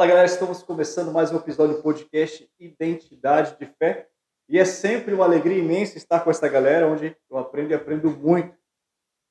Fala 0.00 0.08
galera, 0.08 0.26
estamos 0.26 0.62
começando 0.62 1.12
mais 1.12 1.30
um 1.30 1.36
episódio 1.36 1.76
do 1.76 1.82
podcast 1.82 2.50
Identidade 2.58 3.54
de 3.58 3.66
Fé. 3.66 4.08
E 4.48 4.58
é 4.58 4.64
sempre 4.64 5.12
uma 5.12 5.26
alegria 5.26 5.58
imensa 5.58 5.98
estar 5.98 6.20
com 6.20 6.30
essa 6.30 6.48
galera, 6.48 6.88
onde 6.88 7.14
eu 7.28 7.36
aprendo 7.36 7.72
e 7.72 7.74
aprendo 7.74 8.10
muito. 8.10 8.56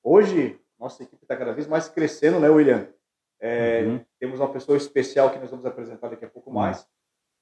Hoje, 0.04 0.61
nossa 0.78 1.02
equipe 1.02 1.24
está 1.24 1.36
cada 1.36 1.54
vez 1.54 1.66
mais 1.66 1.89
crescendo, 1.89 2.39
né, 2.39 2.50
William? 2.50 2.88
É, 3.39 3.82
uhum. 3.82 4.05
Temos 4.20 4.39
uma 4.39 4.54
pessoa 4.54 4.78
especial 4.78 5.32
que 5.32 5.39
nós 5.39 5.50
vamos 5.50 5.66
apresentar 5.66 6.10
daqui 6.10 6.25
a 6.25 6.29
pouco 6.29 6.52
mais. 6.52 6.88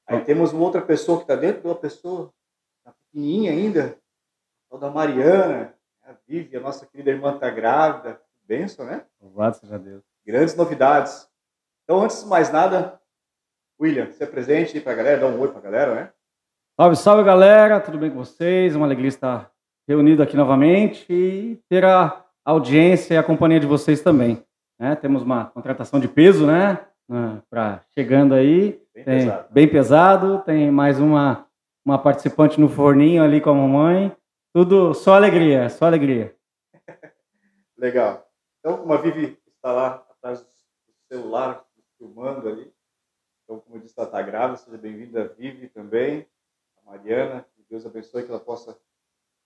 Aí 0.07 0.23
temos 0.23 0.53
uma 0.53 0.63
outra 0.63 0.81
pessoa 0.81 1.17
que 1.17 1.25
está 1.25 1.35
dentro 1.35 1.63
de 1.63 1.67
uma 1.67 1.75
pessoa 1.75 2.33
tá 2.85 2.93
pequenininha 2.93 3.51
ainda, 3.51 3.99
a 4.71 4.77
da 4.77 4.89
Mariana, 4.89 5.73
a 6.01 6.13
Vivi, 6.25 6.55
a 6.55 6.61
nossa 6.61 6.85
querida 6.85 7.11
irmã 7.11 7.35
está 7.35 7.49
grávida. 7.49 8.21
Benção, 8.45 8.85
né? 8.85 9.05
Louvado 9.19 9.57
seja 9.57 9.77
Deus. 9.77 10.01
Grandes 10.25 10.55
novidades. 10.55 11.29
Então, 11.83 12.01
antes 12.01 12.23
de 12.23 12.29
mais 12.29 12.49
nada, 12.53 12.96
William, 13.79 14.11
se 14.11 14.23
apresente 14.23 14.75
aí 14.75 14.83
para 14.83 14.93
a 14.93 14.95
galera, 14.95 15.21
dá 15.21 15.27
um 15.27 15.39
oi 15.39 15.49
para 15.49 15.59
a 15.59 15.61
galera, 15.61 15.95
né? 15.95 16.11
Salve, 16.75 16.95
salve 16.95 17.23
galera, 17.23 17.79
tudo 17.79 17.97
bem 17.97 18.09
com 18.09 18.17
vocês? 18.17 18.75
Uma 18.75 18.85
alegria 18.85 19.07
estar 19.07 19.51
reunido 19.87 20.23
aqui 20.23 20.35
novamente 20.35 21.05
e 21.09 21.59
ter 21.69 21.85
a 21.85 22.25
audiência 22.43 23.13
e 23.13 23.17
a 23.17 23.23
companhia 23.23 23.59
de 23.59 23.67
vocês 23.67 24.01
também. 24.01 24.43
Né? 24.79 24.95
Temos 24.95 25.21
uma 25.21 25.45
contratação 25.45 25.99
de 25.99 26.07
peso, 26.07 26.45
né? 26.45 26.79
Para 27.49 27.83
chegando 27.93 28.33
aí, 28.33 28.81
bem, 28.93 29.03
tem, 29.03 29.19
pesado. 29.19 29.47
bem 29.49 29.67
pesado. 29.67 30.43
Tem 30.43 30.71
mais 30.71 30.99
uma, 30.99 31.47
uma 31.85 31.97
participante 31.97 32.59
no 32.59 32.67
forninho 32.67 33.23
ali 33.23 33.39
com 33.39 33.51
a 33.51 33.53
mamãe. 33.53 34.15
Tudo 34.53 34.93
só 34.93 35.13
alegria, 35.13 35.69
só 35.69 35.85
alegria. 35.85 36.35
Legal. 37.77 38.27
Então, 38.59 38.77
como 38.77 38.93
a 38.93 38.97
Vivi 38.97 39.37
está 39.55 39.71
lá 39.71 40.05
atrás 40.11 40.41
do 40.41 40.47
celular, 41.07 41.63
filmando 41.97 42.49
ali, 42.49 42.71
então, 43.47 43.61
como 43.61 43.77
eu 43.77 43.79
disse, 43.79 43.93
ela 43.97 44.09
está 44.09 44.21
grávida, 44.21 44.57
seja 44.57 44.77
bem-vinda, 44.77 45.29
Vivi 45.29 45.69
também, 45.69 46.27
a 46.81 46.91
Mariana, 46.91 47.47
que 47.55 47.63
Deus 47.69 47.85
abençoe 47.85 48.25
que 48.25 48.29
ela 48.29 48.41
possa 48.41 48.77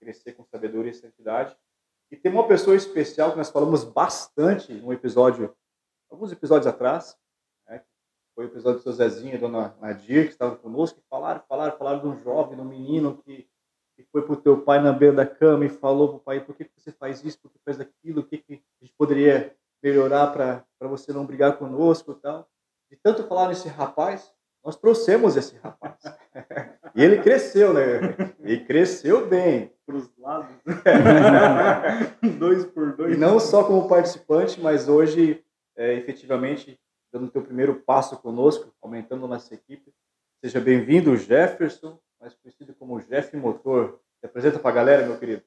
crescer 0.00 0.32
com 0.32 0.44
sabedoria 0.44 0.90
e 0.90 0.94
santidade. 0.94 1.56
E 2.10 2.16
tem 2.16 2.32
uma 2.32 2.48
pessoa 2.48 2.74
especial 2.74 3.30
que 3.30 3.36
nós 3.36 3.48
falamos 3.48 3.84
bastante 3.84 4.74
no 4.74 4.92
episódio, 4.92 5.56
alguns 6.10 6.32
episódios 6.32 6.66
atrás, 6.66 7.16
né? 7.68 7.80
foi 8.34 8.46
o 8.46 8.48
episódio 8.48 8.80
do 8.80 8.82
seu 8.82 8.92
Zezinho 8.92 9.36
e 9.36 9.38
Dona 9.38 9.76
Nadir, 9.80 10.24
que 10.24 10.32
estavam 10.32 10.56
conosco, 10.56 10.98
e 10.98 11.08
falaram, 11.08 11.40
falaram, 11.48 11.78
falaram 11.78 12.00
de 12.00 12.08
um 12.08 12.22
jovem, 12.24 12.56
de 12.56 12.60
um 12.60 12.64
menino 12.64 13.22
que, 13.22 13.48
que 13.94 14.02
foi 14.10 14.22
para 14.22 14.32
o 14.32 14.36
teu 14.36 14.62
pai 14.62 14.82
na 14.82 14.90
beira 14.90 15.14
da 15.14 15.26
cama 15.26 15.64
e 15.64 15.68
falou 15.68 16.08
para 16.08 16.16
o 16.16 16.20
pai, 16.20 16.44
por 16.44 16.56
que, 16.56 16.64
que 16.64 16.72
você 16.76 16.90
faz 16.90 17.24
isso, 17.24 17.38
por 17.38 17.52
que 17.52 17.60
faz 17.64 17.78
aquilo, 17.78 18.22
o 18.22 18.24
que, 18.24 18.38
que 18.38 18.54
a 18.80 18.84
gente 18.84 18.96
poderia 18.98 19.56
melhorar 19.80 20.32
para 20.32 20.66
você 20.88 21.12
não 21.12 21.24
brigar 21.24 21.56
conosco 21.56 22.10
e 22.10 22.16
tal 22.16 22.51
de 22.92 22.98
tanto 23.02 23.26
falar 23.26 23.48
nesse 23.48 23.68
rapaz, 23.68 24.30
nós 24.62 24.76
trouxemos 24.76 25.34
esse 25.34 25.56
rapaz. 25.56 25.98
e 26.94 27.02
ele 27.02 27.22
cresceu, 27.22 27.72
né? 27.72 27.82
E 28.44 28.58
cresceu 28.58 29.26
bem. 29.26 29.72
Para 29.86 29.96
os 29.96 30.14
lados. 30.18 30.54
dois 32.38 32.66
por 32.66 32.94
dois. 32.94 33.16
E 33.16 33.18
não 33.18 33.40
só 33.40 33.64
como 33.64 33.88
participante, 33.88 34.60
mas 34.60 34.90
hoje, 34.90 35.42
é, 35.74 35.94
efetivamente, 35.94 36.78
dando 37.10 37.26
o 37.26 37.30
teu 37.30 37.40
primeiro 37.40 37.76
passo 37.76 38.18
conosco, 38.18 38.70
aumentando 38.82 39.26
nossa 39.26 39.54
equipe. 39.54 39.90
Seja 40.44 40.60
bem-vindo, 40.60 41.16
Jefferson, 41.16 41.98
mais 42.20 42.34
conhecido 42.34 42.74
como 42.74 43.00
Jeff 43.00 43.34
Motor. 43.34 44.00
Se 44.20 44.26
apresenta 44.26 44.58
para 44.58 44.70
a 44.70 44.74
galera, 44.74 45.06
meu 45.06 45.18
querido. 45.18 45.42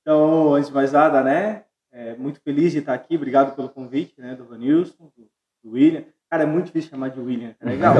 Então, 0.00 0.54
antes 0.54 0.68
de 0.68 0.74
mais 0.74 0.92
nada, 0.92 1.22
né? 1.22 1.66
É, 1.92 2.16
muito 2.16 2.40
feliz 2.40 2.72
de 2.72 2.78
estar 2.78 2.94
aqui. 2.94 3.16
Obrigado 3.16 3.54
pelo 3.54 3.68
convite, 3.68 4.18
né? 4.18 4.34
Do 4.34 4.46
Vanilson, 4.46 5.12
do, 5.14 5.30
do 5.62 5.72
William. 5.72 6.06
Cara, 6.30 6.44
é 6.44 6.46
muito 6.46 6.66
difícil 6.66 6.90
chamar 6.90 7.08
de 7.08 7.18
William. 7.18 7.56
É 7.60 7.66
legal. 7.66 7.94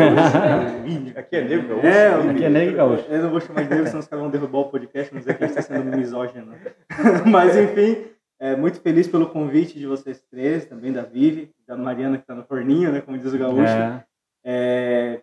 William. 0.85 1.13
Aqui 1.17 1.37
é 1.37 1.43
negro 1.43 1.69
gaúcho. 1.69 1.87
É, 1.87 2.31
aqui 2.31 2.45
é 2.45 2.49
negro 2.49 2.77
gaúcho. 2.77 3.05
Eu 3.09 3.23
não 3.25 3.31
vou 3.31 3.41
chamar 3.41 3.65
de 3.65 3.71
negro, 3.71 3.87
senão 3.87 3.99
os 3.99 4.07
caras 4.07 4.23
vão 4.23 4.31
derrubar 4.31 4.59
o 4.61 4.71
podcast, 4.71 5.13
não 5.13 5.19
dizer 5.19 5.37
que 5.37 5.43
a 5.43 5.47
gente 5.49 5.59
está 5.59 5.75
sendo 5.75 5.97
misógino. 5.97 6.55
Mas, 7.27 7.57
enfim, 7.57 8.07
é, 8.39 8.55
muito 8.55 8.81
feliz 8.81 9.09
pelo 9.09 9.31
convite 9.31 9.77
de 9.77 9.87
vocês 9.87 10.23
três, 10.31 10.65
também 10.65 10.93
da 10.93 11.03
Vivi, 11.03 11.51
da 11.67 11.77
Mariana 11.77 12.19
que 12.19 12.23
está 12.23 12.35
no 12.35 12.45
forninho, 12.45 12.93
né, 12.93 13.01
como 13.01 13.19
diz 13.19 13.33
o 13.33 13.39
gaúcho. 13.39 13.65
É. 13.65 14.05
É, 14.45 15.23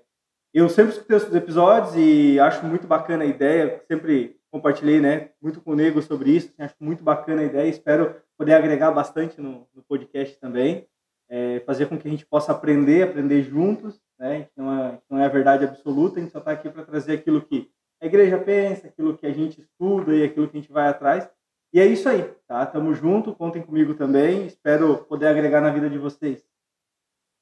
eu 0.53 0.68
sempre 0.68 0.91
escutei 0.91 1.16
os 1.16 1.34
episódios 1.34 1.95
e 1.95 2.38
acho 2.41 2.66
muito 2.66 2.85
bacana 2.85 3.24
a 3.24 3.28
ideia, 3.28 3.81
sempre 3.88 4.35
compartilhei 4.51 5.00
né, 5.00 5.29
muito 5.41 5.62
com 5.62 5.72
o 5.72 5.75
Nego 5.75 6.01
sobre 6.01 6.31
isso, 6.31 6.53
acho 6.59 6.75
muito 6.79 7.03
bacana 7.03 7.41
a 7.41 7.45
ideia, 7.45 7.69
espero 7.69 8.16
poder 8.38 8.53
agregar 8.53 8.91
bastante 8.91 9.39
no, 9.39 9.66
no 9.74 9.81
podcast 9.88 10.38
também 10.39 10.85
é, 11.29 11.59
fazer 11.61 11.88
com 11.88 11.97
que 11.97 12.07
a 12.07 12.11
gente 12.11 12.25
possa 12.25 12.51
aprender, 12.51 13.03
aprender 13.03 13.43
juntos, 13.43 14.01
né? 14.17 14.47
Não 14.55 14.71
é, 14.71 15.01
não 15.09 15.19
é 15.19 15.25
a 15.25 15.29
verdade 15.29 15.65
absoluta, 15.65 16.19
a 16.19 16.21
gente 16.21 16.31
só 16.31 16.39
está 16.39 16.51
aqui 16.51 16.69
para 16.69 16.85
trazer 16.85 17.13
aquilo 17.13 17.41
que 17.41 17.69
a 18.01 18.05
igreja 18.05 18.38
pensa, 18.38 18.88
aquilo 18.88 19.17
que 19.17 19.25
a 19.25 19.33
gente 19.33 19.61
estuda 19.61 20.15
e 20.15 20.23
aquilo 20.23 20.47
que 20.47 20.57
a 20.57 20.61
gente 20.61 20.71
vai 20.71 20.88
atrás. 20.88 21.29
E 21.73 21.79
é 21.79 21.85
isso 21.85 22.07
aí, 22.07 22.23
tá? 22.47 22.65
Tamo 22.65 22.93
junto, 22.93 23.35
contem 23.35 23.61
comigo 23.61 23.93
também, 23.93 24.45
espero 24.45 24.99
poder 25.05 25.27
agregar 25.27 25.61
na 25.61 25.69
vida 25.69 25.89
de 25.89 25.97
vocês. 25.97 26.43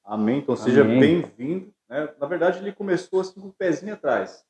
Amém, 0.04 0.40
então 0.40 0.56
seja 0.56 0.84
bem-vindo. 0.84 1.74
Né? 1.88 2.14
Na 2.20 2.28
verdade, 2.28 2.60
ele 2.60 2.72
começou 2.72 3.22
assim 3.22 3.40
com 3.40 3.48
o 3.48 3.54
pezinho 3.54 3.94
atrás, 3.94 4.44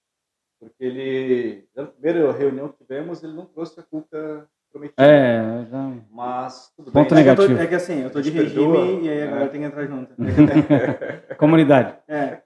porque 0.59 0.83
ele, 0.83 1.67
na 1.75 1.87
primeira 1.87 2.31
reunião 2.31 2.69
que 2.69 2.77
tivemos, 2.77 3.23
ele 3.23 3.33
não 3.33 3.45
trouxe 3.45 3.79
a 3.79 3.83
culpa 3.83 4.49
prometido. 4.75 5.01
É, 5.01 5.65
já... 5.69 5.91
Mas 6.11 6.73
tudo 6.75 6.91
Ponto 6.91 7.15
bem. 7.15 7.23
negativo. 7.23 7.55
Tô, 7.55 7.61
é 7.61 7.67
que 7.67 7.75
assim, 7.75 8.01
eu 8.01 8.09
tô 8.09 8.21
de 8.21 8.29
regime 8.29 9.05
e 9.05 9.09
aí 9.09 9.23
a 9.23 9.27
galera 9.27 9.45
é. 9.45 9.49
tem 9.49 9.61
que 9.61 9.67
entrar 9.67 9.85
junto. 9.85 10.13
Comunidade. 11.37 11.97
É. 12.07 12.41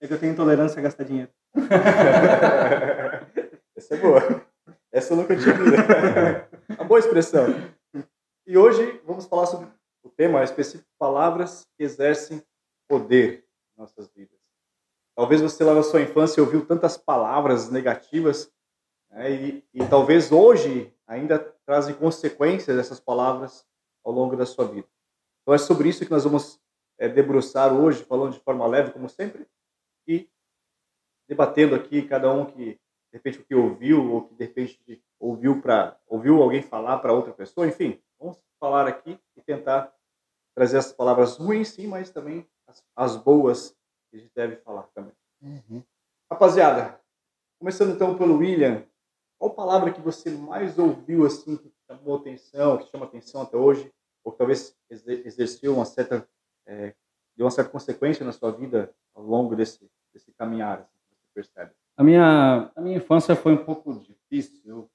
É 0.00 0.06
que 0.06 0.14
eu 0.14 0.18
tenho 0.18 0.32
intolerância 0.32 0.78
a 0.78 0.82
gastar 0.82 1.04
dinheiro. 1.04 1.30
Essa 3.76 3.94
é 3.94 3.98
boa. 3.98 4.42
Essa 4.90 5.12
eu 5.12 5.16
nunca 5.18 5.36
tinha 5.36 5.54
visto. 5.54 5.76
Uma 6.70 6.84
boa 6.84 6.98
expressão. 6.98 7.46
E 8.46 8.56
hoje 8.56 9.00
vamos 9.04 9.26
falar 9.26 9.46
sobre 9.46 9.68
o 10.02 10.08
tema 10.08 10.42
específico 10.42 10.88
palavras 10.98 11.66
que 11.76 11.84
exercem 11.84 12.42
poder 12.88 13.44
em 13.76 13.80
nossas 13.80 14.08
vidas. 14.14 14.38
Talvez 15.16 15.40
você 15.40 15.62
lá 15.62 15.74
na 15.74 15.82
sua 15.82 16.02
infância 16.02 16.42
ouviu 16.42 16.66
tantas 16.66 16.96
palavras 16.96 17.70
negativas 17.70 18.50
né, 19.10 19.30
e, 19.30 19.64
e 19.72 19.86
talvez 19.86 20.32
hoje 20.32 20.92
ainda 21.06 21.53
trazem 21.66 21.94
consequências 21.94 22.76
dessas 22.76 23.00
palavras 23.00 23.66
ao 24.04 24.12
longo 24.12 24.36
da 24.36 24.46
sua 24.46 24.66
vida. 24.66 24.88
Então 25.42 25.54
é 25.54 25.58
sobre 25.58 25.88
isso 25.88 26.04
que 26.04 26.10
nós 26.10 26.24
vamos 26.24 26.60
é, 26.98 27.08
debruçar 27.08 27.72
hoje, 27.72 28.04
falando 28.04 28.32
de 28.32 28.40
forma 28.40 28.66
leve, 28.66 28.92
como 28.92 29.08
sempre, 29.08 29.46
e 30.06 30.28
debatendo 31.28 31.74
aqui 31.74 32.02
cada 32.02 32.30
um 32.32 32.44
que 32.46 32.74
de 32.74 32.78
repente 33.12 33.40
o 33.40 33.44
que 33.44 33.54
ouviu 33.54 34.12
ou 34.12 34.28
que 34.28 34.34
de 34.34 34.44
repente 34.44 35.02
ouviu 35.18 35.60
para 35.60 35.98
ouviu 36.06 36.42
alguém 36.42 36.62
falar 36.62 36.98
para 36.98 37.12
outra 37.12 37.32
pessoa, 37.32 37.66
enfim, 37.66 38.02
vamos 38.18 38.38
falar 38.60 38.86
aqui 38.86 39.18
e 39.36 39.42
tentar 39.42 39.92
trazer 40.54 40.78
as 40.78 40.92
palavras 40.92 41.36
ruins, 41.36 41.68
sim, 41.68 41.86
mas 41.86 42.10
também 42.10 42.46
as, 42.66 42.84
as 42.94 43.16
boas 43.16 43.74
que 44.10 44.16
a 44.16 44.20
gente 44.20 44.32
deve 44.34 44.56
falar 44.56 44.84
também. 44.94 45.12
Uhum. 45.42 45.82
Rapaziada, 46.30 47.00
começando 47.58 47.94
então 47.94 48.16
pelo 48.16 48.38
William, 48.38 48.84
qual 49.44 49.50
palavra 49.50 49.92
que 49.92 50.00
você 50.00 50.30
mais 50.30 50.78
ouviu 50.78 51.26
assim 51.26 51.56
que 51.56 51.70
chamou 51.86 52.16
atenção, 52.16 52.78
que 52.78 52.90
chama 52.90 53.04
atenção 53.04 53.42
até 53.42 53.56
hoje, 53.58 53.92
ou 54.24 54.32
que 54.32 54.38
talvez 54.38 54.74
exerceu 54.90 55.74
uma 55.74 55.84
certa 55.84 56.26
é, 56.66 56.94
deu 57.36 57.44
uma 57.44 57.50
certa 57.50 57.70
consequência 57.70 58.24
na 58.24 58.32
sua 58.32 58.50
vida 58.50 58.90
ao 59.14 59.22
longo 59.22 59.54
desse 59.54 59.86
desse 60.14 60.32
caminhar, 60.32 60.78
assim, 60.78 60.88
você 61.10 61.28
percebe? 61.34 61.72
A 61.96 62.02
minha 62.02 62.70
a 62.74 62.80
minha 62.80 62.96
infância 62.96 63.36
foi 63.36 63.52
um 63.52 63.64
pouco 63.64 63.92
difícil 63.94 64.88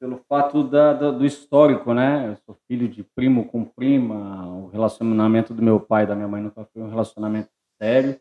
pelo 0.00 0.16
fato 0.28 0.64
da, 0.64 0.92
da, 0.94 1.10
do 1.12 1.24
histórico, 1.24 1.94
né? 1.94 2.30
Eu 2.30 2.36
sou 2.44 2.56
filho 2.66 2.88
de 2.88 3.04
primo 3.04 3.46
com 3.46 3.64
prima, 3.64 4.48
o 4.48 4.66
relacionamento 4.66 5.54
do 5.54 5.62
meu 5.62 5.78
pai 5.78 6.02
e 6.02 6.06
da 6.08 6.16
minha 6.16 6.26
mãe 6.26 6.42
nunca 6.42 6.64
foi 6.64 6.82
um 6.82 6.88
relacionamento 6.88 7.50
sério. 7.78 8.18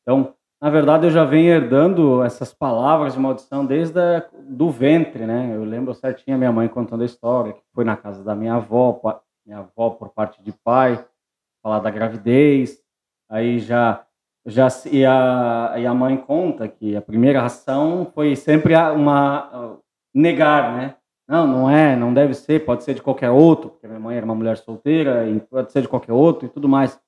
Então, 0.00 0.34
na 0.62 0.70
verdade, 0.70 1.06
eu 1.06 1.10
já 1.10 1.24
venho 1.24 1.52
herdando 1.52 2.22
essas 2.22 2.54
palavras 2.54 3.14
de 3.14 3.18
maldição 3.18 3.66
desde 3.66 3.98
a, 3.98 4.24
do 4.52 4.70
ventre, 4.70 5.26
né? 5.26 5.54
Eu 5.54 5.64
lembro 5.64 5.94
certinho 5.94 6.36
a 6.36 6.38
minha 6.38 6.52
mãe 6.52 6.68
contando 6.68 7.02
a 7.02 7.06
história, 7.06 7.52
que 7.52 7.62
foi 7.74 7.84
na 7.84 7.96
casa 7.96 8.22
da 8.22 8.34
minha 8.34 8.54
avó, 8.54 9.00
minha 9.44 9.58
avó 9.58 9.90
por 9.90 10.10
parte 10.10 10.42
de 10.42 10.52
pai, 10.52 11.04
falar 11.62 11.80
da 11.80 11.90
gravidez. 11.90 12.82
Aí 13.28 13.58
já 13.58 14.04
já 14.44 14.66
e 14.90 15.06
a, 15.06 15.74
e 15.78 15.86
a 15.86 15.94
mãe 15.94 16.16
conta 16.16 16.66
que 16.68 16.96
a 16.96 17.02
primeira 17.02 17.44
ação 17.44 18.10
foi 18.12 18.34
sempre 18.34 18.74
uma 18.74 19.78
negar, 20.12 20.76
né? 20.76 20.96
Não, 21.28 21.46
não 21.46 21.70
é, 21.70 21.96
não 21.96 22.12
deve 22.12 22.34
ser, 22.34 22.64
pode 22.64 22.82
ser 22.82 22.94
de 22.94 23.02
qualquer 23.02 23.30
outro, 23.30 23.70
porque 23.70 23.86
minha 23.86 24.00
mãe 24.00 24.16
era 24.16 24.24
uma 24.24 24.34
mulher 24.34 24.58
solteira, 24.58 25.28
e 25.28 25.40
pode 25.40 25.72
ser 25.72 25.82
de 25.82 25.88
qualquer 25.88 26.12
outro 26.12 26.46
e 26.46 26.48
tudo 26.48 26.68
mais. 26.68 27.00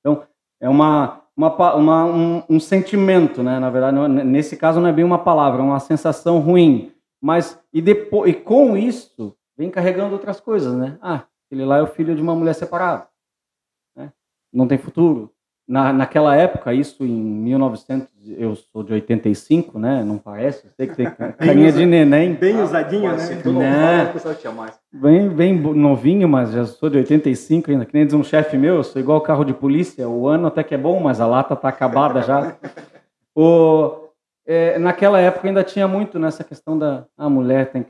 Então, 0.00 0.26
é 0.60 0.68
uma 0.68 1.22
uma, 1.38 1.74
uma 1.76 2.04
um, 2.04 2.42
um, 2.50 2.58
sentimento, 2.58 3.44
né? 3.44 3.60
Na 3.60 3.70
verdade, 3.70 3.94
não, 3.94 4.08
nesse 4.08 4.56
caso 4.56 4.80
não 4.80 4.88
é 4.88 4.92
bem 4.92 5.04
uma 5.04 5.20
palavra, 5.20 5.62
é 5.62 5.64
uma 5.64 5.78
sensação 5.78 6.40
ruim. 6.40 6.92
Mas 7.22 7.62
e 7.72 7.80
depois 7.80 8.32
e 8.32 8.34
com 8.34 8.76
isso 8.76 9.36
vem 9.56 9.70
carregando 9.70 10.14
outras 10.14 10.40
coisas, 10.40 10.74
né? 10.74 10.98
Ah, 11.00 11.24
ele 11.48 11.64
lá 11.64 11.78
é 11.78 11.82
o 11.82 11.86
filho 11.86 12.16
de 12.16 12.20
uma 12.20 12.34
mulher 12.34 12.54
separada, 12.54 13.08
né? 13.96 14.12
Não 14.52 14.66
tem 14.66 14.78
futuro. 14.78 15.32
Na, 15.68 15.92
naquela 15.92 16.34
época, 16.34 16.72
isso 16.72 17.04
em 17.04 17.22
1900, 17.22 18.08
eu 18.38 18.56
sou 18.56 18.82
de 18.82 18.94
85, 18.94 19.78
né? 19.78 20.02
Não 20.02 20.16
parece? 20.16 20.66
Sei 20.74 20.86
que 20.86 20.96
tem 20.96 21.06
carinha 21.36 21.70
de 21.70 21.84
neném. 21.84 22.32
Bem 22.32 22.62
usadinho, 22.62 23.14
né? 23.14 23.40
Tu 23.42 23.52
não 23.52 23.60
fala, 23.60 24.04
o 24.08 24.12
pessoal 24.14 24.34
tinha 24.34 24.52
mais. 24.52 24.80
Bem, 24.90 25.28
bem 25.28 25.60
novinho, 25.60 26.26
mas 26.26 26.52
já 26.52 26.64
sou 26.64 26.88
de 26.88 26.96
85 26.96 27.70
ainda. 27.70 27.84
Que 27.84 27.92
nem 27.92 28.06
diz 28.06 28.14
um 28.14 28.24
chefe 28.24 28.56
meu, 28.56 28.76
eu 28.76 28.82
sou 28.82 28.98
igual 28.98 29.20
carro 29.20 29.44
de 29.44 29.52
polícia. 29.52 30.08
O 30.08 30.26
ano 30.26 30.46
até 30.46 30.64
que 30.64 30.74
é 30.74 30.78
bom, 30.78 30.98
mas 31.00 31.20
a 31.20 31.26
lata 31.26 31.54
tá 31.54 31.68
acabada 31.68 32.22
já. 32.22 32.56
o, 33.36 34.08
é, 34.46 34.78
naquela 34.78 35.20
época 35.20 35.48
ainda 35.48 35.62
tinha 35.62 35.86
muito 35.86 36.18
nessa 36.18 36.42
questão 36.42 36.78
da 36.78 37.04
a 37.16 37.28
mulher 37.28 37.70
tem 37.70 37.84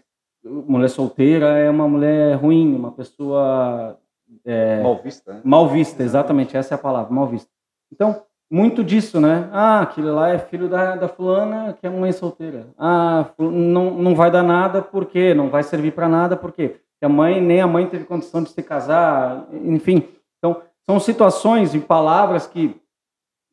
mulher 0.45 0.89
solteira 0.89 1.59
é 1.59 1.71
uma 1.71 1.89
mulher 1.89 2.35
ruim, 2.37 2.75
uma 2.75 2.91
pessoa 2.91 3.97
é, 4.45 4.83
mal 4.83 5.01
vista. 5.01 5.35
Né? 5.35 5.41
Mal 5.45 5.69
vista, 5.69 6.03
exatamente, 6.03 6.57
essa 6.57 6.75
é 6.75 6.77
a 6.77 6.79
palavra, 6.79 7.13
mal 7.13 7.27
vista. 7.27 7.51
Então, 7.93 8.23
muito 8.51 8.83
disso, 8.83 9.21
né? 9.21 9.49
Ah, 9.53 9.83
aquele 9.83 10.11
lá 10.11 10.31
é 10.31 10.39
filho 10.39 10.69
da, 10.69 10.97
da 10.97 11.09
fulana 11.09 11.75
que 11.75 11.87
é 11.87 11.91
mãe 11.91 12.13
solteira. 12.13 12.69
Ah, 12.79 13.27
não, 13.39 13.91
não 13.91 14.15
vai 14.15 14.31
dar 14.31 14.43
nada 14.43 14.81
porque 14.81 15.35
não 15.35 15.51
vai 15.51 15.63
servir 15.63 15.93
para 15.93 16.09
nada 16.09 16.37
porque 16.37 16.77
a 17.03 17.09
mãe 17.09 17.41
nem 17.41 17.61
a 17.61 17.67
mãe 17.67 17.87
teve 17.87 18.05
condição 18.05 18.43
de 18.43 18.51
se 18.51 18.63
casar, 18.63 19.47
enfim. 19.53 20.09
Então, 20.39 20.63
são 20.89 20.99
situações 20.99 21.75
e 21.75 21.79
palavras 21.79 22.47
que 22.47 22.81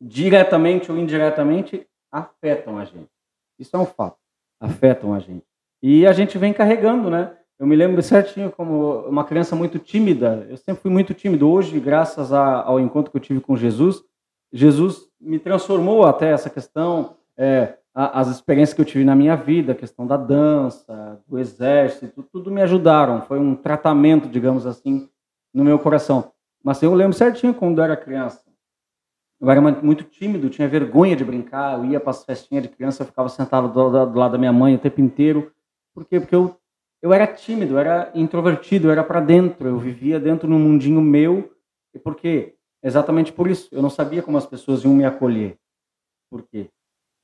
diretamente 0.00 0.90
ou 0.90 0.98
indiretamente 0.98 1.86
afetam 2.10 2.78
a 2.78 2.84
gente. 2.84 3.10
Isso 3.58 3.76
é 3.76 3.78
um 3.78 3.86
fato. 3.86 4.16
Afetam 4.60 5.12
a 5.12 5.18
gente. 5.18 5.44
E 5.82 6.06
a 6.06 6.12
gente 6.12 6.38
vem 6.38 6.52
carregando, 6.52 7.10
né? 7.10 7.36
Eu 7.58 7.66
me 7.66 7.76
lembro 7.76 8.02
certinho 8.02 8.50
como 8.50 9.00
uma 9.02 9.24
criança 9.24 9.54
muito 9.56 9.78
tímida. 9.78 10.46
Eu 10.48 10.56
sempre 10.56 10.82
fui 10.82 10.90
muito 10.90 11.14
tímido. 11.14 11.48
Hoje, 11.48 11.78
graças 11.80 12.32
a, 12.32 12.62
ao 12.62 12.80
encontro 12.80 13.10
que 13.10 13.16
eu 13.16 13.22
tive 13.22 13.40
com 13.40 13.56
Jesus, 13.56 14.02
Jesus 14.56 15.08
me 15.20 15.38
transformou 15.38 16.04
até 16.04 16.30
essa 16.30 16.48
questão, 16.48 17.16
é, 17.36 17.76
as 17.94 18.28
experiências 18.28 18.74
que 18.74 18.80
eu 18.80 18.84
tive 18.84 19.04
na 19.04 19.14
minha 19.14 19.36
vida, 19.36 19.72
a 19.72 19.74
questão 19.74 20.06
da 20.06 20.16
dança, 20.16 21.22
do 21.26 21.38
exército, 21.38 22.22
tudo 22.22 22.50
me 22.50 22.62
ajudaram. 22.62 23.22
Foi 23.22 23.38
um 23.38 23.54
tratamento, 23.54 24.28
digamos 24.28 24.66
assim, 24.66 25.08
no 25.52 25.64
meu 25.64 25.78
coração. 25.78 26.32
Mas 26.62 26.82
eu 26.82 26.94
lembro 26.94 27.16
certinho 27.16 27.54
quando 27.54 27.78
eu 27.78 27.84
era 27.84 27.96
criança. 27.96 28.42
Eu 29.40 29.50
era 29.50 29.60
muito 29.60 30.04
tímido, 30.04 30.48
tinha 30.48 30.66
vergonha 30.66 31.14
de 31.14 31.24
brincar. 31.24 31.78
Eu 31.78 31.84
ia 31.84 32.00
para 32.00 32.10
as 32.10 32.24
festinhas 32.24 32.62
de 32.64 32.70
criança, 32.70 33.02
eu 33.02 33.06
ficava 33.06 33.28
sentado 33.28 33.68
do, 33.68 34.06
do 34.06 34.18
lado 34.18 34.32
da 34.32 34.38
minha 34.38 34.52
mãe 34.52 34.74
o 34.74 34.78
tempo 34.78 35.00
inteiro. 35.00 35.52
Por 35.94 36.04
quê? 36.04 36.18
Porque 36.18 36.34
eu, 36.34 36.56
eu 37.02 37.12
era 37.12 37.26
tímido, 37.26 37.74
eu 37.74 37.78
era 37.78 38.10
introvertido, 38.14 38.88
eu 38.88 38.92
era 38.92 39.04
para 39.04 39.20
dentro. 39.20 39.68
Eu 39.68 39.78
vivia 39.78 40.18
dentro 40.18 40.48
num 40.48 40.58
mundinho 40.58 41.00
meu. 41.00 41.50
E 41.94 41.98
por 41.98 42.14
quê? 42.14 42.55
Exatamente 42.82 43.32
por 43.32 43.48
isso. 43.48 43.68
Eu 43.72 43.82
não 43.82 43.90
sabia 43.90 44.22
como 44.22 44.38
as 44.38 44.46
pessoas 44.46 44.84
iam 44.84 44.94
me 44.94 45.04
acolher. 45.04 45.58
Por 46.30 46.42
quê? 46.42 46.68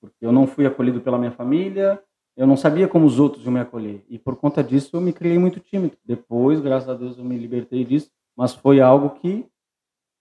Porque 0.00 0.24
eu 0.24 0.32
não 0.32 0.46
fui 0.46 0.66
acolhido 0.66 1.00
pela 1.00 1.18
minha 1.18 1.30
família, 1.30 2.02
eu 2.36 2.46
não 2.46 2.56
sabia 2.56 2.88
como 2.88 3.06
os 3.06 3.18
outros 3.18 3.44
iam 3.44 3.52
me 3.52 3.60
acolher. 3.60 4.02
E 4.08 4.18
por 4.18 4.36
conta 4.36 4.62
disso 4.62 4.96
eu 4.96 5.00
me 5.00 5.12
criei 5.12 5.38
muito 5.38 5.60
tímido. 5.60 5.96
Depois, 6.04 6.60
graças 6.60 6.88
a 6.88 6.94
Deus, 6.94 7.18
eu 7.18 7.24
me 7.24 7.36
libertei 7.36 7.84
disso, 7.84 8.10
mas 8.36 8.54
foi 8.54 8.80
algo 8.80 9.10
que 9.10 9.46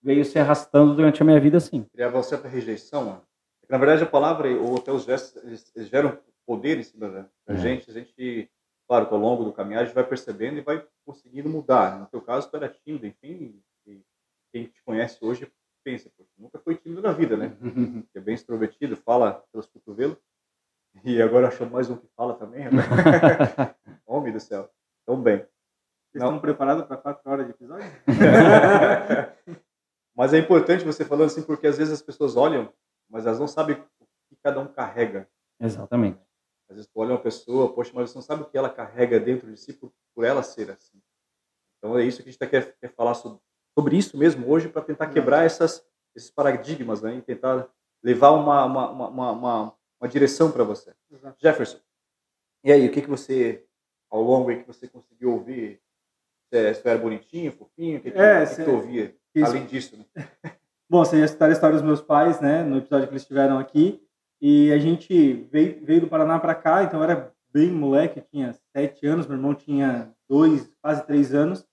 veio 0.01 0.25
se 0.25 0.37
arrastando 0.39 0.95
durante 0.95 1.21
a 1.21 1.25
minha 1.25 1.39
vida, 1.39 1.59
sim. 1.59 1.85
Criava 1.93 2.17
uma 2.17 2.23
certa 2.23 2.47
rejeição. 2.47 3.05
Né? 3.05 3.21
Na 3.69 3.77
verdade, 3.77 4.03
a 4.03 4.07
palavra 4.07 4.49
ou 4.49 4.77
até 4.77 4.91
os 4.91 5.05
gestos, 5.05 5.41
geram 5.89 6.17
poder 6.45 6.77
em 6.77 6.83
cima 6.83 7.09
da 7.09 7.53
é. 7.53 7.55
gente. 7.55 7.89
A 7.89 7.93
gente, 7.93 8.49
claro, 8.87 9.07
que 9.07 9.13
ao 9.13 9.19
longo 9.19 9.43
do 9.43 9.53
caminhar, 9.53 9.83
a 9.83 9.85
gente 9.85 9.95
vai 9.95 10.03
percebendo 10.03 10.57
e 10.57 10.61
vai 10.61 10.85
conseguindo 11.05 11.49
mudar. 11.49 11.99
No 11.99 12.07
teu 12.07 12.21
caso, 12.21 12.49
tu 12.49 12.57
era 12.57 12.67
tímido, 12.67 13.05
enfim, 13.05 13.61
quem 14.51 14.67
te 14.67 14.81
conhece 14.83 15.17
hoje 15.21 15.51
pensa, 15.83 16.11
pô, 16.15 16.25
nunca 16.37 16.59
foi 16.59 16.75
tímido 16.75 17.01
na 17.01 17.11
vida, 17.11 17.35
né? 17.35 17.57
é 18.13 18.19
bem 18.19 18.35
extrovertido, 18.35 18.95
fala 18.95 19.43
pelos 19.51 19.67
cotovelos. 19.67 20.17
E 21.03 21.21
agora 21.21 21.47
achou 21.47 21.69
mais 21.69 21.89
um 21.89 21.95
que 21.95 22.07
fala 22.15 22.35
também. 22.35 22.65
Né? 22.65 22.71
Homem 24.05 24.33
do 24.33 24.39
céu. 24.39 24.69
Tão 25.05 25.21
bem. 25.21 25.37
Vocês 25.37 26.23
estão 26.23 26.39
preparados 26.39 26.85
para 26.85 26.97
quatro 26.97 27.31
horas 27.31 27.45
de 27.45 27.53
episódio? 27.53 27.89
mas 30.13 30.33
é 30.33 30.37
importante 30.37 30.83
você 30.83 31.05
falando 31.05 31.27
assim, 31.27 31.41
porque 31.41 31.65
às 31.65 31.77
vezes 31.77 31.93
as 31.93 32.01
pessoas 32.01 32.35
olham, 32.35 32.71
mas 33.09 33.25
elas 33.25 33.39
não 33.39 33.47
sabem 33.47 33.77
o 33.77 34.05
que 34.29 34.35
cada 34.43 34.59
um 34.59 34.67
carrega. 34.67 35.29
Exatamente. 35.59 36.19
Às 36.69 36.75
vezes 36.75 36.91
tu 36.91 36.99
olha 36.99 37.11
uma 37.11 37.21
pessoa, 37.21 37.73
poxa, 37.73 37.91
mas 37.93 38.09
você 38.09 38.17
não 38.17 38.21
sabe 38.21 38.43
o 38.43 38.45
que 38.45 38.57
ela 38.57 38.69
carrega 38.69 39.19
dentro 39.19 39.49
de 39.49 39.57
si 39.57 39.71
por, 39.71 39.93
por 40.13 40.25
ela 40.25 40.43
ser 40.43 40.69
assim. 40.71 41.01
Então 41.77 41.97
é 41.97 42.03
isso 42.03 42.21
que 42.21 42.29
a 42.29 42.31
gente 42.31 42.49
quer, 42.49 42.77
quer 42.77 42.93
falar 42.93 43.13
sobre, 43.13 43.39
sobre 43.77 43.97
isso 43.97 44.17
mesmo 44.17 44.49
hoje 44.49 44.69
para 44.69 44.81
tentar 44.81 45.07
quebrar 45.07 45.45
essas, 45.45 45.85
esses 46.15 46.29
paradigmas 46.29 47.01
né, 47.01 47.15
e 47.15 47.21
tentar 47.21 47.67
levar 48.03 48.31
uma, 48.31 48.65
uma, 48.65 48.89
uma, 48.89 49.31
uma, 49.31 49.73
uma 49.99 50.09
direção 50.09 50.51
para 50.51 50.63
você. 50.63 50.93
Exato. 51.11 51.37
Jefferson, 51.39 51.79
e 52.63 52.71
aí, 52.71 52.87
o 52.87 52.91
que, 52.91 53.01
que 53.01 53.09
você, 53.09 53.65
ao 54.09 54.21
longo 54.21 54.49
aí, 54.49 54.61
que 54.61 54.67
você 54.67 54.87
conseguiu 54.87 55.33
ouvir? 55.33 55.81
Você, 56.45 56.73
você 56.73 56.89
era 56.89 56.99
bonitinho, 56.99 57.51
fofinho? 57.51 57.97
O 57.97 58.01
que, 58.01 58.11
que, 58.11 58.19
é, 58.19 58.45
que, 58.45 58.55
que 58.55 58.63
tu 58.63 58.71
ouvia, 58.71 59.15
isso. 59.33 59.45
além 59.45 59.65
disso? 59.65 59.97
Né? 59.97 60.05
Bom, 60.89 61.03
você 61.03 61.17
ia 61.17 61.27
citar 61.27 61.49
a 61.49 61.53
história 61.53 61.75
dos 61.75 61.85
meus 61.85 62.01
pais, 62.01 62.39
né, 62.39 62.63
no 62.63 62.77
episódio 62.77 63.07
que 63.07 63.13
eles 63.13 63.23
estiveram 63.23 63.57
aqui, 63.57 64.05
e 64.41 64.71
a 64.73 64.77
gente 64.77 65.47
veio, 65.51 65.83
veio 65.85 66.01
do 66.01 66.07
Paraná 66.07 66.37
para 66.39 66.53
cá, 66.53 66.83
então 66.83 66.99
eu 66.99 67.03
era 67.03 67.33
bem 67.51 67.71
moleque, 67.71 68.21
tinha 68.21 68.53
sete 68.75 69.07
anos, 69.07 69.25
meu 69.25 69.37
irmão 69.37 69.55
tinha 69.55 70.13
dois, 70.27 70.69
quase 70.81 71.05
três 71.07 71.33
anos, 71.33 71.65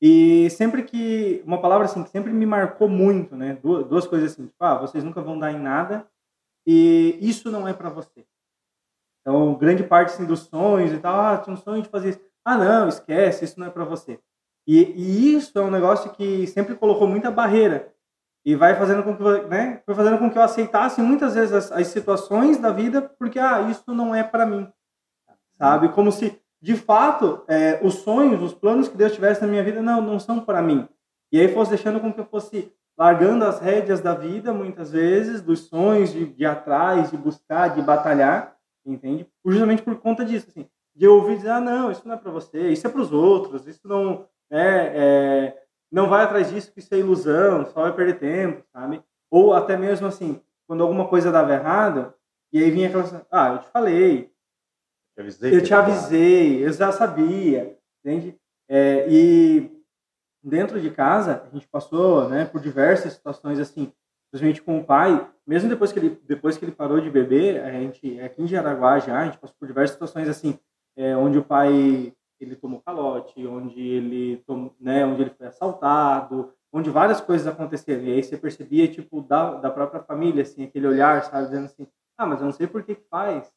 e 0.00 0.50
sempre 0.50 0.82
que, 0.82 1.42
uma 1.46 1.60
palavra 1.60 1.86
assim, 1.86 2.02
que 2.02 2.10
sempre 2.10 2.32
me 2.32 2.44
marcou 2.44 2.88
muito, 2.88 3.34
né? 3.34 3.58
Duas, 3.62 3.86
duas 3.86 4.06
coisas 4.06 4.32
assim, 4.32 4.46
tipo, 4.46 4.62
ah, 4.62 4.78
vocês 4.78 5.02
nunca 5.02 5.22
vão 5.22 5.38
dar 5.38 5.52
em 5.52 5.58
nada 5.58 6.06
e 6.66 7.18
isso 7.20 7.50
não 7.50 7.66
é 7.66 7.72
para 7.72 7.88
você. 7.88 8.26
Então, 9.20 9.54
grande 9.54 9.82
parte 9.82 10.12
assim, 10.12 10.26
dos 10.26 10.40
sonhos 10.40 10.92
e 10.92 10.98
tal, 10.98 11.18
ah, 11.18 11.38
tinha 11.38 11.54
um 11.54 11.56
sonho 11.56 11.82
de 11.82 11.88
fazer 11.88 12.10
isso. 12.10 12.20
Ah, 12.44 12.58
não, 12.58 12.88
esquece, 12.88 13.44
isso 13.44 13.58
não 13.58 13.66
é 13.66 13.70
para 13.70 13.84
você. 13.84 14.20
E, 14.66 14.82
e, 14.82 15.34
isso 15.34 15.58
é 15.58 15.62
um 15.62 15.70
negócio 15.70 16.12
que 16.12 16.46
sempre 16.46 16.74
colocou 16.74 17.06
muita 17.06 17.30
barreira 17.30 17.92
e 18.44 18.54
vai 18.54 18.74
fazendo 18.76 19.02
com 19.02 19.16
que, 19.16 19.22
né, 19.48 19.82
foi 19.84 19.94
fazendo 19.94 20.18
com 20.18 20.30
que 20.30 20.36
eu 20.36 20.42
aceitasse 20.42 21.00
muitas 21.00 21.34
vezes 21.34 21.52
as, 21.52 21.72
as 21.72 21.86
situações 21.88 22.58
da 22.58 22.70
vida 22.70 23.02
porque, 23.02 23.38
ah, 23.38 23.62
isso 23.62 23.92
não 23.94 24.14
é 24.14 24.22
para 24.22 24.44
mim. 24.44 24.70
Sabe? 25.56 25.88
Como 25.88 26.12
se 26.12 26.40
de 26.60 26.74
fato, 26.74 27.42
é, 27.48 27.80
os 27.82 27.94
sonhos, 27.96 28.42
os 28.42 28.54
planos 28.54 28.88
que 28.88 28.96
Deus 28.96 29.12
tivesse 29.12 29.40
na 29.42 29.46
minha 29.46 29.62
vida 29.62 29.82
não, 29.82 30.00
não 30.00 30.18
são 30.18 30.40
para 30.40 30.62
mim. 30.62 30.88
E 31.30 31.40
aí 31.40 31.48
fosse 31.48 31.70
deixando 31.70 32.00
com 32.00 32.12
que 32.12 32.20
eu 32.20 32.24
fosse 32.24 32.72
largando 32.98 33.44
as 33.44 33.60
rédeas 33.60 34.00
da 34.00 34.14
vida, 34.14 34.52
muitas 34.52 34.90
vezes, 34.90 35.42
dos 35.42 35.68
sonhos 35.68 36.12
de, 36.12 36.26
de 36.26 36.46
atrás, 36.46 37.10
de 37.10 37.16
buscar, 37.16 37.74
de 37.74 37.82
batalhar, 37.82 38.56
entende? 38.84 39.26
Justamente 39.44 39.82
por 39.82 39.96
conta 39.96 40.24
disso, 40.24 40.46
assim, 40.48 40.66
de 40.94 41.06
ouvir 41.06 41.36
dizer, 41.36 41.50
ah, 41.50 41.60
não, 41.60 41.90
isso 41.90 42.06
não 42.08 42.14
é 42.14 42.18
para 42.18 42.30
você, 42.30 42.70
isso 42.70 42.86
é 42.86 42.90
para 42.90 43.00
os 43.00 43.12
outros, 43.12 43.66
isso 43.66 43.86
não, 43.86 44.26
é, 44.50 44.92
é, 44.94 45.62
não 45.92 46.08
vai 46.08 46.24
atrás 46.24 46.50
disso, 46.50 46.72
que 46.72 46.78
isso 46.78 46.94
é 46.94 46.98
ilusão, 46.98 47.66
só 47.66 47.82
vai 47.82 47.92
perder 47.92 48.18
tempo, 48.18 48.64
sabe? 48.72 49.02
Ou 49.30 49.52
até 49.52 49.76
mesmo 49.76 50.06
assim, 50.06 50.40
quando 50.66 50.82
alguma 50.82 51.06
coisa 51.06 51.30
dava 51.30 51.52
errado, 51.52 52.14
e 52.50 52.62
aí 52.62 52.70
vinha 52.70 52.88
aquela, 52.88 53.26
ah, 53.30 53.52
eu 53.52 53.58
te 53.58 53.68
falei, 53.68 54.32
te 55.16 55.20
avisei 55.20 55.56
eu 55.56 55.62
te 55.62 55.74
avisei, 55.74 56.66
eu 56.66 56.72
já 56.72 56.92
sabia, 56.92 57.76
entende? 58.04 58.36
É, 58.68 59.06
e 59.08 59.70
dentro 60.42 60.80
de 60.80 60.90
casa, 60.90 61.42
a 61.44 61.54
gente 61.54 61.66
passou 61.66 62.28
né, 62.28 62.44
por 62.44 62.60
diversas 62.60 63.14
situações 63.14 63.58
assim, 63.58 63.92
principalmente 64.30 64.62
com 64.62 64.78
o 64.78 64.84
pai, 64.84 65.28
mesmo 65.46 65.68
depois 65.68 65.92
que 65.92 65.98
ele, 65.98 66.20
depois 66.26 66.58
que 66.58 66.64
ele 66.64 66.72
parou 66.72 67.00
de 67.00 67.10
beber, 67.10 67.62
a 67.62 67.72
gente, 67.72 68.20
aqui 68.20 68.42
em 68.42 68.46
Jaraguá 68.46 68.98
já, 68.98 69.20
a 69.20 69.24
gente 69.24 69.38
passou 69.38 69.56
por 69.58 69.66
diversas 69.66 69.92
situações 69.94 70.28
assim, 70.28 70.58
é, 70.96 71.16
onde 71.16 71.38
o 71.38 71.44
pai 71.44 72.12
ele 72.38 72.54
tomou 72.54 72.82
calote, 72.82 73.46
onde 73.46 73.80
ele, 73.80 74.36
tom, 74.46 74.70
né, 74.78 75.04
onde 75.06 75.22
ele 75.22 75.30
foi 75.30 75.46
assaltado, 75.46 76.52
onde 76.70 76.90
várias 76.90 77.20
coisas 77.20 77.46
aconteceram. 77.46 78.02
E 78.02 78.12
aí 78.12 78.22
você 78.22 78.36
percebia, 78.36 78.86
tipo, 78.86 79.22
da, 79.22 79.54
da 79.54 79.70
própria 79.70 80.02
família, 80.02 80.42
assim, 80.42 80.64
aquele 80.64 80.86
olhar, 80.86 81.24
sabe, 81.24 81.46
dizendo 81.46 81.64
assim, 81.64 81.86
ah, 82.18 82.26
mas 82.26 82.40
eu 82.40 82.44
não 82.44 82.52
sei 82.52 82.66
por 82.66 82.82
que 82.82 82.94
faz, 82.94 83.50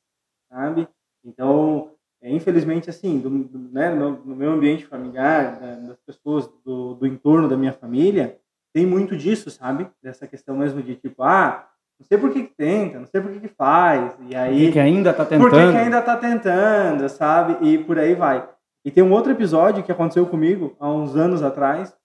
sabe? 0.49 0.87
Então, 1.23 1.91
é, 2.21 2.31
infelizmente, 2.31 2.89
assim, 2.89 3.19
do, 3.19 3.29
do, 3.29 3.59
né, 3.71 3.93
no, 3.93 4.11
no, 4.25 4.35
meu 4.35 4.51
ambiente 4.51 4.85
familiar, 4.85 5.59
da, 5.59 5.75
das 5.75 5.97
pessoas 6.01 6.49
do, 6.65 6.95
do 6.95 7.07
entorno 7.07 7.47
da 7.47 7.55
minha 7.55 7.73
família, 7.73 8.37
tem 8.73 8.85
muito 8.85 9.15
disso, 9.15 9.49
sabe? 9.49 9.89
Dessa 10.01 10.27
questão 10.27 10.57
mesmo 10.57 10.81
de 10.81 10.95
tipo, 10.95 11.23
ah, 11.23 11.67
não 11.99 12.05
sei 12.05 12.17
por 12.17 12.31
que, 12.31 12.43
que 12.43 12.53
tenta, 12.55 12.99
não 12.99 13.07
sei 13.07 13.21
por 13.21 13.31
que, 13.31 13.39
que 13.39 13.47
faz, 13.47 14.17
e 14.27 14.35
aí... 14.35 14.65
Por 14.65 14.73
que, 14.73 14.79
ainda 14.79 15.13
tá 15.13 15.25
tentando? 15.25 15.49
Por 15.49 15.51
que, 15.51 15.71
que 15.71 15.77
ainda 15.77 16.01
tá 16.01 16.17
tentando, 16.17 17.09
sabe? 17.09 17.57
E 17.67 17.77
por 17.77 17.97
aí 17.97 18.15
vai. 18.15 18.47
E 18.85 18.91
tem 18.91 19.03
um 19.03 19.11
outro 19.11 19.31
episódio 19.31 19.83
que 19.83 19.91
aconteceu 19.91 20.25
comigo 20.25 20.75
há 20.79 20.89
uns 20.89 21.15
anos 21.15 21.43
atrás, 21.43 21.95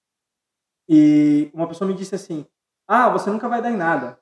e 0.89 1.51
uma 1.55 1.67
pessoa 1.67 1.89
me 1.89 1.95
disse 1.95 2.15
assim, 2.15 2.47
ah, 2.87 3.09
você 3.09 3.31
nunca 3.31 3.49
vai 3.49 3.63
dar 3.63 3.71
em 3.71 3.77
nada. 3.77 4.19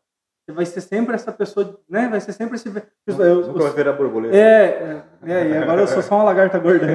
Vai 0.54 0.66
ser 0.66 0.80
sempre 0.80 1.14
essa 1.14 1.32
pessoa, 1.32 1.78
né? 1.88 2.09
Vai 2.09 2.21
ser 2.21 2.32
sempre 2.32 2.56
esse. 2.56 2.68
Nunca, 2.68 3.23
eu, 3.23 3.47
nunca 3.47 3.62
vai 3.64 3.73
ver 3.73 3.88
a 3.88 3.92
borboleta. 3.92 4.37
É, 4.37 5.02
é, 5.25 5.32
é, 5.32 5.49
e 5.49 5.56
agora 5.56 5.80
eu 5.80 5.87
sou 5.87 6.02
só 6.02 6.16
uma 6.16 6.25
lagarta 6.25 6.59
gorda. 6.59 6.87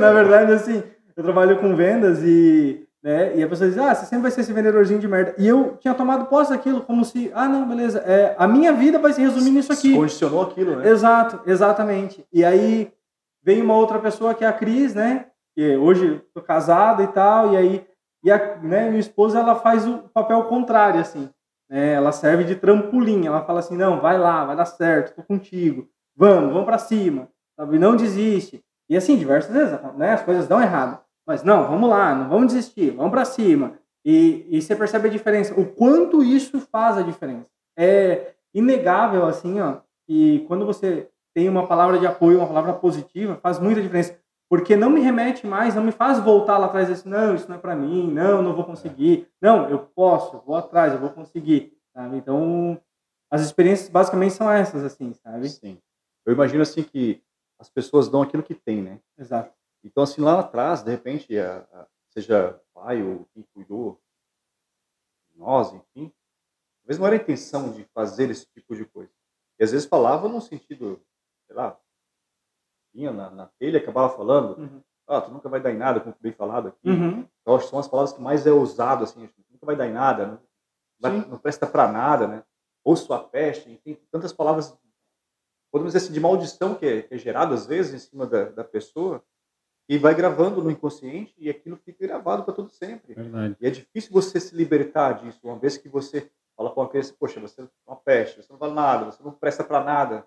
Na 0.00 0.12
verdade, 0.12 0.52
assim, 0.52 0.82
eu 1.16 1.22
trabalho 1.22 1.58
com 1.58 1.74
vendas 1.76 2.22
e, 2.22 2.86
né? 3.02 3.36
E 3.36 3.42
a 3.42 3.48
pessoa 3.48 3.68
diz, 3.68 3.78
ah, 3.78 3.94
você 3.94 4.06
sempre 4.06 4.22
vai 4.22 4.30
ser 4.30 4.40
esse 4.40 4.52
vendedorzinho 4.52 4.98
de 4.98 5.06
merda. 5.06 5.34
E 5.36 5.46
eu 5.46 5.76
tinha 5.78 5.94
tomado 5.94 6.26
posse 6.26 6.50
daquilo 6.50 6.80
como 6.80 7.04
se, 7.04 7.30
ah, 7.34 7.46
não, 7.46 7.68
beleza, 7.68 7.98
é, 8.00 8.34
a 8.38 8.48
minha 8.48 8.72
vida 8.72 8.98
vai 8.98 9.12
se 9.12 9.20
resumir 9.20 9.50
nisso 9.50 9.72
aqui. 9.72 9.94
Condicionou 9.94 10.42
aquilo, 10.42 10.76
né? 10.76 10.88
Exato, 10.88 11.40
exatamente. 11.46 12.24
E 12.32 12.44
aí 12.44 12.90
vem 13.42 13.60
uma 13.60 13.76
outra 13.76 13.98
pessoa 13.98 14.34
que 14.34 14.44
é 14.44 14.48
a 14.48 14.52
Cris, 14.52 14.94
né? 14.94 15.26
Que 15.54 15.76
hoje 15.76 16.20
tô 16.32 16.40
casado 16.40 17.02
e 17.02 17.06
tal, 17.08 17.52
e 17.52 17.56
aí 17.56 17.86
e 18.24 18.32
a 18.32 18.56
né, 18.56 18.88
minha 18.88 19.00
esposa 19.00 19.38
ela 19.38 19.54
faz 19.54 19.86
o 19.86 19.98
papel 20.14 20.42
contrário, 20.44 20.98
assim. 20.98 21.28
Né? 21.68 21.92
Ela 21.92 22.10
serve 22.10 22.44
de 22.44 22.56
trampolim. 22.56 23.26
Ela 23.26 23.44
fala 23.44 23.60
assim, 23.60 23.76
não, 23.76 24.00
vai 24.00 24.18
lá, 24.18 24.46
vai 24.46 24.56
dar 24.56 24.64
certo, 24.64 25.14
tô 25.14 25.22
contigo. 25.22 25.86
Vamos, 26.16 26.50
vamos 26.50 26.64
para 26.64 26.78
cima. 26.78 27.28
Sabe? 27.54 27.78
Não 27.78 27.94
desiste. 27.94 28.64
E 28.88 28.96
assim, 28.96 29.16
diversas 29.16 29.52
vezes, 29.54 29.78
né, 29.96 30.12
as 30.12 30.22
coisas 30.22 30.48
dão 30.48 30.60
errado. 30.60 31.00
Mas 31.26 31.42
não, 31.42 31.68
vamos 31.68 31.88
lá, 31.88 32.14
não 32.14 32.28
vamos 32.28 32.52
desistir, 32.52 32.90
vamos 32.90 33.10
para 33.10 33.24
cima. 33.24 33.78
E, 34.04 34.46
e 34.50 34.60
você 34.60 34.76
percebe 34.76 35.08
a 35.08 35.10
diferença, 35.10 35.58
o 35.58 35.64
quanto 35.64 36.22
isso 36.22 36.60
faz 36.70 36.98
a 36.98 37.02
diferença. 37.02 37.46
É 37.78 38.32
inegável, 38.54 39.26
assim, 39.26 39.58
ó, 39.60 39.78
que 40.06 40.44
quando 40.46 40.66
você 40.66 41.08
tem 41.34 41.48
uma 41.48 41.66
palavra 41.66 41.98
de 41.98 42.06
apoio, 42.06 42.38
uma 42.38 42.46
palavra 42.46 42.74
positiva, 42.74 43.38
faz 43.42 43.58
muita 43.58 43.80
diferença. 43.80 44.18
Porque 44.54 44.76
não 44.76 44.88
me 44.88 45.00
remete 45.00 45.44
mais, 45.44 45.74
não 45.74 45.82
me 45.82 45.90
faz 45.90 46.20
voltar 46.20 46.58
lá 46.58 46.66
atrás 46.66 46.88
e 46.88 46.92
dizer, 46.92 47.08
não, 47.08 47.34
isso 47.34 47.48
não 47.48 47.56
é 47.56 47.58
para 47.58 47.74
mim, 47.74 48.08
não, 48.12 48.40
não 48.40 48.54
vou 48.54 48.64
conseguir. 48.64 49.28
Não, 49.40 49.68
eu 49.68 49.80
posso, 49.80 50.36
eu 50.36 50.40
vou 50.42 50.54
atrás, 50.54 50.92
eu 50.92 51.00
vou 51.00 51.10
conseguir. 51.10 51.76
Sabe? 51.92 52.18
Então, 52.18 52.80
as 53.28 53.42
experiências 53.42 53.88
basicamente 53.88 54.34
são 54.34 54.48
essas, 54.48 54.84
assim, 54.84 55.12
sabe? 55.14 55.48
Sim. 55.48 55.82
Eu 56.24 56.32
imagino, 56.32 56.62
assim, 56.62 56.84
que 56.84 57.20
as 57.58 57.68
pessoas 57.68 58.08
dão 58.08 58.22
aquilo 58.22 58.44
que 58.44 58.54
tem, 58.54 58.80
né? 58.80 59.00
Exato. 59.18 59.52
Então, 59.82 60.04
assim, 60.04 60.20
lá 60.20 60.38
atrás, 60.38 60.84
de 60.84 60.90
repente, 60.92 61.36
a, 61.36 61.66
a, 61.72 61.86
seja 62.10 62.56
pai 62.72 63.02
ou 63.02 63.26
quem 63.34 63.44
cuidou 63.52 64.00
de 65.32 65.40
nós, 65.40 65.72
enfim, 65.72 66.12
talvez 66.80 66.96
não 66.96 67.08
era 67.08 67.16
a 67.16 67.18
intenção 67.18 67.72
de 67.72 67.82
fazer 67.92 68.30
esse 68.30 68.46
tipo 68.54 68.76
de 68.76 68.84
coisa. 68.84 69.10
E 69.58 69.64
às 69.64 69.72
vezes 69.72 69.88
falava 69.88 70.28
no 70.28 70.40
sentido, 70.40 71.04
sei 71.48 71.56
lá, 71.56 71.76
vinha 72.94 73.12
na, 73.12 73.30
na 73.30 73.46
telha, 73.58 73.78
acabava 73.78 74.14
falando, 74.16 74.58
uhum. 74.58 74.80
ah, 75.06 75.20
tu 75.20 75.30
nunca 75.30 75.48
vai 75.48 75.60
dar 75.60 75.72
em 75.72 75.76
nada, 75.76 76.00
como 76.00 76.14
bem 76.20 76.32
falado 76.32 76.68
aqui. 76.68 76.88
Uhum. 76.88 77.26
Eu 77.44 77.56
acho 77.56 77.64
que 77.64 77.70
são 77.70 77.78
as 77.78 77.88
palavras 77.88 78.14
que 78.14 78.22
mais 78.22 78.46
é 78.46 78.52
usado, 78.52 79.04
assim, 79.04 79.28
nunca 79.50 79.66
vai 79.66 79.76
dar 79.76 79.86
em 79.86 79.92
nada, 79.92 80.26
não, 80.26 80.38
vai, 81.00 81.12
não 81.26 81.38
presta 81.38 81.66
para 81.66 81.90
nada, 81.90 82.28
né? 82.28 82.42
Ou 82.84 82.96
sua 82.96 83.18
peste, 83.18 83.70
enfim, 83.70 83.98
tantas 84.10 84.32
palavras, 84.32 84.76
podemos 85.72 85.92
dizer 85.92 86.04
assim, 86.04 86.14
de 86.14 86.20
maldição 86.20 86.74
que 86.74 86.86
é, 86.86 87.02
que 87.02 87.14
é 87.14 87.18
gerado 87.18 87.52
às 87.54 87.66
vezes 87.66 87.94
em 87.94 87.98
cima 87.98 88.26
da, 88.26 88.44
da 88.44 88.64
pessoa, 88.64 89.22
e 89.88 89.98
vai 89.98 90.14
gravando 90.14 90.62
no 90.62 90.70
inconsciente 90.70 91.34
e 91.36 91.50
aquilo 91.50 91.76
fica 91.76 92.06
gravado 92.06 92.44
para 92.44 92.54
todo 92.54 92.70
sempre. 92.70 93.14
Verdade. 93.14 93.56
E 93.60 93.66
é 93.66 93.70
difícil 93.70 94.12
você 94.12 94.40
se 94.40 94.54
libertar 94.54 95.12
disso, 95.12 95.40
uma 95.42 95.58
vez 95.58 95.76
que 95.76 95.88
você 95.88 96.30
fala 96.56 96.70
com 96.70 96.80
uma 96.80 96.88
criança, 96.88 97.14
poxa, 97.18 97.40
você 97.40 97.62
é 97.62 97.68
uma 97.86 97.96
peste, 97.96 98.42
você 98.42 98.52
não 98.52 98.58
vale 98.58 98.74
nada, 98.74 99.06
você 99.06 99.22
não 99.22 99.32
presta 99.32 99.64
para 99.64 99.82
nada, 99.82 100.26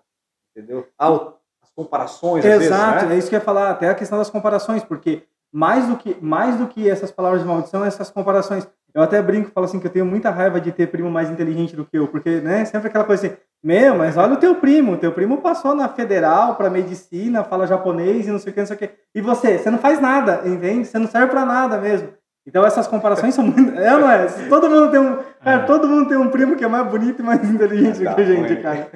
entendeu? 0.54 0.88
Ah, 0.96 1.08
as 1.08 1.37
comparações, 1.78 2.44
Exato, 2.44 2.94
vezes, 2.94 3.08
né? 3.08 3.14
é 3.14 3.18
isso 3.18 3.28
que 3.28 3.36
eu 3.36 3.38
ia 3.38 3.44
falar, 3.44 3.70
até 3.70 3.88
a 3.88 3.94
questão 3.94 4.18
das 4.18 4.28
comparações, 4.28 4.82
porque 4.82 5.22
mais 5.52 5.86
do 5.86 5.96
que 5.96 6.16
mais 6.20 6.56
do 6.56 6.66
que 6.66 6.90
essas 6.90 7.12
palavras 7.12 7.40
de 7.40 7.46
maldição, 7.46 7.84
essas 7.84 8.10
comparações. 8.10 8.66
Eu 8.92 9.02
até 9.02 9.22
brinco, 9.22 9.52
falo 9.54 9.66
assim 9.66 9.78
que 9.78 9.86
eu 9.86 9.92
tenho 9.92 10.04
muita 10.04 10.30
raiva 10.30 10.60
de 10.60 10.72
ter 10.72 10.88
primo 10.88 11.08
mais 11.08 11.30
inteligente 11.30 11.76
do 11.76 11.84
que 11.84 11.96
eu, 11.96 12.08
porque, 12.08 12.40
né, 12.40 12.64
sempre 12.64 12.88
aquela 12.88 13.04
coisa 13.04 13.28
assim, 13.28 13.36
meu, 13.62 13.94
mas 13.94 14.16
olha 14.16 14.32
o 14.32 14.38
teu 14.38 14.56
primo, 14.56 14.96
teu 14.96 15.12
primo 15.12 15.38
passou 15.38 15.72
na 15.72 15.88
federal 15.88 16.56
para 16.56 16.68
medicina, 16.68 17.44
fala 17.44 17.66
japonês 17.66 18.26
e 18.26 18.30
não 18.30 18.40
sei 18.40 18.50
o 18.50 18.54
que, 18.54 18.60
não 18.60 18.66
sei 18.66 18.76
o 18.76 18.78
que. 18.78 18.90
E 19.14 19.20
você, 19.20 19.58
você 19.58 19.70
não 19.70 19.78
faz 19.78 20.00
nada, 20.00 20.42
entende? 20.46 20.84
Você 20.84 20.98
não 20.98 21.06
serve 21.06 21.28
para 21.28 21.44
nada 21.44 21.78
mesmo. 21.78 22.08
Então 22.44 22.64
essas 22.64 22.88
comparações 22.88 23.34
são 23.34 23.44
muito. 23.44 23.78
É, 23.78 23.90
não 23.90 24.10
é? 24.10 24.26
Todo 24.48 24.68
mundo 24.68 24.90
tem 24.90 24.98
um. 24.98 25.18
Cara, 25.44 25.64
todo 25.64 25.86
mundo 25.86 26.08
tem 26.08 26.16
um 26.16 26.30
primo 26.30 26.56
que 26.56 26.64
é 26.64 26.68
mais 26.68 26.88
bonito 26.88 27.20
e 27.20 27.24
mais 27.24 27.48
inteligente 27.48 27.98
do 27.98 28.14
que 28.14 28.20
a 28.20 28.24
gente, 28.24 28.56
cara. 28.56 28.90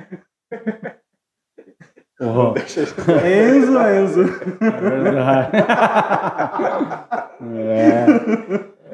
Uhum. 2.23 2.55
Enzo, 3.27 3.79
Enzo. 3.79 4.25
É. 7.43 8.07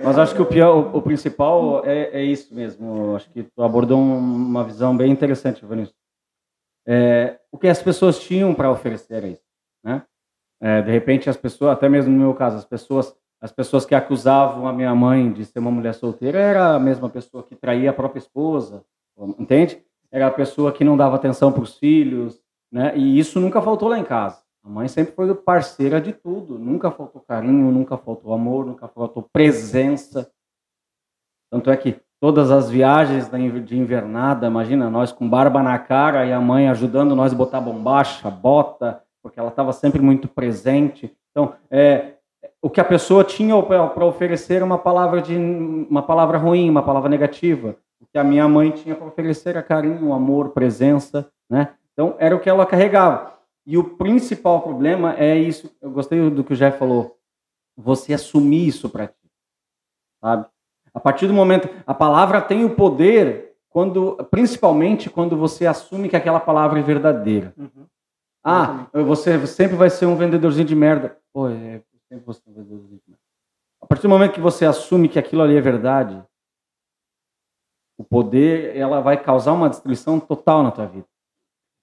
Mas 0.03 0.19
acho 0.19 0.35
que 0.35 0.41
o, 0.41 0.47
pior, 0.47 0.75
o, 0.75 0.97
o 0.99 1.03
principal 1.03 1.85
é, 1.85 2.21
é, 2.21 2.25
isso 2.25 2.55
mesmo. 2.55 3.15
Acho 3.15 3.31
que 3.31 3.43
tu 3.43 3.63
abordou 3.63 4.01
uma 4.01 4.65
visão 4.65 4.97
bem 4.97 5.13
interessante, 5.13 5.65
Vinícius. 5.67 5.95
É, 6.87 7.39
o 7.53 7.59
que 7.59 7.69
as 7.69 7.83
pessoas 7.83 8.19
tinham 8.19 8.55
para 8.55 8.71
oferecer 8.71 9.23
é 9.23 9.29
isso, 9.29 9.45
né? 9.85 10.03
É, 10.61 10.81
de 10.81 10.91
repente 10.91 11.29
as 11.29 11.37
pessoas, 11.37 11.73
até 11.73 11.87
mesmo 11.89 12.11
no 12.11 12.19
meu 12.19 12.35
caso, 12.35 12.57
as 12.57 12.65
pessoas, 12.65 13.15
as 13.41 13.53
pessoas 13.53 13.85
que 13.85 13.95
acusavam 13.95 14.67
a 14.67 14.73
minha 14.73 14.95
mãe 14.95 15.31
de 15.31 15.45
ser 15.45 15.59
uma 15.59 15.71
mulher 15.71 15.93
solteira 15.93 16.39
era 16.39 16.75
a 16.75 16.81
mesma 16.81 17.11
pessoa 17.11 17.43
que 17.43 17.55
traía 17.55 17.91
a 17.91 17.93
própria 17.93 18.19
esposa, 18.19 18.83
entende? 19.39 19.83
Era 20.11 20.29
a 20.29 20.31
pessoa 20.31 20.73
que 20.73 20.83
não 20.83 20.97
dava 20.97 21.17
atenção 21.17 21.53
para 21.53 21.63
os 21.63 21.77
filhos, 21.77 22.41
né? 22.71 22.97
E 22.97 23.19
isso 23.19 23.41
nunca 23.41 23.61
faltou 23.61 23.89
lá 23.89 23.99
em 23.99 24.05
casa. 24.05 24.43
A 24.65 24.69
mãe 24.69 24.89
sempre 24.89 25.15
foi 25.15 25.35
parceira 25.35 26.01
de 26.01 26.13
tudo. 26.13 26.59
Nunca 26.59 26.91
faltou 26.91 27.23
carinho, 27.27 27.71
nunca 27.71 27.97
faltou 27.97 28.35
amor, 28.35 28.67
nunca 28.67 28.87
faltou 28.89 29.23
presença. 29.33 30.31
Tanto 31.51 31.71
é 31.71 31.77
que 31.77 31.99
todas 32.21 32.51
as 32.51 32.69
viagens 32.69 33.31
de 33.65 33.79
invernada, 33.79 34.47
imagina 34.47 34.91
nós 34.91 35.13
com 35.13 35.29
barba 35.29 35.63
na 35.63 35.79
cara 35.79 36.27
e 36.27 36.33
a 36.33 36.41
mãe 36.41 36.69
ajudando 36.69 37.15
nós 37.15 37.33
a 37.33 37.37
botar 37.37 37.61
bombacha, 37.61 38.31
bota, 38.31 39.03
porque 39.23 39.41
ela 39.41 39.49
estava 39.49 39.73
sempre 39.73 40.03
muito 40.03 40.29
presente. 40.29 41.17
Então, 41.31 41.55
é, 41.71 42.15
o 42.61 42.69
que 42.69 42.81
a 42.81 42.85
pessoa 42.85 43.25
tinha 43.25 43.61
para 43.63 44.05
oferecer 44.05 44.57
era 44.57 44.65
uma 44.65 44.79
palavra 44.79 45.23
de 45.23 45.37
uma 45.37 46.03
palavra 46.03 46.37
ruim, 46.37 46.69
uma 46.69 46.83
palavra 46.83 47.09
negativa. 47.09 47.77
O 48.01 48.07
que 48.07 48.19
a 48.19 48.25
minha 48.25 48.47
mãe 48.49 48.71
tinha 48.71 48.95
para 48.95 49.07
oferecer 49.07 49.51
era 49.51 49.63
carinho, 49.63 50.13
amor, 50.13 50.51
presença, 50.51 51.29
né? 51.49 51.71
Então, 51.99 52.15
era 52.21 52.37
o 52.37 52.39
que 52.39 52.49
ela 52.49 52.65
carregava. 52.65 53.37
E 53.67 53.77
o 53.77 53.83
principal 53.83 54.63
problema 54.63 55.19
é 55.19 55.37
isso. 55.37 55.77
Eu 55.83 55.91
gostei 55.91 56.31
do 56.31 56.45
que 56.45 56.53
o 56.53 56.57
Jeff 56.57 56.79
falou. 56.79 57.19
Você 57.77 58.15
assumir 58.15 58.69
isso 58.69 58.89
para 58.89 59.09
ti, 59.09 59.29
sabe? 60.21 60.47
A 60.95 61.01
partir 61.01 61.27
do 61.27 61.35
momento, 61.35 61.69
a 61.85 61.93
palavra 61.93 62.41
tem 62.41 62.65
o 62.65 62.77
poder 62.77 63.57
quando, 63.69 64.15
principalmente 64.31 65.11
quando 65.11 65.37
você 65.37 65.67
assume 65.67 66.09
que 66.09 66.15
aquela 66.15 66.39
palavra 66.39 66.79
é 66.79 66.83
verdadeira. 66.83 67.53
Uhum. 67.57 67.87
Ah, 68.45 68.87
você 68.93 69.45
sempre 69.49 69.77
vai 69.77 69.91
ser 69.91 70.07
um 70.07 70.15
vendedorzinho 70.15 70.69
de 70.69 70.77
merda. 70.77 71.19
Pô, 71.33 71.49
é 71.49 71.83
sempre 72.09 72.25
você 72.25 72.41
um 72.47 72.53
vendedorzinho 72.53 73.01
de 73.05 73.11
merda. 73.11 73.23
A 73.83 73.87
partir 73.87 74.03
do 74.03 74.09
momento 74.09 74.35
que 74.35 74.41
você 74.41 74.65
assume 74.65 75.09
que 75.09 75.19
aquilo 75.19 75.43
ali 75.43 75.57
é 75.57 75.61
verdade, 75.61 76.25
o 77.99 78.05
poder, 78.05 78.77
ela 78.77 79.01
vai 79.01 79.21
causar 79.21 79.53
uma 79.53 79.69
destruição 79.69 80.21
total 80.21 80.63
na 80.63 80.71
tua 80.71 80.87
vida. 80.87 81.07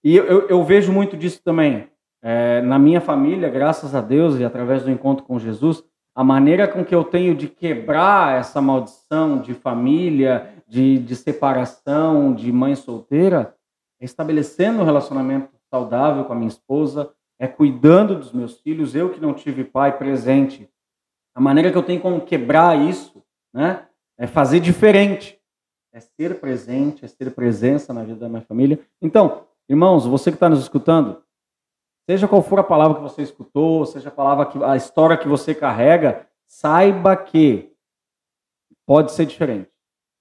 E 0.06 0.16
eu, 0.16 0.48
eu 0.48 0.64
vejo 0.64 0.94
muito 0.94 1.18
disso 1.18 1.42
também. 1.44 1.90
É, 2.22 2.62
na 2.62 2.78
minha 2.78 3.02
família, 3.02 3.50
graças 3.50 3.96
a 3.96 4.02
Deus 4.02 4.38
e 4.38 4.46
através 4.46 4.84
do 4.84 4.92
encontro 4.92 5.26
com 5.26 5.40
Jesus, 5.40 5.84
a 6.14 6.24
maneira 6.24 6.68
com 6.68 6.86
que 6.86 6.94
eu 6.94 7.04
tenho 7.04 7.34
de 7.34 7.48
quebrar 7.48 8.40
essa 8.40 8.62
maldição 8.62 9.42
de 9.42 9.56
família, 9.56 10.54
de, 10.68 11.00
de 11.00 11.16
separação, 11.16 12.36
de 12.36 12.52
mãe 12.52 12.76
solteira, 12.76 13.56
é 14.00 14.06
estabelecendo 14.06 14.82
um 14.82 14.86
relacionamento 14.86 15.50
saudável 15.72 16.24
com 16.24 16.34
a 16.34 16.36
minha 16.36 16.50
esposa, 16.50 17.12
é 17.40 17.48
cuidando 17.48 18.16
dos 18.16 18.32
meus 18.32 18.60
filhos, 18.60 18.94
eu 18.94 19.10
que 19.10 19.20
não 19.20 19.34
tive 19.34 19.64
pai 19.64 19.98
presente. 19.98 20.70
A 21.34 21.42
maneira 21.42 21.72
que 21.72 21.78
eu 21.78 21.84
tenho 21.84 22.00
como 22.00 22.22
quebrar 22.22 22.80
isso, 22.80 23.24
né, 23.52 23.88
é 24.20 24.28
fazer 24.28 24.60
diferente, 24.60 25.40
é 25.92 26.00
ser 26.00 26.40
presente, 26.40 27.04
é 27.04 27.08
ser 27.08 27.32
presença 27.32 27.92
na 27.92 28.04
vida 28.04 28.20
da 28.20 28.30
minha 28.30 28.44
família. 28.44 28.80
Então, 29.02 29.46
Irmãos, 29.68 30.06
você 30.06 30.30
que 30.32 30.36
está 30.36 30.48
nos 30.48 30.60
escutando, 30.60 31.24
seja 32.08 32.28
qual 32.28 32.44
for 32.44 32.60
a 32.60 32.64
palavra 32.64 32.98
que 32.98 33.04
você 33.04 33.24
escutou, 33.24 33.86
seja 33.86 34.10
a 34.10 34.12
palavra 34.12 34.46
que 34.46 34.64
a 34.64 34.76
história 34.76 35.18
que 35.18 35.28
você 35.28 35.56
carrega, 35.56 36.28
saiba 36.48 37.18
que 37.18 37.74
pode 38.86 39.12
ser 39.12 39.26
diferente. 39.26 39.70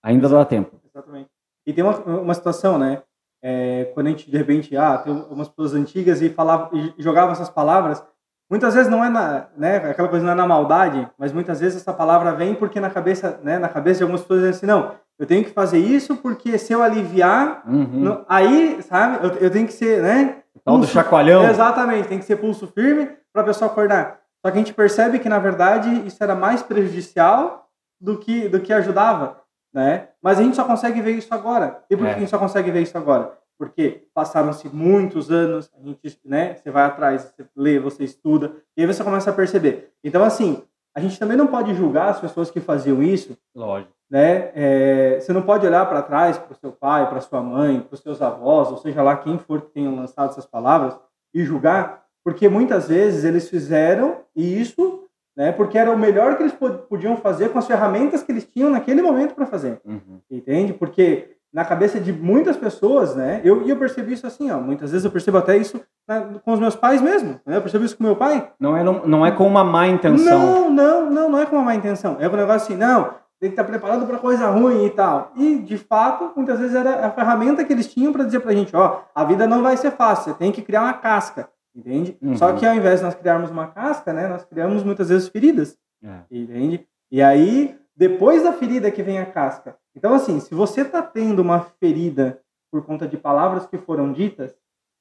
Ainda 0.03 0.29
dá 0.29 0.45
tempo. 0.45 0.81
Exatamente. 0.85 1.29
E 1.67 1.73
tem 1.73 1.85
uma, 1.85 1.99
uma 1.99 2.35
situação, 2.35 2.79
né? 2.79 3.03
É, 3.43 3.85
quando 3.93 4.07
a 4.07 4.11
gente 4.11 4.31
de 4.31 4.37
repente, 4.39 4.75
ah, 4.75 4.97
tem 4.97 5.13
umas 5.13 5.49
pessoas 5.49 5.75
antigas 5.75 6.23
e 6.23 6.31
falava 6.31 6.75
e 6.75 6.95
jogava 6.97 7.33
essas 7.33 7.51
palavras, 7.51 8.03
muitas 8.51 8.75
vezes 8.75 8.91
não 8.91 9.05
é 9.05 9.11
na, 9.11 9.49
né, 9.55 9.77
aquela 9.77 10.09
coisa 10.09 10.25
não 10.25 10.33
é 10.33 10.35
na 10.35 10.47
maldade, 10.47 11.07
mas 11.19 11.31
muitas 11.31 11.61
vezes 11.61 11.83
essa 11.83 11.93
palavra 11.93 12.33
vem 12.33 12.55
porque 12.55 12.81
na 12.81 12.89
cabeça, 12.89 13.39
né, 13.43 13.59
na 13.59 13.69
cabeça 13.69 13.99
de 13.99 14.05
algumas 14.05 14.23
pessoas 14.23 14.41
dizem 14.41 14.57
assim, 14.57 14.67
não, 14.67 14.97
eu 15.19 15.27
tenho 15.27 15.45
que 15.45 15.51
fazer 15.51 15.79
isso 15.79 16.17
porque 16.17 16.59
se 16.59 16.73
eu 16.73 16.83
aliviar, 16.83 17.63
uhum. 17.67 18.25
aí, 18.29 18.83
sabe, 18.83 19.25
eu, 19.25 19.33
eu, 19.35 19.51
tenho 19.51 19.67
que 19.67 19.73
ser, 19.73 20.03
né? 20.03 20.43
Tal 20.65 20.79
do 20.79 20.87
chacoalhão. 20.87 21.49
Exatamente, 21.49 22.09
tem 22.09 22.19
que 22.19 22.25
ser 22.25 22.37
pulso 22.37 22.67
firme 22.67 23.11
para 23.33 23.43
a 23.43 23.45
pessoa 23.45 23.71
acordar. 23.71 24.21
Só 24.45 24.51
que 24.51 24.59
a 24.59 24.61
gente 24.61 24.75
percebe 24.75 25.19
que, 25.19 25.29
na 25.29 25.39
verdade, 25.39 26.07
isso 26.07 26.23
era 26.23 26.35
mais 26.35 26.63
prejudicial 26.63 27.69
do 28.01 28.19
que, 28.19 28.49
do 28.49 28.61
que 28.61 28.73
ajudava, 28.73 29.41
né? 29.73 30.09
Mas 30.23 30.39
a 30.39 30.43
gente 30.43 30.57
só 30.57 30.65
consegue 30.65 31.01
ver 31.01 31.13
isso 31.13 31.33
agora. 31.33 31.83
E 31.89 31.97
por 31.97 32.07
é. 32.07 32.11
que 32.11 32.17
a 32.17 32.19
gente 32.21 32.31
só 32.31 32.39
consegue 32.39 32.71
ver 32.71 32.83
isso 32.83 32.97
agora? 32.99 33.33
Porque 33.57 34.07
passaram-se 34.13 34.69
muitos 34.69 35.31
anos, 35.31 35.71
a 35.79 35.87
gente, 35.87 36.19
né? 36.25 36.55
Você 36.55 36.71
vai 36.71 36.85
atrás, 36.85 37.23
você 37.23 37.47
lê, 37.57 37.79
você 37.79 38.05
estuda, 38.05 38.53
e 38.77 38.83
aí 38.83 38.87
você 38.87 39.03
começa 39.05 39.31
a 39.31 39.35
perceber. 39.35 39.93
Então, 40.03 40.25
assim, 40.25 40.63
a 40.95 41.01
gente 41.01 41.19
também 41.19 41.37
não 41.37 41.47
pode 41.47 41.75
julgar 41.75 42.11
as 42.11 42.21
pessoas 42.21 42.51
que 42.51 42.61
faziam 42.61 43.03
isso. 43.03 43.37
Lógico. 43.55 43.93
Né? 44.11 44.51
É, 44.55 45.19
você 45.21 45.33
não 45.33 45.43
pode 45.43 45.67
olhar 45.67 45.85
para 45.87 46.03
trás 46.03 46.39
para 46.39 46.53
o 46.53 46.57
seu 46.57 46.71
pai, 46.71 47.09
para 47.09 47.21
sua 47.21 47.43
mãe, 47.43 47.81
para 47.81 47.95
os 47.95 48.01
seus 48.01 48.23
avós, 48.23 48.71
ou 48.71 48.77
seja 48.77 49.03
lá 49.03 49.17
quem 49.17 49.39
for 49.39 49.63
que 49.63 49.71
tenha 49.71 49.91
lançado 49.91 50.31
essas 50.31 50.47
palavras 50.47 50.97
e 51.33 51.45
julgar, 51.45 52.05
porque 52.23 52.49
muitas 52.49 52.89
vezes 52.89 53.25
eles 53.25 53.49
fizeram 53.49 54.19
isso 54.37 55.05
né? 55.37 55.51
Porque 55.51 55.77
era 55.77 55.91
o 55.91 55.99
melhor 55.99 56.37
que 56.37 56.45
eles 56.45 56.55
podiam 56.89 57.17
fazer 57.17 57.49
com 57.49 57.59
as 57.59 57.67
ferramentas 57.67 58.23
que 58.23 58.31
eles 58.31 58.45
tinham 58.45 58.71
naquele 58.71 59.03
momento 59.03 59.35
para 59.35 59.47
fazer. 59.47 59.81
Uhum. 59.85 60.21
Entende? 60.31 60.73
Porque 60.73 61.34
na 61.55 61.65
cabeça 61.65 62.01
de 62.01 62.13
muitas 62.13 62.57
pessoas, 62.57 63.15
né? 63.15 63.41
Eu, 63.45 63.65
eu 63.67 63.77
percebi 63.77 64.13
isso 64.13 64.27
assim, 64.27 64.51
ó. 64.51 64.59
Muitas 64.59 64.91
vezes 64.91 65.05
eu 65.05 65.11
percebo 65.13 65.39
até 65.39 65.57
isso 65.57 65.81
na, 66.07 66.21
com 66.45 66.53
os 66.53 66.59
meus 66.59 66.75
pais 66.75 67.01
mesmo. 67.01 67.41
Né? 67.47 67.57
Eu 67.57 67.63
percebo 67.63 67.85
isso 67.85 67.97
com 67.97 68.03
meu 68.03 68.17
pai. 68.17 68.51
Não 68.59 68.77
é, 68.77 68.83
não, 68.83 69.07
não 69.07 69.25
é 69.25 69.31
com 69.31 69.47
uma 69.47 69.63
má 69.63 69.87
intenção. 69.87 70.41
Não, 70.41 70.71
não, 70.71 71.11
não, 71.11 71.31
não 71.31 71.39
é 71.39 71.47
com 71.47 71.55
uma 71.55 71.65
má 71.65 71.75
intenção. 71.77 72.17
É 72.19 72.29
com 72.29 72.35
um 72.35 72.41
negócio 72.41 72.67
assim, 72.67 72.77
não, 72.77 73.15
tem 73.41 73.51
que 73.51 73.61
estar 73.61 73.63
preparado 73.63 74.05
para 74.05 74.19
coisa 74.19 74.51
ruim 74.51 74.85
e 74.85 74.91
tal. 74.91 75.31
E, 75.37 75.61
de 75.61 75.79
fato, 75.79 76.33
muitas 76.35 76.59
vezes 76.59 76.75
era 76.75 77.07
a 77.07 77.11
ferramenta 77.13 77.65
que 77.65 77.73
eles 77.73 77.87
tinham 77.87 78.13
para 78.13 78.25
dizer 78.25 78.41
para 78.41 78.51
a 78.51 78.55
gente, 78.55 78.75
ó, 78.75 79.03
a 79.15 79.23
vida 79.23 79.47
não 79.47 79.63
vai 79.63 79.77
ser 79.77 79.93
fácil, 79.93 80.33
você 80.33 80.39
tem 80.39 80.51
que 80.51 80.61
criar 80.61 80.83
uma 80.83 80.95
casca, 80.95 81.49
entende? 81.73 82.19
Uhum. 82.21 82.37
Só 82.37 82.53
que 82.53 82.67
ao 82.67 82.75
invés 82.75 82.99
de 82.99 83.05
nós 83.05 83.15
criarmos 83.15 83.51
uma 83.51 83.69
casca, 83.69 84.13
né, 84.13 84.27
nós 84.27 84.45
criamos 84.45 84.83
muitas 84.83 85.09
vezes 85.09 85.29
feridas, 85.29 85.77
é. 86.03 86.21
entende? 86.31 86.85
E 87.13 87.23
aí, 87.23 87.79
depois 87.97 88.43
da 88.43 88.53
ferida 88.53 88.91
que 88.91 89.03
vem 89.03 89.19
a 89.19 89.27
casca. 89.27 89.77
Então, 89.95 90.15
assim, 90.15 90.41
se 90.41 90.55
você 90.55 90.81
está 90.81 91.03
tendo 91.03 91.41
uma 91.41 91.61
ferida 91.61 92.41
por 92.71 92.85
conta 92.85 93.07
de 93.07 93.17
palavras 93.17 93.67
que 93.67 93.79
foram 93.79 94.13
ditas, 94.13 94.55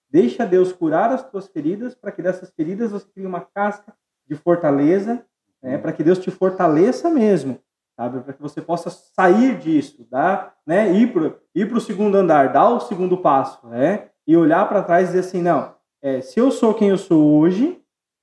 deixa 0.10 0.46
Deus 0.46 0.72
curar 0.72 1.12
as 1.12 1.28
tuas 1.28 1.48
feridas, 1.48 1.96
para 1.96 2.12
que 2.12 2.22
dessas 2.22 2.52
feridas 2.52 2.92
você 2.92 3.08
crie 3.14 3.26
uma 3.26 3.42
casca 3.42 3.94
de 4.28 4.36
fortaleza, 4.36 5.26
né, 5.62 5.78
para 5.78 5.92
que 5.92 6.04
Deus 6.04 6.20
te 6.20 6.30
fortaleça 6.30 7.10
mesmo, 7.10 7.60
sabe? 7.96 8.20
Para 8.22 8.34
que 8.34 8.42
você 8.42 8.62
possa 8.62 8.90
sair 8.90 9.58
disso, 9.58 10.06
dar, 10.12 10.56
né, 10.68 10.92
ir 10.94 11.12
para 11.12 11.34
ir 11.56 11.74
o 11.74 11.82
segundo 11.82 12.16
andar, 12.16 12.54
dar 12.54 12.70
o 12.70 12.80
segundo 12.80 13.18
passo, 13.18 13.66
né, 13.68 14.10
e 14.28 14.38
olhar 14.38 14.70
para 14.70 14.84
trás 14.84 15.06
e 15.06 15.14
dizer 15.14 15.28
assim, 15.28 15.42
não, 15.42 15.74
é, 16.02 16.22
se 16.22 16.40
eu 16.40 16.52
sou 16.52 16.74
quem 16.74 16.90
eu 16.90 16.98
sou 16.98 17.40
hoje, 17.40 17.82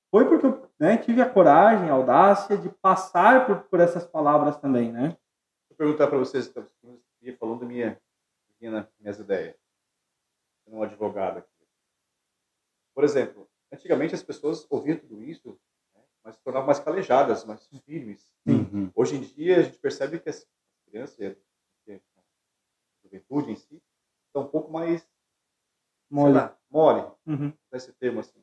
foi 0.09 0.25
porque 0.25 0.45
eu 0.45 0.60
né, 0.81 0.97
tive 0.97 1.21
a 1.21 1.29
coragem, 1.29 1.91
a 1.91 1.93
audácia 1.93 2.57
de 2.57 2.67
passar 2.67 3.45
por, 3.45 3.61
por 3.69 3.79
essas 3.79 4.03
palavras 4.03 4.57
também, 4.57 4.91
né? 4.91 5.15
Vou 5.69 5.77
perguntar 5.77 6.07
para 6.07 6.17
vocês, 6.17 6.47
então, 6.47 6.67
falando 7.37 7.59
da 7.59 7.65
minha, 7.67 8.01
minha, 8.59 8.89
minhas 8.99 9.19
ideias. 9.19 9.55
Sendo 10.65 10.77
um 10.77 10.81
advogado 10.81 11.37
aqui. 11.37 11.67
Por 12.95 13.03
exemplo, 13.03 13.47
antigamente 13.71 14.15
as 14.15 14.23
pessoas 14.23 14.65
ouviam 14.71 14.97
tudo 14.97 15.21
isso, 15.21 15.49
né, 15.93 16.01
mas 16.23 16.35
se 16.35 16.41
tornavam 16.41 16.65
mais 16.65 16.79
calejadas, 16.79 17.45
mais 17.45 17.63
firmes. 17.85 18.33
Uhum. 18.47 18.89
Hoje 18.95 19.17
em 19.17 19.21
dia 19.21 19.59
a 19.59 19.61
gente 19.61 19.77
percebe 19.77 20.19
que 20.19 20.29
as 20.29 20.47
crianças, 20.87 21.37
a 21.87 22.23
juventude 23.03 23.51
em 23.51 23.55
si, 23.55 23.79
estão 24.25 24.41
um 24.41 24.47
pouco 24.47 24.71
mais 24.71 25.07
mole, 26.09 26.33
lá, 26.33 26.57
mole 26.71 27.07
uhum. 27.27 27.53
esse 27.71 27.93
termo 27.93 28.19
assim 28.19 28.41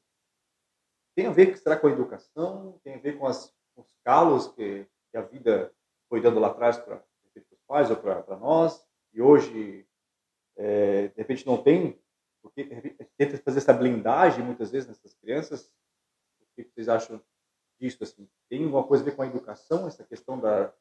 tem 1.18 1.26
a 1.26 1.32
ver 1.32 1.58
será 1.58 1.76
com 1.76 1.88
a 1.88 1.90
educação, 1.90 2.78
tem 2.84 2.94
a 2.94 2.98
ver 2.98 3.18
com, 3.18 3.26
as, 3.26 3.52
com 3.74 3.80
os 3.80 3.92
calos 4.04 4.46
que, 4.52 4.86
que, 5.10 5.16
a 5.16 5.22
vida 5.22 5.74
foi 6.08 6.20
dando 6.20 6.38
lá 6.38 6.46
atrás 6.46 6.78
para 6.78 7.02
os 7.34 7.58
pais 7.66 7.90
ou 7.90 7.96
para 7.96 8.36
nós, 8.36 8.86
e 9.12 9.20
hoje, 9.20 9.84
é, 10.56 11.08
de 11.08 11.14
repente, 11.16 11.44
não 11.44 11.60
tem, 11.60 12.00
porque 12.40 12.64
tenta 13.16 13.36
fazer 13.38 13.58
essa 13.58 13.72
blindagem 13.72 14.44
muitas 14.44 14.70
vezes 14.70 14.88
nessas 14.88 15.12
crianças. 15.14 15.68
O 16.40 16.44
que 16.54 16.70
vocês 16.72 16.88
acham 16.88 17.20
disso? 17.80 18.04
Assim? 18.04 18.28
Tem 18.48 18.62
alguma 18.62 18.84
coisa 18.84 19.02
a 19.02 19.06
ver 19.06 19.16
com 19.16 19.22
a 19.22 19.26
educação, 19.26 19.88
essa 19.88 20.04
questão 20.04 20.38
da 20.38 20.72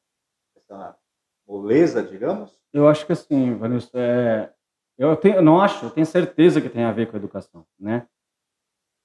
essa 0.55 0.95
moleza, 1.47 2.03
digamos? 2.03 2.61
Eu 2.71 2.87
acho 2.87 3.07
que 3.07 3.11
assim, 3.13 3.55
Vanessa, 3.55 3.89
é, 3.95 4.53
eu, 4.99 5.17
tenho, 5.17 5.41
não 5.41 5.59
acho, 5.59 5.83
eu 5.83 5.89
tenho 5.89 6.05
certeza 6.05 6.61
que 6.61 6.69
tem 6.69 6.83
a 6.83 6.91
ver 6.91 7.09
com 7.09 7.15
a 7.15 7.19
educação, 7.19 7.65
né? 7.79 8.07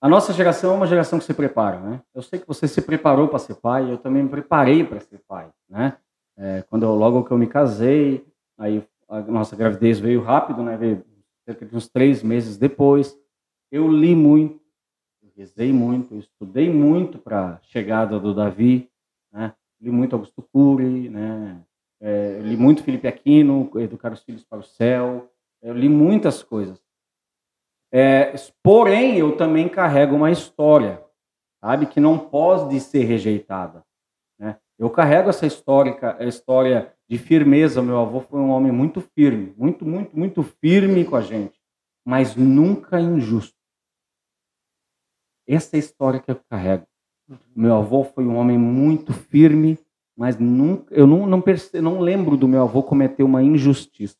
A 0.02 0.08
nossa 0.08 0.32
geração 0.32 0.72
é 0.72 0.74
uma 0.74 0.86
geração 0.88 1.20
que 1.20 1.24
se 1.24 1.32
prepara, 1.32 1.78
né? 1.78 2.02
Eu 2.12 2.22
sei 2.22 2.40
que 2.40 2.48
você 2.48 2.66
se 2.66 2.82
preparou 2.82 3.28
para 3.28 3.38
ser 3.38 3.54
pai, 3.54 3.88
eu 3.88 3.96
também 3.96 4.24
me 4.24 4.28
preparei 4.28 4.82
para 4.82 4.98
ser 4.98 5.20
pai, 5.28 5.48
né? 5.70 5.96
É, 6.36 6.64
quando 6.68 6.82
eu, 6.82 6.92
logo 6.96 7.22
que 7.22 7.30
eu 7.30 7.38
me 7.38 7.46
casei, 7.46 8.26
aí 8.58 8.82
a 9.08 9.20
nossa 9.20 9.54
gravidez 9.54 10.00
veio 10.00 10.20
rápido, 10.20 10.60
né? 10.64 10.76
Veio 10.76 11.04
cerca 11.44 11.64
de 11.64 11.76
uns 11.76 11.86
três 11.86 12.20
meses 12.20 12.56
depois. 12.56 13.16
Eu 13.70 13.86
li 13.88 14.12
muito, 14.16 14.60
eu 15.22 15.30
rezei 15.36 15.72
muito, 15.72 16.14
eu 16.14 16.18
estudei 16.18 16.68
muito 16.68 17.16
para 17.16 17.50
a 17.50 17.58
chegada 17.62 18.18
do 18.18 18.34
Davi, 18.34 18.90
né? 19.32 19.54
Li 19.80 19.92
muito 19.92 20.16
Augusto 20.16 20.42
Cury, 20.52 21.10
né? 21.10 21.62
É, 22.00 22.40
li 22.42 22.56
muito 22.56 22.82
Felipe 22.82 23.06
Aquino, 23.06 23.70
Educar 23.76 24.12
os 24.12 24.24
Filhos 24.24 24.42
para 24.42 24.58
o 24.58 24.64
Céu. 24.64 25.30
Eu 25.62 25.74
li 25.74 25.88
muitas 25.88 26.42
coisas. 26.42 26.82
É, 27.94 28.34
porém, 28.62 29.18
eu 29.18 29.36
também 29.36 29.68
carrego 29.68 30.16
uma 30.16 30.30
história, 30.30 31.04
sabe, 31.60 31.84
que 31.84 32.00
não 32.00 32.18
pode 32.18 32.80
ser 32.80 33.04
rejeitada. 33.04 33.84
Né? 34.38 34.56
Eu 34.78 34.88
carrego 34.88 35.28
essa 35.28 35.46
histórica, 35.46 36.16
a 36.18 36.24
história 36.24 36.94
de 37.06 37.18
firmeza. 37.18 37.82
Meu 37.82 38.00
avô 38.00 38.20
foi 38.20 38.40
um 38.40 38.48
homem 38.48 38.72
muito 38.72 39.02
firme, 39.02 39.52
muito, 39.58 39.84
muito, 39.84 40.16
muito 40.16 40.42
firme 40.42 41.04
com 41.04 41.16
a 41.16 41.20
gente, 41.20 41.60
mas 42.02 42.34
nunca 42.34 42.98
injusto. 42.98 43.54
Essa 45.46 45.76
é 45.76 45.78
a 45.78 45.80
história 45.80 46.18
que 46.18 46.30
eu 46.30 46.40
carrego. 46.48 46.86
Meu 47.54 47.76
avô 47.76 48.04
foi 48.04 48.24
um 48.24 48.36
homem 48.36 48.56
muito 48.56 49.12
firme, 49.12 49.78
mas 50.16 50.38
nunca, 50.38 50.94
eu 50.94 51.06
não, 51.06 51.26
não, 51.26 51.42
perce, 51.42 51.78
não 51.82 52.00
lembro 52.00 52.38
do 52.38 52.48
meu 52.48 52.62
avô 52.62 52.82
cometer 52.82 53.22
uma 53.22 53.42
injustiça. 53.42 54.16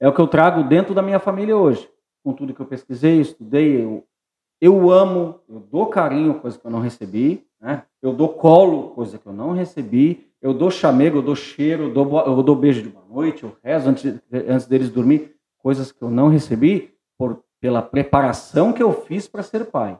É 0.00 0.08
o 0.08 0.14
que 0.14 0.20
eu 0.20 0.26
trago 0.26 0.64
dentro 0.64 0.94
da 0.94 1.02
minha 1.02 1.20
família 1.20 1.56
hoje 1.56 1.88
com 2.22 2.32
tudo 2.32 2.54
que 2.54 2.60
eu 2.60 2.66
pesquisei, 2.66 3.20
estudei, 3.20 3.82
eu, 3.82 4.06
eu 4.60 4.90
amo, 4.90 5.40
eu 5.48 5.60
dou 5.60 5.86
carinho, 5.86 6.40
coisa 6.40 6.58
que 6.58 6.66
eu 6.66 6.70
não 6.70 6.80
recebi, 6.80 7.46
né? 7.60 7.84
eu 8.02 8.12
dou 8.12 8.28
colo, 8.28 8.90
coisa 8.90 9.18
que 9.18 9.26
eu 9.26 9.32
não 9.32 9.52
recebi, 9.52 10.28
eu 10.40 10.54
dou 10.54 10.70
chamego, 10.70 11.18
eu 11.18 11.22
dou 11.22 11.36
cheiro, 11.36 11.84
eu 11.84 11.92
dou, 11.92 12.20
eu 12.26 12.42
dou 12.42 12.56
beijo 12.56 12.82
de 12.82 12.88
boa 12.88 13.04
noite, 13.08 13.44
eu 13.44 13.56
rezo 13.62 13.88
antes, 13.88 14.20
antes 14.32 14.66
deles 14.66 14.90
dormir, 14.90 15.34
coisas 15.58 15.92
que 15.92 16.02
eu 16.02 16.10
não 16.10 16.28
recebi 16.28 16.94
por, 17.18 17.42
pela 17.60 17.82
preparação 17.82 18.72
que 18.72 18.82
eu 18.82 18.92
fiz 18.92 19.28
para 19.28 19.42
ser 19.42 19.66
pai. 19.66 19.98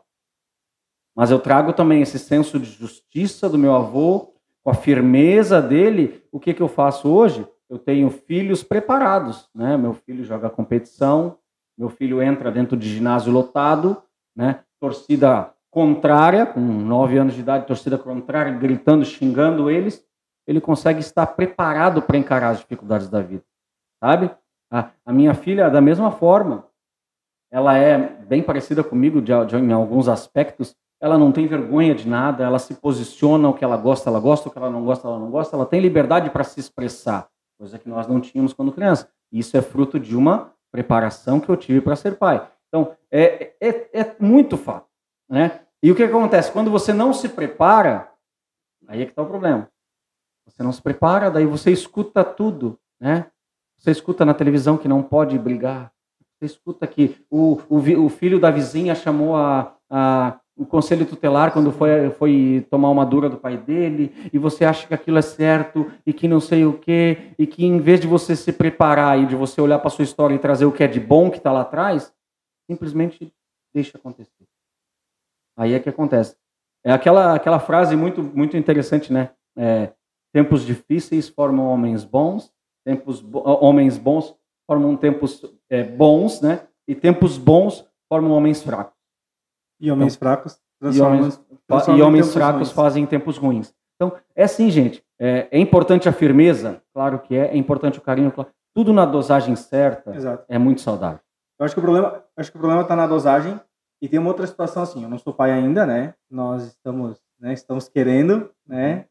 Mas 1.14 1.30
eu 1.30 1.38
trago 1.38 1.72
também 1.72 2.00
esse 2.00 2.18
senso 2.18 2.59
de 2.59 2.70
justiça 2.70 3.48
do 3.48 3.59
meu 3.59 3.74
avô, 3.74 4.33
com 4.62 4.70
a 4.70 4.74
firmeza 4.74 5.61
dele. 5.61 6.22
O 6.30 6.38
que, 6.38 6.54
que 6.54 6.62
eu 6.62 6.68
faço 6.68 7.09
hoje? 7.09 7.46
Eu 7.68 7.78
tenho 7.78 8.11
filhos 8.11 8.62
preparados, 8.62 9.48
né? 9.54 9.76
Meu 9.76 9.94
filho 9.94 10.24
joga 10.24 10.50
competição, 10.50 11.37
meu 11.81 11.88
filho 11.88 12.23
entra 12.23 12.53
dentro 12.53 12.77
de 12.77 12.87
ginásio 12.90 13.33
lotado, 13.33 14.03
né? 14.37 14.61
torcida 14.79 15.51
contrária, 15.71 16.45
com 16.45 16.61
nove 16.61 17.16
anos 17.16 17.33
de 17.33 17.40
idade, 17.40 17.66
torcida 17.66 17.97
contrária, 17.97 18.53
gritando, 18.53 19.03
xingando 19.03 19.71
eles, 19.71 20.05
ele 20.47 20.61
consegue 20.61 21.01
estar 21.01 21.27
preparado 21.29 22.03
para 22.03 22.19
encarar 22.19 22.51
as 22.51 22.59
dificuldades 22.59 23.09
da 23.09 23.23
vida, 23.23 23.43
sabe? 23.99 24.31
A, 24.71 24.90
a, 25.07 25.12
minha 25.12 25.33
filha, 25.33 25.71
da 25.71 25.81
mesma 25.81 26.11
forma, 26.11 26.66
ela 27.51 27.79
é 27.79 27.97
bem 27.97 28.43
parecida 28.43 28.85
comigo 28.85 29.23
de, 29.23 29.33
de, 29.47 29.57
em 29.57 29.73
alguns 29.73 30.07
aspectos, 30.07 30.77
ela 31.01 31.16
não 31.16 31.33
tem 31.33 31.47
vergonha 31.47 31.95
de 31.95 32.07
nada, 32.07 32.45
ela 32.45 32.59
se 32.59 32.75
posiciona, 32.75 33.49
o 33.49 33.55
que 33.55 33.64
ela 33.64 33.79
gosta, 33.79 34.11
ela 34.11 34.21
gosta, 34.21 34.51
o 34.51 34.53
que 34.53 34.59
ela 34.59 34.69
não 34.69 34.85
gosta, 34.85 35.09
ela 35.09 35.19
não 35.19 35.31
gosta, 35.31 35.57
ela 35.57 35.64
tem 35.64 35.81
liberdade 35.81 36.29
para 36.29 36.45
se 36.45 36.61
expressar, 36.61 37.27
coisa 37.59 37.79
que 37.79 37.88
nós 37.88 38.07
não 38.07 38.21
tínhamos 38.21 38.53
quando 38.53 38.71
criança. 38.71 39.09
Isso 39.33 39.57
é 39.57 39.62
fruto 39.62 39.99
de 39.99 40.14
uma 40.14 40.53
preparação 40.70 41.40
que 41.40 41.48
eu 41.48 41.56
tive 41.56 41.80
para 41.80 41.96
ser 41.96 42.16
pai. 42.16 42.46
Então, 42.68 42.96
é, 43.11 43.54
é, 43.61 44.00
é 44.00 44.16
muito 44.18 44.56
fato. 44.56 44.87
Né? 45.28 45.61
E 45.83 45.90
o 45.90 45.96
que 45.96 46.02
acontece? 46.02 46.52
Quando 46.52 46.70
você 46.70 46.92
não 46.92 47.12
se 47.12 47.28
prepara, 47.28 48.11
aí 48.87 49.02
é 49.02 49.04
que 49.04 49.12
está 49.12 49.22
o 49.22 49.26
problema. 49.26 49.68
Você 50.46 50.62
não 50.62 50.72
se 50.72 50.83
prepara, 50.83 51.30
daí 51.30 51.46
você 51.46 51.70
escuta 51.70 52.24
tudo. 52.24 52.78
Né? 53.00 53.26
Você 53.78 53.90
escuta 53.90 54.24
na 54.24 54.35
televisão 54.35 54.76
que 54.76 54.88
não 54.88 55.02
pode 55.02 55.38
brigar. 55.38 55.92
Você 56.38 56.46
escuta 56.46 56.87
que 56.87 57.24
o, 57.30 57.61
o, 57.68 58.04
o 58.04 58.09
filho 58.09 58.40
da 58.40 58.50
vizinha 58.50 58.94
chamou 58.94 59.37
a, 59.37 59.74
a, 59.88 60.40
o 60.61 60.66
conselho 60.66 61.07
tutelar 61.07 61.55
quando 61.55 61.73
foi, 61.73 62.11
foi 62.11 62.66
tomar 62.68 62.90
uma 62.90 63.07
dura 63.07 63.31
do 63.31 63.38
pai 63.38 63.57
dele, 63.57 64.14
e 64.31 64.37
você 64.37 64.66
acha 64.66 64.87
que 64.87 64.92
aquilo 64.92 65.16
é 65.16 65.23
certo, 65.23 65.90
e 66.05 66.12
que 66.12 66.29
não 66.29 66.38
sei 66.38 66.66
o 66.66 66.75
quê, 66.75 67.33
e 67.38 67.46
que 67.46 67.64
em 67.64 67.79
vez 67.79 67.99
de 67.99 68.07
você 68.07 68.37
se 68.37 68.53
preparar 68.53 69.18
e 69.18 69.25
de 69.25 69.35
você 69.35 69.59
olhar 69.59 69.79
para 69.79 69.88
sua 69.88 70.05
história 70.05 70.35
e 70.35 70.38
trazer 70.38 70.66
o 70.66 70.73
que 70.73 70.85
é 70.85 70.87
de 70.87 71.01
bom 71.01 71.31
que 71.31 71.38
está 71.38 71.51
lá 71.51 71.62
atrás, 71.62 72.12
simplesmente 72.70 73.33
deixa 73.73 73.96
acontecer. 73.96 74.44
Aí 75.57 75.73
é 75.73 75.81
que 75.81 75.88
acontece. 75.88 76.37
É 76.85 76.92
aquela, 76.92 77.35
aquela 77.35 77.59
frase 77.59 77.96
muito, 77.96 78.23
muito 78.23 78.55
interessante, 78.55 79.11
né? 79.11 79.31
É, 79.57 79.94
tempos 80.31 80.66
difíceis 80.66 81.27
formam 81.27 81.68
homens 81.68 82.05
bons, 82.05 82.53
tempos 82.85 83.25
homens 83.33 83.96
bons 83.96 84.37
formam 84.66 84.94
tempos 84.94 85.42
é, 85.70 85.83
bons, 85.83 86.42
né? 86.42 86.68
E 86.87 86.94
tempos 86.94 87.38
bons 87.38 87.88
formam 88.11 88.33
homens 88.33 88.62
fracos. 88.62 88.99
E 89.81 89.90
homens 89.90 90.14
então, 90.14 90.29
fracos 90.29 90.61
e 90.83 91.01
homens, 91.01 91.40
e 91.88 92.03
homens 92.03 92.33
fracos 92.33 92.69
ruins. 92.69 92.73
fazem 92.73 93.07
tempos 93.07 93.37
ruins. 93.37 93.75
Então, 93.97 94.16
é 94.35 94.45
assim, 94.45 94.71
gente. 94.71 95.05
É, 95.19 95.49
é, 95.51 95.59
importante 95.59 96.09
a 96.09 96.12
firmeza, 96.12 96.83
claro 96.95 97.19
que 97.19 97.37
é. 97.37 97.49
É 97.49 97.57
importante 97.57 97.99
o 97.99 98.03
carinho, 98.03 98.33
claro. 98.33 98.51
Tudo 98.75 98.93
na 98.93 99.05
dosagem 99.05 99.55
certa 99.57 100.14
Exato. 100.14 100.45
é 100.49 100.57
muito 100.59 100.81
saudável. 100.81 101.21
Eu 101.59 101.66
acho 101.66 101.75
que 101.75 101.81
o 101.81 101.83
problema, 101.83 102.25
acho 102.37 102.51
que 102.51 102.57
o 102.57 102.61
problema 102.61 102.83
está 102.83 102.97
na 102.97 103.07
dosagem 103.07 103.61
e 104.01 104.09
tem 104.09 104.19
uma 104.19 104.31
outra 104.31 104.47
situação 104.47 104.83
assim. 104.83 105.03
Eu 105.03 105.11
não 105.11 105.19
sou 105.19 105.35
pai 105.35 105.51
ainda, 105.51 105.85
né? 105.85 106.14
Nós 106.31 106.64
estamos, 106.64 107.21
né? 107.38 107.53
Estamos 107.53 107.88
querendo, 107.88 108.51
né? 108.66 109.05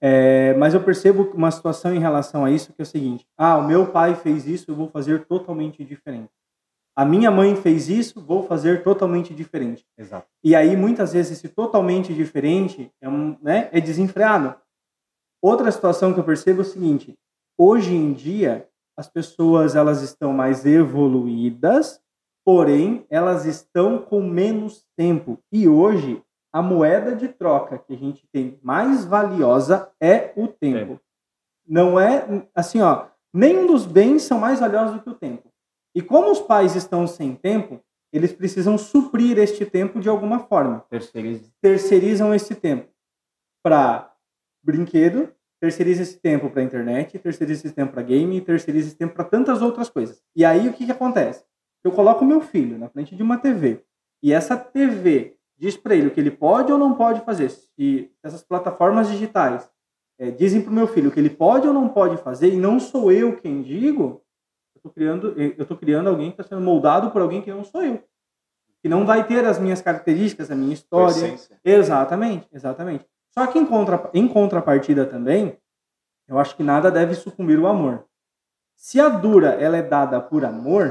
É, 0.00 0.54
mas 0.54 0.72
eu 0.72 0.82
percebo 0.82 1.30
uma 1.34 1.50
situação 1.50 1.92
em 1.92 1.98
relação 1.98 2.44
a 2.44 2.50
isso 2.50 2.72
que 2.72 2.80
é 2.80 2.84
o 2.84 2.86
seguinte: 2.86 3.26
ah, 3.36 3.58
o 3.58 3.66
meu 3.66 3.88
pai 3.88 4.14
fez 4.14 4.46
isso, 4.46 4.70
eu 4.70 4.76
vou 4.76 4.88
fazer 4.88 5.26
totalmente 5.26 5.84
diferente. 5.84 6.30
A 6.96 7.04
minha 7.04 7.30
mãe 7.30 7.54
fez 7.56 7.88
isso, 7.88 8.20
vou 8.20 8.42
fazer 8.42 8.82
totalmente 8.82 9.32
diferente. 9.34 9.86
Exato. 9.96 10.26
E 10.42 10.54
aí 10.54 10.76
muitas 10.76 11.12
vezes 11.12 11.38
esse 11.38 11.48
totalmente 11.48 12.12
diferente 12.12 12.92
é, 13.00 13.08
um, 13.08 13.36
né, 13.40 13.68
é 13.72 13.80
desenfreado. 13.80 14.54
Outra 15.42 15.70
situação 15.70 16.12
que 16.12 16.20
eu 16.20 16.24
percebo 16.24 16.60
é 16.60 16.62
o 16.62 16.66
seguinte: 16.66 17.18
hoje 17.56 17.94
em 17.94 18.12
dia 18.12 18.68
as 18.96 19.08
pessoas 19.08 19.74
elas 19.74 20.02
estão 20.02 20.32
mais 20.32 20.66
evoluídas, 20.66 22.00
porém 22.44 23.06
elas 23.08 23.46
estão 23.46 23.98
com 23.98 24.20
menos 24.20 24.84
tempo. 24.96 25.38
E 25.50 25.66
hoje 25.66 26.22
a 26.52 26.60
moeda 26.60 27.14
de 27.14 27.28
troca 27.28 27.78
que 27.78 27.94
a 27.94 27.96
gente 27.96 28.26
tem 28.32 28.58
mais 28.62 29.04
valiosa 29.04 29.90
é 30.00 30.32
o 30.36 30.48
tempo. 30.48 30.94
É. 30.94 30.98
Não 31.66 31.98
é 31.98 32.26
assim, 32.54 32.80
ó, 32.80 33.06
nenhum 33.32 33.66
dos 33.66 33.86
bens 33.86 34.22
são 34.22 34.38
mais 34.38 34.58
valiosos 34.60 34.96
do 34.96 35.02
que 35.02 35.10
o 35.10 35.14
tempo. 35.14 35.49
E 35.94 36.00
como 36.02 36.30
os 36.30 36.40
pais 36.40 36.76
estão 36.76 37.06
sem 37.06 37.34
tempo, 37.34 37.80
eles 38.12 38.32
precisam 38.32 38.76
suprir 38.76 39.38
este 39.38 39.64
tempo 39.64 40.00
de 40.00 40.08
alguma 40.08 40.40
forma. 40.40 40.84
Terceirizam, 40.88 41.50
terceirizam 41.60 42.34
esse 42.34 42.54
tempo 42.54 42.88
para 43.62 44.12
brinquedo, 44.62 45.32
terceiriza 45.60 46.02
esse 46.02 46.18
tempo 46.18 46.50
para 46.50 46.62
internet, 46.62 47.18
terceiriza 47.18 47.66
esse 47.66 47.74
tempo 47.74 47.92
para 47.92 48.02
game, 48.02 48.40
terceiriza 48.40 48.88
esse 48.88 48.96
tempo 48.96 49.14
para 49.14 49.24
tantas 49.24 49.62
outras 49.62 49.88
coisas. 49.88 50.22
E 50.34 50.44
aí 50.44 50.68
o 50.68 50.72
que, 50.72 50.86
que 50.86 50.92
acontece? 50.92 51.44
Eu 51.84 51.92
coloco 51.92 52.24
meu 52.24 52.40
filho 52.40 52.78
na 52.78 52.88
frente 52.88 53.14
de 53.14 53.22
uma 53.22 53.38
TV 53.38 53.84
e 54.22 54.32
essa 54.32 54.56
TV 54.56 55.36
diz 55.58 55.76
para 55.76 55.94
ele 55.94 56.08
o 56.08 56.10
que 56.10 56.20
ele 56.20 56.30
pode 56.30 56.72
ou 56.72 56.78
não 56.78 56.94
pode 56.94 57.20
fazer. 57.20 57.50
Se 57.50 58.10
essas 58.22 58.42
plataformas 58.42 59.08
digitais 59.08 59.70
é, 60.18 60.30
dizem 60.30 60.62
para 60.62 60.70
o 60.70 60.74
meu 60.74 60.86
filho 60.86 61.10
o 61.10 61.12
que 61.12 61.20
ele 61.20 61.30
pode 61.30 61.66
ou 61.66 61.74
não 61.74 61.88
pode 61.88 62.16
fazer, 62.18 62.52
e 62.52 62.56
não 62.56 62.80
sou 62.80 63.12
eu 63.12 63.36
quem 63.36 63.62
digo, 63.62 64.22
estou 64.80 64.92
criando, 64.92 65.34
eu 65.36 65.64
tô 65.66 65.76
criando 65.76 66.08
alguém 66.08 66.30
que 66.30 66.40
está 66.40 66.44
sendo 66.54 66.64
moldado 66.64 67.10
por 67.10 67.22
alguém 67.22 67.42
que 67.42 67.52
não 67.52 67.64
sou 67.64 67.82
eu. 67.82 68.02
Que 68.82 68.88
não 68.88 69.04
vai 69.04 69.26
ter 69.26 69.44
as 69.44 69.58
minhas 69.58 69.82
características, 69.82 70.50
a 70.50 70.54
minha 70.54 70.72
história. 70.72 71.36
Exatamente, 71.64 72.48
exatamente. 72.52 73.06
Só 73.30 73.46
que 73.46 73.58
em, 73.58 73.66
contra, 73.66 74.10
em 74.14 74.26
contrapartida 74.26 75.04
também, 75.06 75.56
eu 76.26 76.38
acho 76.38 76.56
que 76.56 76.62
nada 76.62 76.90
deve 76.90 77.14
sucumbir 77.14 77.58
o 77.58 77.66
amor. 77.66 78.04
Se 78.74 78.98
a 78.98 79.08
dura 79.08 79.50
ela 79.50 79.76
é 79.76 79.82
dada 79.82 80.20
por 80.20 80.44
amor, 80.44 80.88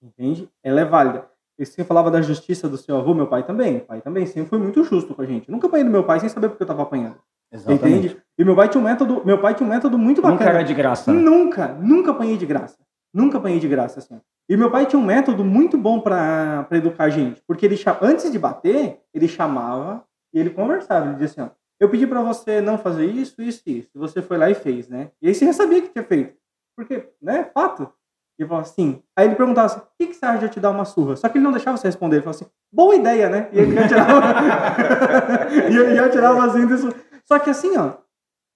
entende? 0.00 0.48
Ela 0.62 0.82
é 0.82 0.84
válida. 0.84 1.26
Você 1.58 1.84
falava 1.84 2.10
da 2.10 2.22
justiça 2.22 2.68
do 2.68 2.76
seu 2.76 2.96
avô, 2.96 3.14
meu 3.14 3.26
pai 3.26 3.44
também. 3.44 3.78
O 3.78 3.80
pai 3.80 4.00
também 4.00 4.26
sempre 4.26 4.48
foi 4.48 4.58
muito 4.58 4.82
justo 4.84 5.14
com 5.14 5.22
a 5.22 5.26
gente. 5.26 5.48
Eu 5.48 5.52
nunca 5.52 5.66
apanhei 5.66 5.84
do 5.84 5.90
meu 5.90 6.04
pai 6.04 6.20
sem 6.20 6.28
saber 6.28 6.48
porque 6.48 6.62
eu 6.62 6.64
estava 6.64 6.82
apanhando. 6.82 7.16
Exatamente. 7.52 8.06
Entende? 8.06 8.22
E 8.38 8.44
meu 8.44 8.56
pai 8.56 8.68
tinha 8.68 8.80
um 8.80 8.84
método, 8.84 9.22
meu 9.24 9.38
pai 9.38 9.54
tinha 9.54 9.66
um 9.66 9.70
método 9.70 9.98
muito 9.98 10.22
bacana. 10.22 10.40
Nunca 10.40 10.50
era 10.50 10.62
de 10.62 10.74
graça. 10.74 11.12
Né? 11.12 11.20
Nunca, 11.20 11.68
nunca 11.68 12.10
apanhei 12.10 12.36
de 12.36 12.46
graça. 12.46 12.78
Nunca 13.12 13.38
apanhei 13.38 13.58
de 13.58 13.68
graça 13.68 14.00
assim. 14.00 14.20
E 14.48 14.56
meu 14.56 14.70
pai 14.70 14.86
tinha 14.86 15.00
um 15.00 15.04
método 15.04 15.44
muito 15.44 15.78
bom 15.78 16.00
para 16.00 16.66
educar 16.72 17.04
a 17.04 17.10
gente, 17.10 17.42
porque 17.46 17.66
ele 17.66 17.76
antes 18.00 18.30
de 18.30 18.38
bater, 18.38 19.00
ele 19.14 19.28
chamava 19.28 20.04
e 20.32 20.38
ele 20.38 20.50
conversava. 20.50 21.06
Ele 21.06 21.14
dizia 21.14 21.26
assim: 21.26 21.40
ó, 21.40 21.54
eu 21.80 21.88
pedi 21.88 22.06
para 22.06 22.22
você 22.22 22.60
não 22.60 22.78
fazer 22.78 23.06
isso, 23.06 23.40
isso 23.42 23.62
e 23.66 23.80
isso. 23.80 23.90
Você 23.94 24.22
foi 24.22 24.38
lá 24.38 24.50
e 24.50 24.54
fez, 24.54 24.88
né? 24.88 25.10
E 25.20 25.28
aí 25.28 25.34
você 25.34 25.46
já 25.46 25.52
sabia 25.52 25.82
que 25.82 25.88
tinha 25.88 26.04
feito. 26.04 26.36
Porque, 26.76 27.08
né? 27.20 27.50
Fato. 27.52 27.92
Ele 28.38 28.48
falou 28.48 28.62
assim. 28.62 29.02
Aí 29.16 29.26
ele 29.26 29.36
perguntava 29.36 29.66
assim: 29.66 29.80
o 29.80 29.86
que, 29.98 30.06
que 30.08 30.14
você 30.14 30.24
acha 30.24 30.38
de 30.38 30.44
eu 30.44 30.50
te 30.50 30.60
dar 30.60 30.70
uma 30.70 30.84
surra? 30.84 31.16
Só 31.16 31.28
que 31.28 31.38
ele 31.38 31.44
não 31.44 31.52
deixava 31.52 31.76
você 31.76 31.86
responder. 31.88 32.16
Ele 32.16 32.24
falou 32.24 32.36
assim: 32.36 32.46
boa 32.72 32.94
ideia, 32.94 33.28
né? 33.28 33.48
E 33.52 33.58
ele 33.58 33.74
já 33.74 33.88
tirava. 33.88 34.22
e 35.70 35.76
ele 35.76 35.94
já 35.96 36.08
tirava 36.08 36.44
assim. 36.46 36.66
Disso. 36.66 36.88
Só 37.26 37.38
que 37.38 37.50
assim, 37.50 37.76
ó. 37.76 37.94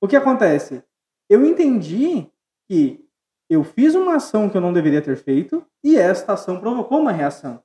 O 0.00 0.08
que 0.08 0.16
acontece? 0.16 0.82
Eu 1.28 1.44
entendi 1.44 2.28
que 2.68 3.05
eu 3.48 3.62
fiz 3.62 3.94
uma 3.94 4.16
ação 4.16 4.48
que 4.48 4.56
eu 4.56 4.60
não 4.60 4.72
deveria 4.72 5.00
ter 5.00 5.16
feito 5.16 5.64
e 5.82 5.96
esta 5.96 6.32
ação 6.32 6.60
provocou 6.60 7.00
uma 7.00 7.12
reação. 7.12 7.60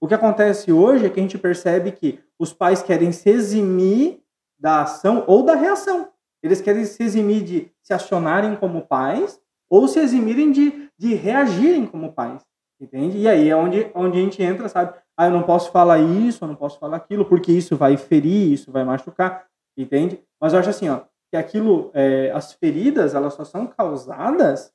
O 0.00 0.08
que 0.08 0.14
acontece 0.14 0.72
hoje 0.72 1.06
é 1.06 1.10
que 1.10 1.20
a 1.20 1.22
gente 1.22 1.38
percebe 1.38 1.92
que 1.92 2.18
os 2.38 2.52
pais 2.52 2.82
querem 2.82 3.12
se 3.12 3.30
eximir 3.30 4.20
da 4.58 4.82
ação 4.82 5.24
ou 5.26 5.44
da 5.44 5.54
reação. 5.54 6.08
Eles 6.42 6.60
querem 6.60 6.84
se 6.84 7.02
eximir 7.02 7.44
de 7.44 7.70
se 7.82 7.92
acionarem 7.92 8.56
como 8.56 8.82
pais 8.82 9.40
ou 9.70 9.86
se 9.86 10.00
eximirem 10.00 10.50
de, 10.50 10.90
de 10.98 11.14
reagirem 11.14 11.86
como 11.86 12.12
pais. 12.12 12.42
Entende? 12.80 13.18
E 13.18 13.28
aí 13.28 13.48
é 13.48 13.54
onde, 13.54 13.90
onde 13.94 14.18
a 14.18 14.22
gente 14.22 14.42
entra, 14.42 14.68
sabe? 14.68 14.92
Ah, 15.16 15.26
eu 15.26 15.30
não 15.30 15.44
posso 15.44 15.70
falar 15.70 16.00
isso, 16.00 16.42
eu 16.42 16.48
não 16.48 16.56
posso 16.56 16.80
falar 16.80 16.96
aquilo, 16.96 17.24
porque 17.24 17.52
isso 17.52 17.76
vai 17.76 17.96
ferir, 17.96 18.52
isso 18.52 18.72
vai 18.72 18.82
machucar. 18.82 19.46
Entende? 19.76 20.20
Mas 20.40 20.52
eu 20.52 20.58
acho 20.58 20.70
assim, 20.70 20.88
ó, 20.88 21.02
que 21.30 21.36
aquilo, 21.36 21.90
é, 21.94 22.32
as 22.32 22.52
feridas, 22.54 23.14
elas 23.14 23.34
só 23.34 23.44
são 23.44 23.68
causadas 23.68 24.72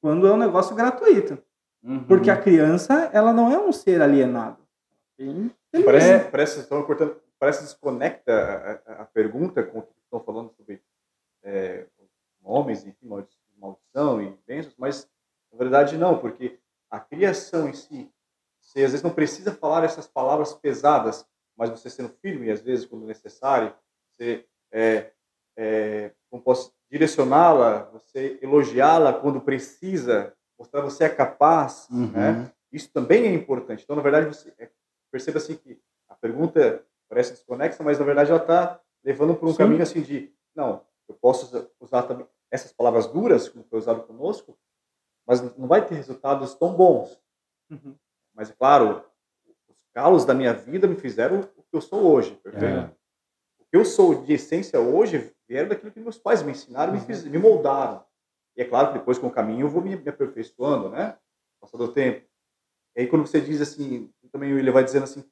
quando 0.00 0.26
é 0.26 0.32
um 0.32 0.36
negócio 0.36 0.74
gratuito. 0.74 1.38
Uhum. 1.82 2.04
Porque 2.04 2.30
a 2.30 2.40
criança, 2.40 3.10
ela 3.12 3.32
não 3.32 3.52
é 3.52 3.58
um 3.58 3.72
ser 3.72 4.02
alienado. 4.02 4.58
Parece, 5.84 6.10
é. 6.10 6.18
parece, 6.18 6.60
estão 6.60 6.82
cortando, 6.84 7.20
parece 7.38 7.62
desconecta 7.62 8.32
a, 8.32 8.92
a, 8.92 9.02
a, 9.02 9.04
pergunta 9.04 9.62
com 9.62 9.80
o 9.80 9.82
que 9.82 9.92
estão 10.04 10.20
falando 10.20 10.50
sobre 10.56 10.82
é, 11.42 11.86
homens, 12.42 12.84
enfim, 12.84 13.08
maldição 13.58 14.22
e 14.22 14.38
bênçãos, 14.46 14.74
mas 14.78 15.08
na 15.52 15.58
verdade 15.58 15.98
não, 15.98 16.18
porque 16.18 16.58
a 16.90 17.00
criação 17.00 17.68
em 17.68 17.74
si, 17.74 18.10
você 18.60 18.84
às 18.84 18.92
vezes 18.92 19.02
não 19.02 19.10
precisa 19.10 19.52
falar 19.52 19.84
essas 19.84 20.06
palavras 20.06 20.54
pesadas, 20.54 21.26
mas 21.56 21.70
você 21.70 21.90
sendo 21.90 22.10
firme, 22.22 22.50
às 22.50 22.60
vezes, 22.60 22.86
quando 22.86 23.04
necessário, 23.04 23.74
você 24.16 24.46
é, 24.70 25.10
é, 25.56 26.12
como 26.30 26.42
posso 26.42 26.72
direcioná-la, 26.90 27.84
você 27.92 28.38
elogiá-la 28.42 29.12
quando 29.12 29.40
precisa, 29.40 30.32
mostrar 30.58 30.80
você 30.80 31.04
é 31.04 31.08
capaz, 31.08 31.88
uhum. 31.90 32.10
né? 32.10 32.50
Isso 32.72 32.90
também 32.92 33.24
é 33.24 33.32
importante. 33.32 33.84
Então, 33.84 33.96
na 33.96 34.02
verdade, 34.02 34.26
você 34.26 34.52
é, 34.58 34.70
perceba 35.10 35.38
assim 35.38 35.56
que 35.56 35.80
a 36.08 36.14
pergunta 36.14 36.84
parece 37.08 37.32
desconexa, 37.32 37.82
mas 37.82 37.98
na 37.98 38.04
verdade 38.04 38.30
ela 38.30 38.40
está 38.40 38.80
levando 39.04 39.34
por 39.34 39.48
um 39.48 39.52
Sim. 39.52 39.58
caminho 39.58 39.82
assim 39.82 40.02
de, 40.02 40.32
não, 40.54 40.82
eu 41.08 41.14
posso 41.14 41.70
usar 41.80 42.02
também 42.02 42.26
essas 42.50 42.72
palavras 42.72 43.06
duras, 43.06 43.48
como 43.48 43.64
foi 43.64 43.78
usado 43.78 44.02
conosco, 44.02 44.58
mas 45.26 45.40
não 45.56 45.68
vai 45.68 45.84
ter 45.86 45.94
resultados 45.94 46.54
tão 46.54 46.74
bons. 46.74 47.20
Uhum. 47.70 47.94
Mas, 48.34 48.50
é 48.50 48.54
claro, 48.54 49.04
os 49.68 49.76
calos 49.92 50.24
da 50.24 50.34
minha 50.34 50.54
vida 50.54 50.86
me 50.86 50.96
fizeram 50.96 51.40
o 51.40 51.62
que 51.62 51.74
eu 51.74 51.80
sou 51.80 52.02
hoje, 52.02 52.34
perfeito? 52.36 52.78
É. 52.78 52.90
O 53.60 53.64
que 53.64 53.76
eu 53.76 53.84
sou 53.84 54.22
de 54.22 54.32
essência 54.32 54.80
hoje 54.80 55.34
vieram 55.48 55.68
daquilo 55.68 55.90
que 55.90 56.00
meus 56.00 56.18
pais 56.18 56.42
me 56.42 56.52
ensinaram, 56.52 56.92
uhum. 56.92 56.98
me, 56.98 57.04
fiz, 57.04 57.24
me 57.24 57.38
moldaram. 57.38 58.04
E 58.56 58.62
é 58.62 58.64
claro 58.64 58.88
que 58.88 58.98
depois, 58.98 59.18
com 59.18 59.28
o 59.28 59.32
caminho, 59.32 59.62
eu 59.62 59.70
vou 59.70 59.82
me, 59.82 59.96
me 59.96 60.08
aperfeiçoando, 60.08 60.90
né? 60.90 61.16
Passado 61.60 61.84
o 61.84 61.92
tempo. 61.92 62.26
E 62.96 63.00
aí, 63.00 63.06
quando 63.06 63.26
você 63.26 63.40
diz 63.40 63.60
assim, 63.60 64.12
também 64.32 64.50
ele 64.50 64.70
vai 64.70 64.84
dizendo 64.84 65.04
assim, 65.04 65.24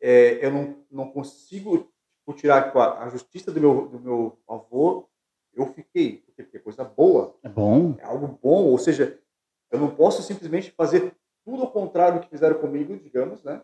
é, 0.00 0.44
eu 0.44 0.50
não, 0.50 0.84
não 0.90 1.10
consigo 1.10 1.78
tipo, 1.78 2.34
tirar 2.34 2.76
a, 2.76 3.04
a 3.04 3.08
justiça 3.08 3.52
do 3.52 3.60
meu, 3.60 3.88
do 3.88 4.00
meu 4.00 4.38
avô, 4.48 5.08
eu 5.54 5.66
fiquei, 5.66 6.18
porque 6.26 6.56
é 6.56 6.60
coisa 6.60 6.84
boa. 6.84 7.36
É 7.42 7.48
bom. 7.48 7.96
É 7.98 8.04
algo 8.04 8.26
bom, 8.42 8.64
ou 8.64 8.78
seja, 8.78 9.18
eu 9.70 9.78
não 9.78 9.94
posso 9.94 10.22
simplesmente 10.22 10.70
fazer 10.72 11.16
tudo 11.44 11.62
ao 11.62 11.70
contrário 11.70 12.18
do 12.18 12.24
que 12.24 12.30
fizeram 12.30 12.58
comigo, 12.58 12.96
digamos, 12.96 13.42
né? 13.42 13.62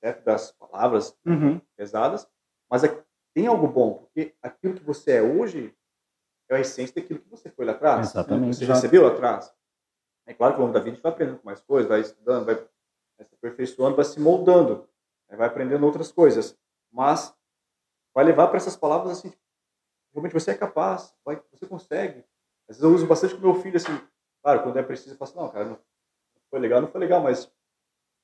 Certo? 0.00 0.24
Das 0.24 0.50
palavras 0.52 1.16
uhum. 1.24 1.60
pesadas, 1.76 2.28
mas 2.68 2.84
é, 2.84 3.04
tem 3.34 3.46
algo 3.46 3.66
bom, 3.66 3.94
porque 3.94 4.34
aquilo 4.42 4.74
que 4.74 4.84
você 4.84 5.12
é 5.12 5.22
hoje 5.22 5.74
é 6.50 6.56
a 6.56 6.60
essência 6.60 6.94
daquilo 6.94 7.20
que 7.20 7.28
você 7.28 7.50
foi 7.50 7.64
lá 7.64 7.72
atrás. 7.72 8.10
Exatamente. 8.10 8.56
Você 8.56 8.64
recebeu 8.64 9.02
lá 9.02 9.12
atrás. 9.12 9.52
É 10.26 10.34
claro 10.34 10.54
que 10.54 10.60
ao 10.60 10.66
longo 10.66 10.74
da 10.74 10.80
vida 10.80 10.92
a 10.92 10.94
gente 10.94 11.02
vai 11.02 11.12
aprendendo 11.12 11.38
com 11.38 11.46
mais 11.46 11.60
coisas, 11.62 11.88
vai 11.88 12.00
estudando, 12.00 12.44
vai 12.44 12.56
se 12.56 13.34
aperfeiçoando, 13.34 13.96
vai 13.96 14.04
se 14.04 14.20
moldando, 14.20 14.88
né? 15.28 15.36
vai 15.36 15.46
aprendendo 15.46 15.84
outras 15.84 16.12
coisas, 16.12 16.56
mas 16.90 17.34
vai 18.14 18.24
levar 18.24 18.48
para 18.48 18.56
essas 18.56 18.76
palavras 18.76 19.18
assim, 19.18 19.32
realmente 20.12 20.32
você 20.32 20.52
é 20.52 20.54
capaz, 20.54 21.14
vai, 21.24 21.42
você 21.50 21.66
consegue. 21.66 22.24
Às 22.68 22.76
vezes 22.76 22.82
eu 22.82 22.94
uso 22.94 23.06
bastante 23.06 23.34
com 23.34 23.40
meu 23.40 23.54
filho 23.54 23.76
assim, 23.76 23.98
claro, 24.42 24.62
quando 24.62 24.78
é 24.78 24.82
preciso, 24.82 25.14
eu 25.14 25.18
falo 25.18 25.30
assim, 25.30 25.38
não, 25.40 25.48
cara, 25.48 25.64
não 25.64 25.78
foi 26.50 26.60
legal, 26.60 26.80
não 26.80 26.88
foi 26.88 27.00
legal, 27.00 27.22
mas 27.22 27.50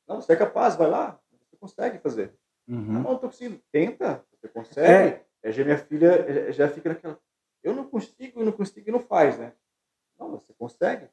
não, 0.07 0.21
você 0.21 0.33
é 0.33 0.37
capaz, 0.37 0.77
vai 0.77 0.89
lá, 0.89 1.19
você 1.31 1.57
consegue 1.57 1.99
fazer. 1.99 2.33
Uhum. 2.69 3.03
Conseguindo, 3.19 3.61
tenta, 3.73 4.25
você 4.31 4.49
consegue. 4.49 5.21
É. 5.43 5.53
já 5.53 5.65
minha 5.65 5.79
filha 5.79 6.53
já 6.53 6.69
fica 6.69 6.91
naquela, 6.91 7.19
eu 7.63 7.75
não 7.75 7.89
consigo, 7.89 8.41
eu 8.41 8.45
não 8.45 8.53
consigo 8.53 8.89
e 8.89 8.93
não 8.93 9.01
faz, 9.01 9.39
né? 9.39 9.53
Não, 10.19 10.31
você 10.31 10.53
consegue. 10.53 11.05
Ou 11.05 11.11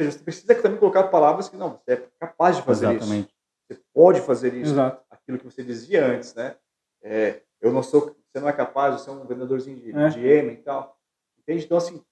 seja, 0.00 0.12
você 0.12 0.24
precisa 0.24 0.62
também 0.62 0.78
colocar 0.78 1.08
palavras 1.08 1.48
que 1.48 1.56
não, 1.56 1.70
você 1.70 1.92
é 1.94 2.08
capaz 2.20 2.56
de 2.56 2.62
fazer 2.62 2.86
Exatamente. 2.90 3.26
isso. 3.26 3.38
Você 3.68 3.82
pode 3.92 4.20
fazer 4.20 4.54
isso. 4.54 4.72
Exato. 4.72 5.04
Aquilo 5.10 5.38
que 5.38 5.44
você 5.44 5.62
dizia 5.62 6.06
antes, 6.06 6.34
né? 6.34 6.56
É, 7.02 7.42
eu 7.60 7.72
não 7.72 7.82
sou, 7.82 8.16
você 8.30 8.40
não 8.40 8.48
é 8.48 8.52
capaz, 8.52 9.00
você 9.00 9.10
é 9.10 9.12
um 9.12 9.26
vendedorzinho 9.26 9.76
de, 9.76 9.92
é. 9.92 10.08
de 10.08 10.20
e 10.20 10.56
tal. 10.58 10.98
Entende? 11.38 11.64
Então, 11.64 11.76
assim, 11.76 12.02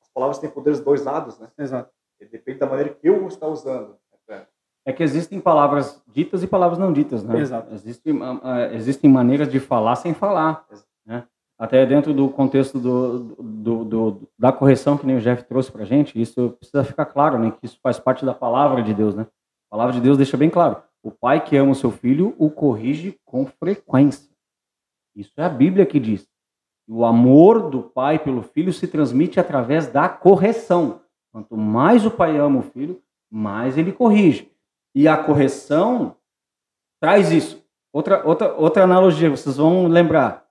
as 0.00 0.08
palavras 0.08 0.38
têm 0.38 0.50
poderes 0.50 0.78
dos 0.78 0.84
dois 0.84 1.02
lados, 1.02 1.38
né? 1.38 1.50
Exato. 1.58 1.92
Depende 2.18 2.58
da 2.58 2.66
maneira 2.66 2.94
que 2.94 3.08
eu 3.08 3.18
vou 3.18 3.28
estar 3.28 3.46
usando. 3.46 3.98
É 4.86 4.92
que 4.92 5.02
existem 5.02 5.40
palavras 5.40 6.02
ditas 6.06 6.42
e 6.42 6.46
palavras 6.46 6.78
não 6.78 6.92
ditas, 6.92 7.22
né? 7.22 7.38
Exato. 7.38 7.72
Existem, 7.74 8.14
uh, 8.14 8.40
existem 8.72 9.10
maneiras 9.10 9.50
de 9.50 9.60
falar 9.60 9.96
sem 9.96 10.14
falar, 10.14 10.66
né? 11.06 11.24
Até 11.58 11.84
dentro 11.84 12.14
do 12.14 12.28
contexto 12.30 12.78
do, 12.78 13.18
do, 13.38 13.84
do, 13.84 14.28
da 14.38 14.50
correção 14.50 14.96
que 14.96 15.06
nem 15.06 15.16
o 15.16 15.20
Jeff 15.20 15.44
trouxe 15.44 15.70
para 15.70 15.84
gente, 15.84 16.18
isso 16.18 16.56
precisa 16.58 16.82
ficar 16.82 17.04
claro, 17.04 17.38
né? 17.38 17.50
Que 17.50 17.66
isso 17.66 17.78
faz 17.82 17.98
parte 17.98 18.24
da 18.24 18.32
palavra 18.32 18.82
de 18.82 18.94
Deus, 18.94 19.14
né? 19.14 19.26
A 19.68 19.76
palavra 19.76 19.92
de 19.92 20.00
Deus 20.00 20.16
deixa 20.16 20.38
bem 20.38 20.48
claro. 20.48 20.82
O 21.02 21.10
pai 21.10 21.44
que 21.44 21.56
ama 21.56 21.72
o 21.72 21.74
seu 21.74 21.90
filho 21.90 22.34
o 22.38 22.50
corrige 22.50 23.18
com 23.26 23.44
frequência. 23.44 24.30
Isso 25.14 25.32
é 25.36 25.44
a 25.44 25.48
Bíblia 25.50 25.84
que 25.84 26.00
diz. 26.00 26.26
O 26.88 27.04
amor 27.04 27.70
do 27.70 27.82
pai 27.82 28.18
pelo 28.18 28.42
filho 28.42 28.72
se 28.72 28.88
transmite 28.88 29.38
através 29.38 29.86
da 29.86 30.08
correção. 30.08 31.02
Quanto 31.32 31.56
mais 31.56 32.04
o 32.04 32.10
pai 32.10 32.36
ama 32.36 32.58
o 32.58 32.62
filho, 32.62 33.00
mais 33.30 33.78
ele 33.78 33.92
corrige. 33.92 34.49
E 34.94 35.06
a 35.06 35.22
correção 35.22 36.16
traz 37.00 37.30
isso. 37.30 37.64
Outra, 37.92 38.26
outra, 38.26 38.54
outra 38.54 38.84
analogia, 38.84 39.30
vocês 39.30 39.56
vão 39.56 39.86
lembrar. 39.86 40.48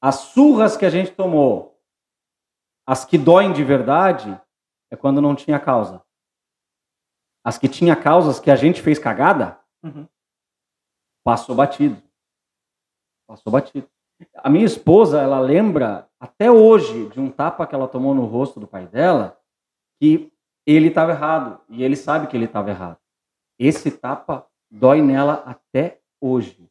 As 0.00 0.16
surras 0.16 0.76
que 0.76 0.86
a 0.86 0.90
gente 0.90 1.12
tomou, 1.12 1.78
as 2.86 3.04
que 3.04 3.18
doem 3.18 3.52
de 3.52 3.62
verdade, 3.62 4.40
é 4.90 4.96
quando 4.96 5.20
não 5.20 5.36
tinha 5.36 5.60
causa. 5.60 6.02
As 7.44 7.58
que 7.58 7.68
tinha 7.68 7.94
causas 7.94 8.40
que 8.40 8.50
a 8.50 8.56
gente 8.56 8.82
fez 8.82 8.98
cagada, 8.98 9.60
uhum. 9.82 10.06
passou 11.24 11.54
batido. 11.54 12.02
Passou 13.26 13.52
batido. 13.52 13.88
A 14.34 14.50
minha 14.50 14.66
esposa, 14.66 15.20
ela 15.20 15.40
lembra 15.40 16.08
até 16.18 16.50
hoje 16.50 17.08
de 17.10 17.20
um 17.20 17.30
tapa 17.30 17.66
que 17.66 17.74
ela 17.74 17.88
tomou 17.88 18.14
no 18.14 18.26
rosto 18.26 18.60
do 18.60 18.66
pai 18.66 18.86
dela, 18.86 19.40
que 19.98 20.30
ele 20.66 20.88
estava 20.88 21.12
errado 21.12 21.60
e 21.68 21.82
ele 21.82 21.96
sabe 21.96 22.26
que 22.26 22.36
ele 22.36 22.44
estava 22.44 22.70
errado. 22.70 22.99
Esse 23.60 23.90
tapa 23.90 24.46
dói 24.70 25.02
nela 25.02 25.34
até 25.44 26.00
hoje. 26.18 26.66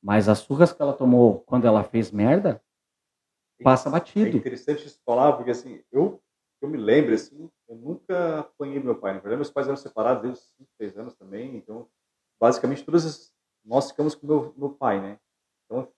Mas 0.00 0.28
as 0.28 0.38
surras 0.38 0.72
que 0.72 0.80
ela 0.80 0.92
tomou 0.92 1.40
quando 1.40 1.66
ela 1.66 1.82
fez 1.82 2.12
merda, 2.12 2.62
passa 3.64 3.90
batido. 3.90 4.36
É 4.36 4.38
interessante 4.38 4.86
isso 4.86 5.00
falar, 5.04 5.32
porque 5.32 5.50
assim, 5.50 5.82
eu, 5.90 6.22
eu 6.60 6.68
me 6.68 6.76
lembro, 6.76 7.12
assim, 7.12 7.50
eu 7.68 7.74
nunca 7.74 8.38
apanhei 8.38 8.78
meu 8.78 8.94
pai. 8.94 9.14
Na 9.14 9.18
verdade, 9.18 9.38
meus 9.38 9.50
pais 9.50 9.66
eram 9.66 9.76
separados 9.76 10.22
desde 10.22 10.40
os 10.40 10.48
5, 10.58 10.70
6 10.78 10.98
anos 10.98 11.14
também, 11.14 11.56
então, 11.56 11.88
basicamente, 12.40 12.84
todas 12.84 13.04
as, 13.04 13.32
nós 13.64 13.90
ficamos 13.90 14.14
com 14.14 14.24
meu, 14.24 14.54
meu 14.56 14.70
pai, 14.70 15.00
né? 15.00 15.18
Então, 15.64 15.88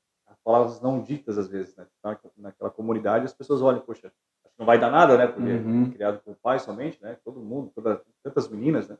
palavras 0.43 0.81
não 0.81 1.03
ditas 1.03 1.37
às 1.37 1.49
vezes, 1.49 1.77
né? 1.77 1.87
Tá 2.01 2.19
naquela 2.39 2.71
comunidade, 2.71 3.27
as 3.27 3.35
pessoas 3.35 3.61
olham, 3.61 3.81
poxa, 3.81 4.11
não 4.59 4.65
vai 4.65 4.79
dar 4.79 4.91
nada, 4.91 5.19
né? 5.19 5.27
Porque 5.27 5.51
uhum. 5.51 5.89
é 5.89 5.91
criado 5.91 6.23
com 6.23 6.33
o 6.33 6.37
pai 6.37 6.59
somente, 6.59 7.03
né? 7.03 7.19
Todo 7.25 7.41
mundo, 7.41 7.71
toda, 7.75 8.03
tantas 8.23 8.49
meninas, 8.49 8.89
né? 8.89 8.97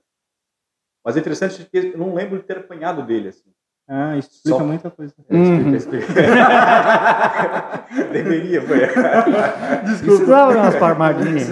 Mas 1.05 1.17
é 1.17 1.21
interessante 1.21 1.65
que 1.65 1.77
eu 1.77 1.99
não 1.99 2.15
lembro 2.15 2.39
de 2.39 2.45
ter 2.45 2.59
apanhado 2.59 3.05
dele, 3.05 3.29
assim. 3.29 3.53
Ah, 3.87 4.17
isso 4.17 4.31
explica 4.31 4.59
Só... 4.59 4.65
muita 4.65 4.91
coisa. 4.91 5.15
É, 5.29 5.37
explica, 5.37 5.77
explica. 5.77 6.07
Deveria, 8.13 8.63
foi. 8.63 8.79
Desculpa. 9.85 10.17
Precisava 10.17 10.57
umas 10.57 10.77
palmadinhas. 10.77 11.51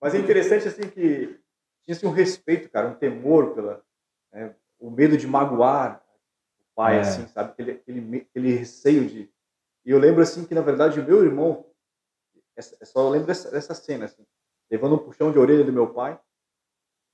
Mas 0.00 0.14
é 0.14 0.18
interessante, 0.18 0.68
assim, 0.68 0.82
que 0.82 1.36
tinha 1.84 1.96
assim, 1.96 2.06
um 2.06 2.12
respeito, 2.12 2.70
cara, 2.70 2.86
um 2.88 2.94
temor 2.94 3.54
pela... 3.54 3.82
Né, 4.32 4.54
o 4.78 4.90
medo 4.90 5.16
de 5.16 5.26
magoar 5.26 6.00
pai, 6.76 6.98
é. 6.98 7.00
assim, 7.00 7.26
sabe? 7.28 7.52
Aquele, 7.52 7.70
aquele, 7.72 8.18
aquele 8.18 8.54
receio 8.54 9.06
de. 9.06 9.30
E 9.84 9.90
eu 9.90 9.98
lembro, 9.98 10.22
assim, 10.22 10.44
que 10.44 10.54
na 10.54 10.60
verdade 10.60 11.00
o 11.00 11.04
meu 11.04 11.24
irmão, 11.24 11.64
essa, 12.54 12.76
só 12.84 13.00
eu 13.00 13.08
lembro 13.08 13.26
dessa, 13.26 13.50
dessa 13.50 13.74
cena, 13.74 14.04
assim, 14.04 14.24
levando 14.70 14.96
um 14.96 14.98
puxão 14.98 15.32
de 15.32 15.38
orelha 15.38 15.64
do 15.64 15.72
meu 15.72 15.92
pai. 15.92 16.20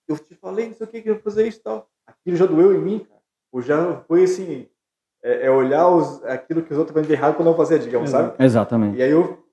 Eu 0.09 0.19
te 0.19 0.35
falei, 0.35 0.69
não 0.69 0.75
sei 0.75 0.87
o 0.87 0.91
que, 0.91 1.03
que 1.03 1.11
eu 1.11 1.15
vou 1.15 1.23
fazer 1.23 1.47
isso 1.47 1.59
e 1.59 1.62
tal. 1.62 1.88
Aquilo 2.07 2.37
já 2.37 2.47
doeu 2.47 2.75
em 2.75 2.79
mim, 2.79 2.99
cara. 3.01 3.21
Ou 3.53 3.62
já 3.62 4.01
foi 4.09 4.25
assim, 4.25 4.69
é, 5.23 5.47
é 5.47 5.51
olhar 5.51 5.88
os, 5.88 6.23
aquilo 6.25 6.62
que 6.62 6.73
os 6.73 6.79
outros 6.79 6.95
vão 6.95 7.03
de 7.03 7.12
errado 7.12 7.37
quando 7.37 7.49
eu 7.49 7.57
fazia, 7.57 7.79
digamos, 7.79 8.11
sabe? 8.11 8.43
Exatamente. 8.43 8.99
E 8.99 9.03
aí 9.03 9.11
eu, 9.11 9.45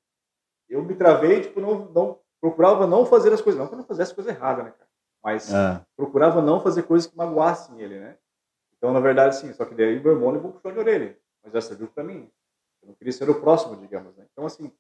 eu 0.70 0.84
me 0.84 0.96
travei, 0.96 1.42
tipo, 1.42 1.60
não, 1.60 1.86
não 1.94 2.20
procurava 2.42 2.88
não 2.88 3.06
fazer 3.06 3.32
as 3.34 3.42
coisas, 3.42 3.60
não 3.60 3.68
que 3.68 3.74
eu 3.74 3.78
não 3.78 3.86
fizesse 3.86 4.16
coisa 4.16 4.32
errada, 4.32 4.64
né, 4.64 4.72
cara? 4.72 4.90
Mas 5.24 5.54
é. 5.54 5.82
procurava 5.96 6.42
não 6.42 6.62
fazer 6.62 6.84
coisas 6.84 7.10
que 7.10 7.18
magoassem 7.18 7.80
ele, 7.80 8.00
né? 8.00 8.16
Então, 8.78 8.94
na 8.94 9.02
verdade, 9.02 9.36
sim, 9.36 9.52
só 9.54 9.66
que 9.66 9.76
daí 9.76 10.02
meu 10.02 10.14
irmão 10.14 10.32
levou 10.32 10.50
um 10.50 10.54
puxão 10.54 10.72
de 10.72 10.80
orelha. 10.80 11.18
Mas 11.44 11.52
já 11.52 11.62
serviu 11.62 11.88
para 11.88 12.04
mim. 12.04 12.30
Eu 12.82 12.88
não 12.88 12.96
queria 12.96 13.12
ser 13.12 13.30
o 13.30 13.42
próximo, 13.42 13.76
digamos, 13.76 14.16
né? 14.16 14.26
Então, 14.32 14.46
assim... 14.46 14.72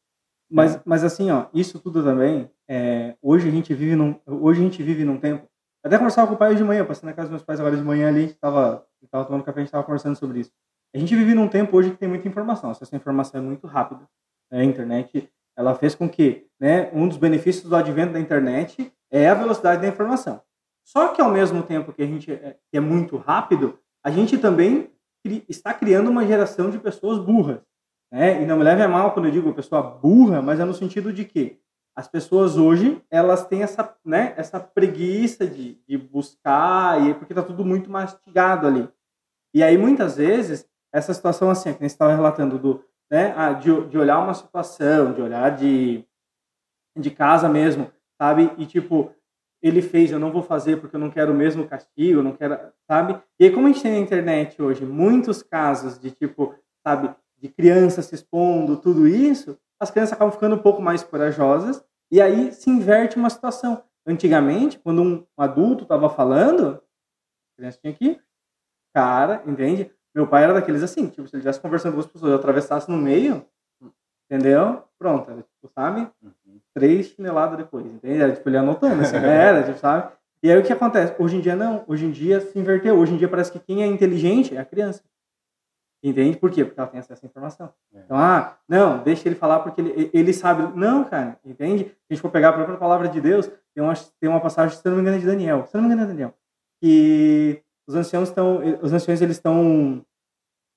Mas, 0.49 0.79
mas 0.83 1.03
assim, 1.03 1.29
ó, 1.29 1.47
isso 1.53 1.79
tudo 1.79 2.01
também, 2.01 2.49
é, 2.67 3.15
hoje 3.21 3.47
a 3.47 3.51
gente 3.51 3.71
vive 3.73 3.95
num, 3.95 4.19
hoje 4.25 4.61
a 4.61 4.63
gente 4.63 4.81
vive 4.81 5.03
num 5.03 5.19
tempo... 5.19 5.47
Até 5.83 5.97
conversava 5.97 6.27
com 6.27 6.33
o 6.33 6.37
pai 6.37 6.49
hoje 6.49 6.57
de 6.57 6.63
manhã, 6.63 6.85
passei 6.85 7.07
na 7.07 7.15
casa 7.15 7.27
dos 7.27 7.31
meus 7.31 7.43
pais 7.43 7.59
agora 7.59 7.77
de 7.77 7.83
manhã 7.83 8.09
ali, 8.09 8.25
estava 8.25 8.85
tava 9.09 9.25
tomando 9.25 9.43
café, 9.43 9.59
a 9.59 9.61
gente 9.61 9.67
estava 9.69 9.83
conversando 9.83 10.15
sobre 10.15 10.41
isso. 10.41 10.51
A 10.93 10.97
gente 10.97 11.15
vive 11.15 11.33
num 11.33 11.47
tempo 11.47 11.77
hoje 11.77 11.91
que 11.91 11.97
tem 11.97 12.09
muita 12.09 12.27
informação, 12.27 12.71
essa 12.71 12.95
informação 12.95 13.39
é 13.39 13.43
muito 13.43 13.65
rápida. 13.65 14.01
Né? 14.51 14.61
A 14.61 14.63
internet, 14.63 15.31
ela 15.55 15.73
fez 15.75 15.95
com 15.95 16.09
que, 16.09 16.47
né, 16.59 16.89
um 16.93 17.07
dos 17.07 17.17
benefícios 17.17 17.69
do 17.69 17.75
advento 17.75 18.13
da 18.13 18.19
internet 18.19 18.91
é 19.09 19.29
a 19.29 19.33
velocidade 19.33 19.81
da 19.81 19.87
informação. 19.87 20.41
Só 20.83 21.09
que 21.09 21.21
ao 21.21 21.31
mesmo 21.31 21.63
tempo 21.63 21.93
que 21.93 22.01
a 22.01 22.07
gente 22.07 22.31
é, 22.31 22.57
que 22.69 22.77
é 22.77 22.79
muito 22.79 23.15
rápido, 23.15 23.79
a 24.03 24.11
gente 24.11 24.37
também 24.37 24.91
está 25.47 25.73
criando 25.73 26.09
uma 26.09 26.25
geração 26.25 26.69
de 26.69 26.79
pessoas 26.79 27.19
burras. 27.19 27.61
Né? 28.11 28.41
E 28.41 28.45
não 28.45 28.57
me 28.57 28.63
leve 28.63 28.81
a 28.81 28.87
mal 28.87 29.13
quando 29.13 29.27
eu 29.27 29.31
digo 29.31 29.53
pessoa 29.53 29.81
burra, 29.81 30.41
mas 30.41 30.59
é 30.59 30.65
no 30.65 30.73
sentido 30.73 31.13
de 31.13 31.25
que 31.25 31.59
as 31.99 32.07
pessoas 32.07 32.55
hoje 32.55 33.03
elas 33.11 33.45
têm 33.45 33.61
essa, 33.61 33.93
né, 34.05 34.33
essa 34.37 34.57
preguiça 34.57 35.45
de, 35.45 35.77
de 35.85 35.97
buscar, 35.97 37.05
e 37.05 37.13
porque 37.13 37.33
está 37.33 37.43
tudo 37.43 37.65
muito 37.65 37.91
mastigado 37.91 38.65
ali. 38.65 38.87
E 39.53 39.61
aí, 39.61 39.77
muitas 39.77 40.15
vezes, 40.15 40.65
essa 40.93 41.13
situação 41.13 41.49
assim, 41.49 41.73
que 41.73 41.79
você 41.79 41.87
estava 41.87 42.15
relatando, 42.15 42.57
do, 42.57 42.85
né, 43.11 43.33
de, 43.55 43.87
de 43.89 43.97
olhar 43.97 44.17
uma 44.19 44.33
situação, 44.33 45.11
de 45.11 45.21
olhar 45.21 45.49
de, 45.49 46.05
de 46.97 47.11
casa 47.11 47.49
mesmo, 47.49 47.91
sabe? 48.17 48.49
E 48.57 48.65
tipo, 48.65 49.13
ele 49.61 49.81
fez, 49.81 50.09
eu 50.09 50.19
não 50.19 50.31
vou 50.31 50.41
fazer 50.41 50.79
porque 50.79 50.95
eu 50.95 51.01
não 51.01 51.11
quero 51.11 51.33
o 51.33 51.35
mesmo 51.35 51.67
castigo, 51.67 52.23
não 52.23 52.31
quero, 52.31 52.57
sabe? 52.89 53.21
E 53.37 53.43
aí, 53.43 53.51
como 53.51 53.67
a 53.67 53.71
gente 53.71 53.83
tem 53.83 53.91
na 53.91 53.99
internet 53.99 54.61
hoje 54.61 54.85
muitos 54.85 55.43
casos 55.43 55.99
de 55.99 56.11
tipo, 56.11 56.55
sabe, 56.81 57.13
de 57.37 57.49
crianças 57.49 58.05
se 58.05 58.15
expondo, 58.15 58.77
tudo 58.77 59.05
isso, 59.05 59.57
as 59.81 59.91
crianças 59.91 60.13
acabam 60.13 60.31
ficando 60.31 60.55
um 60.55 60.59
pouco 60.59 60.81
mais 60.81 61.03
corajosas 61.03 61.83
e 62.11 62.21
aí 62.21 62.51
se 62.51 62.69
inverte 62.69 63.17
uma 63.17 63.29
situação. 63.29 63.83
Antigamente, 64.05 64.79
quando 64.79 65.01
um 65.03 65.25
adulto 65.37 65.83
estava 65.83 66.09
falando, 66.09 66.81
a 67.53 67.57
criança 67.57 67.79
tinha 67.81 67.93
que, 67.93 68.19
cara, 68.93 69.43
entende? 69.45 69.91
Meu 70.15 70.27
pai 70.27 70.43
era 70.43 70.53
daqueles 70.53 70.81
assim, 70.81 71.07
tipo, 71.07 71.27
se 71.27 71.35
ele 71.35 71.41
estivesse 71.41 71.59
conversando 71.59 71.93
com 71.93 71.99
as 71.99 72.07
pessoas, 72.07 72.31
eu 72.31 72.37
atravessasse 72.37 72.89
no 72.89 72.97
meio, 72.97 73.45
entendeu? 74.29 74.83
Pronto, 74.97 75.31
tipo, 75.31 75.71
sabe? 75.73 76.09
três 76.73 77.07
chineladas 77.07 77.57
depois, 77.57 77.85
entende? 77.85 78.21
Era, 78.21 78.33
tipo, 78.33 78.47
ele 78.49 78.57
anotando, 78.57 79.01
assim, 79.01 79.17
era, 79.23 79.63
tipo, 79.63 79.77
sabe? 79.77 80.11
E 80.41 80.49
aí 80.49 80.57
o 80.57 80.63
que 80.63 80.71
acontece? 80.71 81.13
Hoje 81.19 81.35
em 81.35 81.41
dia 81.41 81.55
não, 81.55 81.83
hoje 81.87 82.05
em 82.05 82.11
dia 82.11 82.39
se 82.39 82.57
inverteu, 82.57 82.97
hoje 82.97 83.13
em 83.13 83.17
dia 83.17 83.27
parece 83.27 83.51
que 83.51 83.59
quem 83.59 83.83
é 83.83 83.85
inteligente 83.85 84.55
é 84.55 84.59
a 84.59 84.65
criança. 84.65 85.03
Entende? 86.01 86.37
Por 86.37 86.49
quê? 86.49 86.63
Porque 86.63 86.79
ela 86.79 86.89
tem 86.89 86.99
acesso 86.99 87.25
à 87.25 87.27
informação. 87.27 87.73
É. 87.93 87.99
Então, 87.99 88.17
ah, 88.17 88.57
não, 88.67 89.03
deixa 89.03 89.27
ele 89.27 89.35
falar 89.35 89.59
porque 89.59 89.81
ele, 89.81 90.09
ele 90.13 90.33
sabe. 90.33 90.77
Não, 90.77 91.03
cara, 91.03 91.37
entende? 91.43 91.83
Se 91.83 91.95
a 92.09 92.13
gente 92.13 92.21
for 92.21 92.31
pegar 92.31 92.49
a 92.49 92.53
própria 92.53 92.77
palavra 92.77 93.09
de 93.09 93.19
Deus, 93.19 93.51
tem 93.75 93.83
uma, 93.83 93.93
tem 94.19 94.29
uma 94.29 94.39
passagem, 94.39 94.77
se 94.77 94.85
não 94.85 94.95
me 94.95 95.01
engano, 95.01 95.17
é 95.17 95.19
de 95.19 95.25
Daniel. 95.25 95.65
Se 95.67 95.75
não 95.75 95.81
me 95.81 95.87
engano, 95.87 96.03
é 96.03 96.07
Daniel. 96.07 96.33
Que 96.81 97.61
os 97.87 97.95
anciãos 97.95 98.29
estão. 98.29 98.61
Os 98.81 98.93
anciões, 98.93 99.21
eles 99.21 99.35
estão. 99.35 100.05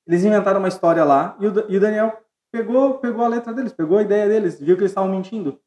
Eles 0.06 0.24
inventaram 0.24 0.58
uma 0.58 0.68
história 0.68 1.04
lá 1.04 1.36
e 1.38 1.46
o, 1.46 1.70
e 1.70 1.76
o 1.76 1.80
Daniel 1.80 2.20
pegou, 2.52 2.98
pegou 2.98 3.24
a 3.24 3.28
letra 3.28 3.52
deles, 3.52 3.72
pegou 3.72 3.98
a 3.98 4.02
ideia 4.02 4.28
deles, 4.28 4.58
viu 4.58 4.74
que 4.74 4.82
eles 4.82 4.90
estavam 4.90 5.10
mentindo. 5.10 5.60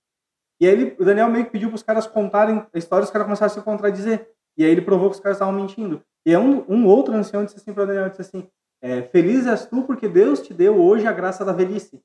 E 0.59 0.67
aí 0.67 0.73
ele, 0.73 0.95
o 0.99 1.05
Daniel 1.05 1.29
meio 1.29 1.45
que 1.45 1.51
pediu 1.51 1.69
para 1.69 1.75
os 1.75 1.83
caras 1.83 2.07
contarem 2.07 2.65
a 2.73 2.77
história, 2.77 3.03
os 3.03 3.11
caras 3.11 3.25
começaram 3.25 3.51
a 3.51 3.55
se 3.55 3.61
contradizer. 3.61 4.29
E 4.57 4.63
aí 4.63 4.71
ele 4.71 4.81
provou 4.81 5.09
que 5.09 5.15
os 5.15 5.21
caras 5.21 5.37
estavam 5.37 5.53
mentindo. 5.53 6.01
E 6.25 6.35
um, 6.35 6.65
um 6.67 6.85
outro 6.85 7.13
ancião 7.13 7.43
disse 7.43 7.57
assim 7.57 7.73
para 7.73 7.83
o 7.83 7.87
Daniel, 7.87 8.09
disse 8.09 8.21
assim, 8.21 8.47
é, 8.85 9.01
feliz 9.01 9.47
és 9.47 9.65
tu 9.65 9.81
porque 9.81 10.07
Deus 10.07 10.41
te 10.41 10.53
deu 10.53 10.79
hoje 10.79 11.07
a 11.07 11.11
graça 11.11 11.43
da 11.43 11.51
velhice. 11.51 11.99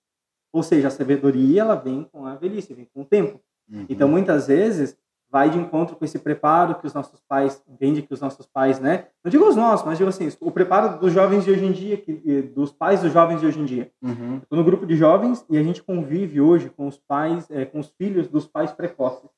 Ou 0.51 0.63
seja, 0.63 0.89
a 0.89 0.91
sabedoria 0.91 1.61
ela 1.61 1.75
vem 1.75 2.05
com 2.11 2.25
a 2.25 2.35
velhice, 2.35 2.73
vem 2.73 2.87
com 2.87 3.03
o 3.03 3.05
tempo. 3.05 3.39
Uhum. 3.71 3.85
Então 3.87 4.09
muitas 4.09 4.47
vezes 4.47 4.97
vai 5.31 5.51
de 5.51 5.59
encontro 5.59 5.95
com 5.95 6.05
esse 6.07 6.19
preparo 6.19 6.77
que 6.77 6.87
os 6.87 6.95
nossos 6.95 7.21
pais, 7.29 7.63
entende 7.69 8.01
que 8.01 8.15
os 8.15 8.21
nossos 8.21 8.47
pais, 8.47 8.81
né? 8.81 9.09
Não 9.23 9.31
digo 9.31 9.47
os 9.47 9.57
nossos, 9.57 9.85
mas 9.85 9.99
digo 9.99 10.09
assim, 10.09 10.29
o 10.41 10.51
preparo 10.51 10.99
dos 10.99 11.13
jovens 11.13 11.45
de 11.45 11.51
hoje 11.51 11.67
em 11.67 11.71
dia, 11.71 11.99
que, 11.99 12.43
dos 12.43 12.73
pais 12.73 13.03
dos 13.03 13.13
jovens 13.13 13.41
de 13.41 13.47
hoje 13.47 13.61
em 13.61 13.67
dia. 13.67 13.93
Uhum. 14.01 14.39
Estou 14.39 14.59
no 14.59 14.65
grupo 14.65 14.87
de 14.87 14.97
jovens 14.97 15.45
e 15.51 15.59
a 15.59 15.63
gente 15.63 15.83
convive 15.83 16.41
hoje 16.41 16.71
com 16.71 16.89
os 16.89 16.97
pais, 16.97 17.47
é, 17.51 17.67
com 17.67 17.79
os 17.79 17.91
filhos 17.91 18.27
dos 18.27 18.47
pais 18.49 18.73
precoces. 18.73 19.29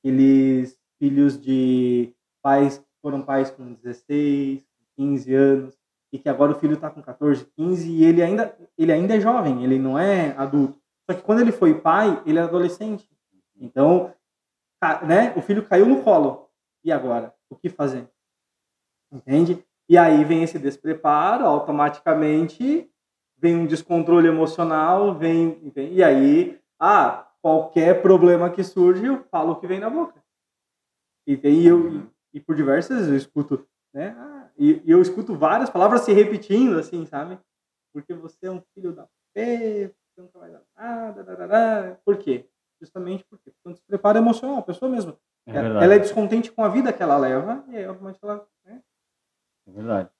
Aqueles 0.00 0.76
filhos 0.98 1.40
de 1.40 2.12
pais 2.42 2.78
que 2.78 2.84
foram 3.00 3.22
pais 3.22 3.48
com 3.48 3.74
16, 3.74 4.60
15 4.96 5.34
anos, 5.34 5.83
e 6.14 6.18
que 6.20 6.28
agora 6.28 6.52
o 6.52 6.54
filho 6.54 6.74
está 6.74 6.88
com 6.88 7.02
14, 7.02 7.44
15 7.56 7.90
e 7.90 8.04
ele 8.04 8.22
ainda, 8.22 8.56
ele 8.78 8.92
ainda 8.92 9.16
é 9.16 9.20
jovem, 9.20 9.64
ele 9.64 9.80
não 9.80 9.98
é 9.98 10.32
adulto. 10.38 10.78
Só 11.10 11.16
que 11.16 11.24
quando 11.24 11.40
ele 11.40 11.50
foi 11.50 11.74
pai, 11.74 12.22
ele 12.24 12.38
é 12.38 12.42
adolescente. 12.42 13.10
Então, 13.56 14.14
né, 15.04 15.34
o 15.36 15.42
filho 15.42 15.66
caiu 15.66 15.86
no 15.86 16.04
colo. 16.04 16.48
E 16.84 16.92
agora? 16.92 17.34
O 17.50 17.56
que 17.56 17.68
fazer? 17.68 18.08
Entende? 19.10 19.64
E 19.88 19.98
aí 19.98 20.22
vem 20.24 20.44
esse 20.44 20.56
despreparo, 20.56 21.46
automaticamente 21.46 22.88
vem 23.36 23.56
um 23.56 23.66
descontrole 23.66 24.28
emocional, 24.28 25.16
vem, 25.16 25.72
e 25.76 26.00
aí, 26.00 26.60
ah, 26.78 27.28
qualquer 27.42 28.02
problema 28.02 28.50
que 28.50 28.62
surge, 28.62 29.04
eu 29.04 29.24
falo 29.32 29.54
o 29.54 29.56
que 29.56 29.66
vem 29.66 29.80
na 29.80 29.90
boca. 29.90 30.22
E, 31.26 31.36
tem, 31.36 31.60
eu, 31.64 31.92
e, 31.92 32.06
e 32.34 32.40
por 32.40 32.54
diversas 32.54 33.08
eu 33.08 33.16
escuto, 33.16 33.66
né? 33.92 34.14
Ah, 34.16 34.43
e, 34.56 34.82
e, 34.84 34.90
eu 34.90 35.02
escuto 35.02 35.36
várias 35.36 35.70
palavras 35.70 36.02
se 36.02 36.12
repetindo, 36.12 36.78
assim, 36.78 37.04
sabe? 37.06 37.38
Porque 37.92 38.14
você 38.14 38.46
é 38.46 38.50
um 38.50 38.62
filho 38.74 38.92
da 38.92 39.08
pé, 39.32 39.88
você 39.88 40.20
nunca 40.20 40.38
vai 40.38 40.50
dar 40.50 40.62
nada, 40.76 42.00
por 42.04 42.16
quê? 42.18 42.48
Justamente 42.80 43.24
porque 43.24 43.52
quando 43.62 43.76
se 43.76 43.82
prepara 43.86 44.18
emocional, 44.18 44.58
a 44.58 44.62
pessoa 44.62 44.90
mesma. 44.90 45.16
É 45.46 45.56
ela 45.56 45.94
é 45.94 45.98
descontente 45.98 46.50
com 46.50 46.64
a 46.64 46.68
vida 46.68 46.92
que 46.92 47.02
ela 47.02 47.18
leva, 47.18 47.64
e 47.68 47.76
aí, 47.76 47.86
obviamente, 47.86 48.18
ela. 48.22 48.46
Né? 48.64 48.82
É 49.66 49.70
verdade. 49.70 50.10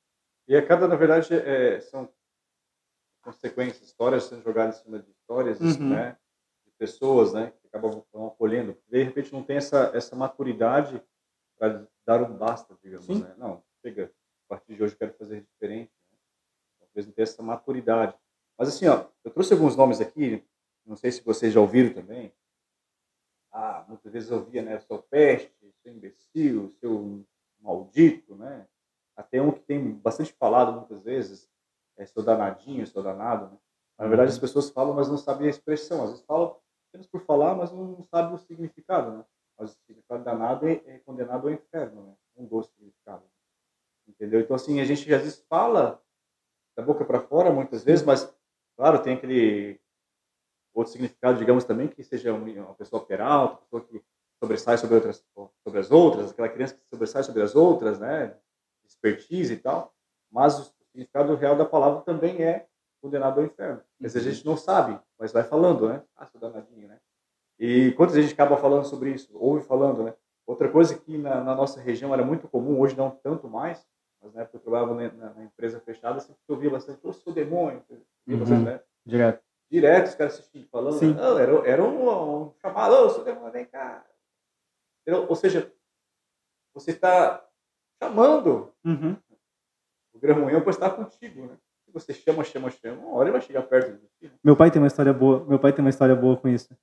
E 0.46 0.56
a 0.56 0.66
cada, 0.66 0.86
na 0.86 0.96
verdade, 0.96 1.32
é, 1.34 1.80
são 1.80 2.08
consequências, 3.22 3.82
histórias 3.82 4.24
sendo 4.24 4.42
jogadas 4.42 4.80
em 4.80 4.82
cima 4.82 4.98
de 4.98 5.10
histórias, 5.10 5.60
uhum. 5.60 5.88
né? 5.90 6.18
De 6.66 6.72
pessoas, 6.72 7.32
né? 7.32 7.52
Que 7.60 7.68
acabam 7.68 8.04
acolhendo. 8.26 8.76
De 8.86 9.02
repente 9.02 9.32
não 9.32 9.42
tem 9.42 9.56
essa, 9.56 9.90
essa 9.94 10.14
maturidade 10.14 11.02
para 11.58 11.86
dar 12.06 12.22
um 12.22 12.36
basta, 12.36 12.76
digamos, 12.82 13.06
Sim. 13.06 13.22
né? 13.22 13.34
Não, 13.38 13.62
chega, 13.80 14.12
a 14.46 14.48
partir 14.48 14.74
de 14.74 14.82
hoje 14.82 14.94
eu 14.94 14.98
quero 14.98 15.14
fazer 15.14 15.42
diferente. 15.42 15.92
Né? 16.10 16.18
Talvez 16.80 17.06
não 17.06 17.12
tenha 17.12 17.24
essa 17.24 17.42
maturidade. 17.42 18.16
Mas 18.58 18.68
assim, 18.68 18.86
ó, 18.86 19.06
eu 19.24 19.30
trouxe 19.30 19.52
alguns 19.52 19.76
nomes 19.76 20.00
aqui, 20.00 20.44
não 20.86 20.96
sei 20.96 21.10
se 21.10 21.22
vocês 21.22 21.52
já 21.52 21.60
ouviram 21.60 21.92
também. 21.92 22.32
Ah, 23.50 23.84
muitas 23.88 24.12
vezes 24.12 24.30
eu 24.30 24.38
ouvia, 24.38 24.62
né? 24.62 24.78
Seu 24.80 24.98
peste, 24.98 25.52
seu 25.82 25.92
imbecil, 25.92 26.70
seu 26.80 27.24
maldito, 27.60 28.34
né? 28.34 28.66
Até 29.16 29.40
um 29.40 29.52
que 29.52 29.60
tem 29.60 29.92
bastante 29.92 30.32
falado 30.32 30.72
muitas 30.72 31.02
vezes, 31.02 31.48
é 31.96 32.04
seu 32.04 32.22
danadinho, 32.22 32.86
seu 32.86 33.02
danado. 33.02 33.46
Né? 33.46 33.58
Na 33.98 34.08
verdade, 34.08 34.30
as 34.30 34.34
uhum. 34.34 34.40
pessoas 34.40 34.70
falam, 34.70 34.94
mas 34.94 35.08
não 35.08 35.16
sabem 35.16 35.46
a 35.46 35.50
expressão. 35.50 36.02
Às 36.02 36.10
vezes 36.10 36.24
falam 36.24 36.56
apenas 36.88 37.06
por 37.06 37.20
falar, 37.20 37.54
mas 37.54 37.70
não 37.72 38.02
sabem 38.04 38.34
o 38.34 38.38
significado. 38.38 39.18
Né? 39.18 39.24
Mas 39.56 39.70
o 39.70 39.74
significado 39.86 40.24
danado 40.24 40.68
é, 40.68 40.82
é 40.86 40.98
condenado 40.98 41.46
ao 41.46 41.54
inferno, 41.54 42.02
né? 42.02 42.14
um 42.36 42.44
doce 42.44 42.70
significado. 42.72 43.22
Entendeu? 44.08 44.40
Então, 44.40 44.56
assim, 44.56 44.80
a 44.80 44.84
gente 44.84 45.12
às 45.12 45.22
vezes 45.22 45.44
fala 45.48 46.00
da 46.76 46.82
boca 46.82 47.04
para 47.04 47.20
fora, 47.20 47.52
muitas 47.52 47.84
vezes, 47.84 48.04
mas, 48.04 48.32
claro, 48.76 49.02
tem 49.02 49.14
aquele 49.14 49.80
outro 50.74 50.92
significado, 50.92 51.38
digamos 51.38 51.64
também, 51.64 51.88
que 51.88 52.02
seja 52.02 52.32
uma 52.32 52.74
pessoa 52.74 53.04
peralta, 53.04 53.62
pessoa 53.62 53.84
que 53.84 54.02
sobressai 54.42 54.76
sobre, 54.76 54.96
outras, 54.96 55.24
sobre 55.62 55.80
as 55.80 55.90
outras, 55.90 56.30
aquela 56.30 56.48
criança 56.48 56.74
que 56.74 56.86
sobressai 56.88 57.22
sobre 57.22 57.42
as 57.42 57.54
outras, 57.54 57.98
né? 57.98 58.36
Expertise 58.84 59.54
e 59.54 59.56
tal. 59.56 59.94
Mas 60.30 60.58
o 60.58 60.64
significado 60.64 61.34
real 61.36 61.56
da 61.56 61.64
palavra 61.64 62.02
também 62.02 62.42
é 62.42 62.66
condenado 63.00 63.40
ao 63.40 63.46
inferno. 63.46 63.82
Mas 63.98 64.16
a 64.16 64.18
uhum. 64.18 64.24
gente 64.24 64.44
não 64.44 64.56
sabe, 64.56 64.98
mas 65.18 65.32
vai 65.32 65.44
falando, 65.44 65.88
né? 65.88 66.02
Ah, 66.16 66.26
seu 66.26 66.40
danadinho, 66.40 66.88
né? 66.88 66.98
E 67.58 67.92
quantas 67.92 68.14
vezes 68.14 68.26
a 68.26 68.30
gente 68.30 68.40
acaba 68.40 68.60
falando 68.60 68.84
sobre 68.84 69.10
isso? 69.12 69.30
Ouve 69.34 69.64
falando, 69.64 70.02
né? 70.02 70.14
Outra 70.46 70.70
coisa 70.70 70.98
que 70.98 71.16
na, 71.16 71.42
na, 71.42 71.54
nossa 71.54 71.80
região 71.80 72.12
era 72.12 72.24
muito 72.24 72.48
comum, 72.48 72.78
hoje 72.80 72.96
não 72.96 73.10
tanto 73.10 73.48
mais, 73.48 73.86
mas 74.24 74.32
na 74.32 74.40
época 74.40 74.56
eu 74.56 74.60
trabalhava 74.60 74.94
na, 74.94 75.34
na 75.34 75.44
empresa 75.44 75.78
fechada, 75.80 76.18
sempre 76.18 76.40
eu 76.48 76.54
ouvia 76.54 76.70
bastante, 76.70 76.98
ô, 77.02 77.12
seu 77.12 77.32
demônio, 77.32 77.84
uhum. 78.26 78.64
né? 78.64 78.80
Direto. 79.04 79.44
Direto, 79.70 80.06
os 80.06 80.14
caras 80.14 80.34
assistindo, 80.34 80.66
falando, 80.68 80.98
Sim. 80.98 81.12
Não, 81.12 81.38
era, 81.38 81.68
era 81.68 81.82
um, 81.82 82.46
um 82.46 82.54
chamado, 82.62 82.94
ô, 82.94 83.10
seu 83.10 83.22
demônio, 83.22 83.52
vem 83.52 83.66
cá. 83.66 84.04
Ou 85.28 85.36
seja, 85.36 85.70
você 86.72 86.92
está 86.92 87.46
chamando. 88.02 88.72
Uhum. 88.84 89.16
O 90.14 90.18
gramunhão 90.18 90.62
pode 90.62 90.76
estar 90.76 90.90
contigo, 90.90 91.46
né? 91.46 91.58
Se 91.84 91.92
você 91.92 92.14
chama, 92.14 92.42
chama, 92.44 92.70
chama, 92.70 93.02
uma 93.02 93.16
hora 93.16 93.28
ele 93.28 93.32
vai 93.32 93.42
chegar 93.42 93.62
perto 93.62 93.92
de 93.92 93.98
você. 93.98 94.28
Né? 94.28 94.38
Meu 94.42 94.56
pai 94.56 94.70
tem 94.70 94.80
uma 94.80 94.88
história 94.88 95.12
boa, 95.12 95.44
meu 95.44 95.58
pai 95.58 95.72
tem 95.72 95.84
uma 95.84 95.90
história 95.90 96.16
boa 96.16 96.36
com 96.36 96.48
isso. 96.48 96.74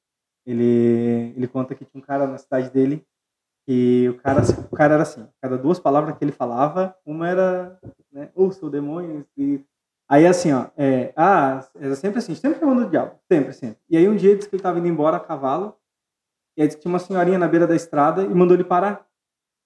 Ele, 0.46 1.34
ele 1.36 1.48
conta 1.48 1.74
que 1.74 1.86
tinha 1.86 2.00
um 2.00 2.06
cara 2.06 2.28
na 2.28 2.38
cidade 2.38 2.70
dele 2.70 3.06
e 3.74 4.10
o 4.10 4.18
cara, 4.18 4.42
o 4.70 4.76
cara 4.76 4.96
era 4.96 5.04
assim, 5.04 5.26
cada 5.42 5.58
duas 5.58 5.80
palavras 5.80 6.18
que 6.18 6.26
ele 6.26 6.34
falava, 6.34 6.94
uma 7.06 7.30
era, 7.30 7.80
né, 8.12 8.30
ou 8.36 8.52
seu 8.52 8.70
demônio, 8.70 9.26
e 9.38 9.64
aí 10.10 10.28
assim, 10.28 10.52
ó, 10.52 10.68
é, 10.76 11.14
ah, 11.16 11.66
era 11.80 11.96
sempre 11.96 12.20
assim, 12.20 12.36
sempre 12.36 12.60
chamando 12.60 12.86
o 12.86 12.90
diabo, 12.90 13.16
sempre, 13.32 13.54
sempre. 13.54 13.78
E 13.90 13.96
aí 13.96 14.10
um 14.10 14.16
dia 14.18 14.32
ele 14.32 14.40
disse 14.40 14.50
que 14.50 14.56
ele 14.56 14.60
estava 14.60 14.78
indo 14.78 14.90
embora 14.90 15.16
a 15.16 15.22
cavalo, 15.22 15.78
e 16.58 16.62
aí 16.62 16.68
disse 16.68 16.76
que 16.76 16.82
tinha 16.82 16.92
uma 16.92 17.00
senhorinha 17.00 17.40
na 17.40 17.48
beira 17.48 17.66
da 17.66 17.74
estrada 17.74 18.24
e 18.24 18.36
mandou 18.36 18.58
ele 18.58 18.66
parar. 18.66 19.08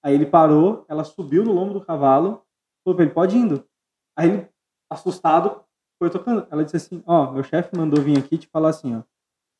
Aí 0.04 0.14
ele 0.14 0.26
parou, 0.26 0.84
ela 0.88 1.02
subiu 1.02 1.44
no 1.44 1.50
lombo 1.50 1.74
do 1.74 1.84
cavalo, 1.84 2.44
falou 2.84 2.94
pra 2.94 3.04
ele, 3.04 3.12
pode 3.12 3.36
ir 3.36 3.40
indo. 3.40 3.68
Aí 4.16 4.28
ele, 4.28 4.48
assustado, 4.88 5.64
foi 5.98 6.10
tocando. 6.10 6.46
Ela 6.48 6.64
disse 6.64 6.76
assim, 6.76 7.02
ó, 7.04 7.32
meu 7.32 7.42
chefe 7.42 7.76
mandou 7.76 8.00
vir 8.00 8.16
aqui 8.16 8.38
te 8.38 8.46
falar 8.46 8.68
assim, 8.68 8.94
ó, 8.94 9.02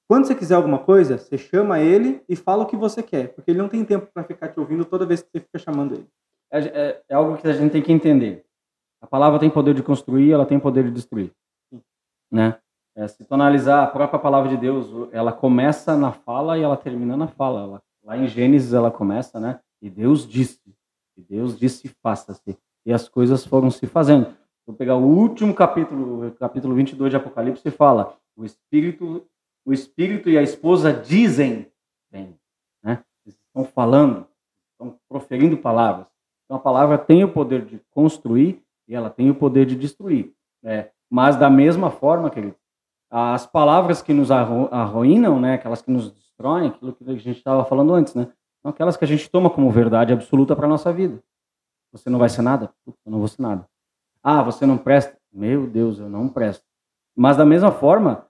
quando 0.09 0.27
você 0.27 0.35
quiser 0.35 0.55
alguma 0.55 0.79
coisa, 0.79 1.19
você 1.19 1.37
chama 1.37 1.81
ele 1.81 2.23
e 2.29 2.37
fala 2.37 2.63
o 2.63 2.67
que 2.67 2.77
você 2.77 3.03
quer, 3.03 3.35
porque 3.35 3.51
ele 3.51 3.59
não 3.59 3.69
tem 3.69 3.85
tempo 3.85 4.09
para 4.13 4.23
ficar 4.23 4.49
te 4.49 4.61
ouvindo 4.61 4.85
toda 4.85 5.07
vez 5.07 5.23
que 5.23 5.29
você 5.33 5.41
fica 5.41 5.59
chamando 5.59 5.95
ele. 5.95 6.09
É, 6.51 6.59
é, 6.61 7.03
é, 7.09 7.15
algo 7.15 7.37
que 7.37 7.49
a 7.49 7.53
gente 7.53 7.73
tem 7.73 7.83
que 7.83 7.93
entender. 7.93 8.45
A 9.01 9.07
palavra 9.07 9.39
tem 9.39 9.51
poder 9.51 9.75
de 9.75 9.83
construir, 9.83 10.31
ela 10.31 10.47
tem 10.47 10.61
poder 10.61 10.85
de 10.85 10.93
destruir. 10.93 11.33
Sim. 11.69 11.83
Né? 12.31 12.57
É, 12.95 13.07
se 13.09 13.25
tu 13.25 13.35
analisar 13.35 13.83
a 13.83 13.87
própria 13.89 14.19
palavra 14.19 14.49
de 14.49 14.57
Deus, 14.57 14.89
ela 15.13 15.33
começa 15.33 15.97
na 15.97 16.13
fala 16.13 16.57
e 16.57 16.63
ela 16.63 16.77
termina 16.77 17.17
na 17.17 17.27
fala. 17.27 17.63
Ela, 17.63 17.83
lá 18.05 18.17
em 18.17 18.29
Gênesis 18.29 18.73
ela 18.73 18.91
começa, 18.91 19.41
né? 19.41 19.61
E 19.83 19.91
Deus 19.91 20.27
disse, 20.27 20.61
e 21.17 21.23
Deus 21.23 21.59
disse 21.59 21.89
faça-se. 22.03 22.57
E 22.87 22.93
as 22.93 23.09
coisas 23.09 23.45
foram 23.45 23.71
se 23.71 23.87
fazendo. 23.87 24.35
Vou 24.67 24.75
pegar 24.75 24.97
o 24.97 25.05
último 25.05 25.53
capítulo, 25.53 26.31
capítulo 26.39 26.75
22 26.75 27.11
de 27.11 27.17
Apocalipse, 27.17 27.69
e 27.69 27.71
fala: 27.71 28.17
o 28.37 28.45
Espírito 28.45 29.27
o 29.67 29.73
espírito 29.73 30.31
e 30.31 30.39
a 30.39 30.43
esposa 30.43 30.93
dizem 30.93 31.67
bem. 32.11 32.39
Né? 32.83 33.03
Eles 33.27 33.37
estão 33.37 33.65
falando, 33.65 34.27
estão 34.73 34.97
proferindo 35.09 35.57
palavras. 35.57 36.07
Então 36.45 36.57
a 36.57 36.61
palavra 36.61 36.97
tem 36.97 37.25
o 37.25 37.33
poder 37.33 37.65
de 37.65 37.81
construir 37.91 38.63
e 38.87 38.95
ela 38.95 39.11
tem 39.11 39.29
o 39.29 39.35
poder 39.35 39.67
de 39.67 39.75
destruir. 39.75 40.33
Né? 40.63 40.91
Mas 41.11 41.37
da 41.37 41.51
mesma 41.51 41.91
forma, 41.91 42.31
querido, 42.31 42.55
as 43.11 43.45
palavras 43.45 44.01
que 44.01 44.13
nos 44.13 44.31
arruinam, 44.31 45.41
né, 45.41 45.55
aquelas 45.55 45.83
que 45.83 45.91
nos 45.91 46.11
destroem, 46.13 46.69
aquilo 46.69 46.93
que 46.93 47.05
a 47.05 47.15
gente 47.15 47.39
estava 47.39 47.65
falando 47.65 47.95
antes, 47.95 48.15
né, 48.15 48.29
são 48.63 48.71
aquelas 48.71 48.97
que 48.97 49.05
a 49.05 49.09
gente 49.09 49.31
toma 49.31 49.49
como 49.51 49.71
verdade 49.71 50.13
absoluta 50.13 50.55
para 50.55 50.67
a 50.67 50.69
nossa 50.69 50.93
vida. 50.93 51.23
Você 51.93 52.11
não 52.11 52.19
vai 52.19 52.29
ser 52.29 52.43
nada? 52.43 52.73
Eu 52.87 52.95
não 53.07 53.19
vou 53.19 53.29
ser 53.29 53.43
nada. 53.43 53.67
Ah, 54.23 54.43
você 54.43 54.67
não 54.67 54.77
presta? 54.77 55.17
Meu 55.33 55.67
Deus, 55.67 55.99
eu 55.99 56.09
não 56.09 56.29
presto. 56.29 56.65
Mas 57.17 57.37
da 57.37 57.45
mesma 57.45 57.71
forma, 57.71 58.27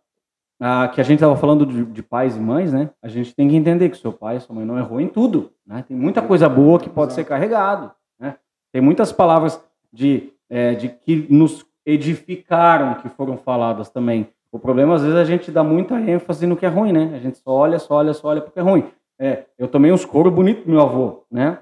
ah, 0.61 0.89
que 0.89 1.01
a 1.01 1.05
gente 1.05 1.19
estava 1.19 1.37
falando 1.37 1.67
de, 1.67 1.85
de, 1.85 2.03
pais 2.03 2.37
e 2.37 2.41
mães, 2.41 2.73
né? 2.73 2.91
A 3.03 3.09
gente 3.09 3.35
tem 3.35 3.49
que 3.49 3.57
entender 3.57 3.91
que 3.91 3.99
seu 3.99 4.13
pai 4.13 4.37
e 4.37 4.41
sua 4.41 4.55
mãe 4.55 4.65
não 4.65 4.79
errou 4.79 5.01
em 5.01 5.09
tudo, 5.09 5.53
né? 5.67 5.85
Tem 5.87 5.97
muita 5.97 6.23
coisa 6.23 6.49
boa 6.49 6.81
que 6.81 6.89
pode 6.89 7.13
ser 7.13 7.25
carregado, 7.25 7.93
né? 8.19 8.37
Tem 8.73 8.81
muitas 8.81 9.13
palavras 9.13 9.63
de, 9.93 10.33
é, 10.49 10.75
de 10.75 10.89
que 10.89 11.27
nos 11.31 11.67
edificaram 11.85 12.95
que 12.95 13.09
foram 13.11 13.37
faladas 13.37 13.91
também. 13.91 14.29
O 14.51 14.59
problema 14.59 14.95
às 14.95 15.03
vezes 15.03 15.17
a 15.17 15.25
gente 15.25 15.51
dá 15.51 15.63
muita 15.63 16.01
ênfase 16.01 16.47
no 16.47 16.57
que 16.57 16.65
é 16.65 16.69
ruim, 16.69 16.93
né? 16.93 17.13
A 17.15 17.19
gente 17.19 17.39
só 17.39 17.51
olha, 17.51 17.79
só 17.79 17.95
olha, 17.95 18.15
só 18.15 18.29
olha 18.29 18.41
porque 18.41 18.59
é 18.59 18.63
ruim. 18.63 18.85
É, 19.19 19.45
eu 19.59 19.69
tomei 19.69 19.93
uns 19.93 20.05
couro 20.05 20.31
bonito 20.31 20.65
do 20.65 20.71
meu 20.71 20.81
avô, 20.81 21.25
né? 21.31 21.59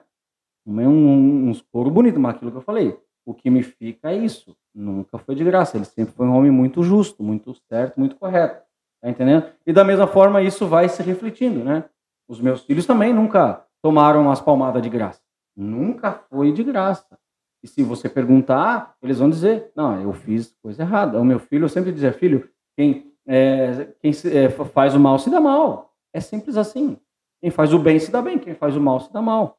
Tomei 0.65 0.87
um, 0.87 1.51
uns 1.51 1.61
couro 1.61 1.91
bonito, 1.91 2.19
mas 2.19 2.37
aquilo 2.37 2.51
que 2.51 2.57
eu 2.57 2.63
falei, 2.63 2.97
o 3.27 3.35
que 3.35 3.51
me 3.51 3.63
fica 3.63 4.11
é 4.11 4.17
isso. 4.17 4.57
Nunca 4.75 5.19
foi 5.19 5.35
de 5.35 5.45
graça. 5.45 5.77
Ele 5.77 5.85
sempre 5.85 6.15
foi 6.15 6.27
um 6.27 6.35
homem 6.35 6.51
muito 6.51 6.83
justo, 6.83 7.23
muito 7.23 7.55
certo, 7.69 7.99
muito 7.99 8.17
correto. 8.17 8.64
Tá 9.05 9.11
entendendo? 9.11 9.53
E 9.67 9.73
da 9.73 9.85
mesma 9.85 10.07
forma 10.07 10.41
isso 10.41 10.67
vai 10.67 10.89
se 10.89 11.03
refletindo, 11.03 11.63
né? 11.63 11.85
Os 12.27 12.41
meus 12.41 12.63
filhos 12.63 12.87
também 12.87 13.13
nunca 13.13 13.63
tomaram 13.83 14.31
as 14.31 14.41
palmadas 14.41 14.83
de 14.83 14.89
graça. 14.89 15.21
Nunca 15.55 16.25
foi 16.31 16.51
de 16.53 16.65
graça. 16.65 17.19
E 17.63 17.69
se 17.69 17.83
você 17.83 18.09
perguntar, 18.09 18.97
eles 19.03 19.19
vão 19.19 19.29
dizer: 19.29 19.71
não, 19.77 20.01
eu 20.01 20.15
fiz 20.15 20.57
coisa 20.63 20.85
errada. 20.85 21.21
O 21.21 21.25
meu 21.25 21.39
filho, 21.39 21.67
eu 21.67 21.69
sempre 21.69 21.93
dizia: 21.93 22.15
filho, 22.15 22.49
quem, 22.75 23.13
é, 23.27 23.93
quem 24.01 24.11
se, 24.11 24.35
é, 24.35 24.49
faz 24.49 24.95
o 24.95 25.01
mal 25.01 25.19
se 25.19 25.29
dá 25.29 25.39
mal. 25.39 25.95
É 26.11 26.19
simples 26.19 26.57
assim. 26.57 26.97
Quem 27.43 27.51
faz 27.51 27.75
o 27.75 27.79
bem 27.79 27.99
se 27.99 28.11
dá 28.11 28.23
bem, 28.23 28.39
quem 28.39 28.55
faz 28.55 28.75
o 28.75 28.81
mal 28.81 29.01
se 29.01 29.13
dá 29.13 29.21
mal. 29.21 29.59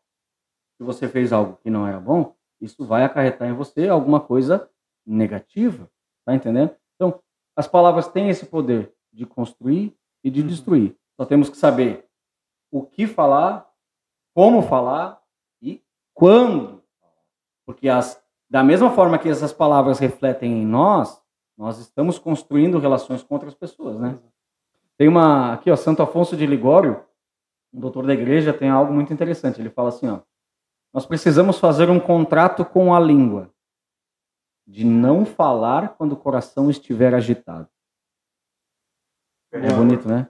Se 0.75 0.83
você 0.83 1.07
fez 1.07 1.31
algo 1.31 1.59
que 1.61 1.69
não 1.69 1.85
era 1.85 1.99
bom, 1.99 2.33
isso 2.59 2.83
vai 2.83 3.03
acarretar 3.03 3.47
em 3.47 3.53
você 3.53 3.87
alguma 3.89 4.19
coisa 4.19 4.67
negativa. 5.05 5.87
Tá 6.25 6.33
entendendo? 6.33 6.71
Então, 6.95 7.19
as 7.55 7.67
palavras 7.67 8.07
têm 8.07 8.29
esse 8.29 8.47
poder 8.47 8.94
de 9.16 9.26
construir 9.26 9.95
e 10.24 10.30
de 10.30 10.41
uhum. 10.41 10.47
destruir. 10.47 10.95
Só 11.16 11.26
temos 11.26 11.49
que 11.49 11.57
saber 11.57 12.05
o 12.70 12.84
que 12.84 13.07
falar, 13.07 13.66
como 14.34 14.61
falar 14.61 15.22
e 15.61 15.82
quando. 16.13 16.84
Porque 17.66 17.88
as 17.88 18.22
Da 18.49 18.63
mesma 18.63 18.91
forma 18.91 19.18
que 19.18 19.30
essas 19.30 19.51
palavras 19.51 19.97
refletem 19.97 20.61
em 20.61 20.66
nós, 20.66 21.20
nós 21.57 21.80
estamos 21.80 22.20
construindo 22.20 22.78
relações 22.78 23.24
com 23.24 23.34
outras 23.34 23.55
pessoas, 23.55 23.97
né? 23.99 24.20
Tem 24.97 25.07
uma 25.07 25.53
aqui, 25.53 25.72
ó, 25.72 25.76
Santo 25.76 26.03
Afonso 26.03 26.38
de 26.38 26.45
Ligório, 26.45 27.03
um 27.74 27.80
doutor 27.80 28.05
da 28.05 28.13
igreja, 28.13 28.53
tem 28.53 28.70
algo 28.70 28.93
muito 28.93 29.11
interessante. 29.11 29.59
Ele 29.59 29.70
fala 29.70 29.89
assim, 29.89 30.07
ó: 30.07 30.20
Nós 30.93 31.05
precisamos 31.05 31.59
fazer 31.59 31.89
um 31.89 31.99
contrato 31.99 32.63
com 32.63 32.93
a 32.93 32.99
língua 32.99 33.49
de 34.68 34.84
não 34.84 35.26
falar 35.26 35.95
quando 35.95 36.13
o 36.13 36.18
coração 36.18 36.70
estiver 36.70 37.13
agitado. 37.13 37.70
É 39.63 39.73
bonito, 39.73 40.07
né? 40.07 40.27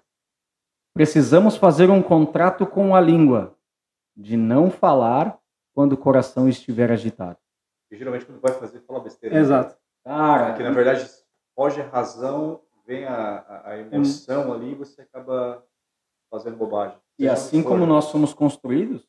Precisamos 0.93 1.57
fazer 1.57 1.89
um 1.89 2.01
contrato 2.01 2.65
com 2.65 2.95
a 2.95 3.01
língua 3.01 3.57
de 4.15 4.37
não 4.37 4.69
falar 4.71 5.37
quando 5.73 5.93
o 5.93 5.97
coração 5.97 6.47
estiver 6.47 6.91
agitado. 6.91 7.37
E 7.91 7.97
geralmente 7.97 8.25
quando 8.25 8.39
vai 8.39 8.53
fazer, 8.53 8.79
fala 8.81 9.01
besteira. 9.01 9.35
Né? 9.35 9.41
Exato. 9.41 9.77
Cara, 10.03 10.53
que 10.53 10.63
na 10.63 10.71
verdade 10.71 11.05
foge 11.55 11.81
a 11.81 11.87
razão, 11.87 12.61
vem 12.85 13.05
a, 13.05 13.61
a 13.65 13.77
emoção 13.77 14.49
hum. 14.49 14.53
ali 14.53 14.71
e 14.71 14.75
você 14.75 15.01
acaba 15.01 15.65
fazendo 16.31 16.57
bobagem. 16.57 16.97
E 17.17 17.27
assim 17.27 17.63
como 17.63 17.85
nós 17.85 18.05
somos 18.05 18.33
construídos, 18.33 19.07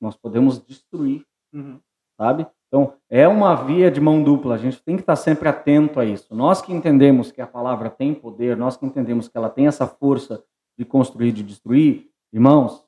nós 0.00 0.16
podemos 0.16 0.64
destruir, 0.64 1.26
uhum. 1.52 1.80
sabe? 2.16 2.46
Então, 2.68 2.94
é 3.08 3.26
uma 3.26 3.54
via 3.54 3.90
de 3.90 4.00
mão 4.00 4.22
dupla, 4.22 4.54
a 4.54 4.58
gente 4.58 4.82
tem 4.82 4.96
que 4.96 5.02
estar 5.02 5.16
sempre 5.16 5.48
atento 5.48 5.98
a 5.98 6.04
isso. 6.04 6.34
Nós 6.34 6.60
que 6.60 6.72
entendemos 6.72 7.32
que 7.32 7.40
a 7.40 7.46
palavra 7.46 7.88
tem 7.88 8.14
poder, 8.14 8.56
nós 8.56 8.76
que 8.76 8.84
entendemos 8.84 9.26
que 9.26 9.36
ela 9.36 9.48
tem 9.48 9.66
essa 9.66 9.86
força 9.86 10.44
de 10.76 10.84
construir, 10.84 11.32
de 11.32 11.42
destruir, 11.42 12.10
irmãos, 12.30 12.86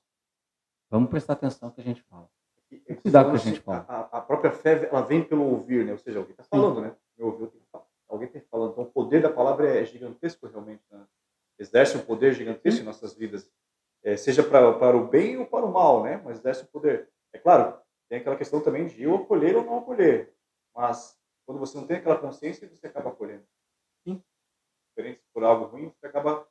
vamos 0.90 1.08
prestar 1.08 1.32
atenção 1.32 1.70
no 1.70 1.74
que 1.74 1.80
a 1.80 1.84
gente 1.84 2.02
fala. 2.02 2.28
Cuidado 3.02 3.30
com 3.30 3.36
o 3.36 3.40
que 3.40 3.48
a 3.48 3.50
gente 3.50 3.60
fala. 3.60 3.84
A, 3.88 4.18
a, 4.18 4.20
própria 4.20 4.52
fé, 4.52 4.88
ela 4.90 5.00
vem 5.00 5.24
pelo 5.24 5.44
ouvir, 5.44 5.84
né? 5.84 5.92
Ou 5.92 5.98
seja, 5.98 6.18
alguém 6.18 6.32
está 6.32 6.44
falando, 6.44 6.82
né? 6.82 6.94
Eu 7.18 7.26
ouvi, 7.26 7.50
alguém 8.08 8.28
está 8.28 8.40
falando. 8.50 8.72
Então, 8.72 8.84
o 8.84 8.86
poder 8.86 9.22
da 9.22 9.30
palavra 9.30 9.66
é 9.68 9.84
gigantesco, 9.84 10.46
realmente. 10.46 10.82
Né? 10.90 11.00
Exerce 11.58 11.96
um 11.96 12.00
poder 12.00 12.32
gigantesco 12.34 12.78
Sim. 12.78 12.82
em 12.82 12.86
nossas 12.86 13.14
vidas. 13.14 13.50
É, 14.02 14.16
seja 14.16 14.42
para, 14.42 14.72
para 14.74 14.96
o 14.96 15.06
bem 15.06 15.36
ou 15.38 15.46
para 15.46 15.64
o 15.64 15.72
mal, 15.72 16.04
né? 16.04 16.20
Mas 16.24 16.38
exerce 16.38 16.64
um 16.64 16.66
poder. 16.66 17.08
É 17.32 17.38
claro, 17.38 17.74
tem 18.10 18.18
aquela 18.18 18.36
questão 18.36 18.60
também 18.60 18.88
de 18.88 19.04
eu 19.04 19.14
acolher 19.14 19.56
ou 19.56 19.64
não 19.64 19.78
acolher. 19.78 20.34
Mas 20.74 21.16
quando 21.46 21.60
você 21.60 21.78
não 21.78 21.86
tem 21.86 21.98
aquela 21.98 22.18
consciência, 22.18 22.68
você 22.68 22.88
acaba 22.88 23.10
acolhendo. 23.10 23.44
Sim. 24.02 24.20
Diferente 24.88 25.22
por 25.32 25.44
algo 25.44 25.66
ruim, 25.66 25.92
você 25.96 26.08
acaba, 26.08 26.44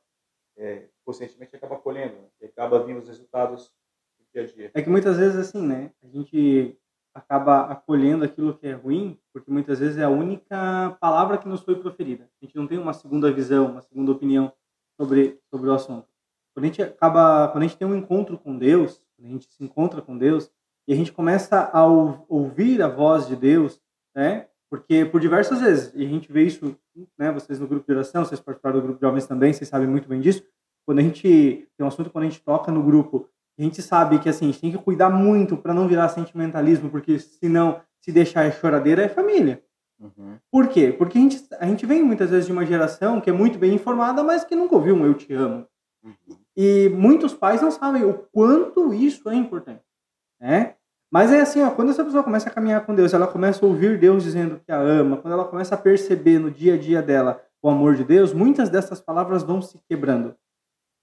é, 0.56 0.88
conscientemente, 1.04 1.54
acaba 1.54 1.74
acolhendo. 1.74 2.14
Né? 2.14 2.28
E 2.40 2.46
acaba 2.46 2.82
vindo 2.82 3.00
os 3.00 3.08
resultados 3.08 3.74
do 4.18 4.24
dia 4.32 4.42
a 4.42 4.46
dia. 4.46 4.70
É 4.72 4.82
que 4.82 4.88
muitas 4.88 5.18
vezes, 5.18 5.36
assim, 5.36 5.60
né? 5.60 5.92
A 6.02 6.06
gente 6.06 6.78
acaba 7.12 7.66
acolhendo 7.66 8.24
aquilo 8.24 8.56
que 8.56 8.66
é 8.66 8.72
ruim, 8.72 9.20
porque 9.30 9.50
muitas 9.50 9.80
vezes 9.80 9.98
é 9.98 10.04
a 10.04 10.08
única 10.08 10.96
palavra 10.98 11.36
que 11.36 11.48
nos 11.48 11.60
foi 11.60 11.78
proferida. 11.78 12.30
A 12.40 12.44
gente 12.46 12.56
não 12.56 12.66
tem 12.66 12.78
uma 12.78 12.94
segunda 12.94 13.30
visão, 13.30 13.72
uma 13.72 13.82
segunda 13.82 14.12
opinião 14.12 14.50
sobre, 14.96 15.38
sobre 15.50 15.68
o 15.68 15.74
assunto. 15.74 16.08
Quando 16.54 16.64
a 16.64 16.66
gente 16.68 16.82
acaba, 16.82 17.48
quando 17.48 17.64
a 17.64 17.66
gente 17.66 17.76
tem 17.76 17.86
um 17.86 17.96
encontro 17.96 18.38
com 18.38 18.56
Deus, 18.56 19.04
quando 19.14 19.28
a 19.28 19.30
gente 19.32 19.52
se 19.52 19.62
encontra 19.62 20.00
com 20.00 20.16
Deus, 20.16 20.50
e 20.90 20.92
a 20.92 20.96
gente 20.96 21.12
começa 21.12 21.70
a 21.72 21.86
ouvir 21.86 22.82
a 22.82 22.88
voz 22.88 23.28
de 23.28 23.36
Deus, 23.36 23.80
né? 24.12 24.48
Porque 24.68 25.04
por 25.04 25.20
diversas 25.20 25.60
vezes, 25.60 25.92
e 25.94 26.04
a 26.04 26.08
gente 26.08 26.32
vê 26.32 26.42
isso, 26.42 26.76
né? 27.16 27.30
Vocês 27.30 27.60
no 27.60 27.68
grupo 27.68 27.86
de 27.86 27.92
oração, 27.92 28.24
vocês 28.24 28.40
participaram 28.40 28.80
do 28.80 28.82
grupo 28.82 28.98
de 28.98 29.06
jovens 29.06 29.24
também, 29.24 29.52
vocês 29.52 29.70
sabem 29.70 29.86
muito 29.86 30.08
bem 30.08 30.20
disso. 30.20 30.42
Quando 30.84 30.98
a 30.98 31.02
gente 31.02 31.22
tem 31.22 31.84
um 31.84 31.86
assunto, 31.86 32.10
quando 32.10 32.24
a 32.24 32.28
gente 32.28 32.42
toca 32.42 32.72
no 32.72 32.82
grupo, 32.82 33.28
a 33.56 33.62
gente 33.62 33.80
sabe 33.80 34.18
que 34.18 34.28
assim, 34.28 34.46
a 34.46 34.48
gente 34.48 34.60
tem 34.60 34.72
que 34.72 34.78
cuidar 34.78 35.10
muito 35.10 35.56
para 35.56 35.72
não 35.72 35.86
virar 35.86 36.08
sentimentalismo, 36.08 36.90
porque 36.90 37.20
senão, 37.20 37.80
se 38.00 38.10
deixar 38.10 38.42
é 38.42 38.50
choradeira, 38.50 39.00
é 39.00 39.08
família. 39.08 39.62
Uhum. 40.00 40.38
Por 40.50 40.66
quê? 40.66 40.92
Porque 40.92 41.18
a 41.18 41.20
gente, 41.20 41.46
a 41.60 41.66
gente 41.66 41.86
vem 41.86 42.02
muitas 42.02 42.30
vezes 42.30 42.46
de 42.46 42.52
uma 42.52 42.66
geração 42.66 43.20
que 43.20 43.30
é 43.30 43.32
muito 43.32 43.60
bem 43.60 43.74
informada, 43.74 44.24
mas 44.24 44.42
que 44.42 44.56
nunca 44.56 44.74
ouviu 44.74 44.96
um 44.96 45.06
eu 45.06 45.14
te 45.14 45.32
amo. 45.34 45.68
Uhum. 46.02 46.36
E 46.56 46.88
muitos 46.88 47.32
pais 47.32 47.62
não 47.62 47.70
sabem 47.70 48.04
o 48.04 48.14
quanto 48.32 48.92
isso 48.92 49.30
é 49.30 49.36
importante. 49.36 49.84
Né? 50.40 50.74
Mas 51.10 51.32
é 51.32 51.40
assim, 51.40 51.60
ó, 51.62 51.70
quando 51.70 51.90
essa 51.90 52.04
pessoa 52.04 52.22
começa 52.22 52.48
a 52.48 52.52
caminhar 52.52 52.86
com 52.86 52.94
Deus, 52.94 53.12
ela 53.12 53.26
começa 53.26 53.64
a 53.64 53.68
ouvir 53.68 53.98
Deus 53.98 54.22
dizendo 54.22 54.60
que 54.64 54.70
a 54.70 54.78
ama, 54.78 55.16
quando 55.16 55.34
ela 55.34 55.44
começa 55.44 55.74
a 55.74 55.78
perceber 55.78 56.38
no 56.38 56.50
dia 56.50 56.74
a 56.74 56.78
dia 56.78 57.02
dela 57.02 57.42
o 57.60 57.68
amor 57.68 57.96
de 57.96 58.04
Deus, 58.04 58.32
muitas 58.32 58.70
dessas 58.70 59.00
palavras 59.00 59.42
vão 59.42 59.60
se 59.60 59.78
quebrando. 59.88 60.36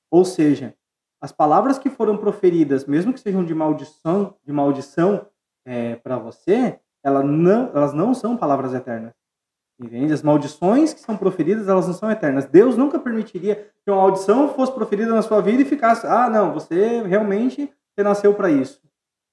Ou 0.10 0.24
seja, 0.24 0.74
as 1.22 1.32
palavras 1.32 1.78
que 1.78 1.90
foram 1.90 2.16
proferidas, 2.16 2.86
mesmo 2.86 3.12
que 3.12 3.20
sejam 3.20 3.44
de 3.44 3.54
maldição, 3.54 4.36
de 4.46 4.54
maldição 4.54 5.28
é, 5.66 5.96
para 5.98 6.18
você, 6.18 6.80
ela 7.04 7.22
não, 7.22 7.70
elas 7.76 7.94
não 7.94 8.14
são 8.14 8.38
palavras 8.38 8.74
eternas. 8.74 9.14
Entende? 9.80 10.14
As 10.14 10.24
maldições 10.24 10.94
que 10.94 11.02
são 11.02 11.18
proferidas, 11.18 11.68
elas 11.68 11.86
não 11.86 11.94
são 11.94 12.10
eternas. 12.10 12.46
Deus 12.46 12.78
nunca 12.78 12.98
permitiria 12.98 13.56
que 13.84 13.92
uma 13.92 14.02
maldição 14.02 14.50
fosse 14.50 14.72
proferida 14.72 15.14
na 15.14 15.22
sua 15.22 15.42
vida 15.42 15.62
e 15.62 15.66
ficasse, 15.66 16.08
ah, 16.08 16.30
não, 16.30 16.54
você 16.54 17.02
realmente 17.04 17.72
nasceu 18.00 18.34
para 18.34 18.50
isso, 18.50 18.82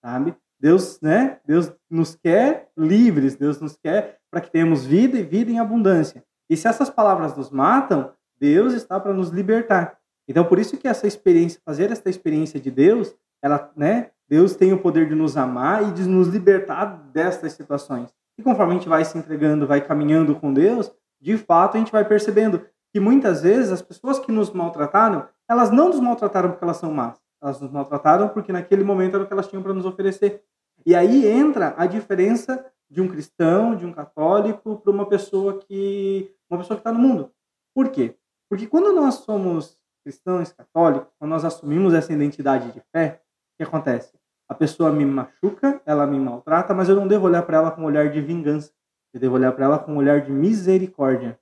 sabe? 0.03 0.35
Deus, 0.65 0.99
né? 1.03 1.41
Deus 1.47 1.71
nos 1.91 2.15
quer 2.15 2.71
livres, 2.75 3.37
Deus 3.37 3.61
nos 3.61 3.77
quer 3.77 4.17
para 4.31 4.41
que 4.41 4.51
tenhamos 4.51 4.87
vida 4.87 5.19
e 5.19 5.23
vida 5.23 5.51
em 5.51 5.59
abundância. 5.59 6.25
E 6.49 6.57
se 6.57 6.67
essas 6.67 6.89
palavras 6.89 7.37
nos 7.37 7.51
matam, 7.51 8.13
Deus 8.41 8.73
está 8.73 8.99
para 8.99 9.13
nos 9.13 9.29
libertar. 9.29 9.99
Então, 10.27 10.43
por 10.43 10.59
isso 10.59 10.79
que 10.79 10.89
essa 10.89 11.07
experiência, 11.07 11.61
fazer 11.67 11.93
essa 11.93 12.09
experiência 12.09 12.59
de 12.59 12.71
Deus, 12.71 13.15
ela, 13.43 13.71
né? 13.77 14.09
Deus 14.27 14.57
tem 14.57 14.73
o 14.73 14.79
poder 14.79 15.07
de 15.07 15.15
nos 15.15 15.37
amar 15.37 15.87
e 15.87 15.93
de 15.93 16.09
nos 16.09 16.29
libertar 16.29 17.11
destas 17.13 17.53
situações. 17.53 18.09
E 18.39 18.43
conforme 18.43 18.73
a 18.73 18.77
gente 18.79 18.89
vai 18.89 19.05
se 19.05 19.19
entregando, 19.19 19.67
vai 19.67 19.83
caminhando 19.83 20.35
com 20.35 20.51
Deus, 20.51 20.91
de 21.21 21.37
fato 21.37 21.77
a 21.77 21.79
gente 21.79 21.93
vai 21.93 22.07
percebendo 22.07 22.65
que 22.91 22.99
muitas 22.99 23.43
vezes 23.43 23.71
as 23.71 23.83
pessoas 23.83 24.19
que 24.19 24.33
nos 24.33 24.51
maltrataram, 24.51 25.29
elas 25.47 25.71
não 25.71 25.89
nos 25.89 26.01
maltrataram 26.01 26.53
porque 26.53 26.65
elas 26.65 26.79
são 26.79 26.91
más. 26.91 27.21
Elas 27.43 27.61
nos 27.61 27.71
maltrataram 27.71 28.31
porque 28.31 28.51
naquele 28.51 28.83
momento 28.83 29.17
era 29.17 29.25
o 29.25 29.27
que 29.27 29.33
elas 29.35 29.47
tinham 29.47 29.63
para 29.63 29.75
nos 29.75 29.85
oferecer. 29.85 30.43
E 30.87 30.95
aí 30.95 31.27
entra 31.27 31.75
a 31.77 31.87
diferença 31.87 32.65
de 32.91 33.01
um 33.01 33.09
cristão, 33.09 33.75
de 33.75 33.87
um 33.87 33.93
católico, 33.93 34.79
para 34.79 34.93
uma 34.93 35.07
pessoa 35.07 35.59
que 35.59 36.31
uma 36.49 36.59
pessoa 36.59 36.77
que 36.77 36.81
está 36.81 36.93
no 36.93 36.99
mundo. 36.99 37.31
Por 37.75 37.89
quê? 37.91 38.15
Porque 38.49 38.67
quando 38.67 38.93
nós 38.93 39.15
somos 39.17 39.79
cristãos 40.05 40.53
católicos, 40.53 41.09
quando 41.19 41.31
nós 41.31 41.45
assumimos 41.45 41.95
essa 41.95 42.13
identidade 42.13 42.71
de 42.73 42.81
fé, 42.93 43.23
o 43.55 43.57
que 43.57 43.63
acontece? 43.63 44.13
A 44.49 44.55
pessoa 44.55 44.93
me 44.93 45.05
machuca, 45.05 45.81
ela 45.87 46.07
me 46.07 46.19
maltrata, 46.21 46.75
mas 46.75 46.89
eu 46.89 46.95
não 46.95 47.09
devo 47.09 47.27
olhar 47.27 47.43
para 47.43 47.57
ela 47.57 47.71
com 47.71 47.83
um 47.83 47.87
olhar 47.87 48.11
de 48.11 48.21
vingança. 48.21 48.71
Eu 49.13 49.21
devo 49.21 49.37
olhar 49.37 49.53
para 49.53 49.65
ela 49.65 49.79
com 49.79 49.93
um 49.93 49.97
olhar 49.97 50.21
de 50.21 50.31
misericórdia. 50.31 51.39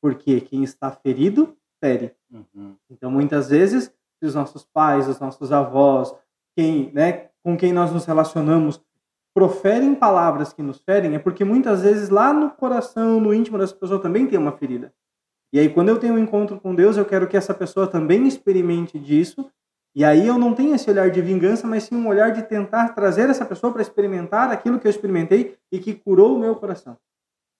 Porque 0.00 0.40
quem 0.40 0.62
está 0.62 0.90
ferido, 0.90 1.56
fere. 1.80 2.14
Uhum. 2.30 2.76
Então, 2.90 3.10
muitas 3.10 3.48
vezes, 3.48 3.92
os 4.20 4.34
nossos 4.34 4.64
pais, 4.64 5.08
os 5.08 5.18
nossos 5.18 5.50
avós, 5.50 6.14
quem, 6.54 6.92
né, 6.92 7.30
com 7.42 7.56
quem 7.56 7.72
nós 7.72 7.92
nos 7.92 8.04
relacionamos 8.04 8.80
proferem 9.34 9.94
palavras 9.94 10.52
que 10.52 10.62
nos 10.62 10.78
ferem, 10.80 11.14
é 11.14 11.18
porque 11.18 11.44
muitas 11.44 11.82
vezes 11.82 12.10
lá 12.10 12.32
no 12.32 12.50
coração, 12.50 13.18
no 13.18 13.32
íntimo 13.32 13.58
dessa 13.58 13.74
pessoa 13.74 14.00
também 14.00 14.26
tem 14.26 14.38
uma 14.38 14.52
ferida. 14.52 14.92
E 15.52 15.58
aí, 15.58 15.68
quando 15.68 15.90
eu 15.90 15.98
tenho 15.98 16.14
um 16.14 16.18
encontro 16.18 16.58
com 16.58 16.74
Deus, 16.74 16.96
eu 16.96 17.04
quero 17.04 17.28
que 17.28 17.36
essa 17.36 17.52
pessoa 17.52 17.86
também 17.86 18.26
experimente 18.26 18.98
disso. 18.98 19.50
E 19.94 20.02
aí 20.02 20.26
eu 20.26 20.38
não 20.38 20.54
tenho 20.54 20.74
esse 20.74 20.90
olhar 20.90 21.10
de 21.10 21.20
vingança, 21.20 21.66
mas 21.66 21.84
sim 21.84 21.94
um 21.94 22.08
olhar 22.08 22.32
de 22.32 22.42
tentar 22.42 22.88
trazer 22.94 23.28
essa 23.28 23.44
pessoa 23.44 23.70
para 23.70 23.82
experimentar 23.82 24.50
aquilo 24.50 24.80
que 24.80 24.86
eu 24.86 24.90
experimentei 24.90 25.58
e 25.70 25.78
que 25.78 25.92
curou 25.92 26.34
o 26.34 26.38
meu 26.38 26.56
coração. 26.56 26.96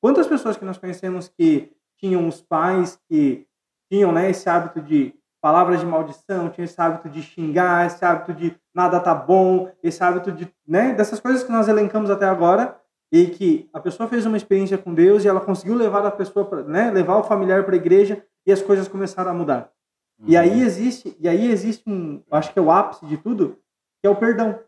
Quantas 0.01 0.27
pessoas 0.27 0.57
que 0.57 0.65
nós 0.65 0.79
conhecemos 0.79 1.29
que 1.29 1.71
tinham 1.99 2.27
os 2.27 2.41
pais 2.41 2.99
que 3.09 3.47
tinham 3.91 4.11
né, 4.11 4.31
esse 4.31 4.49
hábito 4.49 4.81
de 4.81 5.15
palavras 5.43 5.81
de 5.81 5.87
maldição, 5.87 6.49
tinha 6.49 6.65
esse 6.65 6.81
hábito 6.81 7.09
de 7.09 7.21
xingar, 7.21 7.85
esse 7.85 8.03
hábito 8.05 8.33
de 8.33 8.57
nada 8.73 9.01
tá 9.01 9.13
bom, 9.13 9.71
esse 9.83 10.03
hábito 10.03 10.31
de, 10.31 10.49
né, 10.67 10.95
dessas 10.95 11.19
coisas 11.19 11.43
que 11.43 11.51
nós 11.51 11.67
elencamos 11.67 12.11
até 12.11 12.25
agora, 12.25 12.81
e 13.11 13.27
que 13.27 13.69
a 13.75 13.81
pessoa 13.81 14.09
fez 14.09 14.25
uma 14.25 14.37
experiência 14.37 14.79
com 14.79 14.95
Deus 14.95 15.25
e 15.25 15.29
ela 15.29 15.41
conseguiu 15.41 15.75
levar 15.75 16.07
a 16.07 16.11
pessoa, 16.13 16.47
pra, 16.47 16.63
né, 16.63 16.91
levar 16.93 17.17
o 17.17 17.25
familiar 17.25 17.65
para 17.65 17.75
a 17.75 17.77
igreja 17.77 18.25
e 18.47 18.53
as 18.53 18.63
coisas 18.63 18.87
começaram 18.87 19.33
a 19.33 19.35
mudar. 19.35 19.71
Uhum. 20.19 20.27
E 20.29 20.37
aí 20.37 20.63
existe, 20.63 21.15
e 21.19 21.29
aí 21.29 21.51
existe 21.51 21.83
um, 21.91 22.23
acho 22.31 22.53
que 22.53 22.59
é 22.59 22.63
o 22.63 22.71
ápice 22.71 23.05
de 23.05 23.19
tudo, 23.19 23.59
que 24.01 24.07
é 24.07 24.11
o 24.11 24.17
perdão. 24.17 24.59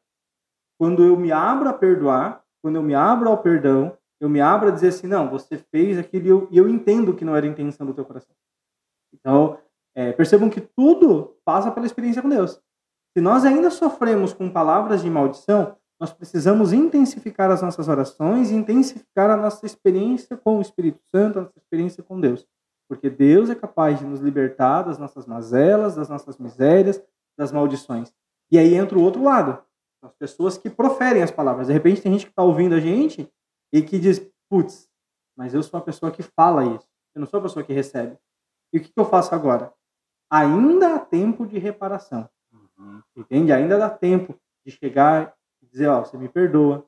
Quando 0.76 1.04
eu 1.04 1.16
me 1.16 1.30
abro 1.30 1.68
a 1.68 1.72
perdoar, 1.72 2.42
quando 2.60 2.76
eu 2.76 2.82
me 2.82 2.94
abro 2.94 3.30
ao 3.30 3.38
perdão, 3.38 3.96
eu 4.20 4.28
me 4.28 4.40
abro 4.40 4.68
a 4.68 4.72
dizer 4.72 4.88
assim, 4.88 5.06
não, 5.06 5.30
você 5.30 5.56
fez 5.56 5.98
aquilo 5.98 6.26
e 6.26 6.28
eu, 6.28 6.48
e 6.50 6.58
eu 6.58 6.68
entendo 6.68 7.14
que 7.14 7.24
não 7.24 7.36
era 7.36 7.46
a 7.46 7.48
intenção 7.48 7.86
do 7.86 7.94
teu 7.94 8.04
coração. 8.04 8.34
Então, 9.12 9.58
é, 9.94 10.12
percebam 10.12 10.50
que 10.50 10.60
tudo 10.60 11.36
passa 11.44 11.70
pela 11.70 11.86
experiência 11.86 12.20
com 12.20 12.28
Deus. 12.28 12.60
Se 13.16 13.20
nós 13.20 13.44
ainda 13.44 13.70
sofremos 13.70 14.32
com 14.32 14.50
palavras 14.50 15.02
de 15.02 15.08
maldição, 15.08 15.76
nós 16.00 16.12
precisamos 16.12 16.72
intensificar 16.72 17.50
as 17.50 17.62
nossas 17.62 17.88
orações 17.88 18.50
intensificar 18.50 19.30
a 19.30 19.36
nossa 19.36 19.64
experiência 19.64 20.36
com 20.36 20.58
o 20.58 20.60
Espírito 20.60 21.00
Santo, 21.14 21.38
a 21.38 21.42
nossa 21.42 21.58
experiência 21.58 22.02
com 22.02 22.20
Deus. 22.20 22.46
Porque 22.88 23.08
Deus 23.08 23.48
é 23.48 23.54
capaz 23.54 23.98
de 23.98 24.04
nos 24.04 24.20
libertar 24.20 24.82
das 24.82 24.98
nossas 24.98 25.26
mazelas, 25.26 25.94
das 25.94 26.08
nossas 26.08 26.36
misérias, 26.36 27.02
das 27.38 27.52
maldições. 27.52 28.12
E 28.50 28.58
aí 28.58 28.74
entra 28.74 28.98
o 28.98 29.02
outro 29.02 29.22
lado, 29.22 29.62
as 30.02 30.12
pessoas 30.14 30.58
que 30.58 30.68
proferem 30.68 31.22
as 31.22 31.30
palavras. 31.30 31.68
De 31.68 31.72
repente 31.72 32.02
tem 32.02 32.12
gente 32.12 32.26
que 32.26 32.32
está 32.32 32.42
ouvindo 32.42 32.74
a 32.74 32.80
gente 32.80 33.30
e 33.72 33.80
que 33.80 33.98
diz, 33.98 34.20
putz, 34.50 34.88
mas 35.36 35.54
eu 35.54 35.62
sou 35.62 35.78
a 35.78 35.82
pessoa 35.82 36.12
que 36.12 36.22
fala 36.22 36.64
isso, 36.64 36.88
eu 37.14 37.20
não 37.20 37.26
sou 37.26 37.40
a 37.40 37.42
pessoa 37.42 37.64
que 37.64 37.72
recebe. 37.72 38.18
E 38.72 38.78
o 38.78 38.82
que, 38.82 38.92
que 38.92 39.00
eu 39.00 39.04
faço 39.04 39.34
agora? 39.34 39.72
Ainda 40.34 40.96
há 40.96 40.98
tempo 40.98 41.46
de 41.46 41.58
reparação. 41.58 42.28
Uhum. 42.52 43.00
Entende? 43.16 43.52
Ainda 43.52 43.78
dá 43.78 43.88
tempo 43.88 44.34
de 44.66 44.72
chegar 44.72 45.32
e 45.62 45.66
dizer, 45.66 45.86
ó, 45.86 46.04
você 46.04 46.18
me 46.18 46.28
perdoa, 46.28 46.84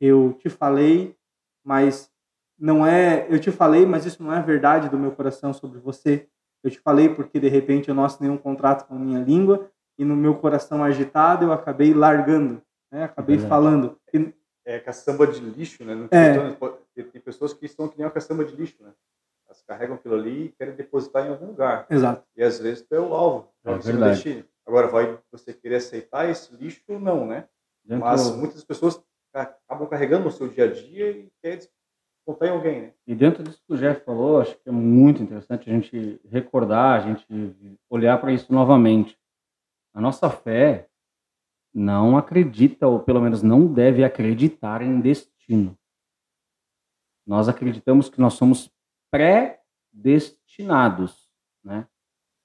eu 0.00 0.32
te 0.38 0.48
falei, 0.48 1.14
mas 1.62 2.10
não 2.58 2.86
é, 2.86 3.26
eu 3.28 3.38
te 3.38 3.50
falei, 3.50 3.84
mas 3.84 4.06
isso 4.06 4.22
não 4.22 4.32
é 4.32 4.40
verdade 4.40 4.88
do 4.88 4.98
meu 4.98 5.12
coração 5.12 5.52
sobre 5.52 5.78
você. 5.78 6.26
Eu 6.64 6.70
te 6.70 6.80
falei 6.80 7.10
porque 7.10 7.38
de 7.38 7.48
repente 7.48 7.90
eu 7.90 7.94
não 7.94 8.04
assinei 8.04 8.30
um 8.30 8.38
contrato 8.38 8.86
com 8.86 8.94
a 8.94 8.98
minha 8.98 9.20
língua 9.20 9.70
e 9.98 10.04
no 10.04 10.16
meu 10.16 10.34
coração 10.36 10.82
agitado 10.82 11.44
eu 11.44 11.52
acabei 11.52 11.92
largando, 11.92 12.62
né? 12.90 13.04
Acabei 13.04 13.36
é 13.36 13.40
falando. 13.40 13.98
É 14.64 14.80
caçamba 14.80 15.26
de 15.26 15.40
lixo, 15.40 15.84
né? 15.84 16.08
É. 16.10 17.02
Tem 17.02 17.20
pessoas 17.20 17.52
que 17.52 17.66
estão 17.66 17.88
que 17.88 17.98
nem 17.98 18.06
uma 18.06 18.12
caçamba 18.12 18.42
de 18.44 18.56
lixo, 18.56 18.82
né? 18.82 18.90
Carregam 19.66 19.96
aquilo 19.96 20.14
ali 20.14 20.44
e 20.44 20.48
querem 20.50 20.74
depositar 20.74 21.26
em 21.26 21.30
algum 21.30 21.46
lugar. 21.46 21.86
Exato. 21.90 22.24
E 22.36 22.42
às 22.42 22.58
vezes 22.58 22.86
tu 22.86 22.94
é 22.94 23.00
o 23.00 23.12
alvo. 23.12 23.48
É 23.64 23.74
verdade. 23.74 24.44
Agora, 24.64 24.86
vai 24.86 25.18
você 25.30 25.52
querer 25.52 25.76
aceitar 25.76 26.28
esse 26.28 26.54
lixo 26.54 26.82
ou 26.88 27.00
não, 27.00 27.26
né? 27.26 27.48
Dentro... 27.84 28.04
Mas 28.04 28.30
muitas 28.34 28.64
pessoas 28.64 29.02
acabam 29.32 29.88
carregando 29.88 30.24
no 30.24 30.30
seu 30.30 30.48
dia 30.48 30.64
a 30.64 30.72
dia 30.72 31.10
e 31.10 31.28
querem 31.42 31.60
contar 32.24 32.46
em 32.46 32.50
alguém, 32.50 32.82
né? 32.82 32.92
E 33.06 33.14
dentro 33.14 33.42
disso 33.44 33.62
que 33.66 33.74
o 33.74 33.76
Jeff 33.76 34.04
falou, 34.04 34.40
acho 34.40 34.56
que 34.56 34.68
é 34.68 34.72
muito 34.72 35.22
interessante 35.22 35.70
a 35.70 35.72
gente 35.72 36.20
recordar, 36.24 37.00
a 37.00 37.06
gente 37.06 37.78
olhar 37.88 38.20
para 38.20 38.32
isso 38.32 38.52
novamente. 38.52 39.16
A 39.94 40.00
nossa 40.00 40.28
fé 40.28 40.88
não 41.72 42.16
acredita, 42.16 42.88
ou 42.88 43.00
pelo 43.00 43.20
menos 43.20 43.42
não 43.42 43.72
deve 43.72 44.02
acreditar 44.02 44.82
em 44.82 45.00
destino. 45.00 45.78
Nós 47.26 47.48
acreditamos 47.48 48.08
que 48.08 48.20
nós 48.20 48.34
somos 48.34 48.72
predestinados, 49.92 51.28
né? 51.64 51.86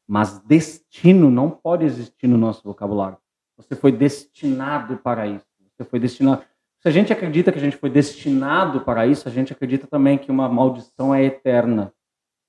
Mas 0.08 0.40
destino 0.40 1.30
não 1.30 1.50
pode 1.50 1.86
existir 1.86 2.28
no 2.28 2.38
nosso 2.38 2.64
vocabulário. 2.64 3.18
Você 3.58 3.76
foi 3.76 3.92
destinado 3.92 4.98
para 4.98 5.28
isso. 5.28 5.46
Você 5.70 5.84
foi 5.84 6.00
destinado. 6.00 6.44
Se 6.80 6.88
a 6.88 6.92
gente 6.92 7.14
acredita 7.14 7.52
que 7.52 7.60
a 7.60 7.62
gente 7.62 7.78
foi 7.78 7.90
destinado 7.90 8.82
para 8.82 9.06
isso, 9.06 9.28
a 9.28 9.32
gente 9.32 9.54
acredita 9.54 9.86
também 9.86 10.18
que 10.18 10.32
uma 10.32 10.50
maldição 10.50 11.14
é 11.14 11.24
eterna. 11.24 11.94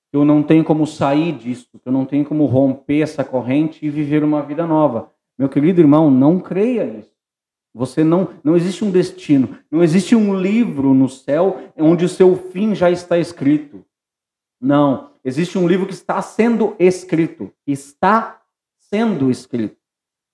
Que 0.09 0.17
eu 0.17 0.25
não 0.25 0.41
tenho 0.41 0.63
como 0.63 0.87
sair 0.87 1.33
disso, 1.33 1.67
que 1.81 1.87
eu 1.87 1.93
não 1.93 2.05
tenho 2.05 2.25
como 2.25 2.45
romper 2.45 3.01
essa 3.01 3.23
corrente 3.23 3.85
e 3.85 3.89
viver 3.89 4.23
uma 4.23 4.41
vida 4.41 4.65
nova. 4.65 5.11
Meu 5.37 5.49
querido 5.49 5.81
irmão, 5.81 6.09
não 6.09 6.39
creia 6.39 6.85
nisso. 6.85 7.13
Você 7.73 8.03
não, 8.03 8.29
não 8.43 8.55
existe 8.55 8.85
um 8.85 8.91
destino, 8.91 9.57
não 9.69 9.83
existe 9.83 10.15
um 10.15 10.39
livro 10.39 10.93
no 10.93 11.09
céu 11.09 11.59
onde 11.75 12.05
o 12.05 12.09
seu 12.09 12.35
fim 12.35 12.75
já 12.75 12.91
está 12.91 13.17
escrito. 13.17 13.83
Não, 14.63 15.09
existe 15.25 15.57
um 15.57 15.67
livro 15.67 15.85
que 15.85 15.91
está 15.91 16.21
sendo 16.21 16.73
escrito, 16.79 17.51
está 17.67 18.41
sendo 18.79 19.29
escrito, 19.29 19.75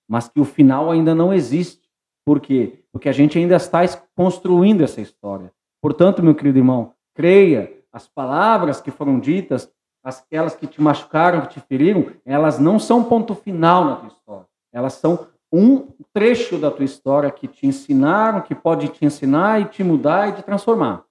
mas 0.08 0.28
que 0.28 0.38
o 0.38 0.44
final 0.44 0.88
ainda 0.88 1.16
não 1.16 1.32
existe. 1.32 1.90
Por 2.24 2.38
quê? 2.38 2.84
Porque 2.92 3.08
a 3.08 3.12
gente 3.12 3.36
ainda 3.36 3.56
está 3.56 3.80
construindo 4.14 4.84
essa 4.84 5.00
história. 5.00 5.52
Portanto, 5.82 6.22
meu 6.22 6.32
querido 6.32 6.58
irmão, 6.58 6.94
creia, 7.12 7.76
as 7.92 8.06
palavras 8.06 8.80
que 8.80 8.92
foram 8.92 9.18
ditas, 9.18 9.68
aquelas 10.00 10.54
que 10.54 10.68
te 10.68 10.80
machucaram, 10.80 11.40
que 11.40 11.54
te 11.54 11.60
feriram, 11.60 12.12
elas 12.24 12.60
não 12.60 12.78
são 12.78 13.02
ponto 13.02 13.34
final 13.34 13.84
na 13.84 13.96
tua 13.96 14.08
história. 14.08 14.46
Elas 14.72 14.92
são 14.92 15.26
um 15.52 15.88
trecho 16.12 16.56
da 16.56 16.70
tua 16.70 16.84
história 16.84 17.32
que 17.32 17.48
te 17.48 17.66
ensinaram, 17.66 18.42
que 18.42 18.54
pode 18.54 18.90
te 18.90 19.04
ensinar 19.04 19.60
e 19.60 19.64
te 19.64 19.82
mudar 19.82 20.28
e 20.28 20.32
te 20.34 20.42
transformar. 20.44 21.04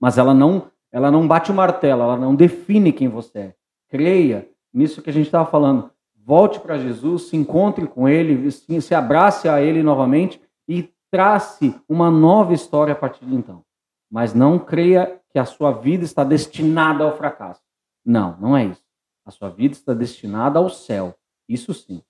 Mas 0.00 0.16
ela 0.16 0.32
não, 0.32 0.70
ela 0.94 1.10
não 1.10 1.26
bate 1.26 1.50
o 1.50 1.54
martelo, 1.54 2.02
ela 2.02 2.16
não 2.16 2.36
define 2.36 2.92
quem 2.92 3.08
você 3.08 3.38
é. 3.38 3.54
Creia 3.88 4.48
nisso 4.72 5.02
que 5.02 5.10
a 5.10 5.12
gente 5.12 5.26
estava 5.26 5.50
falando 5.50 5.90
volte 6.24 6.58
para 6.60 6.78
Jesus, 6.78 7.24
se 7.24 7.36
encontre 7.36 7.86
com 7.86 8.08
Ele, 8.08 8.50
se 8.50 8.94
abrace 8.94 9.48
a 9.48 9.60
Ele 9.60 9.82
novamente 9.82 10.40
e 10.66 10.90
trace 11.10 11.78
uma 11.88 12.10
nova 12.10 12.54
história 12.54 12.92
a 12.92 12.96
partir 12.96 13.24
de 13.24 13.34
então. 13.34 13.62
Mas 14.10 14.32
não 14.32 14.58
creia 14.58 15.20
que 15.30 15.38
a 15.38 15.44
sua 15.44 15.72
vida 15.72 16.04
está 16.04 16.24
destinada 16.24 17.04
ao 17.04 17.16
fracasso. 17.16 17.60
Não, 18.04 18.38
não 18.40 18.56
é 18.56 18.64
isso. 18.66 18.82
A 19.24 19.30
sua 19.30 19.50
vida 19.50 19.74
está 19.74 19.92
destinada 19.92 20.58
ao 20.58 20.70
céu. 20.70 21.14
Isso 21.48 21.74
sim. 21.74 22.02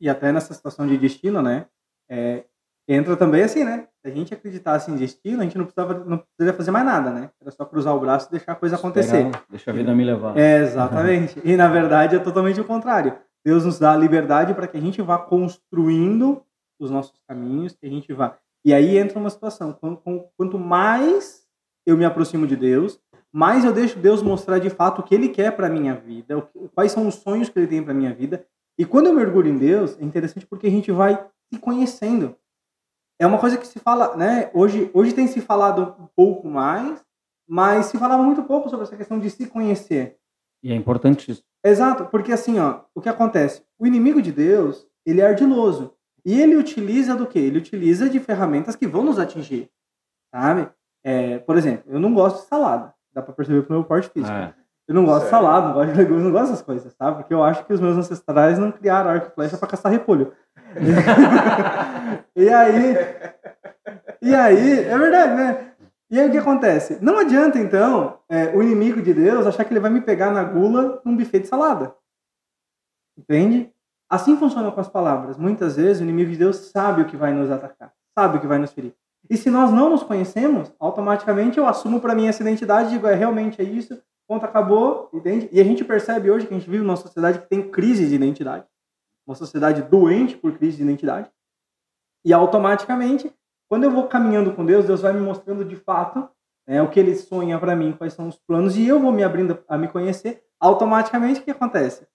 E 0.00 0.08
até 0.08 0.30
nessa 0.32 0.52
situação 0.52 0.86
de 0.86 0.98
destino, 0.98 1.40
né? 1.40 1.66
É, 2.08 2.44
entra 2.86 3.16
também 3.16 3.42
assim, 3.42 3.64
né? 3.64 3.87
Se 4.04 4.10
a 4.10 4.14
gente 4.14 4.32
acreditasse 4.32 4.90
em 4.90 4.96
destino, 4.96 5.40
a 5.40 5.44
gente 5.44 5.58
não 5.58 5.64
precisava, 5.64 5.92
não 6.04 6.18
precisaria 6.18 6.56
fazer 6.56 6.70
mais 6.70 6.86
nada, 6.86 7.10
né? 7.10 7.30
Era 7.40 7.50
só 7.50 7.64
cruzar 7.64 7.94
o 7.96 8.00
braço 8.00 8.28
e 8.28 8.32
deixar 8.32 8.52
a 8.52 8.54
coisa 8.54 8.76
acontecer. 8.76 9.30
Deixa 9.50 9.70
a 9.70 9.74
vida 9.74 9.92
me 9.94 10.04
levar. 10.04 10.36
É, 10.38 10.58
exatamente. 10.62 11.40
e 11.44 11.56
na 11.56 11.68
verdade 11.68 12.14
é 12.14 12.18
totalmente 12.18 12.60
o 12.60 12.64
contrário. 12.64 13.14
Deus 13.44 13.64
nos 13.64 13.78
dá 13.78 13.92
a 13.92 13.96
liberdade 13.96 14.54
para 14.54 14.68
que 14.68 14.76
a 14.76 14.80
gente 14.80 15.02
vá 15.02 15.18
construindo 15.18 16.42
os 16.78 16.90
nossos 16.90 17.20
caminhos, 17.26 17.74
que 17.74 17.86
a 17.86 17.90
gente 17.90 18.12
vá. 18.12 18.36
E 18.64 18.72
aí 18.72 18.98
entra 18.98 19.18
uma 19.18 19.30
situação: 19.30 19.76
quanto 20.36 20.58
mais 20.58 21.42
eu 21.86 21.96
me 21.96 22.04
aproximo 22.04 22.46
de 22.46 22.54
Deus, 22.54 23.00
mais 23.32 23.64
eu 23.64 23.72
deixo 23.72 23.98
Deus 23.98 24.22
mostrar 24.22 24.58
de 24.58 24.70
fato 24.70 25.00
o 25.00 25.02
que 25.02 25.14
Ele 25.14 25.28
quer 25.28 25.52
para 25.52 25.68
minha 25.68 25.94
vida, 25.94 26.46
quais 26.74 26.92
são 26.92 27.06
os 27.06 27.16
sonhos 27.16 27.48
que 27.48 27.58
Ele 27.58 27.66
tem 27.66 27.82
para 27.82 27.94
minha 27.94 28.12
vida. 28.12 28.44
E 28.78 28.84
quando 28.84 29.06
eu 29.06 29.12
mergulho 29.12 29.48
em 29.48 29.58
Deus, 29.58 29.98
é 29.98 30.04
interessante 30.04 30.46
porque 30.46 30.66
a 30.66 30.70
gente 30.70 30.92
vai 30.92 31.18
se 31.52 31.58
conhecendo. 31.58 32.36
É 33.18 33.26
uma 33.26 33.38
coisa 33.38 33.56
que 33.56 33.66
se 33.66 33.80
fala, 33.80 34.16
né? 34.16 34.50
Hoje, 34.54 34.90
hoje 34.94 35.12
tem 35.12 35.26
se 35.26 35.40
falado 35.40 35.96
um 35.98 36.06
pouco 36.14 36.48
mais, 36.48 37.04
mas 37.48 37.86
se 37.86 37.98
falava 37.98 38.22
muito 38.22 38.42
pouco 38.44 38.70
sobre 38.70 38.84
essa 38.84 38.96
questão 38.96 39.18
de 39.18 39.28
se 39.28 39.46
conhecer. 39.46 40.16
E 40.62 40.72
é 40.72 40.74
importante 40.74 41.30
isso. 41.30 41.42
Exato, 41.64 42.06
porque 42.06 42.32
assim, 42.32 42.58
ó, 42.58 42.80
o 42.94 43.00
que 43.00 43.08
acontece? 43.08 43.62
O 43.78 43.86
inimigo 43.86 44.22
de 44.22 44.30
Deus, 44.30 44.86
ele 45.04 45.20
é 45.20 45.26
ardiloso. 45.26 45.94
E 46.24 46.40
ele 46.40 46.56
utiliza 46.56 47.16
do 47.16 47.26
que? 47.26 47.38
Ele 47.38 47.58
utiliza 47.58 48.08
de 48.08 48.20
ferramentas 48.20 48.76
que 48.76 48.86
vão 48.86 49.02
nos 49.02 49.18
atingir, 49.18 49.70
sabe? 50.32 50.68
É, 51.02 51.38
por 51.38 51.56
exemplo, 51.56 51.84
eu 51.88 51.98
não 51.98 52.12
gosto 52.12 52.42
de 52.42 52.48
salada. 52.48 52.94
Dá 53.12 53.22
pra 53.22 53.32
perceber 53.32 53.62
pelo 53.62 53.80
meu 53.80 53.88
porte 53.88 54.10
físico. 54.10 54.32
É. 54.32 54.54
Eu 54.86 54.94
não 54.94 55.04
gosto 55.04 55.28
Sério? 55.28 55.38
de 55.38 55.44
salada, 55.44 55.66
não 55.68 55.74
gosto 55.74 55.92
de 55.92 55.98
legumes, 55.98 56.24
não 56.24 56.32
gosto 56.32 56.50
dessas 56.50 56.62
coisas, 56.62 56.92
sabe? 56.94 57.18
Porque 57.18 57.34
eu 57.34 57.42
acho 57.44 57.64
que 57.66 57.72
os 57.72 57.80
meus 57.80 57.96
ancestrais 57.96 58.58
não 58.58 58.72
criaram 58.72 59.10
arco 59.10 59.28
e 59.28 59.34
flecha 59.34 59.58
para 59.58 59.68
caçar 59.68 59.92
repolho. 59.92 60.32
E 62.36 62.48
aí... 62.48 62.96
E 64.20 64.34
aí, 64.34 64.80
é 64.80 64.98
verdade, 64.98 65.34
né? 65.34 65.72
E 66.10 66.18
aí 66.18 66.28
o 66.28 66.32
que 66.32 66.38
acontece? 66.38 66.98
Não 67.00 67.18
adianta, 67.18 67.58
então, 67.58 68.18
é, 68.28 68.46
o 68.56 68.62
inimigo 68.62 69.00
de 69.00 69.12
Deus 69.14 69.46
achar 69.46 69.64
que 69.64 69.72
ele 69.72 69.80
vai 69.80 69.90
me 69.90 70.00
pegar 70.00 70.30
na 70.30 70.42
gula 70.42 71.00
num 71.04 71.16
buffet 71.16 71.40
de 71.40 71.46
salada. 71.48 71.94
Entende? 73.16 73.70
Assim 74.10 74.36
funciona 74.36 74.70
com 74.72 74.80
as 74.80 74.88
palavras. 74.88 75.36
Muitas 75.36 75.76
vezes 75.76 76.00
o 76.00 76.04
inimigo 76.04 76.30
de 76.30 76.38
Deus 76.38 76.56
sabe 76.72 77.02
o 77.02 77.04
que 77.04 77.16
vai 77.16 77.32
nos 77.32 77.50
atacar, 77.50 77.92
sabe 78.18 78.38
o 78.38 78.40
que 78.40 78.46
vai 78.46 78.58
nos 78.58 78.72
ferir. 78.72 78.94
E 79.28 79.36
se 79.36 79.50
nós 79.50 79.70
não 79.70 79.90
nos 79.90 80.02
conhecemos, 80.02 80.72
automaticamente 80.80 81.58
eu 81.58 81.66
assumo 81.66 82.00
para 82.00 82.14
mim 82.14 82.26
essa 82.26 82.42
identidade 82.42 82.88
e 82.88 82.92
digo, 82.92 83.06
é 83.06 83.14
realmente 83.14 83.60
é 83.60 83.64
isso, 83.64 84.00
ponto, 84.26 84.44
acabou, 84.46 85.10
entende? 85.12 85.48
E 85.52 85.60
a 85.60 85.64
gente 85.64 85.84
percebe 85.84 86.30
hoje 86.30 86.46
que 86.46 86.54
a 86.54 86.58
gente 86.58 86.70
vive 86.70 86.84
numa 86.84 86.96
sociedade 86.96 87.40
que 87.40 87.48
tem 87.48 87.70
crise 87.70 88.06
de 88.06 88.14
identidade, 88.14 88.64
uma 89.28 89.36
sociedade 89.36 89.82
doente 89.82 90.36
por 90.36 90.56
crise 90.56 90.78
de 90.78 90.82
identidade. 90.82 91.30
E 92.24 92.32
automaticamente 92.32 93.32
quando 93.68 93.84
eu 93.84 93.90
vou 93.90 94.08
caminhando 94.08 94.52
com 94.52 94.64
Deus, 94.64 94.86
Deus 94.86 95.02
vai 95.02 95.12
me 95.12 95.20
mostrando 95.20 95.64
de 95.64 95.76
fato 95.76 96.28
né, 96.66 96.80
o 96.80 96.88
que 96.88 96.98
Ele 96.98 97.14
sonha 97.14 97.58
para 97.58 97.76
mim, 97.76 97.92
quais 97.92 98.14
são 98.14 98.26
os 98.26 98.38
planos, 98.38 98.76
e 98.76 98.88
eu 98.88 98.98
vou 98.98 99.12
me 99.12 99.22
abrindo 99.22 99.62
a 99.68 99.76
me 99.76 99.88
conhecer. 99.88 100.42
Automaticamente, 100.58 101.40
o 101.40 101.44
que 101.44 101.50
acontece? 101.50 102.06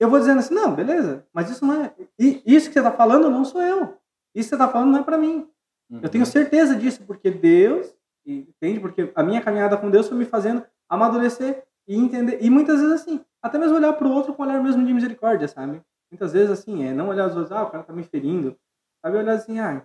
Eu 0.00 0.08
vou 0.08 0.18
dizendo 0.18 0.40
assim, 0.40 0.54
não, 0.54 0.74
beleza, 0.74 1.24
mas 1.32 1.50
isso 1.50 1.64
não 1.64 1.84
é. 1.84 1.94
Isso 2.18 2.68
que 2.68 2.72
você 2.72 2.80
está 2.80 2.90
falando 2.90 3.30
não 3.30 3.44
sou 3.44 3.62
eu. 3.62 3.96
Isso 4.34 4.48
que 4.48 4.56
você 4.56 4.62
está 4.62 4.68
falando 4.68 4.90
não 4.90 5.00
é 5.00 5.02
para 5.02 5.18
mim. 5.18 5.46
Uhum. 5.90 6.00
Eu 6.02 6.08
tenho 6.08 6.24
uhum. 6.24 6.30
certeza 6.30 6.74
disso, 6.74 7.04
porque 7.06 7.30
Deus, 7.30 7.94
entende? 8.26 8.80
Porque 8.80 9.12
a 9.14 9.22
minha 9.22 9.42
caminhada 9.42 9.76
com 9.76 9.90
Deus 9.90 10.08
foi 10.08 10.16
me 10.16 10.24
fazendo 10.24 10.64
amadurecer 10.88 11.62
e 11.86 11.96
entender. 11.96 12.38
E 12.40 12.48
muitas 12.48 12.80
vezes 12.80 13.02
assim, 13.02 13.20
até 13.40 13.58
mesmo 13.58 13.76
olhar 13.76 13.92
para 13.92 14.08
o 14.08 14.12
outro 14.12 14.32
com 14.32 14.42
um 14.42 14.46
olhar 14.46 14.62
mesmo 14.62 14.84
de 14.84 14.92
misericórdia, 14.92 15.46
sabe? 15.46 15.80
Muitas 16.12 16.32
vezes 16.34 16.50
assim, 16.50 16.84
é 16.84 16.92
não 16.92 17.08
olhar 17.08 17.26
os 17.26 17.34
outros, 17.34 17.52
ah, 17.52 17.62
o 17.62 17.70
cara 17.70 17.82
tá 17.82 17.92
me 17.92 18.04
ferindo. 18.04 18.54
Sabe 19.02 19.16
olhar 19.16 19.32
assim, 19.32 19.58
ah, 19.58 19.84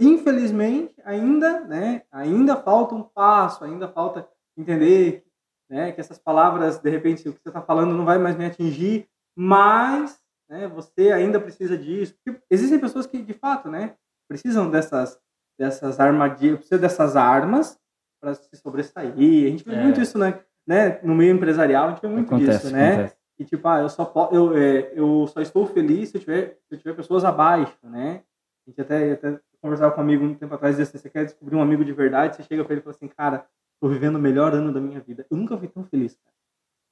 Infelizmente, 0.00 0.94
ainda, 1.04 1.60
né, 1.60 2.02
ainda 2.12 2.56
falta 2.56 2.94
um 2.94 3.02
passo, 3.02 3.64
ainda 3.64 3.88
falta 3.88 4.26
entender 4.56 5.24
né, 5.68 5.90
que 5.90 6.00
essas 6.00 6.18
palavras, 6.18 6.78
de 6.78 6.88
repente, 6.88 7.28
o 7.28 7.32
que 7.32 7.42
você 7.42 7.48
está 7.48 7.60
falando 7.60 7.92
não 7.92 8.04
vai 8.04 8.16
mais 8.16 8.36
me 8.36 8.46
atingir, 8.46 9.08
mas 9.36 10.18
né, 10.48 10.68
você 10.68 11.10
ainda 11.10 11.40
precisa 11.40 11.76
disso. 11.76 12.14
Porque 12.24 12.40
existem 12.48 12.78
pessoas 12.78 13.06
que, 13.06 13.20
de 13.20 13.34
fato, 13.34 13.68
né, 13.68 13.96
precisam 14.28 14.70
dessas, 14.70 15.18
dessas 15.58 15.98
armadilhas, 15.98 16.58
precisam 16.58 16.78
dessas 16.78 17.16
armas 17.16 17.76
para 18.20 18.34
se 18.34 18.56
sobressair. 18.56 19.12
A 19.12 19.16
gente 19.16 19.64
vê 19.64 19.74
é. 19.74 19.82
muito 19.82 20.00
isso, 20.00 20.16
né, 20.16 20.40
né, 20.66 21.00
no 21.02 21.14
meio 21.14 21.34
empresarial, 21.34 21.88
a 21.88 21.90
gente 21.90 22.02
vê 22.02 22.08
muito 22.08 22.32
acontece, 22.32 22.64
disso, 22.64 22.72
né? 22.72 22.92
Acontece. 22.92 23.15
E 23.38 23.44
tipo, 23.44 23.66
ah, 23.68 23.80
eu 23.80 23.88
só, 23.88 24.30
eu, 24.32 24.56
é, 24.56 24.92
eu 24.94 25.26
só 25.26 25.40
estou 25.40 25.66
feliz 25.66 26.08
se 26.08 26.16
eu 26.16 26.20
tiver, 26.20 26.58
se 26.68 26.74
eu 26.74 26.78
tiver 26.78 26.94
pessoas 26.94 27.24
abaixo, 27.24 27.76
né? 27.82 28.22
A 28.66 28.70
gente 28.70 28.80
até, 28.80 29.12
até 29.12 29.28
Eu 29.28 29.40
conversava 29.60 29.92
com 29.92 30.00
um 30.00 30.04
amigo 30.04 30.24
um 30.24 30.34
tempo 30.34 30.54
atrás 30.54 30.76
e 30.76 30.78
disse 30.82 30.96
assim, 30.96 31.02
você 31.02 31.10
quer 31.10 31.24
descobrir 31.24 31.54
um 31.54 31.62
amigo 31.62 31.84
de 31.84 31.92
verdade? 31.92 32.36
Você 32.36 32.42
chega 32.42 32.64
pra 32.64 32.72
ele 32.72 32.80
e 32.80 32.82
fala 32.84 32.96
assim, 32.96 33.08
cara, 33.08 33.46
tô 33.80 33.88
vivendo 33.88 34.16
o 34.16 34.20
melhor 34.20 34.54
ano 34.54 34.72
da 34.72 34.80
minha 34.80 35.00
vida. 35.00 35.26
Eu 35.30 35.36
nunca 35.36 35.56
fui 35.56 35.68
tão 35.68 35.84
feliz, 35.84 36.16
cara. 36.16 36.36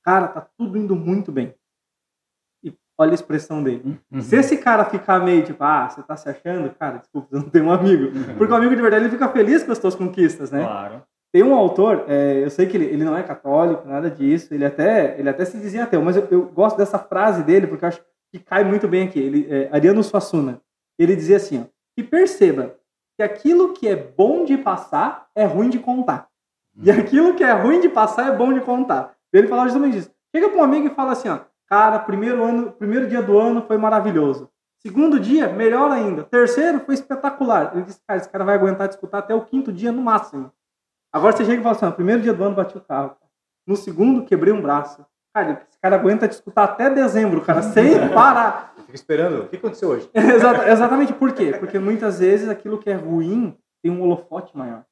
Cara, 0.05 0.28
tá 0.28 0.47
tudo 0.59 0.76
indo 0.76 0.95
muito 0.95 1.32
bem. 1.32 1.55
E 2.62 2.74
olha 2.99 3.12
a 3.12 3.14
expressão 3.14 3.62
dele. 3.62 3.99
Uhum. 4.12 4.20
Se 4.20 4.36
esse 4.36 4.59
cara 4.59 4.84
ficar 4.84 5.20
meio 5.20 5.42
tipo, 5.45 5.64
ah, 5.64 5.88
você 5.88 6.03
tá 6.03 6.14
se 6.14 6.28
achando? 6.28 6.70
Cara, 6.74 6.99
desculpa, 6.99 7.28
você 7.30 7.36
não 7.36 7.49
tem 7.49 7.62
um 7.62 7.72
amigo. 7.72 8.05
Uhum. 8.05 8.36
Porque 8.36 8.53
o 8.53 8.57
amigo 8.57 8.76
de 8.76 8.82
verdade, 8.82 9.05
ele 9.05 9.12
fica 9.12 9.28
feliz 9.30 9.62
com 9.62 9.72
as 9.72 9.78
suas 9.78 9.95
conquistas, 9.95 10.51
né? 10.51 10.62
Claro. 10.62 11.03
Tem 11.35 11.43
um 11.43 11.53
autor, 11.53 12.05
é, 12.07 12.45
eu 12.45 12.49
sei 12.49 12.64
que 12.64 12.76
ele, 12.76 12.85
ele 12.85 13.03
não 13.03 13.18
é 13.18 13.20
católico, 13.24 13.89
nada 13.89 14.09
disso, 14.09 14.55
ele 14.55 14.64
até, 14.64 15.18
ele 15.18 15.28
até 15.28 15.45
se 15.45 15.59
dizia 15.59 15.82
ateu, 15.82 16.01
mas 16.01 16.14
eu, 16.14 16.28
eu 16.30 16.45
gosto 16.45 16.76
dessa 16.76 16.97
frase 16.97 17.43
dele 17.43 17.66
porque 17.66 17.85
eu 17.85 17.89
acho 17.89 18.01
que 18.32 18.39
cai 18.39 18.62
muito 18.62 18.87
bem 18.87 19.09
aqui. 19.09 19.18
Ele, 19.18 19.45
é, 19.51 19.68
Ariano 19.72 20.01
Suassuna, 20.05 20.61
ele 20.97 21.16
dizia 21.16 21.39
assim, 21.39 21.62
ó, 21.62 21.64
que 21.97 22.05
perceba 22.05 22.76
que 23.16 23.22
aquilo 23.24 23.72
que 23.72 23.89
é 23.89 23.97
bom 23.97 24.45
de 24.45 24.57
passar 24.57 25.26
é 25.35 25.45
ruim 25.45 25.68
de 25.68 25.80
contar. 25.80 26.28
E 26.80 26.89
uhum. 26.89 27.01
aquilo 27.01 27.35
que 27.35 27.43
é 27.43 27.51
ruim 27.51 27.80
de 27.80 27.89
passar 27.89 28.32
é 28.32 28.37
bom 28.37 28.53
de 28.53 28.61
contar. 28.61 29.16
Ele 29.32 29.49
falava 29.49 29.66
justamente 29.66 29.99
isso. 29.99 30.11
Chega 30.32 30.49
para 30.49 30.61
um 30.61 30.62
amigo 30.62 30.87
e 30.87 30.95
fala 30.95 31.11
assim, 31.11 31.28
ó, 31.28 31.41
cara, 31.68 31.99
primeiro 31.99 32.45
ano, 32.45 32.70
primeiro 32.70 33.09
dia 33.09 33.20
do 33.20 33.37
ano 33.37 33.61
foi 33.66 33.76
maravilhoso. 33.76 34.49
Segundo 34.78 35.18
dia, 35.18 35.49
melhor 35.49 35.91
ainda. 35.91 36.22
Terceiro 36.22 36.78
foi 36.78 36.95
espetacular. 36.95 37.72
Ele 37.74 37.82
disse, 37.82 37.99
cara, 38.07 38.20
esse 38.20 38.28
cara 38.28 38.45
vai 38.45 38.55
aguentar 38.55 38.87
disputar 38.87 39.18
até 39.18 39.35
o 39.35 39.45
quinto 39.45 39.72
dia 39.72 39.91
no 39.91 40.01
máximo. 40.01 40.53
Agora 41.14 41.36
você 41.36 41.44
chega 41.44 41.60
e 41.60 41.62
fala 41.62 41.76
assim, 41.76 41.86
no 41.86 41.92
primeiro 41.92 42.22
dia 42.22 42.34
do 42.34 42.42
ano 42.42 42.56
bati 42.56 42.76
o 42.76 42.80
carro. 42.80 43.16
No 43.64 43.76
segundo, 43.76 44.24
quebrei 44.24 44.52
um 44.52 44.60
braço. 44.60 45.06
Cara, 45.32 45.64
esse 45.68 45.78
cara 45.78 45.94
aguenta 45.94 46.26
disputar 46.26 46.64
até 46.64 46.90
dezembro, 46.90 47.40
cara, 47.40 47.62
sem 47.72 48.08
parar. 48.12 48.74
Fica 48.78 48.96
esperando. 48.96 49.44
O 49.44 49.48
que 49.48 49.54
aconteceu 49.54 49.90
hoje? 49.90 50.10
exatamente 50.12 51.12
por 51.12 51.32
quê? 51.32 51.52
Porque 51.56 51.78
muitas 51.78 52.18
vezes 52.18 52.48
aquilo 52.48 52.78
que 52.78 52.90
é 52.90 52.94
ruim 52.94 53.56
tem 53.80 53.92
um 53.92 54.02
holofote 54.02 54.58
maior. 54.58 54.84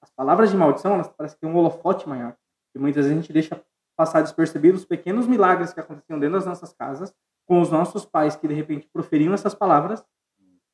As 0.00 0.10
palavras 0.10 0.50
de 0.50 0.56
maldição, 0.56 0.94
elas 0.94 1.08
parecem 1.08 1.36
que 1.36 1.42
tem 1.42 1.50
um 1.50 1.56
holofote 1.56 2.08
maior. 2.08 2.34
E 2.74 2.78
muitas 2.78 3.04
vezes 3.04 3.18
a 3.18 3.20
gente 3.20 3.32
deixa 3.32 3.60
passar 3.94 4.22
despercebido 4.22 4.78
os 4.78 4.86
pequenos 4.86 5.26
milagres 5.26 5.74
que 5.74 5.80
aconteciam 5.80 6.18
dentro 6.18 6.36
das 6.36 6.46
nossas 6.46 6.72
casas, 6.72 7.14
com 7.46 7.60
os 7.60 7.70
nossos 7.70 8.06
pais 8.06 8.34
que 8.34 8.48
de 8.48 8.54
repente 8.54 8.88
proferiam 8.90 9.34
essas 9.34 9.54
palavras, 9.54 10.02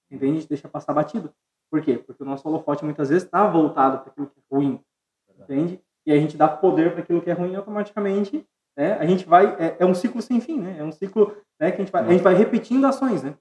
entende? 0.08 0.36
A 0.36 0.40
gente 0.40 0.48
deixa 0.48 0.68
passar 0.68 0.92
batido. 0.92 1.34
Por 1.70 1.82
quê? 1.82 1.98
Porque 1.98 2.22
o 2.22 2.26
nosso 2.26 2.46
holofote 2.48 2.84
muitas 2.84 3.08
vezes 3.08 3.24
está 3.24 3.48
voltado 3.48 3.98
para 3.98 4.10
aquilo 4.10 4.26
que 4.28 4.38
é 4.38 4.54
ruim, 4.54 4.80
entende? 5.38 5.80
E 6.06 6.12
a 6.12 6.16
gente 6.16 6.36
dá 6.36 6.48
poder 6.48 6.92
para 6.92 7.02
aquilo 7.02 7.22
que 7.22 7.30
é 7.30 7.34
ruim 7.34 7.54
automaticamente 7.54 8.46
né, 8.76 8.94
a 8.94 9.06
gente 9.06 9.24
vai. 9.24 9.46
É, 9.62 9.76
é, 9.80 9.86
um 9.86 9.94
ciclo 9.94 10.20
sem 10.20 10.40
fim, 10.40 10.60
né? 10.60 10.78
É 10.78 10.82
um 10.82 10.90
ciclo 10.90 11.36
né, 11.60 11.70
que 11.70 11.76
a 11.76 11.84
gente, 11.84 11.92
vai, 11.92 12.04
a 12.04 12.10
gente 12.10 12.22
vai 12.22 12.34
repetindo 12.34 12.84
ações, 12.86 13.22
né? 13.22 13.36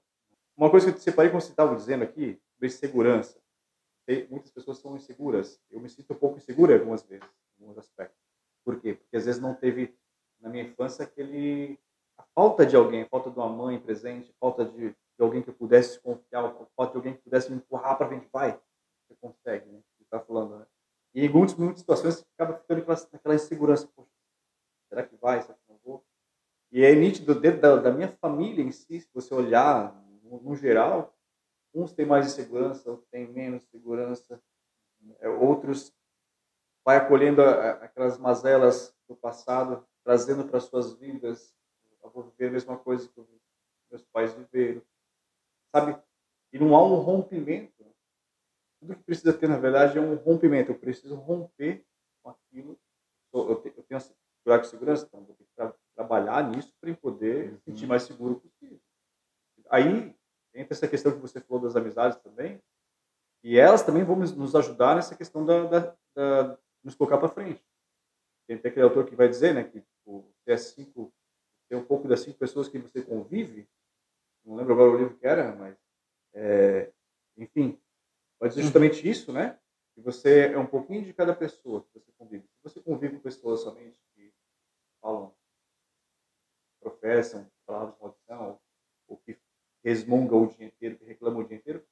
Uma 0.56 0.70
coisa 0.70 0.92
que 0.92 0.98
eu 0.98 1.02
separei, 1.02 1.30
como 1.30 1.40
você 1.40 1.50
estava 1.50 1.74
dizendo 1.74 2.04
aqui, 2.04 2.40
sobre 2.52 2.70
segurança. 2.70 3.40
Muitas 4.30 4.52
pessoas 4.52 4.78
são 4.78 4.94
inseguras. 4.96 5.60
Eu 5.70 5.80
me 5.80 5.88
sinto 5.88 6.12
um 6.12 6.16
pouco 6.16 6.36
insegura 6.36 6.74
algumas 6.74 7.02
vezes, 7.02 7.26
em 7.58 7.62
alguns 7.62 7.78
aspectos. 7.78 8.18
Por 8.64 8.80
quê? 8.80 8.94
Porque 8.94 9.16
às 9.16 9.24
vezes 9.24 9.40
não 9.40 9.54
teve, 9.54 9.96
na 10.40 10.48
minha 10.48 10.62
infância, 10.62 11.04
aquele. 11.04 11.78
a 12.16 12.22
falta 12.34 12.64
de 12.64 12.76
alguém, 12.76 13.02
a 13.02 13.08
falta 13.08 13.30
de 13.30 13.36
uma 13.36 13.48
mãe 13.48 13.80
presente, 13.80 14.32
falta 14.38 14.64
de 14.64 14.94
de 15.16 15.22
alguém 15.22 15.42
que 15.42 15.50
eu 15.50 15.54
pudesse 15.54 16.00
confiar, 16.00 16.52
pode 16.76 16.90
de 16.92 16.96
alguém 16.96 17.14
que 17.14 17.22
pudesse 17.22 17.50
me 17.50 17.56
empurrar 17.56 17.96
para 17.96 18.08
frente, 18.08 18.28
vai, 18.32 18.60
você 19.06 19.14
consegue, 19.20 19.66
né? 19.70 19.80
Está 20.00 20.20
falando, 20.20 20.58
né? 20.58 20.66
E 21.14 21.24
em 21.24 21.28
muitas, 21.28 21.56
muitas 21.56 21.80
situações 21.80 22.16
você 22.16 22.24
acaba 22.36 22.58
ficando 22.58 22.84
naquela 23.12 23.34
insegurança, 23.34 23.88
poxa, 23.94 24.10
será 24.88 25.04
que 25.04 25.16
vai, 25.16 25.40
será 25.42 25.54
que 25.54 25.60
não 25.68 25.78
vou? 25.84 26.04
E 26.72 26.84
é 26.84 26.94
nítido 26.94 27.38
dentro 27.38 27.60
da, 27.60 27.76
da 27.76 27.90
minha 27.92 28.08
família 28.20 28.64
em 28.64 28.72
si, 28.72 29.00
se 29.00 29.08
você 29.14 29.32
olhar 29.32 29.94
no, 30.22 30.40
no 30.40 30.56
geral, 30.56 31.14
uns 31.72 31.92
têm 31.92 32.04
mais 32.04 32.26
insegurança, 32.26 32.90
outros 32.90 33.08
têm 33.10 33.26
menos 33.28 33.62
segurança, 33.64 34.42
é, 35.20 35.28
outros 35.28 35.94
vai 36.84 36.96
acolhendo 36.96 37.42
aquelas 37.42 38.18
mazelas 38.18 38.94
do 39.08 39.16
passado, 39.16 39.86
trazendo 40.02 40.44
para 40.44 40.60
suas 40.60 40.92
vidas, 40.94 41.54
eu 42.02 42.10
vou 42.10 42.24
viver 42.24 42.48
a 42.48 42.52
mesma 42.52 42.76
coisa 42.76 43.08
que 43.08 43.24
meus 43.90 44.04
pais 44.06 44.34
viveram 44.34 44.82
sabe? 45.74 46.00
E 46.52 46.58
não 46.58 46.76
há 46.76 46.84
um 46.84 46.94
rompimento. 46.94 47.84
Tudo 48.80 48.94
que 48.94 49.02
precisa 49.02 49.32
ter, 49.32 49.48
na 49.48 49.58
verdade, 49.58 49.98
é 49.98 50.00
um 50.00 50.14
rompimento. 50.14 50.70
Eu 50.70 50.78
preciso 50.78 51.16
romper 51.16 51.84
com 52.22 52.30
aquilo. 52.30 52.78
Eu 53.32 53.56
tenho, 53.56 53.74
eu 53.76 54.00
segurar 54.00 54.58
com 54.58 54.64
segurança, 54.64 55.06
então 55.06 55.24
vou 55.24 55.34
ter 55.34 55.44
que 55.44 55.50
tra 55.56 55.74
trabalhar 55.96 56.48
nisso 56.48 56.72
para 56.80 56.94
poder 56.94 57.50
uhum. 57.50 57.58
sentir 57.64 57.86
mais 57.86 58.02
seguro 58.04 58.40
possível. 58.40 58.80
Aí 59.70 60.14
entra 60.54 60.74
essa 60.74 60.86
questão 60.86 61.12
que 61.12 61.18
você 61.18 61.40
falou 61.40 61.62
das 61.62 61.74
amizades 61.74 62.18
também, 62.18 62.60
e 63.42 63.58
elas 63.58 63.82
também 63.82 64.04
vão 64.04 64.16
nos 64.16 64.54
ajudar 64.54 64.94
nessa 64.96 65.16
questão 65.16 65.44
da, 65.44 65.64
da, 65.64 65.96
da 66.14 66.58
nos 66.82 66.94
colocar 66.94 67.18
para 67.18 67.28
frente. 67.28 67.64
Tem 68.46 68.56
até 68.56 68.68
aquele 68.68 68.84
autor 68.84 69.06
que 69.06 69.16
vai 69.16 69.28
dizer, 69.28 69.54
né, 69.54 69.64
que 69.64 69.80
tipo, 69.80 70.28
é 70.46 70.56
cinco, 70.56 71.12
tem 71.68 71.78
um 71.78 71.84
pouco 71.84 72.06
das 72.06 72.20
cinco 72.20 72.38
pessoas 72.38 72.68
que 72.68 72.78
você 72.78 73.02
convive, 73.02 73.68
não 74.44 74.56
lembro 74.56 74.74
agora 74.74 74.90
o 74.90 74.98
livro 74.98 75.16
que 75.16 75.26
era, 75.26 75.54
mas 75.54 75.76
é, 76.34 76.92
enfim, 77.36 77.80
pode 78.38 78.52
dizer 78.52 78.62
justamente 78.62 79.08
isso, 79.08 79.32
né? 79.32 79.58
Que 79.94 80.00
você 80.00 80.52
é 80.52 80.58
um 80.58 80.66
pouquinho 80.66 81.04
de 81.04 81.12
cada 81.12 81.34
pessoa 81.34 81.82
que 81.82 81.98
você 81.98 82.12
convive. 82.18 82.44
Se 82.44 82.62
você 82.62 82.80
convive 82.80 83.16
com 83.16 83.22
pessoas 83.22 83.60
somente 83.60 83.96
que 84.14 84.32
falam, 85.00 85.34
professam 86.80 87.50
palavras 87.64 87.94
de 87.94 88.02
maldição, 88.02 88.60
ou 89.06 89.16
que 89.18 89.38
resmungam 89.84 90.44
o 90.44 90.46
dia 90.48 90.66
inteiro, 90.66 90.96
que 90.96 91.04
reclamam 91.04 91.42
o 91.42 91.46
dia 91.46 91.56
inteiro, 91.56 91.84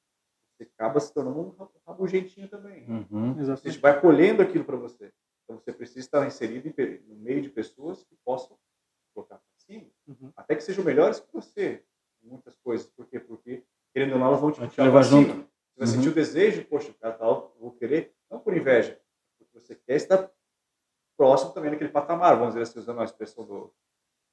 você 0.57 0.65
acaba 0.65 1.01
se 1.01 1.13
tornando 1.13 1.41
um 1.41 1.69
rabugentinho 1.87 2.49
também. 2.49 2.89
Uhum. 2.89 3.35
Você 3.35 3.71
vai 3.79 4.01
colhendo 4.01 4.43
aquilo 4.43 4.65
para 4.65 4.77
você. 4.77 5.13
Então 5.45 5.59
você 5.59 5.73
precisa 5.73 6.01
estar 6.01 6.27
inserido 6.27 6.73
no 7.07 7.17
meio 7.17 7.43
de 7.43 7.51
pessoas 7.51 8.05
que 8.05 8.17
possam 8.25 8.59
colocar 9.15 9.37
para 9.37 9.55
cima, 9.59 9.87
uhum. 10.07 10.33
até 10.35 10.57
que 10.57 10.63
sejam 10.63 10.85
melhores 10.85 11.21
que 11.21 11.33
você 11.33 11.85
muitas 12.23 12.57
coisas. 12.57 12.87
Por 12.87 13.07
quê? 13.07 13.19
Porque, 13.21 13.65
querendo 13.93 14.15
ou 14.15 14.19
não, 14.19 14.27
elas 14.29 14.41
vão 14.41 14.53
te 14.53 14.61
puxar 14.61 14.85
levar 14.85 15.03
junto. 15.03 15.31
Você 15.31 15.79
vai 15.79 15.89
uhum. 15.89 15.95
sentir 15.95 16.09
o 16.09 16.15
desejo, 16.15 16.65
poxa, 16.67 16.91
o 16.91 16.95
cara 16.95 17.15
tal, 17.15 17.57
vou 17.59 17.73
querer, 17.73 18.15
não 18.31 18.39
por 18.39 18.57
inveja, 18.57 19.01
porque 19.39 19.59
você 19.59 19.75
quer 19.75 19.97
estar 19.97 20.31
próximo 21.17 21.53
também 21.53 21.71
daquele 21.71 21.91
patamar, 21.91 22.37
vamos 22.37 22.55
dizer 22.55 22.63
assim, 22.63 22.79
usando 22.79 23.01
a 23.01 23.05
expressão 23.05 23.45
do. 23.45 23.73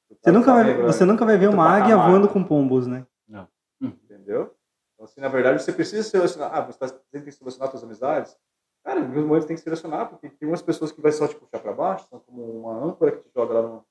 do 0.09 0.17
você, 0.21 0.31
nunca 0.31 0.53
vai, 0.53 0.63
negro, 0.63 0.83
você 0.85 1.05
né? 1.05 1.11
nunca 1.11 1.25
vai 1.25 1.37
ver 1.37 1.49
uma 1.49 1.69
águia 1.69 1.95
voando 1.95 2.27
com 2.27 2.43
pombos, 2.43 2.87
né? 2.87 3.05
Não. 3.27 3.47
Entendeu? 3.81 4.55
Então, 4.93 5.05
assim, 5.05 5.21
na 5.21 5.29
verdade, 5.29 5.61
você 5.61 5.71
precisa 5.71 6.03
selecionar. 6.03 6.53
Ah, 6.53 6.61
você 6.61 6.71
está 6.71 6.85
dizendo 6.87 7.01
que 7.01 7.11
tem 7.11 7.23
que 7.23 7.31
selecionar 7.31 7.71
suas 7.71 7.83
amizades? 7.83 8.37
Cara, 8.83 8.99
em 8.99 9.03
alguns 9.03 9.23
momentos 9.23 9.45
tem 9.45 9.55
que 9.55 9.61
selecionar, 9.61 10.09
porque 10.09 10.29
tem 10.29 10.47
umas 10.47 10.61
pessoas 10.61 10.91
que 10.91 11.01
vai 11.01 11.11
só 11.11 11.27
te 11.27 11.35
puxar 11.35 11.59
para 11.59 11.73
baixo, 11.73 12.07
são 12.09 12.19
como 12.19 12.43
uma 12.43 12.73
âncora 12.73 13.11
que 13.11 13.23
te 13.23 13.29
joga 13.33 13.53
lá 13.53 13.61
no, 13.61 13.85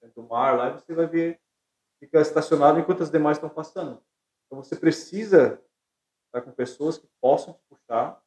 dentro 0.00 0.22
do 0.22 0.28
mar, 0.28 0.56
lá 0.56 0.70
e 0.70 0.72
você 0.74 0.94
vai 0.94 1.06
ver 1.06 1.40
fica 2.00 2.20
estacionado 2.20 2.78
enquanto 2.78 3.02
as 3.02 3.10
demais 3.10 3.36
estão 3.36 3.50
passando. 3.50 4.02
Então 4.46 4.62
você 4.62 4.76
precisa 4.76 5.60
estar 6.26 6.42
com 6.42 6.52
pessoas 6.52 6.98
que 6.98 7.08
possam 7.20 7.54
te 7.54 7.60
puxar, 7.68 8.20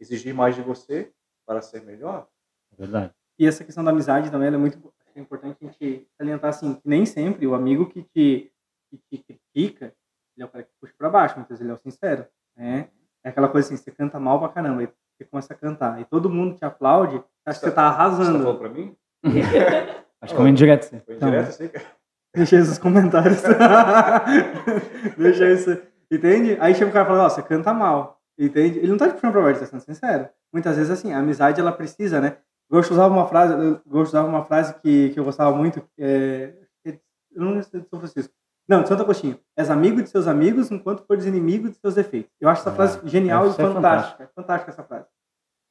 exigir 0.00 0.34
mais 0.34 0.54
de 0.54 0.62
você 0.62 1.12
para 1.46 1.60
ser 1.62 1.82
melhor. 1.82 2.28
É 2.72 2.76
verdade. 2.76 3.12
E 3.38 3.46
essa 3.46 3.64
questão 3.64 3.84
da 3.84 3.90
amizade 3.90 4.30
também 4.30 4.48
é 4.48 4.56
muito 4.56 4.78
é 5.18 5.20
importante 5.20 5.56
a 5.60 5.64
gente 5.64 6.06
salientar 6.16 6.50
assim, 6.50 6.74
que 6.74 6.88
nem 6.88 7.04
sempre 7.04 7.46
o 7.46 7.54
amigo 7.54 7.86
que 7.86 8.02
te, 8.02 8.52
que 8.88 8.98
te 9.10 9.18
critica, 9.18 9.92
ele 10.36 10.44
é 10.44 10.44
o 10.44 10.48
cara 10.48 10.64
que 10.64 10.70
puxa 10.80 10.94
para 10.96 11.10
baixo, 11.10 11.36
muitas 11.36 11.58
vezes 11.58 11.62
ele 11.62 11.72
é 11.72 11.74
o 11.74 11.78
sincero, 11.78 12.26
né? 12.56 12.88
É 13.24 13.30
aquela 13.30 13.48
coisa 13.48 13.66
assim, 13.66 13.76
você 13.76 13.90
canta 13.90 14.20
mal 14.20 14.38
pra 14.38 14.48
caramba, 14.48 14.84
e 14.84 14.86
você 14.86 15.24
começa 15.24 15.52
a 15.52 15.56
cantar, 15.56 16.00
e 16.00 16.04
todo 16.04 16.30
mundo 16.30 16.56
te 16.56 16.64
aplaude, 16.64 17.22
acha 17.44 17.58
que 17.58 17.66
você 17.66 17.72
tá 17.72 17.88
arrasando. 17.88 18.24
Você 18.24 18.38
tá 18.38 18.44
falando 18.44 18.58
pra 18.58 18.68
mim? 18.68 18.96
Acho 20.20 20.34
que 20.34 20.40
foi 20.40 20.50
indireto, 20.50 20.82
sim. 20.84 21.00
Foi 21.00 21.14
indireto, 21.16 21.52
sim, 21.52 21.68
cara. 21.68 21.97
Deixa 22.38 22.56
aí 22.56 22.62
nos 22.62 22.78
comentários. 22.78 23.42
Deixa 25.18 25.50
isso. 25.50 25.76
Entende? 26.10 26.56
Aí 26.60 26.72
chega 26.72 26.88
o 26.88 26.92
cara 26.92 27.04
e 27.04 27.08
fala, 27.08 27.24
ó, 27.24 27.28
você 27.28 27.42
canta 27.42 27.74
mal. 27.74 28.20
Entende? 28.38 28.78
Ele 28.78 28.88
não 28.88 28.96
tá 28.96 29.08
te 29.08 29.14
puxando 29.14 29.32
pra 29.32 29.42
baixo, 29.42 29.60
tá 29.60 29.66
sendo 29.66 29.80
sincero. 29.80 30.28
Muitas 30.52 30.76
vezes, 30.76 30.90
assim, 30.90 31.12
a 31.12 31.18
amizade, 31.18 31.60
ela 31.60 31.72
precisa, 31.72 32.20
né? 32.20 32.36
Gosto 32.70 32.92
usava 32.92 33.12
uma 33.12 33.26
frase, 33.26 33.54
eu 33.54 34.00
usava 34.00 34.28
uma 34.28 34.44
frase 34.44 34.74
que, 34.74 35.10
que 35.10 35.18
eu 35.18 35.24
gostava 35.24 35.56
muito, 35.56 35.82
é, 35.98 36.52
eu 36.84 37.44
não 37.44 37.62
sei 37.62 37.80
de 37.80 37.88
São 37.88 37.98
Francisco. 37.98 38.32
Não, 38.68 38.82
de 38.82 38.88
Santo 38.88 39.02
Agostinho. 39.02 39.38
És 39.56 39.70
amigo 39.70 40.02
de 40.02 40.10
seus 40.10 40.26
amigos 40.26 40.70
enquanto 40.70 41.04
fores 41.06 41.24
inimigo 41.24 41.70
de 41.70 41.76
seus 41.76 41.94
defeitos. 41.94 42.30
Eu 42.38 42.48
acho 42.48 42.60
essa 42.60 42.70
frase 42.70 42.98
é, 42.98 43.08
genial 43.08 43.46
e 43.46 43.52
fantástica. 43.52 43.74
Fantástico. 43.74 44.22
É 44.22 44.26
fantástica 44.34 44.70
essa 44.70 44.82
frase. 44.84 45.06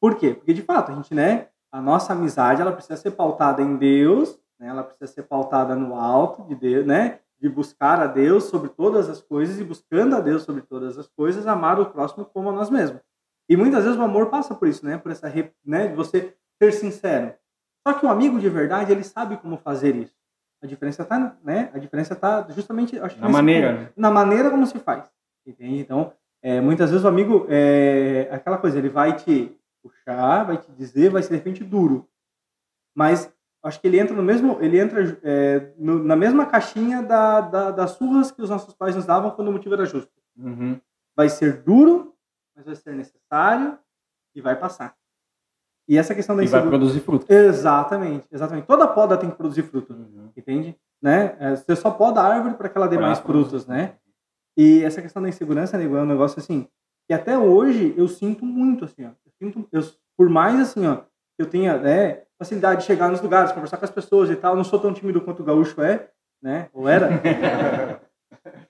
Por 0.01 0.15
quê? 0.15 0.33
Porque, 0.33 0.53
de 0.53 0.63
fato, 0.63 0.91
a 0.91 0.95
gente, 0.95 1.13
né, 1.13 1.47
a 1.71 1.79
nossa 1.79 2.13
amizade, 2.13 2.61
ela 2.61 2.71
precisa 2.71 2.97
ser 2.97 3.11
pautada 3.11 3.61
em 3.61 3.77
Deus 3.77 4.39
né? 4.59 4.67
Ela 4.67 4.83
precisa 4.83 5.11
ser 5.11 5.23
pautada 5.23 5.75
no 5.75 5.95
alto 5.95 6.43
de 6.43 6.55
Deus, 6.55 6.85
né? 6.85 7.19
De 7.39 7.47
buscar 7.47 7.99
a 8.01 8.07
Deus 8.07 8.45
sobre 8.45 8.69
todas 8.69 9.09
as 9.09 9.21
coisas 9.21 9.59
e 9.59 9.63
buscando 9.63 10.15
a 10.15 10.19
Deus 10.19 10.43
sobre 10.43 10.61
todas 10.61 10.97
as 10.97 11.07
coisas, 11.07 11.45
amar 11.47 11.79
o 11.79 11.85
próximo 11.85 12.25
como 12.25 12.49
a 12.49 12.51
nós 12.51 12.69
mesmos. 12.69 13.01
E 13.49 13.55
muitas 13.55 13.83
vezes 13.83 13.97
o 13.97 14.03
amor 14.03 14.27
passa 14.27 14.53
por 14.55 14.67
isso, 14.67 14.85
né? 14.85 14.97
Por 14.97 15.11
essa, 15.11 15.31
né? 15.65 15.87
De 15.87 15.95
você 15.95 16.35
ser 16.61 16.71
sincero. 16.73 17.33
Só 17.87 17.93
que 17.93 18.05
um 18.05 18.09
amigo 18.09 18.39
de 18.39 18.49
verdade, 18.49 18.91
ele 18.91 19.03
sabe 19.03 19.37
como 19.37 19.57
fazer 19.57 19.95
isso. 19.95 20.15
A 20.61 20.67
diferença 20.67 21.03
está, 21.03 21.37
né? 21.43 21.69
A 21.73 21.77
diferença 21.77 22.15
tá 22.15 22.45
justamente, 22.49 22.99
acho 22.99 23.19
na 23.19 23.29
maneira, 23.29 23.73
né? 23.73 23.89
na 23.95 24.11
maneira 24.11 24.49
como 24.49 24.65
se 24.65 24.79
faz. 24.79 25.09
Entende? 25.45 25.79
Então, 25.79 26.11
é, 26.41 26.59
muitas 26.59 26.89
vezes 26.89 27.05
o 27.05 27.07
amigo 27.07 27.45
é 27.49 28.27
aquela 28.31 28.57
coisa, 28.57 28.77
ele 28.77 28.89
vai 28.89 29.15
te 29.15 29.55
puxar, 29.81 30.43
vai 30.43 30.57
te 30.57 30.71
dizer, 30.73 31.09
vai 31.09 31.21
ser 31.21 31.29
de 31.29 31.35
repente 31.35 31.63
duro. 31.63 32.09
Mas 32.93 33.31
acho 33.63 33.79
que 33.81 33.87
ele 33.87 33.99
entra 33.99 34.15
no 34.15 34.23
mesmo, 34.23 34.57
ele 34.61 34.79
entra 34.79 35.19
é, 35.23 35.73
no, 35.77 36.03
na 36.03 36.15
mesma 36.15 36.45
caixinha 36.45 37.01
da, 37.01 37.41
da, 37.41 37.71
das 37.71 37.91
surras 37.91 38.31
que 38.31 38.41
os 38.41 38.49
nossos 38.49 38.73
pais 38.73 38.95
nos 38.95 39.05
davam 39.05 39.31
quando 39.31 39.49
o 39.49 39.51
motivo 39.51 39.73
era 39.75 39.85
justo. 39.85 40.11
Uhum. 40.37 40.79
Vai 41.15 41.29
ser 41.29 41.63
duro, 41.63 42.13
mas 42.55 42.65
vai 42.65 42.75
ser 42.75 42.93
necessário 42.93 43.77
e 44.35 44.41
vai 44.41 44.55
passar. 44.55 44.95
E 45.89 45.97
essa 45.97 46.13
questão 46.13 46.35
da 46.35 46.43
E 46.43 46.47
vai 46.47 46.61
produzir 46.67 46.99
fruto. 46.99 47.25
Exatamente, 47.31 48.27
exatamente. 48.31 48.65
Toda 48.67 48.87
poda 48.87 49.17
tem 49.17 49.29
que 49.29 49.37
produzir 49.37 49.63
fruto, 49.63 49.93
Uhum. 49.93 50.29
entende? 50.35 50.77
Né? 51.01 51.35
É, 51.39 51.55
Você 51.55 51.75
só 51.75 51.89
poda 51.91 52.21
a 52.21 52.27
árvore 52.27 52.55
para 52.55 52.67
que 52.69 52.77
ela 52.77 52.87
dê 52.87 52.97
Pra 52.97 53.07
mais 53.07 53.19
produzir. 53.19 53.49
frutos, 53.49 53.67
né? 53.67 53.95
E 54.57 54.83
essa 54.83 55.01
questão 55.01 55.21
da 55.21 55.29
insegurança, 55.29 55.77
nego, 55.77 55.95
é 55.95 56.01
um 56.01 56.05
negócio 56.05 56.39
assim, 56.39 56.67
que 57.07 57.13
até 57.13 57.37
hoje 57.37 57.93
eu 57.97 58.07
sinto 58.07 58.43
muito, 58.45 58.85
assim, 58.85 59.05
ó. 59.05 59.09
Eu 59.09 59.31
sinto, 59.39 59.67
eu, 59.71 59.81
por 60.17 60.29
mais, 60.29 60.59
assim, 60.59 60.85
ó, 60.87 61.01
eu 61.37 61.45
tenha 61.45 61.77
né, 61.77 62.23
facilidade 62.39 62.81
de 62.81 62.85
chegar 62.87 63.09
nos 63.09 63.21
lugares, 63.21 63.51
conversar 63.51 63.77
com 63.77 63.85
as 63.85 63.91
pessoas 63.91 64.29
e 64.29 64.35
tal, 64.35 64.53
eu 64.53 64.57
não 64.57 64.63
sou 64.63 64.79
tão 64.79 64.93
tímido 64.93 65.21
quanto 65.21 65.41
o 65.41 65.45
gaúcho 65.45 65.81
é, 65.81 66.07
né? 66.41 66.67
Ou 66.73 66.87
era. 66.87 67.09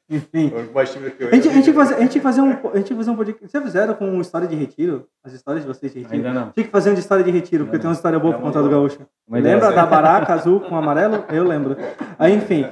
Enfim. 0.09 0.51
Mais 0.73 0.91
tímido 0.91 1.11
que 1.11 1.23
eu 1.23 1.27
A 1.27 1.31
gente, 1.35 1.49
a 1.49 1.51
gente, 1.51 1.73
fazer, 1.73 1.95
a 1.95 1.99
gente 1.99 2.11
tinha 2.11 2.21
que 2.21 2.27
fazer 2.27 2.41
um, 2.41 2.51
a 2.73 2.77
gente 2.77 2.95
fazer 2.95 3.11
um 3.11 3.15
podcast. 3.15 3.51
Vocês 3.51 3.63
fizeram 3.63 3.93
com 3.93 4.21
história 4.21 4.47
de 4.47 4.55
retiro? 4.55 5.07
As 5.23 5.33
histórias 5.33 5.63
de 5.63 5.67
vocês 5.67 5.91
de 5.93 5.99
retiro? 5.99 6.15
Ainda 6.27 6.33
não. 6.33 6.51
Tinha 6.51 6.65
que 6.65 6.71
fazer 6.71 6.89
um 6.89 6.93
de 6.93 6.99
história 7.01 7.23
de 7.23 7.31
retiro, 7.31 7.65
porque 7.65 7.75
Ainda 7.75 7.81
tem 7.81 7.89
uma 7.89 7.93
história 7.95 8.17
boa 8.19 8.33
É 8.33 8.37
pra 8.37 8.45
uma 8.45 8.51
contar 8.51 8.61
do 8.63 8.69
gaúcho. 8.69 8.99
Lembra 9.29 9.71
da 9.71 9.85
baraca 9.85 10.33
azul 10.33 10.61
com 10.61 10.75
amarelo? 10.77 11.25
Eu 11.29 11.43
lembro. 11.43 11.75
Aí, 12.17 12.33
enfim. 12.33 12.65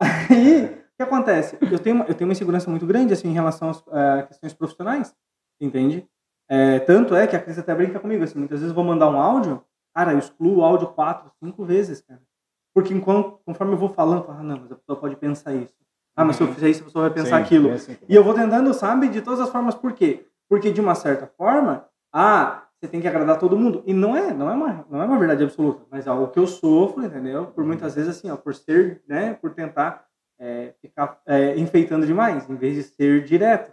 Aí, 0.00 0.64
o 0.66 0.68
que 0.96 1.02
acontece? 1.02 1.56
Eu 1.62 1.78
tenho, 1.78 1.96
uma- 1.96 2.04
eu 2.06 2.14
tenho 2.14 2.28
uma 2.28 2.32
insegurança 2.32 2.68
muito 2.70 2.86
grande, 2.86 3.12
assim, 3.14 3.28
em 3.28 3.32
relação 3.32 3.70
às 3.70 3.82
eh, 3.90 4.22
questões 4.28 4.52
profissionais, 4.52 5.14
entende? 5.60 6.06
É, 6.50 6.78
tanto 6.80 7.14
é 7.14 7.26
que 7.26 7.34
a 7.34 7.40
Cris 7.40 7.58
até 7.58 7.74
brinca 7.74 7.98
comigo, 7.98 8.22
assim, 8.22 8.38
muitas 8.38 8.58
vezes 8.60 8.68
eu 8.70 8.74
vou 8.74 8.84
mandar 8.84 9.08
um 9.08 9.16
áudio, 9.18 9.62
cara, 9.94 10.12
eu 10.12 10.18
excluo 10.18 10.58
o 10.58 10.64
áudio 10.64 10.88
quatro, 10.88 11.30
cinco 11.42 11.64
vezes, 11.64 12.00
cara. 12.00 12.22
Porque 12.74 12.94
enquanto, 12.94 13.38
conforme 13.44 13.74
eu 13.74 13.78
vou 13.78 13.90
falando, 13.90 14.20
eu 14.20 14.24
falo, 14.24 14.38
ah, 14.38 14.42
não, 14.42 14.60
mas 14.60 14.72
a 14.72 14.76
pessoa 14.76 14.98
pode 14.98 15.16
pensar 15.16 15.52
isso. 15.54 15.74
Ah, 16.16 16.24
mas 16.24 16.36
se 16.36 16.42
eu 16.42 16.52
fizer 16.52 16.68
isso, 16.68 16.82
a 16.82 16.84
pessoa 16.84 17.08
vai 17.08 17.14
pensar 17.14 17.36
Sim, 17.38 17.42
aquilo. 17.42 17.70
é 17.70 17.74
assim. 17.74 17.96
E 18.08 18.14
eu 18.14 18.22
vou 18.24 18.34
tentando, 18.34 18.72
sabe, 18.74 19.08
de 19.08 19.20
todas 19.20 19.40
as 19.40 19.48
formas, 19.50 19.74
por 19.74 19.92
quê? 19.92 20.26
Porque 20.48 20.70
de 20.70 20.80
uma 20.80 20.94
certa 20.94 21.26
forma, 21.26 21.86
ah, 22.12 22.64
você 22.78 22.88
tem 22.88 23.00
que 23.00 23.08
agradar 23.08 23.38
todo 23.38 23.56
mundo. 23.56 23.82
E 23.86 23.94
não 23.94 24.16
é, 24.16 24.34
não 24.34 24.50
é 24.50 24.54
uma, 24.54 24.86
não 24.90 25.02
é 25.02 25.04
uma 25.06 25.18
verdade 25.18 25.44
absoluta, 25.44 25.86
mas 25.90 26.06
é 26.06 26.10
algo 26.10 26.28
que 26.28 26.38
eu 26.38 26.46
sofro, 26.46 27.04
entendeu? 27.04 27.46
Por 27.46 27.64
muitas 27.64 27.94
vezes 27.94 28.16
assim, 28.16 28.30
ó, 28.30 28.36
por 28.36 28.54
ser, 28.54 29.02
né, 29.06 29.34
por 29.34 29.54
tentar 29.54 30.04
é, 30.38 30.74
ficar 30.80 31.20
é, 31.24 31.56
enfeitando 31.56 32.06
demais, 32.06 32.48
em 32.50 32.56
vez 32.56 32.74
de 32.74 32.82
ser 32.82 33.24
direto. 33.24 33.72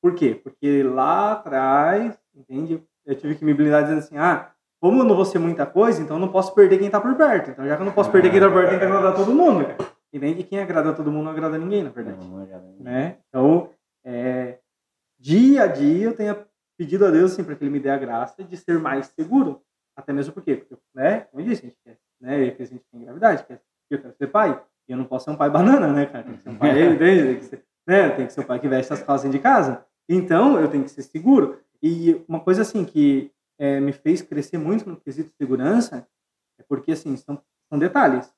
Por 0.00 0.14
quê? 0.14 0.34
Porque 0.34 0.82
lá 0.82 1.32
atrás, 1.32 2.16
entende? 2.34 2.82
Eu 3.04 3.16
tive 3.16 3.34
que 3.34 3.44
me 3.44 3.52
blindar 3.52 3.82
dizendo 3.82 3.98
assim, 3.98 4.16
ah, 4.16 4.52
como 4.80 5.00
eu 5.00 5.04
não 5.04 5.16
vou 5.16 5.24
ser 5.24 5.38
muita 5.38 5.64
coisa, 5.66 6.02
então 6.02 6.16
eu 6.16 6.20
não 6.20 6.28
posso 6.28 6.54
perder 6.54 6.78
quem 6.78 6.90
tá 6.90 7.00
por 7.00 7.14
perto. 7.14 7.50
Então 7.50 7.66
já 7.66 7.76
que 7.76 7.82
eu 7.82 7.86
não 7.86 7.92
posso 7.92 8.10
perder 8.10 8.30
quem 8.30 8.40
tá 8.40 8.46
por 8.48 8.54
perto, 8.54 8.70
tem 8.70 8.78
que 8.78 8.84
agradar 8.84 9.14
todo 9.14 9.32
mundo. 9.32 9.66
E 10.12 10.44
quem 10.44 10.60
agrada 10.60 10.92
todo 10.94 11.10
mundo 11.12 11.24
não 11.24 11.30
agrada 11.32 11.58
ninguém, 11.58 11.82
na 11.82 11.90
verdade 11.90 12.18
Não, 12.20 12.36
não 12.36 12.42
é 12.42 12.46
verdade. 12.46 12.82
né? 12.82 13.16
Então, 13.28 13.70
é, 14.04 14.58
dia 15.18 15.64
a 15.64 15.66
dia 15.66 16.06
eu 16.06 16.14
tenho 16.14 16.36
pedido 16.78 17.04
a 17.06 17.10
Deus 17.10 17.32
assim, 17.32 17.44
para 17.44 17.54
que 17.54 17.64
Ele 17.64 17.70
me 17.70 17.80
dê 17.80 17.90
a 17.90 17.98
graça 17.98 18.42
de 18.42 18.56
ser 18.56 18.78
mais 18.78 19.06
seguro. 19.08 19.60
Até 19.96 20.12
mesmo 20.12 20.32
porque, 20.32 20.56
porque 20.56 20.76
né? 20.94 21.20
Como 21.30 21.42
eu 21.42 21.46
disse, 21.46 21.66
a 21.66 21.68
gente 21.68 21.78
quer, 21.84 21.98
né? 22.20 22.50
Que 22.50 22.62
a 22.62 22.66
gente 22.66 22.84
tem 22.90 23.02
gravidade, 23.02 23.44
quer, 23.44 23.60
eu 23.90 23.98
quero 24.00 24.14
ser 24.14 24.26
pai. 24.28 24.60
E 24.88 24.92
eu 24.92 24.98
não 24.98 25.04
posso 25.04 25.24
ser 25.24 25.30
um 25.32 25.36
pai 25.36 25.50
banana, 25.50 25.92
né, 25.92 26.06
cara? 26.06 26.24
Tem 26.24 26.34
que 26.36 26.42
ser 26.42 26.48
um 26.50 26.56
pai? 26.56 26.70
Tem 26.96 27.36
que 27.36 27.44
ser, 27.44 27.64
né? 27.86 28.08
Tem 28.10 28.26
que 28.26 28.32
ser 28.32 28.40
um 28.40 28.44
pai 28.44 28.58
que 28.60 28.68
veste 28.68 28.92
as 28.92 29.02
calças 29.02 29.30
de 29.30 29.38
casa. 29.38 29.84
Então, 30.08 30.60
eu 30.60 30.68
tenho 30.68 30.84
que 30.84 30.90
ser 30.90 31.02
seguro. 31.02 31.58
E 31.82 32.22
uma 32.28 32.40
coisa 32.40 32.62
assim 32.62 32.84
que 32.84 33.32
é, 33.58 33.80
me 33.80 33.92
fez 33.92 34.22
crescer 34.22 34.58
muito 34.58 34.88
no 34.88 35.00
quesito 35.00 35.32
segurança 35.36 36.06
é 36.58 36.62
porque, 36.62 36.92
assim, 36.92 37.16
são, 37.16 37.42
são 37.68 37.78
detalhes. 37.78 38.32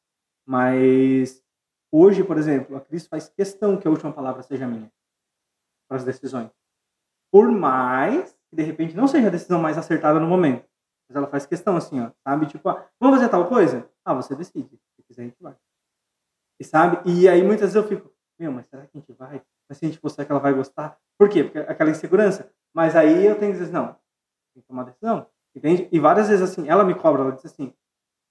Mas 0.46 1.42
hoje, 1.92 2.24
por 2.24 2.38
exemplo, 2.38 2.76
a 2.76 2.80
Cris 2.80 3.06
faz 3.06 3.28
questão 3.28 3.76
que 3.76 3.86
a 3.86 3.90
última 3.90 4.12
palavra 4.12 4.42
seja 4.42 4.66
minha 4.66 4.90
para 5.88 5.98
as 5.98 6.04
decisões. 6.04 6.50
Por 7.30 7.50
mais 7.50 8.32
que 8.48 8.56
de 8.56 8.62
repente 8.62 8.96
não 8.96 9.06
seja 9.06 9.28
a 9.28 9.30
decisão 9.30 9.60
mais 9.60 9.76
acertada 9.78 10.18
no 10.18 10.26
momento. 10.26 10.66
Mas 11.08 11.16
ela 11.16 11.26
faz 11.26 11.46
questão 11.46 11.76
assim, 11.76 12.00
ó, 12.00 12.10
sabe? 12.22 12.46
Tipo, 12.46 12.68
ah, 12.68 12.86
vamos 13.00 13.18
fazer 13.18 13.30
tal 13.30 13.48
coisa? 13.48 13.88
Ah, 14.04 14.14
você 14.14 14.34
decide. 14.34 14.78
Se 14.96 15.02
quiser, 15.06 15.22
a 15.22 15.24
gente 15.24 15.40
vai. 15.40 15.56
E 16.60 16.64
sabe? 16.64 17.10
E 17.10 17.28
aí 17.28 17.42
muitas 17.42 17.72
vezes 17.72 17.76
eu 17.76 17.88
fico, 17.88 18.12
meu, 18.38 18.52
mas 18.52 18.66
será 18.66 18.86
que 18.86 18.96
a 18.96 19.00
gente 19.00 19.12
vai? 19.12 19.42
Mas 19.68 19.78
se 19.78 19.86
a 19.86 19.88
gente 19.88 20.00
será 20.10 20.24
que 20.24 20.32
ela 20.32 20.40
vai 20.40 20.52
gostar? 20.52 20.98
Por 21.18 21.28
quê? 21.28 21.44
Porque 21.44 21.58
aquela 21.58 21.90
insegurança. 21.90 22.50
Mas 22.74 22.94
aí 22.94 23.24
eu 23.24 23.38
tenho 23.38 23.52
que 23.52 23.58
dizer, 23.58 23.72
não, 23.72 23.96
tem 24.55 24.62
que 24.62 24.68
tomar 24.68 24.84
decisão. 24.84 25.26
Entende? 25.55 25.88
E 25.90 25.99
várias 25.99 26.28
vezes 26.28 26.42
assim, 26.42 26.68
ela 26.68 26.84
me 26.84 26.94
cobra, 26.94 27.22
ela 27.22 27.32
diz 27.32 27.46
assim, 27.46 27.72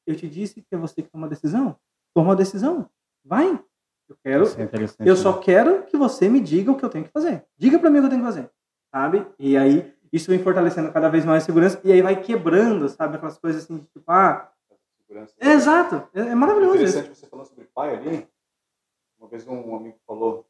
eu 0.05 0.15
te 0.15 0.27
disse 0.27 0.61
que 0.61 0.75
é 0.75 0.77
você 0.77 1.01
que 1.01 1.09
toma 1.09 1.27
a 1.27 1.29
decisão. 1.29 1.77
Toma 2.13 2.33
a 2.33 2.35
decisão. 2.35 2.89
Vai. 3.23 3.61
Eu 4.09 4.15
quero, 4.23 4.43
Isso 4.43 4.57
é 4.57 4.63
eu 5.01 5.15
né? 5.15 5.15
só 5.15 5.37
quero 5.37 5.83
que 5.83 5.97
você 5.97 6.29
me 6.29 6.39
diga 6.39 6.71
o 6.71 6.77
que 6.77 6.85
eu 6.85 6.89
tenho 6.89 7.03
que 7.03 7.11
fazer. 7.11 7.45
Diga 7.57 7.77
pra 7.77 7.89
mim 7.89 7.97
o 7.97 8.01
que 8.01 8.05
eu 8.05 8.09
tenho 8.11 8.21
que 8.21 8.27
fazer, 8.27 8.49
sabe? 8.89 9.27
E 9.37 9.57
aí 9.57 9.93
isso 10.13 10.31
vem 10.31 10.41
fortalecendo 10.41 10.91
cada 10.93 11.09
vez 11.09 11.25
mais 11.25 11.43
a 11.43 11.45
segurança 11.45 11.81
e 11.83 11.91
aí 11.91 12.01
vai 12.01 12.21
quebrando, 12.21 12.87
sabe? 12.87 13.17
Aquelas 13.17 13.37
coisas 13.37 13.63
assim, 13.63 13.77
de 13.77 13.87
tipo, 13.87 14.09
ah, 14.09 14.49
Segurança. 14.99 15.35
é 15.39 15.51
exato, 15.51 16.07
é, 16.13 16.21
é 16.21 16.35
maravilhoso 16.35 16.75
isso. 16.75 16.97
Interessante 16.97 17.17
você 17.19 17.27
falando 17.27 17.47
sobre 17.47 17.65
pai 17.65 17.95
ali. 17.97 18.27
Uma 19.19 19.27
vez 19.27 19.45
um 19.45 19.75
amigo 19.75 19.97
falou, 20.05 20.47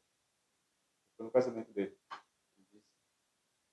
foi 1.16 1.26
no 1.26 1.32
casamento 1.32 1.72
dele, 1.72 1.96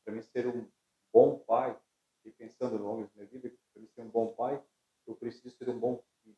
para 0.04 0.14
mim 0.16 0.22
ser 0.22 0.48
um 0.48 0.66
bom 1.14 1.38
pai, 1.39 1.78
e 2.26 2.32
pensando 2.32 2.78
no 2.80 2.88
homem 2.88 3.05
da 3.05 3.11
minha 3.15 3.28
vida, 3.28 3.49
para 3.73 3.82
mim 3.82 3.88
ser 3.88 4.01
um 4.01 4.09
bom 4.09 4.34
pai, 4.34 4.61
eu 5.07 5.15
preciso 5.15 5.49
ser 5.55 5.69
um 5.69 5.80
bom 5.80 6.03
filho. 6.23 6.38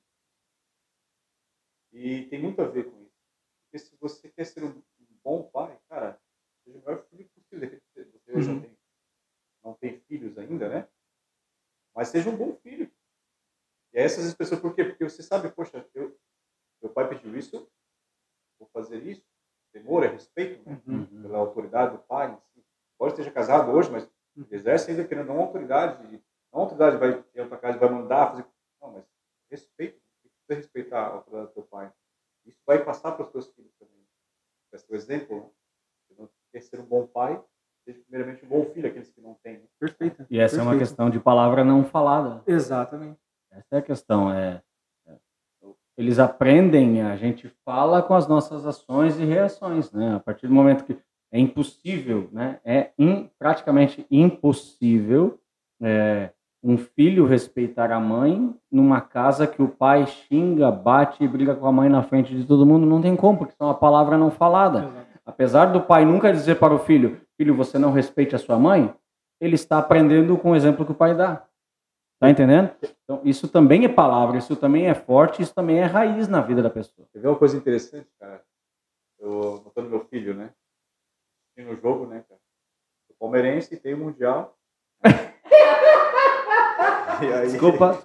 E 1.91 2.25
tem 2.29 2.41
muito 2.41 2.61
a 2.61 2.67
ver 2.67 2.89
com 2.91 3.01
isso. 3.01 3.15
Porque 3.63 3.79
se 3.79 3.95
você 3.97 4.29
quer 4.29 4.45
ser 4.45 4.63
um 4.63 4.81
bom 5.23 5.43
pai, 5.43 5.79
cara, 5.89 6.19
seja 6.63 6.77
o 6.77 6.81
melhor 6.81 7.03
filho 7.05 7.29
possível. 7.29 7.81
Você 7.95 8.31
hoje 8.33 8.47
não 8.49 8.55
Uhum. 8.55 8.61
tem, 8.61 8.77
não 9.63 9.73
tem 9.75 9.99
filhos 10.01 10.38
ainda, 10.38 10.69
né? 10.69 10.88
Mas 11.95 12.09
seja 12.09 12.29
um 12.29 12.38
bom 12.38 12.55
filho. 12.57 12.91
E 13.93 13.97
aí 13.99 14.05
essas 14.05 14.25
expressões, 14.25 14.61
por 14.61 14.75
quê? 14.75 14.83
Porque 14.83 15.03
você 15.03 15.23
sabe, 15.23 15.49
poxa, 15.51 15.89
eu, 15.95 16.15
meu 16.81 16.91
pai 16.93 17.09
pediu 17.09 17.35
isso, 17.38 17.69
vou 18.59 18.67
fazer 18.69 19.01
isso. 19.03 19.25
Temor 19.71 20.03
é 20.03 20.07
respeito 20.07 20.63
né? 20.69 20.81
Uhum. 20.88 21.21
Pela 21.23 21.38
autoridade 21.39 21.97
do 21.97 22.03
pai. 22.03 22.38
si. 22.53 22.63
Pode 22.97 23.13
esteja 23.13 23.31
casado 23.31 23.71
hoje, 23.71 23.89
mas 23.91 24.07
exerce 24.68 24.91
ainda 24.91 25.05
querendo 25.05 25.28
não 25.28 25.39
autoridade. 25.39 26.03
Não 26.51 26.59
a 26.59 26.63
autoridade 26.63 26.97
vai 26.97 27.24
ir 27.36 27.47
para 27.47 27.57
casa 27.57 27.78
e 27.78 27.80
vai 27.80 27.89
mandar 27.89 28.32
fazer. 28.32 28.45
Não, 28.82 28.91
mas 28.91 29.05
respeito. 29.49 29.99
Você 30.22 30.30
precisa 30.30 30.65
respeitar 30.65 30.99
a 30.99 31.13
autoridade 31.13 31.47
do 31.47 31.53
teu 31.53 31.63
pai. 31.63 31.91
Isso 32.45 32.59
vai 32.65 32.84
passar 32.84 33.13
para 33.13 33.26
os 33.26 33.32
teus 33.32 33.47
filhos 33.53 33.72
também. 33.80 33.95
Vai 34.72 34.80
ser 34.80 34.91
o 34.91 34.95
exemplo, 34.95 35.38
né? 35.38 35.43
Você 36.07 36.22
não 36.22 36.30
quer 36.51 36.61
ser 36.61 36.80
um 36.80 36.86
bom 36.86 37.05
pai, 37.07 37.41
seja 37.86 37.99
primeiramente 38.07 38.45
um 38.45 38.49
bom 38.49 38.65
filho, 38.65 38.88
aqueles 38.88 39.09
que 39.09 39.22
não 39.22 39.36
têm. 39.43 39.59
né? 39.59 39.65
Perfeito. 39.80 40.26
E 40.30 40.39
essa 40.39 40.57
é 40.57 40.61
uma 40.61 40.72
Perfeito. 40.72 40.89
questão 40.89 41.09
de 41.09 41.20
palavra 41.20 41.63
não 41.63 41.84
falada. 41.84 42.43
Exatamente. 42.45 43.20
Essa 43.51 43.76
é 43.76 43.78
a 43.78 43.82
questão. 43.82 44.34
É, 44.34 44.61
é, 45.05 45.18
eles 45.97 46.20
aprendem, 46.20 47.01
a 47.01 47.15
gente 47.15 47.49
fala 47.65 48.01
com 48.01 48.13
as 48.13 48.28
nossas 48.28 48.65
ações 48.65 49.20
e 49.20 49.26
reações, 49.26 49.91
né? 49.91 50.15
A 50.15 50.20
partir 50.20 50.47
do 50.47 50.53
momento 50.53 50.86
que 50.86 50.97
é 51.32 51.39
impossível, 51.39 52.30
né? 52.32 52.59
É 52.63 52.86
praticamente 53.48 54.06
impossível 54.12 55.39
é, 55.82 56.32
um 56.62 56.78
filho 56.78 57.26
respeitar 57.26 57.93
a 57.93 58.00
mãe 58.00 58.54
numa 58.70 59.00
casa 59.00 59.48
que 59.48 59.62
o 59.62 59.70
pai 59.70 60.06
xinga, 60.06 60.70
bate 60.70 61.24
e 61.24 61.28
briga 61.28 61.56
com 61.56 61.66
a 61.66 61.72
mãe 61.72 61.88
na 61.88 62.04
frente 62.04 62.36
de 62.36 62.45
todo 62.45 62.66
mundo. 62.66 62.86
Não 62.86 63.02
tem 63.02 63.16
como, 63.16 63.38
porque 63.38 63.54
isso 63.54 63.64
é 63.64 63.66
uma 63.66 63.74
palavra 63.74 64.18
não 64.18 64.30
falada. 64.30 64.80
Exato. 64.80 65.08
Apesar 65.26 65.66
do 65.68 65.80
pai 65.80 66.04
nunca 66.04 66.34
dizer 66.34 66.56
para 66.56 66.74
o 66.74 66.80
filho, 66.80 67.22
filho, 67.38 67.56
você 67.56 67.80
não 67.80 67.93
respeite 67.93 68.36
a 68.36 68.39
sua 68.39 68.60
mãe, 68.60 68.93
ele 69.39 69.56
está 69.56 69.78
aprendendo 69.78 70.38
com 70.38 70.52
o 70.52 70.56
exemplo 70.56 70.86
que 70.86 70.91
o 70.91 70.95
pai 70.95 71.16
dá. 71.16 71.45
Tá 72.20 72.30
entendendo? 72.30 72.72
Então, 73.04 73.22
isso 73.24 73.48
também 73.48 73.86
é 73.86 73.89
palavra, 73.89 74.38
isso 74.38 74.58
também 74.58 74.88
é 74.88 74.93
forte, 74.93 75.41
isso 75.41 75.56
também 75.56 75.80
é 75.80 75.86
raiz 75.86 76.28
na 76.28 76.41
vida 76.41 76.62
da 76.62 76.70
pessoa. 76.70 77.08
Quer 77.14 77.20
ver 77.20 77.28
uma 77.30 77.38
coisa 77.38 77.56
interessante, 77.56 78.10
cara? 78.20 78.43
Eu 79.20 79.62
botando 79.64 79.89
meu 79.89 80.04
filho, 80.06 80.34
né? 80.34 80.52
Assistindo 81.45 81.78
o 81.78 81.82
jogo, 81.82 82.08
né, 82.08 82.26
cara? 82.28 82.36
Palmeirense 83.20 83.78
tem 83.78 83.93
o 83.93 83.97
Mundial. 83.97 84.55
aí, 87.34 87.47
Desculpa. 87.47 87.99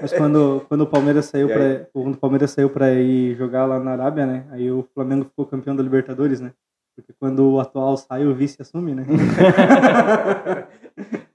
Mas 0.00 0.12
quando, 0.12 0.64
quando 0.68 0.82
o 0.82 0.86
Palmeiras 0.86 1.26
saiu 1.26 1.48
para 1.48 1.86
quando 1.92 2.14
o 2.14 2.18
Palmeiras 2.18 2.50
saiu 2.50 2.70
para 2.70 2.92
ir 2.92 3.36
jogar 3.36 3.66
lá 3.66 3.78
na 3.78 3.92
Arábia, 3.92 4.26
né? 4.26 4.46
Aí 4.50 4.70
o 4.70 4.86
Flamengo 4.94 5.24
ficou 5.24 5.46
campeão 5.46 5.74
da 5.74 5.82
Libertadores, 5.82 6.40
né? 6.40 6.52
Porque 6.94 7.12
quando 7.18 7.52
o 7.52 7.60
atual 7.60 7.96
sai, 7.96 8.26
o 8.26 8.34
vice 8.34 8.60
assume, 8.60 8.94
né? 8.94 9.06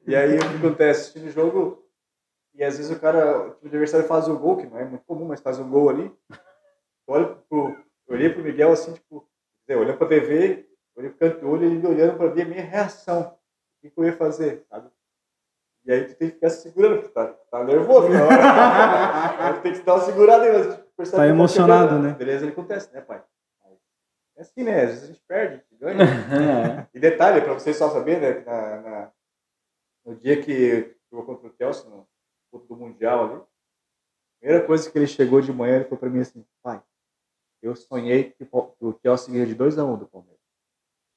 E 0.08 0.16
aí 0.16 0.36
o 0.36 0.40
que 0.40 0.58
acontece? 0.58 1.02
Assistindo 1.02 1.28
o 1.28 1.32
jogo, 1.32 1.84
e 2.54 2.64
às 2.64 2.78
vezes 2.78 2.96
o 2.96 3.00
cara, 3.00 3.48
o 3.48 3.50
time 3.56 3.70
adversário 3.70 4.08
faz 4.08 4.28
o 4.28 4.38
gol, 4.38 4.58
que 4.58 4.68
não 4.68 4.78
é 4.78 4.86
muito 4.86 5.04
comum, 5.04 5.26
mas 5.26 5.42
faz 5.42 5.58
um 5.58 5.70
gol 5.70 5.90
ali. 5.90 6.12
Eu 7.08 7.16
olho 7.16 7.38
pro, 7.50 7.76
eu 8.08 8.16
olhei 8.16 8.30
pro 8.30 8.44
Miguel 8.44 8.72
assim, 8.72 8.94
tipo, 8.94 9.28
olhando 9.68 9.98
pra 9.98 10.08
TV, 10.08 10.70
Ele 10.98 11.10
ficando 11.10 11.40
de 11.40 11.46
olho, 11.46 11.66
ele 11.66 11.88
olhando 11.88 12.18
para 12.18 12.30
ver 12.30 12.44
a 12.44 12.46
minha 12.46 12.64
reação. 12.64 13.38
O 13.84 13.90
que 13.90 13.94
eu 13.98 14.06
ia 14.06 14.14
fazer, 14.14 14.66
sabe? 14.70 14.90
E 15.86 15.92
aí 15.92 16.06
tu 16.06 16.16
tem 16.16 16.30
que 16.30 16.36
ficar 16.36 16.50
se 16.50 16.64
segurando, 16.64 17.02
porque 17.02 17.14
tá, 17.14 17.28
tá 17.28 17.64
nervoso 17.64 18.10
na 18.10 18.24
hora. 18.24 19.60
tem 19.62 19.74
que 19.74 19.82
dar 19.82 19.96
uma 19.96 20.04
segurada 20.04 20.44
aí, 20.44 20.52
mas 20.52 20.78
percebe 20.98 21.18
tá, 21.18 21.18
tá 21.18 21.28
emocionado, 21.28 21.90
tá 21.90 22.00
né? 22.00 22.14
Beleza, 22.14 22.44
ele 22.44 22.54
acontece, 22.54 22.92
né, 22.94 23.02
pai? 23.02 23.24
É 24.36 24.42
assim, 24.42 24.64
né? 24.64 24.82
Às 24.82 24.90
vezes 24.90 25.04
a 25.04 25.08
gente 25.08 25.22
perde, 25.28 25.54
a 25.54 25.58
gente 25.58 25.76
ganha. 25.76 26.90
E 26.94 27.00
detalhe, 27.00 27.42
para 27.42 27.54
vocês 27.54 27.78
só 27.78 27.90
saberem, 27.90 28.22
né? 28.22 28.44
Na, 28.46 28.82
na, 28.82 29.12
no 30.06 30.16
dia 30.16 30.42
que 30.42 30.96
jogou 31.12 31.26
contra 31.26 31.48
o 31.48 31.54
Chelsea, 31.56 31.90
no 31.90 32.08
do 32.60 32.76
Mundial 32.76 33.26
ali, 33.26 33.36
a 33.36 34.40
primeira 34.40 34.66
coisa 34.66 34.90
que 34.90 34.98
ele 34.98 35.08
chegou 35.08 35.42
de 35.42 35.52
manhã, 35.52 35.76
ele 35.76 35.84
falou 35.86 36.00
para 36.00 36.10
mim 36.10 36.20
assim, 36.20 36.46
pai, 36.64 36.82
eu 37.62 37.76
sonhei 37.76 38.32
que 38.32 38.48
o 38.52 38.98
Chelsea 39.02 39.34
ganha 39.34 39.46
de 39.46 39.56
2x1 39.56 39.94
um 39.94 39.98
do 39.98 40.08
Palmeiras. 40.08 40.45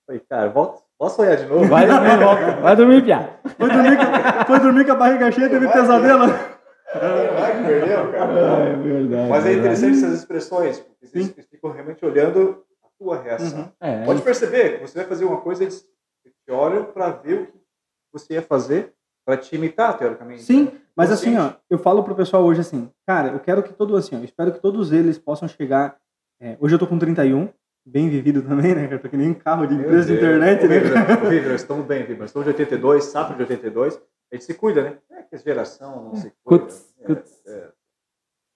Falei, 0.09 0.23
cara, 0.27 0.49
volta, 0.49 0.83
posso 0.99 1.17
sonhar 1.17 1.37
de 1.37 1.45
novo? 1.45 1.67
Vai 1.69 1.87
dormir, 1.87 2.17
volta. 2.25 2.53
Vai 2.63 2.77
dormir, 2.77 3.05
Pia. 3.05 3.39
Foi 3.59 3.69
dormir, 3.69 3.99
foi 4.47 4.61
dormir 4.61 4.87
com 4.87 4.93
a 4.93 4.95
barriga 4.95 5.31
cheia, 5.31 5.51
teve 5.51 5.69
pesadelo. 5.69 6.29
Vai, 6.29 7.63
perdeu, 7.63 8.11
cara. 8.11 8.33
É 8.33 8.77
verdade. 8.77 9.29
Mas 9.29 9.45
é 9.45 9.53
interessante 9.53 9.99
essas 9.99 10.15
expressões, 10.15 10.81
porque 10.81 11.07
vocês 11.07 11.47
ficam 11.51 11.73
realmente 11.73 12.03
olhando 12.07 12.65
a 12.83 12.89
tua 12.99 13.21
reação. 13.21 13.59
Uhum. 13.59 13.73
É, 13.83 14.05
Pode 14.07 14.23
perceber 14.23 14.79
que 14.79 14.89
você 14.89 15.01
vai 15.01 15.07
fazer 15.07 15.27
uma 15.27 15.43
coisa, 15.43 15.65
eles 15.65 15.85
te 16.47 16.53
olham 16.53 16.85
para 16.85 17.11
ver 17.11 17.43
o 17.43 17.47
que 17.47 17.53
você 18.11 18.33
ia 18.33 18.43
fazer 18.43 18.95
para 19.27 19.37
te 19.37 19.55
imitar, 19.57 19.99
teoricamente. 19.99 20.43
Sim, 20.43 20.65
né? 20.65 20.73
mas 20.97 21.13
assim, 21.13 21.37
ó, 21.37 21.53
eu 21.69 21.77
falo 21.77 22.03
pro 22.03 22.15
pessoal 22.15 22.43
hoje 22.45 22.63
assim, 22.63 22.91
cara, 23.07 23.29
eu 23.29 23.41
quero 23.41 23.63
que 23.63 23.75
todos 23.75 23.95
assim, 23.99 24.17
ó, 24.17 24.21
eu 24.21 24.25
espero 24.25 24.53
que 24.53 24.59
todos 24.59 24.91
eles 24.91 25.19
possam 25.19 25.47
chegar. 25.47 25.99
É, 26.41 26.57
hoje 26.59 26.75
eu 26.75 26.79
tô 26.79 26.87
com 26.87 26.99
31, 26.99 27.51
bem 27.89 28.09
vivido 28.09 28.43
também, 28.43 28.75
né? 28.75 28.89
Eu 28.91 28.99
tô 28.99 29.09
que 29.09 29.17
nem 29.17 29.31
um 29.31 29.35
carro 29.35 29.67
de 29.67 29.75
empresa 29.75 30.07
de 30.07 30.15
internet, 30.15 30.69
né? 30.69 30.81
Vitor, 31.29 31.53
estamos 31.53 31.87
bem, 31.87 32.05
Vitor. 32.05 32.27
Estamos 32.27 32.45
de 32.47 32.51
82, 32.53 33.05
safra 33.05 33.35
de 33.35 33.43
82. 33.43 33.97
A 34.31 34.35
gente 34.35 34.45
se 34.45 34.55
cuida, 34.55 34.83
né? 34.83 34.99
É 35.11 35.23
que 35.23 35.39
geração 35.39 36.05
não 36.05 36.17
se 36.17 36.33
cuida. 36.45 36.65
Cuts, 36.65 36.95
é, 37.01 37.07
cuts. 37.07 37.47
É. 37.47 37.69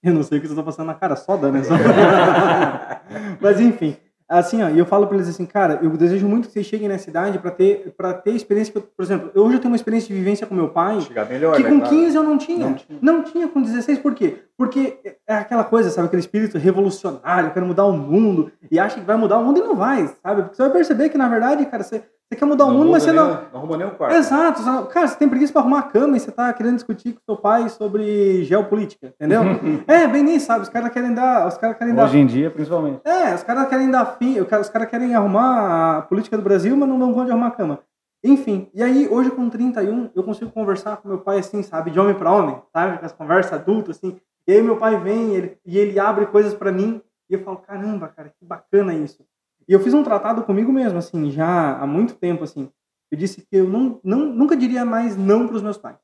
Eu 0.03 0.15
não 0.15 0.23
sei 0.23 0.39
o 0.39 0.41
que 0.41 0.49
você 0.49 0.55
tá 0.55 0.63
passando 0.63 0.89
na 0.89 0.95
cara, 0.95 1.17
soda, 1.17 1.51
né? 1.51 1.61
Mas 3.41 3.61
enfim, 3.61 3.97
assim, 4.39 4.63
ó, 4.63 4.69
e 4.69 4.79
eu 4.79 4.87
falo 4.87 5.07
para 5.07 5.17
eles 5.17 5.29
assim, 5.29 5.45
cara, 5.45 5.79
eu 5.83 5.91
desejo 5.91 6.27
muito 6.27 6.49
que 6.49 6.55
vocês 6.55 6.67
cheguem 6.67 6.89
na 6.89 6.99
cidade 6.99 7.39
para 7.39 7.51
ter 7.51 7.93
para 7.97 8.15
ter 8.15 8.33
experiência, 8.33 8.73
por 8.73 9.03
exemplo, 9.03 9.31
hoje 9.35 9.57
eu 9.57 9.61
tenho 9.61 9.71
uma 9.71 9.77
experiência 9.77 10.09
de 10.09 10.15
vivência 10.15 10.47
com 10.47 10.55
meu 10.55 10.69
pai, 10.69 11.01
Chegar 11.01 11.29
melhor, 11.29 11.57
que 11.57 11.63
né, 11.63 11.69
com 11.69 11.79
claro. 11.81 11.95
15 11.95 12.17
eu 12.17 12.23
não 12.23 12.39
tinha. 12.39 12.67
não 12.67 12.75
tinha. 12.75 12.99
Não 13.01 13.23
tinha 13.23 13.49
com 13.49 13.61
16, 13.61 13.99
por 13.99 14.15
quê? 14.15 14.39
Porque 14.57 14.99
é 15.27 15.35
aquela 15.35 15.65
coisa, 15.65 15.91
sabe, 15.91 16.07
aquele 16.07 16.21
espírito 16.21 16.57
revolucionário, 16.59 17.49
eu 17.49 17.53
quero 17.53 17.67
mudar 17.67 17.85
o 17.85 17.93
mundo 17.93 18.51
e 18.71 18.79
acha 18.79 18.99
que 18.99 19.07
vai 19.07 19.17
mudar 19.17 19.39
o 19.39 19.45
mundo 19.45 19.59
e 19.59 19.63
não 19.63 19.77
vai, 19.77 20.09
sabe? 20.23 20.43
Porque 20.43 20.57
você 20.57 20.63
vai 20.63 20.73
perceber 20.73 21.09
que 21.09 21.19
na 21.19 21.29
verdade, 21.29 21.67
cara, 21.67 21.83
você 21.83 22.03
você 22.33 22.37
quer 22.37 22.45
mudar 22.47 22.67
não 22.67 22.75
o 22.75 22.79
mundo, 22.79 22.91
mas 22.91 23.03
você 23.03 23.13
nem, 23.13 23.21
não. 23.21 23.29
Não 23.29 23.61
arruma 23.61 23.77
nem 23.77 23.87
um 23.87 23.91
quarto. 23.91 24.17
Exato. 24.17 24.87
Cara, 24.87 25.07
você 25.07 25.17
tem 25.17 25.29
preguiça 25.29 25.53
para 25.53 25.63
arrumar 25.63 25.81
a 25.81 25.83
cama 25.83 26.17
e 26.17 26.21
você 26.21 26.31
tá 26.31 26.53
querendo 26.53 26.77
discutir 26.77 27.13
com 27.13 27.21
seu 27.25 27.37
pai 27.37 27.69
sobre 27.69 28.45
geopolítica, 28.45 29.09
entendeu? 29.09 29.43
é, 29.87 30.07
bem 30.07 30.23
nem 30.23 30.39
sabe. 30.39 30.63
Os 30.63 30.69
caras 30.69 30.91
querem 30.91 31.13
dar. 31.13 31.47
Os 31.47 31.59
caras 31.59 31.77
querem 31.77 31.93
Hoje 31.93 32.13
dar... 32.13 32.19
em 32.19 32.27
dia, 32.27 32.51
principalmente. 32.51 33.01
É, 33.05 33.35
os 33.35 33.43
caras 33.43 33.69
querem 33.69 33.91
dar 33.91 34.07
fim. 34.19 34.41
Os 34.41 34.69
caras 34.69 34.89
querem 34.89 35.15
arrumar 35.15 35.99
a 35.99 36.03
política 36.03 36.37
do 36.37 36.43
Brasil, 36.43 36.77
mas 36.77 36.89
não 36.89 36.99
dão 36.99 37.13
conta 37.13 37.27
de 37.27 37.33
arrumar 37.33 37.49
a 37.49 37.53
cama. 37.53 37.79
Enfim, 38.25 38.71
e 38.73 38.83
aí 38.83 39.09
hoje 39.11 39.31
com 39.31 39.51
31 39.51 40.11
eu 40.15 40.23
consigo 40.23 40.51
conversar 40.53 40.97
com 40.99 41.09
meu 41.09 41.19
pai 41.19 41.41
assim, 41.41 41.61
sabe, 41.61 41.91
de 41.91 41.99
homem 41.99 42.15
para 42.15 42.31
homem, 42.31 42.57
sabe, 42.73 42.99
com 42.99 43.07
as 43.07 43.13
conversas 43.13 43.53
adultas 43.53 43.97
assim. 43.97 44.17
E 44.47 44.53
aí 44.53 44.63
meu 44.63 44.77
pai 44.77 44.97
vem 44.97 45.35
ele, 45.35 45.59
e 45.67 45.77
ele 45.77 45.99
abre 45.99 46.27
coisas 46.27 46.55
para 46.55 46.71
mim 46.71 47.03
e 47.29 47.35
eu 47.35 47.41
falo, 47.41 47.57
caramba, 47.57 48.09
cara, 48.09 48.29
que 48.29 48.45
bacana 48.45 48.95
isso. 48.95 49.25
E 49.69 49.73
eu 49.73 49.81
fiz 49.81 49.95
um 49.95 50.03
tratado 50.03 50.43
comigo 50.43 50.73
mesmo, 50.73 50.99
assim, 50.99 51.31
já 51.31 51.79
há 51.79 51.87
muito 51.87 52.15
tempo, 52.15 52.45
assim. 52.45 52.71
Eu 53.11 53.19
disse 53.19 53.43
que 53.43 53.57
eu 53.57 53.69
não, 53.69 54.01
não, 54.03 54.27
nunca 54.27 54.57
diria 54.57 54.85
mais 54.85 55.17
não 55.17 55.47
para 55.47 55.57
os 55.57 55.63
meus 55.63 55.77
pais. 55.77 55.99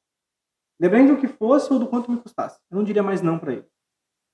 Lembrando 0.81 1.15
do 1.15 1.21
que 1.21 1.27
fosse 1.27 1.73
ou 1.73 1.79
do 1.79 1.89
quanto 1.89 2.11
me 2.11 2.19
custasse. 2.19 2.61
Eu 2.71 2.77
não 2.77 2.85
diria 2.85 3.03
mais 3.03 3.21
não 3.21 3.39
para 3.39 3.55
ele. 3.55 3.67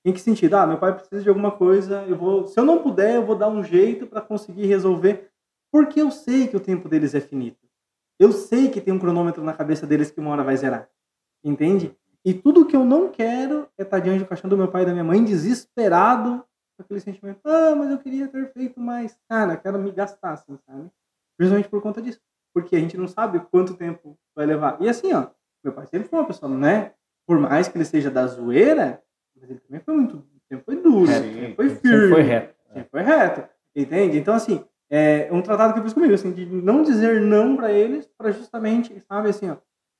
Em 0.05 0.13
que 0.13 0.19
sentido? 0.19 0.53
Ah, 0.55 0.67
meu 0.67 0.77
pai 0.77 0.93
precisa 0.93 1.23
de 1.23 1.29
alguma 1.29 1.51
coisa, 1.51 2.03
eu 2.03 2.15
vou, 2.15 2.45
se 2.45 2.59
eu 2.59 2.63
não 2.63 2.83
puder, 2.83 3.15
eu 3.15 3.25
vou 3.25 3.35
dar 3.35 3.47
um 3.47 3.63
jeito 3.63 4.05
para 4.05 4.21
conseguir 4.21 4.67
resolver, 4.67 5.31
porque 5.71 5.99
eu 5.99 6.11
sei 6.11 6.47
que 6.47 6.55
o 6.55 6.59
tempo 6.59 6.87
deles 6.87 7.15
é 7.15 7.19
finito. 7.19 7.65
Eu 8.19 8.31
sei 8.31 8.69
que 8.69 8.79
tem 8.79 8.93
um 8.93 8.99
cronômetro 8.99 9.43
na 9.43 9.53
cabeça 9.53 9.87
deles 9.87 10.11
que 10.11 10.19
uma 10.19 10.31
hora 10.31 10.43
vai 10.43 10.55
zerar. 10.55 10.87
Entende? 11.43 11.95
E 12.23 12.33
tudo 12.33 12.65
que 12.65 12.75
eu 12.75 12.85
não 12.85 13.09
quero 13.09 13.67
é 13.77 13.83
estar 13.83 13.99
diante 13.99 14.19
do 14.19 14.27
caixão 14.27 14.49
do 14.49 14.57
meu 14.57 14.67
pai 14.67 14.83
e 14.83 14.85
da 14.85 14.91
minha 14.91 15.03
mãe 15.03 15.23
desesperado 15.23 16.45
aquele 16.81 16.99
sentimento, 16.99 17.39
ah, 17.45 17.75
mas 17.75 17.91
eu 17.91 17.97
queria 17.99 18.27
ter 18.27 18.51
feito 18.51 18.79
mais. 18.79 19.17
Cara, 19.29 19.57
quero 19.57 19.79
me 19.79 19.91
gastar, 19.91 20.33
assim, 20.33 20.57
sabe? 20.65 20.89
Principalmente 21.37 21.69
por 21.69 21.81
conta 21.81 22.01
disso 22.01 22.21
porque 22.55 22.77
a 22.77 22.79
gente 22.79 22.97
não 22.97 23.05
sabe 23.05 23.41
quanto 23.51 23.73
tempo 23.73 24.17
vai 24.33 24.45
levar. 24.45 24.77
E 24.79 24.87
assim, 24.87 25.11
ó, 25.11 25.27
meu 25.61 25.73
pai 25.73 25.85
sempre 25.87 26.07
foi 26.07 26.19
uma 26.19 26.25
pessoa, 26.25 26.49
né? 26.49 26.93
Por 27.27 27.37
mais 27.37 27.67
que 27.67 27.77
ele 27.77 27.83
seja 27.83 28.09
da 28.09 28.25
zoeira, 28.25 29.03
mas 29.35 29.49
ele 29.49 29.59
também 29.59 29.81
foi 29.81 29.93
muito. 29.93 30.25
Sempre 30.47 30.63
foi 30.63 30.75
duro, 30.77 31.11
é, 31.11 31.21
sempre 31.21 31.55
foi 31.55 31.69
firme. 31.69 31.97
Sempre 31.97 32.09
foi 32.09 32.21
reto. 32.21 32.55
Sempre 32.71 32.89
foi 32.89 33.01
reto. 33.01 33.49
Entende? 33.75 34.17
Então, 34.17 34.33
assim, 34.33 34.63
é 34.89 35.27
um 35.33 35.41
tratado 35.41 35.73
que 35.73 35.79
eu 35.79 35.83
fiz 35.83 35.91
comigo, 35.91 36.13
assim, 36.13 36.31
de 36.31 36.45
não 36.45 36.81
dizer 36.81 37.19
não 37.19 37.57
para 37.57 37.73
eles, 37.73 38.07
para 38.17 38.31
justamente, 38.31 38.97
sabe, 39.01 39.29
assim, 39.29 39.49
ó, 39.49 39.57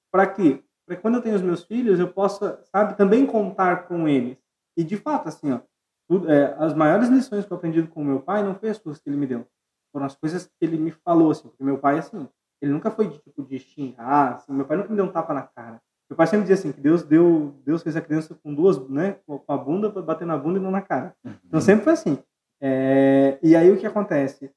para 0.09 0.25
que, 0.25 0.63
para 0.87 0.95
quando 0.95 1.15
eu 1.15 1.21
tenho 1.21 1.35
os 1.35 1.41
meus 1.41 1.63
filhos, 1.63 1.99
eu 1.99 2.07
possa, 2.07 2.61
sabe, 2.71 2.95
também 2.95 3.25
contar 3.25 3.85
com 3.87 4.07
eles. 4.07 4.37
E 4.77 4.83
de 4.83 4.95
fato, 4.95 5.27
assim, 5.27 5.51
ó, 5.51 5.59
tudo, 6.07 6.31
é, 6.31 6.55
as 6.59 6.73
maiores 6.73 7.09
lições 7.09 7.45
que 7.45 7.51
eu 7.51 7.57
aprendi 7.57 7.81
com 7.83 8.03
meu 8.03 8.19
pai 8.19 8.43
não 8.43 8.55
foi 8.55 8.69
as 8.69 8.77
coisas 8.77 9.01
que 9.01 9.09
ele 9.09 9.17
me 9.17 9.27
deu, 9.27 9.45
foram 9.91 10.05
as 10.05 10.15
coisas 10.15 10.45
que 10.45 10.65
ele 10.65 10.77
me 10.77 10.91
falou, 10.91 11.31
assim, 11.31 11.47
porque 11.47 11.63
meu 11.63 11.77
pai, 11.77 11.97
assim, 11.97 12.27
ele 12.61 12.71
nunca 12.71 12.91
foi 12.91 13.07
de 13.07 13.19
tipo 13.19 13.43
de 13.43 13.59
xingar, 13.59 14.33
assim, 14.33 14.53
meu 14.53 14.65
pai 14.65 14.77
nunca 14.77 14.89
me 14.89 14.95
deu 14.95 15.05
um 15.05 15.11
tapa 15.11 15.33
na 15.33 15.43
cara. 15.43 15.81
Meu 16.09 16.15
pai 16.15 16.27
sempre 16.27 16.41
dizia 16.41 16.53
assim 16.55 16.71
que 16.71 16.79
Deus 16.79 17.03
deu, 17.03 17.55
Deus 17.65 17.81
fez 17.81 17.95
a 17.95 18.01
criança 18.01 18.35
com 18.35 18.53
duas, 18.53 18.77
né, 18.89 19.17
com 19.25 19.41
a 19.47 19.57
bunda 19.57 19.89
bater 19.89 20.25
na 20.25 20.37
bunda 20.37 20.59
e 20.59 20.61
não 20.61 20.69
na 20.69 20.81
cara. 20.81 21.15
Então 21.43 21.59
sempre 21.59 21.83
foi 21.83 21.93
assim. 21.93 22.19
É, 22.61 23.39
e 23.41 23.55
aí 23.55 23.71
o 23.71 23.77
que 23.77 23.87
acontece? 23.87 24.51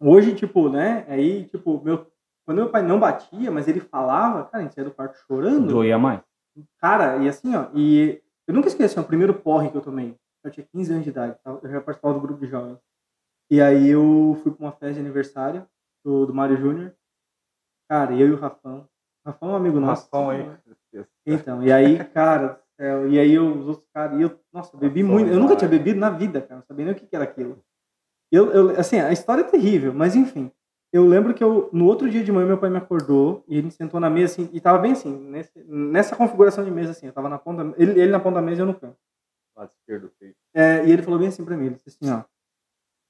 Hoje, 0.00 0.34
tipo, 0.34 0.68
né, 0.68 1.04
aí, 1.08 1.44
tipo, 1.44 1.80
meu, 1.84 2.10
quando 2.44 2.58
meu 2.58 2.70
pai 2.70 2.82
não 2.82 2.98
batia, 2.98 3.50
mas 3.50 3.68
ele 3.68 3.80
falava, 3.80 4.44
cara, 4.44 4.58
a 4.58 4.62
gente 4.62 4.74
saía 4.74 4.88
do 4.88 4.94
quarto 4.94 5.16
chorando. 5.26 5.68
Doía 5.68 5.98
mais. 5.98 6.20
Cara, 6.80 7.18
e 7.18 7.28
assim, 7.28 7.54
ó, 7.54 7.68
e 7.74 8.20
eu 8.50 8.54
nunca 8.54 8.66
esqueci, 8.66 8.98
ó, 8.98 9.02
o 9.02 9.06
primeiro 9.06 9.32
porre 9.32 9.70
que 9.70 9.76
eu 9.76 9.80
tomei. 9.80 10.16
Eu 10.42 10.50
tinha 10.50 10.66
15 10.72 10.92
anos 10.92 11.04
de 11.04 11.10
idade, 11.10 11.38
eu 11.44 11.70
já 11.70 11.80
participava 11.80 12.14
do 12.14 12.20
grupo 12.20 12.40
de 12.40 12.50
jovens. 12.50 12.78
E 13.48 13.60
aí 13.60 13.88
eu 13.88 14.38
fui 14.42 14.52
para 14.52 14.64
uma 14.64 14.72
festa 14.72 14.94
de 14.94 15.00
aniversário 15.00 15.66
do, 16.04 16.26
do 16.26 16.34
Mário 16.34 16.56
Júnior. 16.56 16.92
Cara, 17.88 18.12
eu 18.12 18.28
e 18.28 18.32
o 18.32 18.40
Rafão. 18.40 18.88
O 19.24 19.28
Rafão 19.28 19.50
é 19.50 19.52
um 19.52 19.56
amigo 19.56 19.78
nosso. 19.78 20.04
Rafão 20.04 20.30
aí. 20.30 20.50
Então, 21.24 21.62
e 21.62 21.70
aí, 21.70 22.04
cara, 22.06 22.60
e 23.08 23.18
aí 23.20 23.32
eu, 23.32 23.56
os 23.56 23.68
outros 23.68 23.86
caras, 23.92 24.18
e 24.18 24.22
eu, 24.22 24.40
nossa, 24.52 24.76
bebi 24.76 25.02
Rafão, 25.02 25.14
muito. 25.14 25.30
Eu 25.32 25.38
nunca 25.38 25.54
tinha 25.54 25.68
bebido 25.68 26.00
na 26.00 26.10
vida, 26.10 26.40
cara, 26.40 26.56
não 26.56 26.66
sabia 26.66 26.84
nem 26.86 26.94
o 26.94 26.96
que, 26.96 27.06
que 27.06 27.14
era 27.14 27.24
aquilo. 27.24 27.62
Eu, 28.32 28.50
eu, 28.50 28.80
assim, 28.80 28.98
a 28.98 29.12
história 29.12 29.42
é 29.42 29.44
terrível, 29.44 29.92
mas 29.92 30.16
enfim. 30.16 30.50
Eu 30.92 31.06
lembro 31.06 31.32
que 31.32 31.42
eu, 31.42 31.70
no 31.72 31.86
outro 31.86 32.10
dia 32.10 32.24
de 32.24 32.32
manhã, 32.32 32.46
meu 32.46 32.58
pai 32.58 32.68
me 32.68 32.78
acordou 32.78 33.44
e 33.46 33.56
ele 33.56 33.70
sentou 33.70 34.00
na 34.00 34.10
mesa 34.10 34.32
assim, 34.32 34.50
e 34.52 34.60
tava 34.60 34.78
bem 34.78 34.92
assim, 34.92 35.16
nesse, 35.16 35.62
nessa 35.64 36.16
configuração 36.16 36.64
de 36.64 36.70
mesa 36.70 36.90
assim, 36.90 37.06
eu 37.06 37.12
tava 37.12 37.28
na 37.28 37.38
ponta, 37.38 37.62
ele, 37.80 37.92
ele 37.92 38.10
na 38.10 38.18
ponta 38.18 38.36
da 38.36 38.42
mesa 38.42 38.60
e 38.60 38.62
eu 38.62 38.66
no 38.66 38.78
canto. 38.78 38.98
Lado 39.56 39.70
esquerdo 39.72 40.08
do 40.08 40.10
peito. 40.10 40.36
É, 40.52 40.84
e 40.84 40.90
ele 40.90 41.02
falou 41.02 41.18
bem 41.18 41.28
assim 41.28 41.44
pra 41.44 41.56
mim, 41.56 41.66
ele 41.66 41.76
disse 41.76 41.90
assim, 41.90 42.12
ó, 42.12 42.24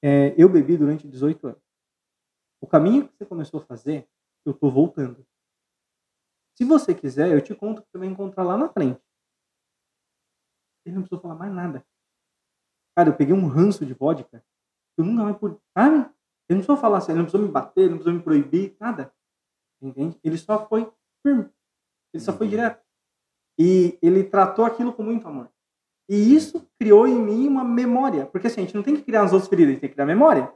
é, 0.03 0.35
eu 0.37 0.47
bebi 0.47 0.77
durante 0.77 1.07
18 1.07 1.47
anos. 1.47 1.61
O 2.61 2.67
caminho 2.67 3.07
que 3.07 3.17
você 3.17 3.25
começou 3.25 3.59
a 3.59 3.63
fazer, 3.63 4.07
eu 4.45 4.51
estou 4.51 4.71
voltando. 4.71 5.25
Se 6.55 6.63
você 6.63 6.93
quiser, 6.93 7.31
eu 7.31 7.41
te 7.41 7.55
conto 7.55 7.81
que 7.81 7.89
você 7.89 7.97
vai 7.97 8.07
encontrar 8.07 8.43
lá 8.43 8.57
na 8.57 8.69
frente. 8.69 9.01
Ele 10.85 10.95
não 10.95 11.01
precisou 11.01 11.19
falar 11.21 11.35
mais 11.35 11.51
nada. 11.51 11.83
Cara, 12.95 13.09
eu 13.09 13.15
peguei 13.15 13.33
um 13.33 13.47
ranço 13.47 13.85
de 13.85 13.93
vodka. 13.93 14.43
Eu 14.97 15.05
nunca 15.05 15.23
mais 15.23 15.37
pude. 15.37 15.57
Sabe? 15.75 16.11
Ele 16.51 16.59
não 16.59 16.65
precisou 16.65 16.77
falar 16.77 16.97
assim, 16.97 17.11
ele 17.11 17.19
não 17.19 17.25
precisou 17.25 17.47
me 17.47 17.51
bater, 17.51 17.81
ele 17.81 17.89
não 17.89 17.97
precisou 17.97 18.17
me 18.17 18.23
proibir, 18.23 18.75
nada. 18.79 19.11
Entende? 19.81 20.19
Ele 20.23 20.37
só 20.37 20.67
foi 20.67 20.91
firme. 21.23 21.49
Ele 22.13 22.23
só 22.23 22.33
foi 22.33 22.47
uhum. 22.47 22.51
direto. 22.51 22.81
E 23.57 23.97
ele 24.01 24.23
tratou 24.23 24.65
aquilo 24.65 24.93
com 24.93 25.03
muito 25.03 25.27
amor. 25.27 25.49
E 26.09 26.35
isso 26.35 26.67
criou 26.77 27.07
em 27.07 27.17
mim 27.17 27.47
uma 27.47 27.63
memória. 27.63 28.25
Porque 28.25 28.47
assim, 28.47 28.61
a 28.61 28.63
gente 28.65 28.75
não 28.75 28.83
tem 28.83 28.95
que 28.95 29.03
criar 29.03 29.23
as 29.23 29.31
outras 29.31 29.49
feridas, 29.49 29.69
a 29.69 29.71
gente 29.73 29.81
tem 29.81 29.89
que 29.89 29.95
criar 29.95 30.05
memória. 30.05 30.51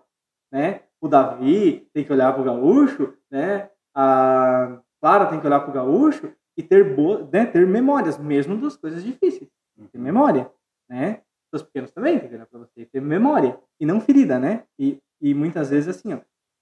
Né? 0.52 0.82
o 1.06 1.08
Davi 1.08 1.88
tem 1.94 2.04
que 2.04 2.12
olhar 2.12 2.34
para 2.34 2.42
o 2.42 2.46
gaúcho, 2.46 3.14
né? 3.30 3.70
A 3.94 4.80
Clara 5.00 5.28
tem 5.28 5.40
que 5.40 5.46
olhar 5.46 5.60
para 5.60 5.70
o 5.70 5.74
gaúcho 5.74 6.34
e 6.58 6.64
ter 6.64 6.96
boa, 6.96 7.30
né? 7.32 7.46
ter 7.46 7.66
memórias, 7.68 8.18
mesmo 8.18 8.58
das 8.58 8.76
coisas 8.76 9.04
difíceis. 9.04 9.50
Ter 9.92 10.00
memória, 10.00 10.52
né? 10.90 11.22
Os 11.54 11.62
pequenos 11.62 11.92
também 11.92 12.20
tem 12.20 12.28
que 12.28 12.36
olhar 12.36 12.48
para 12.48 12.60
você 12.60 12.86
ter 12.86 13.02
memória 13.02 13.58
e 13.80 13.86
não 13.86 14.02
ferida, 14.02 14.40
né? 14.40 14.64
E, 14.80 15.00
e 15.26 15.34
muitas 15.34 15.72
vezes 15.72 15.90
assim, 15.90 16.14
ó, 16.14 16.20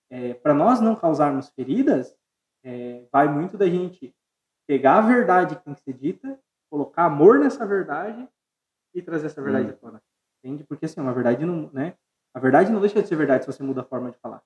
é, 0.10 0.36
para 0.36 0.54
nós 0.54 0.80
não 0.80 0.96
causarmos 0.96 1.50
feridas, 1.50 2.16
é, 2.64 3.06
vai 3.12 3.28
muito 3.28 3.58
da 3.58 3.68
gente 3.68 4.16
pegar 4.66 5.00
a 5.00 5.02
verdade 5.02 5.58
que 5.58 5.66
tem 5.66 5.74
que 5.74 5.82
ser 5.82 5.92
dita, 5.92 6.40
colocar 6.72 7.04
amor 7.04 7.40
nessa 7.40 7.66
verdade 7.66 8.26
e 8.96 9.02
trazer 9.02 9.26
essa 9.26 9.42
verdade 9.42 9.68
hum. 9.68 9.72
à 9.72 9.74
tona. 9.74 10.02
Entende? 10.40 10.64
Porque 10.64 10.86
assim, 10.86 11.02
uma 11.02 11.14
verdade 11.14 11.46
não, 11.46 11.70
né? 11.74 11.98
A 12.34 12.40
verdade 12.40 12.72
não 12.72 12.80
deixa 12.80 13.02
de 13.02 13.08
ser 13.10 13.18
verdade 13.18 13.44
se 13.44 13.52
você 13.52 13.62
muda 13.62 13.82
a 13.82 13.84
forma 13.84 14.10
de 14.10 14.18
falar. 14.20 14.42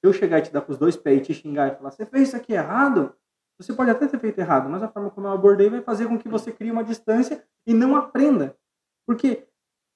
Se 0.00 0.06
eu 0.06 0.12
chegar 0.12 0.38
e 0.38 0.42
te 0.42 0.52
dar 0.52 0.60
com 0.60 0.72
os 0.72 0.78
dois 0.78 0.94
pés 0.94 1.22
e 1.22 1.24
te 1.24 1.32
xingar 1.32 1.72
e 1.72 1.76
falar, 1.76 1.90
você 1.90 2.04
fez 2.04 2.28
isso 2.28 2.36
aqui 2.36 2.52
errado, 2.52 3.16
você 3.58 3.72
pode 3.72 3.90
até 3.90 4.06
ter 4.06 4.20
feito 4.20 4.38
errado, 4.38 4.68
mas 4.68 4.82
a 4.82 4.88
forma 4.88 5.10
como 5.10 5.28
eu 5.28 5.32
abordei 5.32 5.70
vai 5.70 5.80
fazer 5.80 6.06
com 6.06 6.18
que 6.18 6.28
você 6.28 6.52
crie 6.52 6.70
uma 6.70 6.84
distância 6.84 7.42
e 7.66 7.72
não 7.72 7.96
aprenda. 7.96 8.54
Porque 9.06 9.48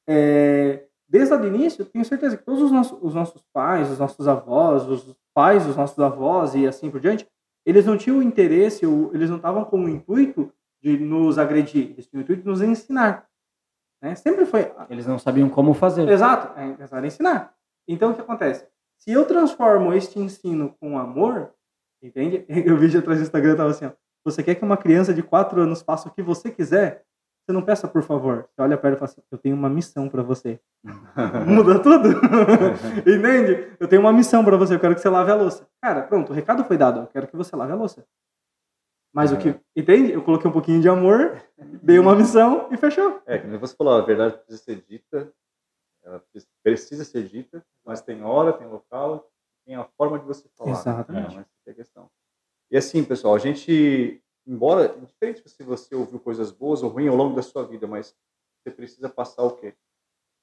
é, 0.08 0.88
desde 1.11 1.34
o 1.34 1.44
início, 1.44 1.84
tenho 1.84 2.04
certeza 2.04 2.36
que 2.36 2.44
todos 2.44 2.62
os 2.62 2.70
nossos, 2.70 2.96
os 3.02 3.14
nossos 3.14 3.42
pais, 3.52 3.90
os 3.90 3.98
nossos 3.98 4.28
avós, 4.28 4.86
os 4.86 5.16
pais 5.34 5.66
dos 5.66 5.76
nossos 5.76 5.98
avós 5.98 6.54
e 6.54 6.66
assim 6.68 6.88
por 6.88 7.00
diante, 7.00 7.26
eles 7.66 7.84
não 7.84 7.98
tinham 7.98 8.22
interesse, 8.22 8.86
eles 9.12 9.28
não 9.28 9.36
estavam 9.36 9.64
com 9.64 9.84
o 9.84 9.88
intuito 9.88 10.52
de 10.80 10.96
nos 10.96 11.36
agredir, 11.36 11.90
eles 11.90 12.06
tinham 12.06 12.20
o 12.20 12.22
intuito 12.22 12.42
de 12.42 12.48
nos 12.48 12.62
ensinar. 12.62 13.26
Né? 14.00 14.14
Sempre 14.14 14.46
foi. 14.46 14.72
Eles 14.88 15.06
não 15.06 15.18
sabiam 15.18 15.50
como 15.50 15.74
fazer. 15.74 16.08
Exato, 16.08 16.58
é, 16.58 16.76
era 16.80 17.06
ensinar. 17.06 17.54
Então 17.88 18.12
o 18.12 18.14
que 18.14 18.20
acontece? 18.20 18.66
Se 18.96 19.11
eu 19.11 19.24
transformo 19.26 19.92
este 19.92 20.18
ensino 20.18 20.76
com 20.80 20.96
amor, 20.96 21.52
entende? 22.02 22.44
Eu 22.48 22.76
vi 22.76 22.96
atrás 22.96 23.18
do 23.18 23.24
Instagram, 23.24 23.56
tava 23.56 23.70
assim, 23.70 23.86
ó, 23.86 23.92
você 24.24 24.42
quer 24.42 24.54
que 24.54 24.64
uma 24.64 24.76
criança 24.76 25.12
de 25.12 25.22
4 25.22 25.61
anos 25.61 25.82
faça 25.82 26.08
o 26.08 26.12
que 26.12 26.22
você 26.22 26.50
quiser? 26.50 27.04
Você 27.51 27.53
não 27.53 27.62
peça 27.62 27.88
por 27.88 28.03
favor. 28.05 28.48
Você 28.48 28.62
olha 28.62 28.78
perto 28.78 28.94
e 28.94 28.98
fala 29.01 29.11
assim, 29.11 29.22
eu 29.28 29.36
tenho 29.36 29.57
uma 29.57 29.68
missão 29.68 30.09
para 30.09 30.22
você. 30.22 30.61
Muda 31.48 31.80
tudo. 31.80 32.09
Entende? 33.03 33.74
Eu 33.80 33.88
tenho 33.88 34.03
uma 34.03 34.12
missão 34.12 34.44
para 34.44 34.57
você, 34.57 34.76
eu 34.76 34.78
quero 34.78 34.94
que 34.94 35.01
você 35.01 35.09
lave 35.09 35.32
a 35.32 35.34
louça. 35.34 35.66
Cara, 35.82 36.03
pronto, 36.03 36.30
o 36.30 36.32
recado 36.32 36.62
foi 36.62 36.78
dado, 36.78 37.01
eu 37.01 37.07
quero 37.09 37.26
que 37.26 37.36
você 37.36 37.57
lave 37.57 37.72
a 37.72 37.74
louça. 37.74 38.07
Mas 39.12 39.32
é. 39.32 39.34
o 39.34 39.38
que, 39.38 39.61
entende? 39.74 40.12
Eu 40.12 40.22
coloquei 40.22 40.48
um 40.48 40.53
pouquinho 40.53 40.80
de 40.80 40.88
amor, 40.88 41.42
dei 41.82 41.98
uma 41.98 42.14
missão 42.14 42.68
e 42.70 42.76
fechou. 42.76 43.20
É, 43.26 43.38
como 43.38 43.59
você 43.59 43.74
falou, 43.74 43.94
a 43.94 44.03
verdade 44.03 44.36
precisa 44.36 44.62
ser 44.62 44.84
dita, 44.88 45.32
ela 46.05 46.22
precisa 46.62 47.03
ser 47.05 47.24
dita, 47.24 47.66
mas 47.84 48.01
tem 48.01 48.22
hora, 48.22 48.53
tem 48.53 48.68
local, 48.68 49.28
tem 49.66 49.74
a 49.74 49.82
forma 49.96 50.20
de 50.20 50.24
você 50.24 50.48
falar. 50.57 50.70
Exatamente. 50.70 51.36
Né? 51.36 51.44
é 51.66 51.70
a 51.72 51.74
questão. 51.74 52.09
E 52.70 52.76
assim, 52.76 53.03
pessoal, 53.03 53.34
a 53.34 53.40
gente 53.40 54.22
embora, 54.47 54.88
diferente 55.01 55.49
se 55.49 55.62
você 55.62 55.95
ouviu 55.95 56.18
coisas 56.20 56.51
boas 56.51 56.82
ou 56.82 56.91
ruins 56.91 57.09
ao 57.09 57.16
longo 57.16 57.36
da 57.36 57.43
sua 57.43 57.66
vida, 57.66 57.86
mas 57.86 58.16
você 58.62 58.70
precisa 58.70 59.09
passar 59.09 59.43
o 59.43 59.57
quê? 59.57 59.76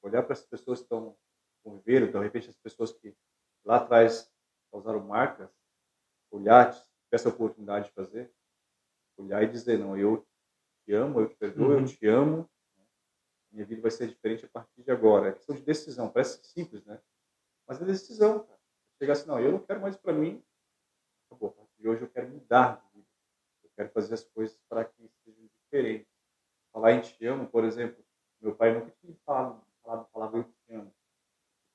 Olhar 0.01 0.23
para 0.23 0.33
as 0.33 0.45
pessoas 0.45 0.79
que 0.79 0.85
estão 0.85 1.15
conviveram, 1.63 2.09
de 2.09 2.17
repente 2.19 2.49
as 2.49 2.55
pessoas 2.55 2.93
que 2.93 3.13
lá 3.65 3.77
atrás 3.77 4.31
causaram 4.71 5.01
marcas, 5.01 5.49
olhar, 6.31 6.73
ter 6.73 7.15
essa 7.15 7.29
oportunidade 7.29 7.87
de 7.87 7.91
fazer, 7.91 8.31
olhar 9.17 9.43
e 9.43 9.47
dizer, 9.47 9.77
não, 9.77 9.97
eu 9.97 10.25
te 10.85 10.93
amo, 10.93 11.19
eu 11.19 11.27
te 11.27 11.35
perdoo, 11.35 11.71
uhum. 11.71 11.79
eu 11.81 11.85
te 11.85 12.07
amo, 12.07 12.49
minha 13.51 13.65
vida 13.65 13.81
vai 13.81 13.91
ser 13.91 14.07
diferente 14.07 14.45
a 14.45 14.49
partir 14.49 14.83
de 14.83 14.91
agora. 14.91 15.29
É 15.29 15.33
questão 15.33 15.55
de 15.55 15.61
decisão, 15.61 16.09
parece 16.09 16.45
simples, 16.45 16.85
né? 16.85 17.01
Mas 17.67 17.81
é 17.81 17.85
decisão, 17.85 18.39
cara. 18.39 18.59
Chegar 18.99 19.13
assim, 19.13 19.27
não, 19.27 19.39
eu 19.39 19.51
não 19.51 19.59
quero 19.59 19.81
mais 19.81 19.97
para 19.97 20.13
mim, 20.13 20.43
acabou. 21.25 21.55
E 21.79 21.87
hoje 21.87 22.01
eu 22.01 22.09
quero 22.09 22.29
mudar 22.29 22.86
quero 23.77 23.89
fazer 23.89 24.15
as 24.15 24.23
coisas 24.23 24.59
para 24.67 24.83
que 24.83 25.09
sejam 25.23 25.47
diferentes. 25.61 26.11
Falar 26.73 26.93
em 26.93 27.01
te 27.01 27.25
amo, 27.25 27.47
por 27.47 27.63
exemplo, 27.63 28.03
meu 28.41 28.55
pai 28.55 28.73
nunca 28.73 28.91
tinha 28.99 29.15
falado, 29.25 29.63
falado 29.83 30.01
a 30.01 30.05
palavra 30.05 30.39
eu 30.39 30.43
te 30.43 30.73
amo. 30.73 30.91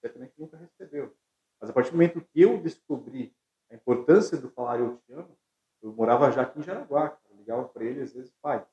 Certamente 0.01 0.35
nunca 0.37 0.57
recebeu. 0.57 1.17
Mas 1.61 1.71
a 1.71 1.73
partir 1.73 1.91
do 1.91 1.95
momento 1.95 2.21
que 2.21 2.43
eu 2.43 2.61
descobri 2.61 3.35
a 3.71 3.75
importância 3.77 4.37
do 4.37 4.51
falar 4.51 4.81
eu 4.81 4.99
te 5.07 5.13
amo, 5.13 5.39
eu 5.81 5.93
morava 5.93 6.31
já 6.31 6.43
aqui 6.43 6.59
em 6.59 6.63
Jaraguá, 6.63 7.17
eu 7.31 7.37
ligava 7.37 7.69
para 7.69 7.85
ele 7.85 8.03
às 8.03 8.13
vezes, 8.13 8.33
pai. 8.43 8.67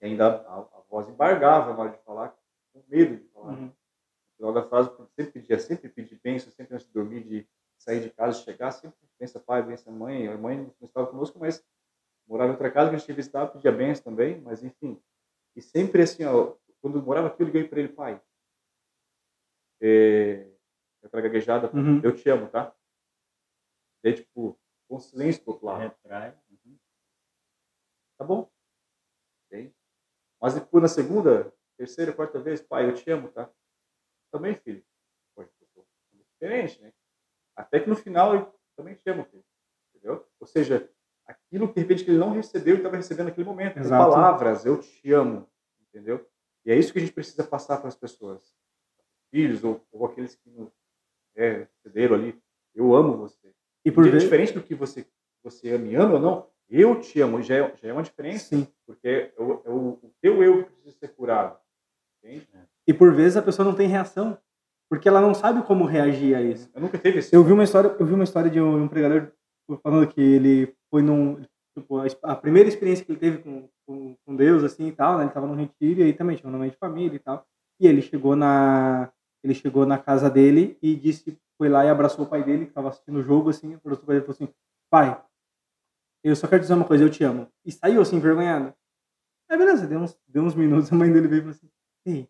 E 0.00 0.06
ainda 0.06 0.26
a, 0.42 0.58
a, 0.58 0.82
voz 0.88 1.08
embargava 1.08 1.72
na 1.72 1.78
hora 1.78 1.90
de 1.90 2.02
falar, 2.04 2.36
com 2.72 2.82
medo 2.88 3.16
de 3.16 3.28
falar. 3.28 3.54
Uhum. 3.54 3.66
No 3.66 4.36
final 4.36 4.52
da 4.52 4.68
frase, 4.68 4.90
eu 4.90 5.06
sempre 5.16 5.32
pedia, 5.32 5.58
sempre 5.58 5.88
pedi 5.88 6.20
bênção, 6.22 6.52
sempre 6.52 6.74
antes 6.74 6.86
de 6.86 6.92
dormir, 6.92 7.24
de 7.24 7.48
sair 7.78 8.00
de 8.00 8.10
casa, 8.10 8.42
chegar, 8.42 8.70
sempre 8.70 8.98
pensa 9.18 9.40
pai, 9.40 9.66
pensa 9.66 9.90
mãe. 9.90 10.28
A 10.28 10.36
mãe 10.36 10.58
não 10.80 10.86
estava 10.86 11.06
conosco, 11.06 11.38
mas 11.38 11.64
morava 12.26 12.50
em 12.50 12.52
outra 12.52 12.70
casa 12.70 12.90
que 12.90 12.96
a 12.96 12.98
gente 12.98 13.12
visitava, 13.12 13.50
pedia 13.50 13.72
bens 13.72 14.00
também, 14.00 14.40
mas 14.40 14.62
enfim. 14.62 15.00
E 15.56 15.62
sempre 15.62 16.02
assim, 16.02 16.24
ó, 16.24 16.54
quando 16.80 16.98
eu 16.98 17.02
morava 17.02 17.28
aqui, 17.28 17.42
eu 17.42 17.46
liguei 17.46 17.64
para 17.64 17.80
ele, 17.80 17.88
pai. 17.88 18.20
É, 19.80 20.48
aquela 21.02 21.22
gaguejada, 21.22 21.70
uhum. 21.74 22.00
eu 22.02 22.14
te 22.14 22.28
amo, 22.28 22.48
tá? 22.48 22.74
Aí, 24.04 24.14
tipo, 24.14 24.58
com 24.88 24.98
silêncio 24.98 25.44
do 25.44 25.52
outro 25.52 25.66
lado. 25.66 25.80
Retrai. 25.80 26.36
Uhum. 26.50 26.78
Tá 28.18 28.24
bom. 28.24 28.50
Okay. 29.46 29.74
Mas 30.40 30.54
depois, 30.54 30.82
na 30.82 30.88
segunda, 30.88 31.52
terceira, 31.76 32.12
quarta 32.12 32.38
vez, 32.38 32.60
pai, 32.60 32.86
eu 32.86 32.94
te 32.94 33.10
amo, 33.10 33.30
tá? 33.30 33.50
Também, 34.30 34.54
filho. 34.56 34.84
Poxa, 35.34 35.50
diferente, 36.12 36.80
né? 36.82 36.92
Até 37.56 37.80
que 37.80 37.88
no 37.88 37.96
final, 37.96 38.34
eu 38.34 38.60
também 38.76 38.94
te 38.94 39.08
amo, 39.08 39.24
filho. 39.24 39.44
Entendeu? 39.94 40.28
Ou 40.38 40.46
seja, 40.46 40.92
aquilo 41.26 41.68
que 41.68 41.74
de 41.74 41.80
repente 41.80 42.08
ele 42.08 42.18
não 42.18 42.32
recebeu 42.32 42.74
e 42.74 42.78
estava 42.78 42.96
recebendo 42.96 43.26
naquele 43.26 43.46
momento. 43.46 43.78
Exato. 43.78 44.10
palavras, 44.10 44.64
eu 44.64 44.78
te 44.78 45.12
amo, 45.12 45.48
entendeu? 45.88 46.26
E 46.64 46.72
é 46.72 46.76
isso 46.76 46.92
que 46.92 46.98
a 46.98 47.02
gente 47.02 47.12
precisa 47.12 47.44
passar 47.44 47.78
para 47.78 47.88
as 47.88 47.96
pessoas, 47.96 48.54
filhos 49.30 49.62
ou, 49.64 49.80
ou 49.92 50.06
aqueles 50.06 50.34
que 50.34 50.50
nos 50.50 50.70
é, 51.36 51.66
cederam 51.82 52.16
ali. 52.16 52.40
Eu 52.74 52.94
amo 52.94 53.16
você. 53.16 53.52
E 53.84 53.90
por 53.90 54.04
ver... 54.04 54.18
diferente 54.18 54.52
do 54.52 54.62
que 54.62 54.74
você 54.74 55.06
você 55.44 55.76
me 55.76 55.94
ama 55.94 56.14
ou 56.14 56.20
não, 56.20 56.46
eu 56.70 56.98
te 56.98 57.20
amo 57.20 57.42
já 57.42 57.56
é, 57.56 57.74
já 57.76 57.88
é 57.88 57.92
uma 57.92 58.02
diferença, 58.02 58.56
Sim. 58.56 58.66
porque 58.86 59.06
é 59.06 59.42
o, 59.42 59.62
é 59.64 59.70
o, 59.70 59.88
o 60.02 60.14
teu 60.20 60.42
eu 60.42 60.64
que 60.64 60.70
precisa 60.70 60.96
ser 60.98 61.08
curado. 61.08 61.58
Entende? 62.22 62.48
E 62.86 62.94
por 62.94 63.14
vezes 63.14 63.36
a 63.36 63.42
pessoa 63.42 63.66
não 63.66 63.74
tem 63.74 63.86
reação, 63.86 64.38
porque 64.88 65.06
ela 65.06 65.20
não 65.20 65.34
sabe 65.34 65.62
como 65.62 65.84
reagir 65.84 66.34
a 66.34 66.40
isso. 66.40 66.70
Eu 66.74 66.80
nunca 66.80 66.98
teve 66.98 67.18
isso. 67.18 67.34
Eu 67.34 67.44
vi 67.44 67.52
uma 67.52 67.64
história, 67.64 67.94
eu 67.98 68.06
vi 68.06 68.14
uma 68.14 68.24
história 68.24 68.50
de 68.50 68.60
um, 68.60 68.84
um 68.84 68.88
pregador 68.88 69.30
falando 69.82 70.08
que 70.08 70.20
ele 70.20 70.74
foi 70.94 71.02
num. 71.02 71.42
Tipo, 71.76 71.98
a 72.22 72.36
primeira 72.36 72.68
experiência 72.68 73.04
que 73.04 73.10
ele 73.10 73.18
teve 73.18 73.38
com, 73.38 73.68
com, 73.84 74.16
com 74.24 74.36
Deus, 74.36 74.62
assim 74.62 74.86
e 74.86 74.92
tal, 74.92 75.18
né? 75.18 75.24
Ele 75.24 75.32
tava 75.32 75.48
no 75.48 75.54
retiro 75.54 75.98
e 75.98 76.04
aí 76.04 76.12
também 76.12 76.36
tinha 76.36 76.48
um 76.48 76.52
nome 76.52 76.70
de 76.70 76.76
família 76.76 77.16
e 77.16 77.18
tal. 77.18 77.44
E 77.80 77.88
ele 77.88 78.00
chegou 78.00 78.36
na. 78.36 79.10
Ele 79.42 79.54
chegou 79.54 79.84
na 79.84 79.98
casa 79.98 80.30
dele 80.30 80.78
e 80.80 80.94
disse, 80.94 81.36
foi 81.58 81.68
lá 81.68 81.84
e 81.84 81.88
abraçou 81.88 82.24
o 82.24 82.28
pai 82.28 82.44
dele, 82.44 82.66
que 82.66 82.70
estava 82.70 82.90
assistindo 82.90 83.18
o 83.18 83.22
jogo, 83.22 83.50
assim, 83.50 83.74
abraçou 83.74 84.04
o 84.04 84.06
pai 84.06 84.16
dele 84.16 84.26
falou 84.26 84.36
assim, 84.40 84.54
pai, 84.88 85.20
eu 86.22 86.34
só 86.34 86.46
quero 86.46 86.62
dizer 86.62 86.72
uma 86.74 86.86
coisa, 86.86 87.04
eu 87.04 87.10
te 87.10 87.24
amo. 87.24 87.48
E 87.62 87.72
saiu 87.72 88.00
assim, 88.00 88.16
envergonhado. 88.16 88.72
Aí 89.50 89.58
beleza, 89.58 89.86
deu 89.86 89.98
uns, 89.98 90.18
deu 90.28 90.44
uns 90.44 90.54
minutos, 90.54 90.90
a 90.92 90.96
mãe 90.96 91.12
dele 91.12 91.28
veio 91.28 91.40
e 91.40 91.42
falou 91.42 91.56
assim, 91.56 91.70
ei, 92.06 92.22
o 92.22 92.28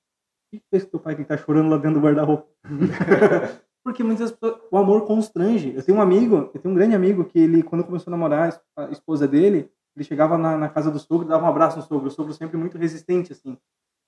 que 0.56 0.64
fez 0.70 0.84
que 0.84 0.90
teu 0.90 0.98
pai 0.98 1.14
que 1.14 1.24
tá 1.24 1.36
chorando 1.36 1.70
lá 1.70 1.76
dentro 1.76 2.00
do 2.00 2.04
guarda-roupa? 2.04 2.48
Porque 3.84 4.02
muitas 4.02 4.32
pessoas, 4.32 4.62
o 4.70 4.78
amor 4.78 5.04
constrange. 5.04 5.74
Eu 5.76 5.82
tenho 5.84 5.98
um 5.98 6.00
amigo, 6.00 6.50
eu 6.54 6.60
tenho 6.60 6.72
um 6.72 6.74
grande 6.74 6.94
amigo 6.94 7.26
que 7.26 7.38
ele, 7.38 7.62
quando 7.62 7.84
começou 7.84 8.10
a 8.10 8.16
namorar 8.16 8.58
a 8.74 8.84
esposa 8.90 9.28
dele, 9.28 9.70
ele 9.94 10.04
chegava 10.04 10.38
na, 10.38 10.56
na 10.56 10.68
casa 10.70 10.90
do 10.90 10.98
sogro, 10.98 11.28
dava 11.28 11.44
um 11.44 11.48
abraço 11.48 11.76
no 11.76 11.82
sogro. 11.82 12.08
O 12.08 12.10
sogro 12.10 12.32
sempre 12.32 12.56
muito 12.56 12.78
resistente, 12.78 13.32
assim. 13.32 13.58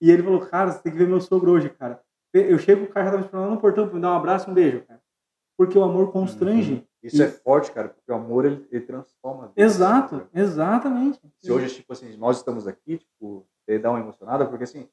E 0.00 0.10
ele 0.10 0.22
falou, 0.22 0.40
cara, 0.40 0.72
você 0.72 0.82
tem 0.82 0.92
que 0.92 0.98
ver 0.98 1.06
meu 1.06 1.20
sogro 1.20 1.52
hoje, 1.52 1.68
cara. 1.68 2.00
Eu 2.32 2.58
chego, 2.58 2.84
o 2.84 2.88
cara 2.88 3.04
já 3.04 3.12
tá 3.12 3.18
me 3.18 3.24
esperando 3.24 3.50
no 3.50 3.60
portão 3.60 3.86
pra 3.86 3.94
me 3.94 4.00
dar 4.00 4.12
um 4.12 4.16
abraço, 4.16 4.50
um 4.50 4.54
beijo, 4.54 4.82
cara. 4.86 5.00
Porque 5.58 5.78
o 5.78 5.84
amor 5.84 6.10
constrange. 6.10 6.72
Uhum. 6.72 6.82
Isso 7.02 7.22
e... 7.22 7.22
é 7.22 7.28
forte, 7.28 7.70
cara, 7.70 7.90
porque 7.90 8.10
o 8.10 8.14
amor, 8.14 8.46
ele, 8.46 8.66
ele 8.70 8.84
transforma. 8.84 9.52
Exato, 9.54 10.16
cara. 10.16 10.28
exatamente. 10.34 11.20
Se 11.42 11.52
hoje, 11.52 11.74
tipo 11.76 11.92
assim, 11.92 12.16
nós 12.16 12.38
estamos 12.38 12.66
aqui, 12.66 12.98
tipo, 12.98 13.46
ele 13.66 13.78
dá 13.78 13.90
uma 13.90 14.00
emocionada, 14.00 14.46
porque 14.46 14.64
assim, 14.64 14.88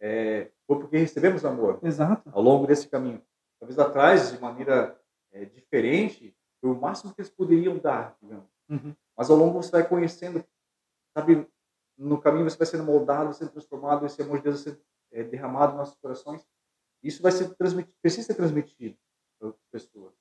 é, 0.00 0.48
foi 0.66 0.78
porque 0.78 0.96
recebemos 0.96 1.44
amor. 1.44 1.80
Exato. 1.82 2.30
Ao 2.32 2.40
longo 2.40 2.66
desse 2.66 2.88
caminho 2.88 3.20
talvez 3.58 3.78
atrás 3.78 4.32
de 4.32 4.38
maneira 4.38 4.98
é, 5.32 5.44
diferente, 5.44 6.34
foi 6.60 6.70
o 6.70 6.80
máximo 6.80 7.14
que 7.14 7.20
eles 7.20 7.30
poderiam 7.30 7.78
dar, 7.78 8.16
digamos. 8.20 8.48
Uhum. 8.68 8.94
Mas 9.16 9.30
ao 9.30 9.36
longo 9.36 9.62
você 9.62 9.70
vai 9.70 9.86
conhecendo, 9.86 10.44
sabe, 11.16 11.46
no 11.96 12.20
caminho 12.20 12.48
você 12.48 12.56
vai 12.56 12.66
sendo 12.66 12.84
moldado, 12.84 13.34
sendo 13.34 13.50
transformado, 13.50 14.06
esse 14.06 14.22
amor 14.22 14.38
de 14.38 14.44
Deus 14.44 14.62
vai 14.62 14.74
ser 14.74 14.80
é, 15.12 15.22
derramado 15.24 15.72
nos 15.72 15.78
nossos 15.80 15.96
corações. 15.96 16.46
Isso 17.02 17.22
vai 17.22 17.32
ser 17.32 17.54
transmitido, 17.54 17.94
precisa 18.00 18.26
ser 18.28 18.34
transmitido 18.34 18.96
para 19.38 19.48
outras 19.48 19.66
pessoas. 19.70 20.12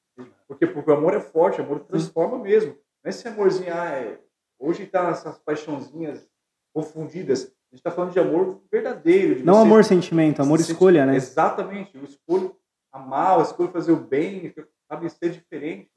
Porque, 0.47 0.65
porque 0.65 0.89
o 0.89 0.93
amor 0.93 1.13
é 1.13 1.19
forte, 1.19 1.61
o 1.61 1.63
amor 1.63 1.81
transforma 1.81 2.39
mesmo. 2.39 2.71
Não 2.71 3.05
é 3.05 3.09
esse 3.09 3.27
amorzinho, 3.27 3.73
ah, 3.73 3.89
é, 3.89 4.19
hoje 4.59 4.83
está 4.83 5.09
essas 5.09 5.37
paixãozinhas 5.39 6.27
confundidas. 6.73 7.43
A 7.43 7.75
gente 7.75 7.79
está 7.79 7.91
falando 7.91 8.13
de 8.13 8.19
amor 8.19 8.61
verdadeiro. 8.71 9.35
De 9.35 9.43
Não 9.43 9.59
amor 9.59 9.83
sentimento, 9.83 10.41
amor 10.41 10.59
escolha, 10.59 11.05
né? 11.05 11.15
Exatamente. 11.15 11.95
Eu 11.95 12.03
escolho 12.03 12.55
amar, 12.97 13.41
escolho 13.41 13.71
fazer 13.71 13.91
o 13.91 13.97
bem, 13.97 14.53
sabe, 14.87 15.09
ser 15.09 15.31
diferente. 15.31 15.91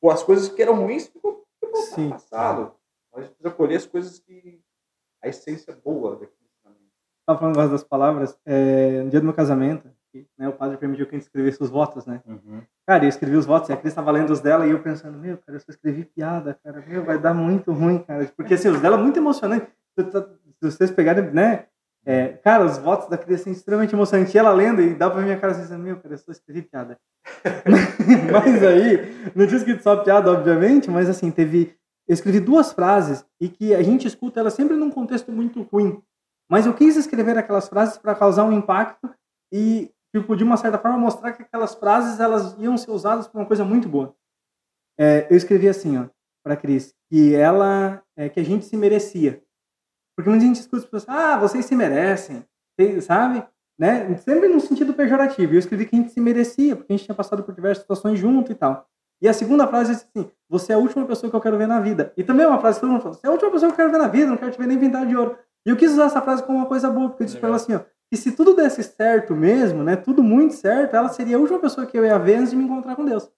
Pô, 0.00 0.10
as 0.10 0.22
coisas 0.22 0.48
que 0.48 0.60
eram 0.60 0.76
ruins 0.76 1.06
ficou, 1.06 1.44
ficou 1.62 2.10
passado. 2.10 2.74
Mas 3.12 3.22
a 3.22 3.26
gente 3.26 3.34
precisa 3.34 3.54
colher 3.54 3.76
as 3.76 3.86
coisas 3.86 4.18
que. 4.18 4.60
a 5.22 5.28
essência 5.28 5.74
boa 5.74 6.12
daquilo. 6.16 6.44
Estava 7.20 7.38
falando 7.38 7.70
das 7.70 7.82
palavras. 7.82 8.38
É, 8.44 9.02
no 9.02 9.10
dia 9.10 9.20
do 9.20 9.24
meu 9.24 9.34
casamento, 9.34 9.90
né, 10.38 10.48
o 10.48 10.52
padre 10.52 10.76
permitiu 10.76 11.06
que 11.06 11.14
a 11.14 11.18
gente 11.18 11.26
escrevesse 11.26 11.62
os 11.62 11.70
votos, 11.70 12.04
né? 12.04 12.22
Uhum. 12.26 12.62
Cara, 12.86 13.04
eu 13.04 13.08
escrevi 13.08 13.34
os 13.34 13.46
votos, 13.46 13.70
e 13.70 13.72
a 13.72 13.76
Cris 13.76 13.92
estava 13.92 14.10
lendo 14.10 14.30
os 14.30 14.40
dela 14.40 14.66
e 14.66 14.70
eu 14.70 14.82
pensando, 14.82 15.18
meu, 15.18 15.38
cara, 15.38 15.56
eu 15.56 15.60
só 15.60 15.70
escrevi 15.70 16.04
piada, 16.04 16.58
cara, 16.62 16.84
meu, 16.86 17.02
vai 17.02 17.18
dar 17.18 17.32
muito 17.32 17.72
ruim, 17.72 17.98
cara. 17.98 18.30
Porque 18.36 18.54
assim, 18.54 18.68
os 18.68 18.80
dela 18.80 18.96
é 18.96 19.02
muito 19.02 19.16
emocionante. 19.16 19.72
Se 19.96 20.70
vocês 20.70 20.90
pegarem, 20.90 21.30
né? 21.30 21.66
É, 22.06 22.34
cara, 22.34 22.66
os 22.66 22.76
votos 22.76 23.08
da 23.08 23.16
criança 23.16 23.44
são 23.44 23.52
extremamente 23.52 23.94
emocionantes. 23.94 24.34
E 24.34 24.38
ela 24.38 24.52
lendo, 24.52 24.82
e 24.82 24.94
dá 24.94 25.08
pra 25.08 25.22
minha 25.22 25.38
cara 25.38 25.52
assim, 25.52 25.76
meu, 25.78 25.96
cara, 25.96 26.14
eu 26.14 26.18
só 26.18 26.30
escrevi 26.30 26.62
piada. 26.62 26.98
mas 28.30 28.62
aí, 28.62 29.32
não 29.34 29.46
tinha 29.46 29.58
escrito 29.58 29.82
só 29.82 29.96
piada, 29.96 30.30
obviamente, 30.30 30.90
mas 30.90 31.08
assim, 31.08 31.30
teve. 31.30 31.74
Eu 32.06 32.12
escrevi 32.12 32.38
duas 32.38 32.70
frases 32.70 33.24
e 33.40 33.48
que 33.48 33.74
a 33.74 33.82
gente 33.82 34.06
escuta 34.06 34.38
ela 34.38 34.50
sempre 34.50 34.76
num 34.76 34.90
contexto 34.90 35.32
muito 35.32 35.62
ruim. 35.62 36.02
Mas 36.50 36.66
eu 36.66 36.74
quis 36.74 36.96
escrever 36.96 37.38
aquelas 37.38 37.66
frases 37.66 37.96
para 37.96 38.14
causar 38.14 38.44
um 38.44 38.52
impacto 38.52 39.08
e, 39.50 39.90
tipo, 40.14 40.36
de 40.36 40.44
uma 40.44 40.58
certa 40.58 40.78
forma, 40.78 40.98
mostrar 40.98 41.32
que 41.32 41.42
aquelas 41.42 41.74
frases 41.74 42.20
elas 42.20 42.54
iam 42.58 42.76
ser 42.76 42.90
usadas 42.90 43.26
para 43.26 43.40
uma 43.40 43.46
coisa 43.46 43.64
muito 43.64 43.88
boa. 43.88 44.14
É, 44.98 45.26
eu 45.30 45.36
escrevi 45.36 45.66
assim, 45.66 45.96
ó, 45.96 46.06
para 46.44 46.56
Cris, 46.56 46.94
que 47.08 47.34
ela, 47.34 48.02
é, 48.16 48.28
que 48.28 48.38
a 48.38 48.44
gente 48.44 48.66
se 48.66 48.76
merecia. 48.76 49.42
Porque 50.16 50.30
muita 50.30 50.44
gente 50.44 50.60
escuta 50.60 50.78
as 50.78 50.84
pessoas, 50.84 51.08
ah, 51.08 51.36
vocês 51.36 51.64
se 51.64 51.74
merecem, 51.74 52.44
sabe? 53.02 53.44
Né? 53.78 54.16
Sempre 54.18 54.48
no 54.48 54.60
sentido 54.60 54.94
pejorativo. 54.94 55.52
E 55.52 55.56
eu 55.56 55.58
escrevi 55.58 55.86
que 55.86 55.96
a 55.96 55.98
gente 55.98 56.12
se 56.12 56.20
merecia, 56.20 56.76
porque 56.76 56.92
a 56.92 56.96
gente 56.96 57.06
tinha 57.06 57.14
passado 57.14 57.42
por 57.42 57.54
diversas 57.54 57.82
situações 57.82 58.18
junto 58.18 58.52
e 58.52 58.54
tal. 58.54 58.86
E 59.20 59.28
a 59.28 59.32
segunda 59.32 59.66
frase 59.66 59.92
é 59.92 59.94
assim: 59.94 60.30
você 60.48 60.72
é 60.72 60.76
a 60.76 60.78
última 60.78 61.04
pessoa 61.06 61.30
que 61.30 61.36
eu 61.36 61.40
quero 61.40 61.58
ver 61.58 61.66
na 61.66 61.80
vida. 61.80 62.12
E 62.16 62.22
também 62.22 62.44
é 62.44 62.48
uma 62.48 62.60
frase 62.60 62.76
que 62.76 62.82
todo 62.82 62.90
mundo 62.90 63.02
fala: 63.02 63.14
você 63.14 63.26
é 63.26 63.28
a 63.28 63.32
última 63.32 63.50
pessoa 63.50 63.72
que 63.72 63.74
eu 63.74 63.76
quero 63.76 63.90
ver 63.90 63.98
na 63.98 64.08
vida, 64.08 64.26
não 64.26 64.36
quero 64.36 64.52
te 64.52 64.58
ver 64.58 64.66
nem 64.66 64.78
pintar 64.78 65.06
de 65.06 65.16
ouro. 65.16 65.36
E 65.66 65.70
eu 65.70 65.76
quis 65.76 65.92
usar 65.92 66.04
essa 66.04 66.20
frase 66.20 66.42
como 66.42 66.58
uma 66.58 66.66
coisa 66.66 66.90
boa, 66.90 67.08
porque 67.08 67.22
eu 67.22 67.26
disse 67.26 67.38
para 67.38 67.48
ela 67.48 67.56
assim: 67.56 67.74
ó, 67.74 67.80
que 68.10 68.16
se 68.16 68.32
tudo 68.32 68.54
desse 68.54 68.82
certo 68.82 69.34
mesmo, 69.34 69.82
né, 69.82 69.96
tudo 69.96 70.22
muito 70.22 70.54
certo, 70.54 70.94
ela 70.94 71.08
seria 71.08 71.36
a 71.36 71.40
última 71.40 71.58
pessoa 71.58 71.86
que 71.86 71.98
eu 71.98 72.04
ia 72.04 72.18
ver 72.18 72.36
antes 72.36 72.50
de 72.50 72.56
me 72.56 72.64
encontrar 72.64 72.94
com 72.96 73.04
Deus. 73.04 73.30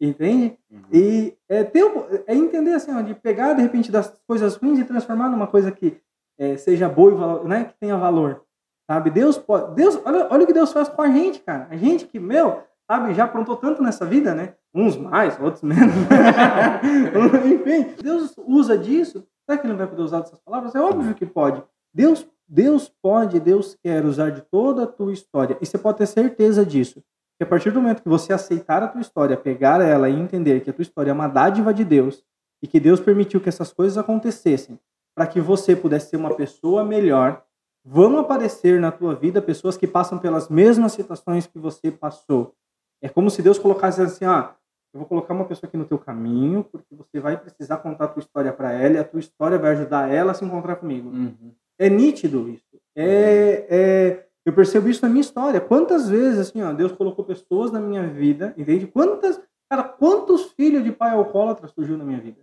Entende? 0.00 0.58
Uhum. 0.70 0.82
E 0.92 1.36
é, 1.48 1.64
ter, 1.64 1.84
é 2.26 2.34
entender 2.34 2.74
assim, 2.74 2.94
ó, 2.94 3.00
de 3.00 3.14
pegar 3.14 3.54
de 3.54 3.62
repente 3.62 3.90
das 3.90 4.12
coisas 4.26 4.54
ruins 4.56 4.78
e 4.78 4.84
transformar 4.84 5.28
numa 5.28 5.46
coisa 5.46 5.72
que 5.72 5.98
é, 6.38 6.56
seja 6.56 6.88
boa 6.88 7.42
e 7.44 7.48
né, 7.48 7.64
que 7.64 7.74
tenha 7.78 7.96
valor. 7.96 8.42
Sabe? 8.90 9.10
Deus 9.10 9.36
pode. 9.36 9.74
Deus, 9.74 9.98
olha, 10.04 10.28
olha 10.30 10.44
o 10.44 10.46
que 10.46 10.52
Deus 10.52 10.72
faz 10.72 10.88
com 10.88 11.02
a 11.02 11.10
gente, 11.10 11.40
cara. 11.40 11.66
A 11.70 11.76
gente 11.76 12.06
que, 12.06 12.20
meu, 12.20 12.62
sabe, 12.88 13.14
já 13.14 13.24
aprontou 13.24 13.56
tanto 13.56 13.82
nessa 13.82 14.06
vida, 14.06 14.34
né? 14.34 14.54
Uns 14.72 14.96
mais, 14.96 15.38
outros 15.40 15.62
menos. 15.62 15.94
Enfim, 17.44 17.94
Deus 18.00 18.34
usa 18.38 18.78
disso. 18.78 19.26
Será 19.44 19.58
que 19.58 19.66
ele 19.66 19.72
não 19.72 19.78
vai 19.78 19.88
poder 19.88 20.02
usar 20.02 20.20
dessas 20.20 20.38
palavras? 20.40 20.74
É 20.74 20.80
óbvio 20.80 21.14
que 21.14 21.26
pode. 21.26 21.62
Deus, 21.92 22.26
Deus 22.46 22.92
pode, 23.02 23.40
Deus 23.40 23.76
quer 23.82 24.04
usar 24.04 24.30
de 24.30 24.42
toda 24.42 24.84
a 24.84 24.86
tua 24.86 25.12
história. 25.12 25.56
E 25.60 25.66
você 25.66 25.78
pode 25.78 25.98
ter 25.98 26.06
certeza 26.06 26.64
disso. 26.64 27.02
Que 27.38 27.44
a 27.44 27.46
partir 27.46 27.70
do 27.70 27.80
momento 27.80 28.02
que 28.02 28.08
você 28.08 28.32
aceitar 28.32 28.82
a 28.82 28.88
tua 28.88 29.00
história, 29.00 29.36
pegar 29.36 29.80
ela 29.80 30.08
e 30.08 30.18
entender 30.18 30.60
que 30.60 30.70
a 30.70 30.72
tua 30.72 30.82
história 30.82 31.10
é 31.10 31.14
uma 31.14 31.28
dádiva 31.28 31.74
de 31.74 31.84
Deus 31.84 32.24
e 32.62 32.66
que 32.66 32.80
Deus 32.80 33.00
permitiu 33.00 33.40
que 33.40 33.48
essas 33.48 33.72
coisas 33.72 33.98
acontecessem 33.98 34.78
para 35.16 35.26
que 35.26 35.40
você 35.40 35.74
pudesse 35.74 36.10
ser 36.10 36.16
uma 36.18 36.34
pessoa 36.34 36.84
melhor, 36.84 37.42
vão 37.82 38.18
aparecer 38.18 38.78
na 38.78 38.92
tua 38.92 39.14
vida 39.14 39.40
pessoas 39.40 39.76
que 39.76 39.86
passam 39.86 40.18
pelas 40.18 40.50
mesmas 40.50 40.92
situações 40.92 41.46
que 41.46 41.58
você 41.58 41.90
passou. 41.90 42.54
É 43.00 43.08
como 43.08 43.30
se 43.30 43.40
Deus 43.40 43.58
colocasse 43.58 44.02
assim, 44.02 44.26
ah, 44.26 44.54
eu 44.92 45.00
vou 45.00 45.08
colocar 45.08 45.32
uma 45.32 45.46
pessoa 45.46 45.68
aqui 45.68 45.76
no 45.76 45.86
teu 45.86 45.98
caminho, 45.98 46.64
porque 46.64 46.94
você 46.94 47.18
vai 47.18 47.38
precisar 47.38 47.78
contar 47.78 48.04
a 48.04 48.08
tua 48.08 48.20
história 48.20 48.52
para 48.52 48.72
ela 48.72 48.96
e 48.96 48.98
a 48.98 49.04
tua 49.04 49.20
história 49.20 49.58
vai 49.58 49.72
ajudar 49.72 50.12
ela 50.12 50.32
a 50.32 50.34
se 50.34 50.44
encontrar 50.44 50.76
comigo. 50.76 51.08
Uhum. 51.08 51.52
É 51.78 51.88
nítido 51.88 52.48
isso. 52.50 52.78
É, 52.94 53.66
é, 53.70 54.26
eu 54.44 54.52
percebo 54.52 54.88
isso 54.88 55.02
na 55.02 55.08
minha 55.08 55.20
história. 55.22 55.60
Quantas 55.60 56.08
vezes 56.08 56.38
assim, 56.38 56.62
ó, 56.62 56.72
Deus 56.72 56.92
colocou 56.92 57.24
pessoas 57.24 57.72
na 57.72 57.80
minha 57.80 58.06
vida, 58.06 58.52
entende? 58.56 58.86
Quantas, 58.86 59.40
cara, 59.70 59.82
quantos 59.82 60.52
filhos 60.52 60.84
de 60.84 60.92
pai 60.92 61.10
alcoólatra 61.10 61.68
surgiu 61.68 61.96
na 61.96 62.04
minha 62.04 62.20
vida? 62.20 62.40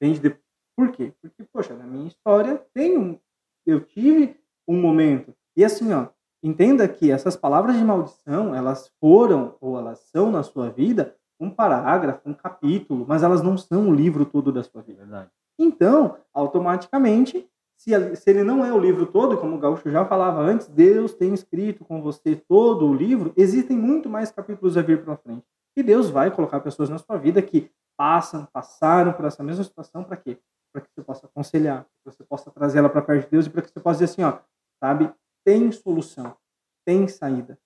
Entende? 0.00 0.36
Por 0.76 0.90
quê? 0.90 1.12
Porque, 1.20 1.44
poxa, 1.52 1.74
na 1.74 1.84
minha 1.84 2.08
história 2.08 2.60
tem 2.72 2.98
um, 2.98 3.18
eu 3.66 3.80
tive 3.80 4.36
um 4.66 4.80
momento. 4.80 5.34
E 5.56 5.64
assim, 5.64 5.92
ó, 5.92 6.08
entenda 6.42 6.86
que 6.88 7.10
essas 7.10 7.36
palavras 7.36 7.76
de 7.76 7.84
maldição, 7.84 8.54
elas 8.54 8.90
foram 9.00 9.56
ou 9.60 9.78
elas 9.78 10.00
são 10.10 10.30
na 10.30 10.42
sua 10.42 10.70
vida 10.70 11.14
um 11.38 11.50
parágrafo, 11.50 12.28
um 12.28 12.34
capítulo, 12.34 13.04
mas 13.08 13.22
elas 13.22 13.42
não 13.42 13.56
são 13.56 13.88
o 13.88 13.94
livro 13.94 14.24
todo 14.24 14.52
da 14.52 14.62
sua 14.62 14.82
vida. 14.82 15.00
Verdade. 15.00 15.30
Então, 15.58 16.16
automaticamente, 16.32 17.48
se, 17.76 18.16
se 18.16 18.30
ele 18.30 18.42
não 18.42 18.64
é 18.64 18.72
o 18.72 18.78
livro 18.78 19.06
todo, 19.06 19.36
como 19.36 19.56
o 19.56 19.58
Gaúcho 19.58 19.90
já 19.90 20.04
falava 20.04 20.40
antes, 20.40 20.68
Deus 20.68 21.14
tem 21.14 21.34
escrito 21.34 21.84
com 21.84 22.00
você 22.00 22.36
todo 22.36 22.86
o 22.86 22.94
livro, 22.94 23.32
existem 23.36 23.76
muito 23.76 24.08
mais 24.08 24.30
capítulos 24.30 24.76
a 24.76 24.82
vir 24.82 25.04
para 25.04 25.16
frente. 25.16 25.44
E 25.76 25.82
Deus 25.82 26.08
vai 26.08 26.30
colocar 26.30 26.60
pessoas 26.60 26.88
na 26.88 26.98
sua 26.98 27.16
vida 27.18 27.42
que 27.42 27.70
passam, 27.96 28.46
passaram 28.52 29.12
por 29.12 29.24
essa 29.24 29.42
mesma 29.42 29.64
situação 29.64 30.02
para 30.04 30.16
quê? 30.16 30.38
Para 30.74 30.82
que 30.82 30.88
você 30.92 31.04
possa 31.04 31.26
aconselhar, 31.26 31.84
para 31.84 32.12
que 32.12 32.18
você 32.18 32.24
possa 32.24 32.50
trazer 32.50 32.80
ela 32.80 32.90
para 32.90 33.00
perto 33.00 33.26
de 33.26 33.30
Deus 33.30 33.46
e 33.46 33.50
para 33.50 33.62
que 33.62 33.70
você 33.70 33.78
possa 33.78 34.00
dizer 34.00 34.12
assim, 34.12 34.24
ó, 34.24 34.42
sabe, 34.82 35.14
tem 35.44 35.70
solução, 35.70 36.36
tem 36.84 37.06
saída, 37.06 37.56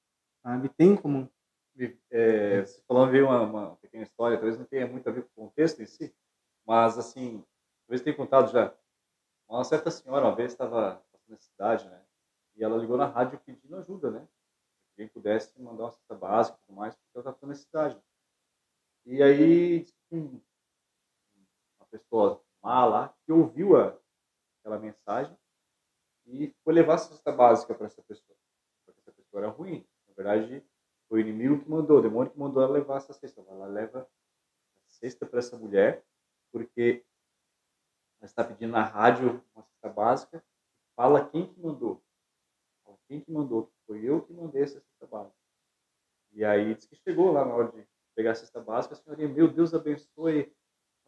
sabe, 0.42 0.68
tem 0.68 0.94
como. 0.94 1.26
É, 2.10 2.60
você 2.60 2.82
falou 2.86 3.08
veio 3.08 3.26
uma, 3.26 3.40
uma, 3.40 3.76
pequena 3.76 4.02
história, 4.02 4.36
talvez 4.36 4.58
não 4.58 4.66
tenha 4.66 4.86
muito 4.86 5.08
a 5.08 5.12
ver 5.12 5.22
com 5.22 5.44
o 5.44 5.46
contexto 5.46 5.80
em 5.80 5.86
si, 5.86 6.14
mas 6.66 6.98
assim, 6.98 7.42
talvez 7.86 8.02
tenha 8.02 8.14
contado 8.14 8.52
já. 8.52 8.74
Uma 9.48 9.64
certa 9.64 9.90
senhora 9.90 10.26
uma 10.26 10.36
vez 10.36 10.52
estava 10.52 11.02
na 11.26 11.36
cidade, 11.38 11.88
né? 11.88 12.02
E 12.56 12.64
ela 12.64 12.76
ligou 12.76 12.98
na 12.98 13.06
rádio 13.06 13.40
pedindo 13.40 13.76
ajuda, 13.76 14.10
né? 14.10 14.28
Quem 14.96 15.08
pudesse 15.08 15.58
mandar 15.62 15.84
uma 15.84 15.92
cesta 15.92 16.14
básica 16.14 16.58
e 16.58 16.66
tudo 16.66 16.76
mais, 16.76 16.94
porque 16.94 17.08
ela 17.14 17.30
estava 17.30 17.46
na 17.46 17.54
cidade. 17.54 17.98
E 19.06 19.22
aí, 19.22 19.86
uma 20.10 21.86
pessoa 21.90 22.42
lá 22.62 23.14
que 23.24 23.32
ouviu 23.32 23.76
a, 23.76 23.96
aquela 24.60 24.78
mensagem 24.78 25.36
e 26.26 26.54
foi 26.62 26.74
levar 26.74 26.94
a 26.94 26.98
cesta 26.98 27.32
básica 27.32 27.74
para 27.74 27.86
essa 27.86 28.02
pessoa. 28.02 28.36
Porque 28.84 29.00
essa 29.00 29.12
pessoa 29.12 29.42
era 29.42 29.50
ruim. 29.50 29.86
Na 30.06 30.14
verdade, 30.14 30.64
foi 31.08 31.20
o 31.20 31.22
inimigo 31.22 31.62
que 31.62 31.70
mandou, 31.70 31.98
o 31.98 32.02
demônio 32.02 32.30
que 32.30 32.38
mandou 32.38 32.62
ela 32.62 32.72
levar 32.72 32.98
essa 32.98 33.12
cesta. 33.12 33.40
Ela 33.48 33.66
leva 33.66 34.02
a 34.02 34.88
cesta 34.88 35.24
para 35.24 35.38
essa 35.38 35.56
mulher, 35.56 36.04
porque 36.52 37.04
ela 38.20 38.26
está 38.26 38.44
pedindo 38.44 38.72
na 38.72 38.84
rádio 38.84 39.42
uma 39.54 39.62
cesta 39.62 39.88
básica. 39.88 40.44
Fala 40.94 41.26
quem 41.28 41.46
que 41.46 41.60
mandou. 41.60 42.02
Quem 43.08 43.20
que 43.20 43.32
mandou. 43.32 43.72
Foi 43.86 44.04
eu 44.04 44.20
que 44.22 44.32
mandei 44.34 44.62
essa 44.62 44.80
cesta 44.80 45.06
básica. 45.06 45.36
E 46.32 46.44
aí 46.44 46.74
disse 46.74 46.88
que 46.88 46.96
chegou 46.96 47.32
lá 47.32 47.44
na 47.44 47.54
hora 47.54 47.72
de 47.72 47.88
pegar 48.14 48.32
a 48.32 48.34
cesta 48.34 48.60
básica, 48.60 48.94
a 48.94 48.98
senhorinha, 48.98 49.28
meu 49.28 49.48
Deus 49.48 49.72
abençoe 49.72 50.54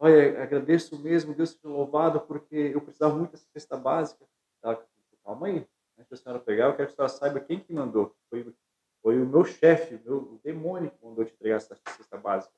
Olha, 0.03 0.41
agradeço 0.41 0.97
mesmo, 0.99 1.31
Deus 1.31 1.51
seja 1.51 1.67
louvado, 1.67 2.21
porque 2.21 2.55
eu 2.55 2.81
precisava 2.81 3.15
muito 3.15 3.33
dessa 3.33 3.45
cesta 3.53 3.77
básica. 3.77 4.25
Ela, 4.63 4.83
calma 5.23 5.45
aí, 5.45 5.63
antes 5.95 6.09
da 6.09 6.17
senhora 6.17 6.41
pegar, 6.41 6.65
eu 6.65 6.75
quero 6.75 6.87
que 6.87 6.93
a 6.93 7.07
senhora 7.07 7.13
saiba 7.13 7.39
quem 7.39 7.59
que 7.59 7.71
mandou. 7.71 8.15
Foi, 8.27 8.51
foi 9.03 9.21
o 9.21 9.27
meu 9.27 9.45
chefe, 9.45 9.93
o, 9.93 10.01
meu, 10.03 10.17
o 10.17 10.39
demônio 10.43 10.89
que 10.89 11.05
mandou 11.05 11.23
te 11.23 11.31
entregar 11.35 11.57
essa 11.57 11.75
cesta 11.75 12.17
básica. 12.17 12.51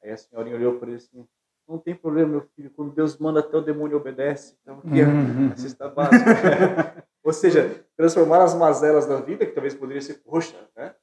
Aí 0.00 0.12
a 0.12 0.16
senhorinha 0.16 0.54
olhou 0.54 0.78
para 0.78 0.86
ele 0.86 0.98
assim, 0.98 1.26
não 1.66 1.76
tem 1.76 1.92
problema, 1.92 2.30
meu 2.30 2.42
filho, 2.54 2.70
quando 2.70 2.94
Deus 2.94 3.18
manda 3.18 3.40
até 3.40 3.56
o 3.56 3.62
demônio 3.62 3.96
obedece. 3.96 4.56
Então, 4.62 4.78
aqui 4.78 5.00
é 5.00 5.52
a 5.52 5.56
cesta 5.56 5.88
básica. 5.88 7.04
Ou 7.24 7.32
seja, 7.32 7.84
transformar 7.96 8.44
as 8.44 8.54
mazelas 8.54 9.06
da 9.06 9.20
vida, 9.20 9.44
que 9.44 9.50
talvez 9.50 9.74
poderia 9.74 10.00
ser, 10.00 10.22
poxa, 10.22 10.56
né? 10.76 10.94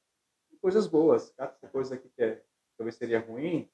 Em 0.50 0.56
coisas 0.56 0.86
boas. 0.86 1.30
Cada 1.36 1.68
coisa 1.70 1.96
aqui 1.96 2.08
que 2.08 2.22
é, 2.22 2.42
talvez 2.78 2.94
seria 2.94 3.20
ruim, 3.20 3.68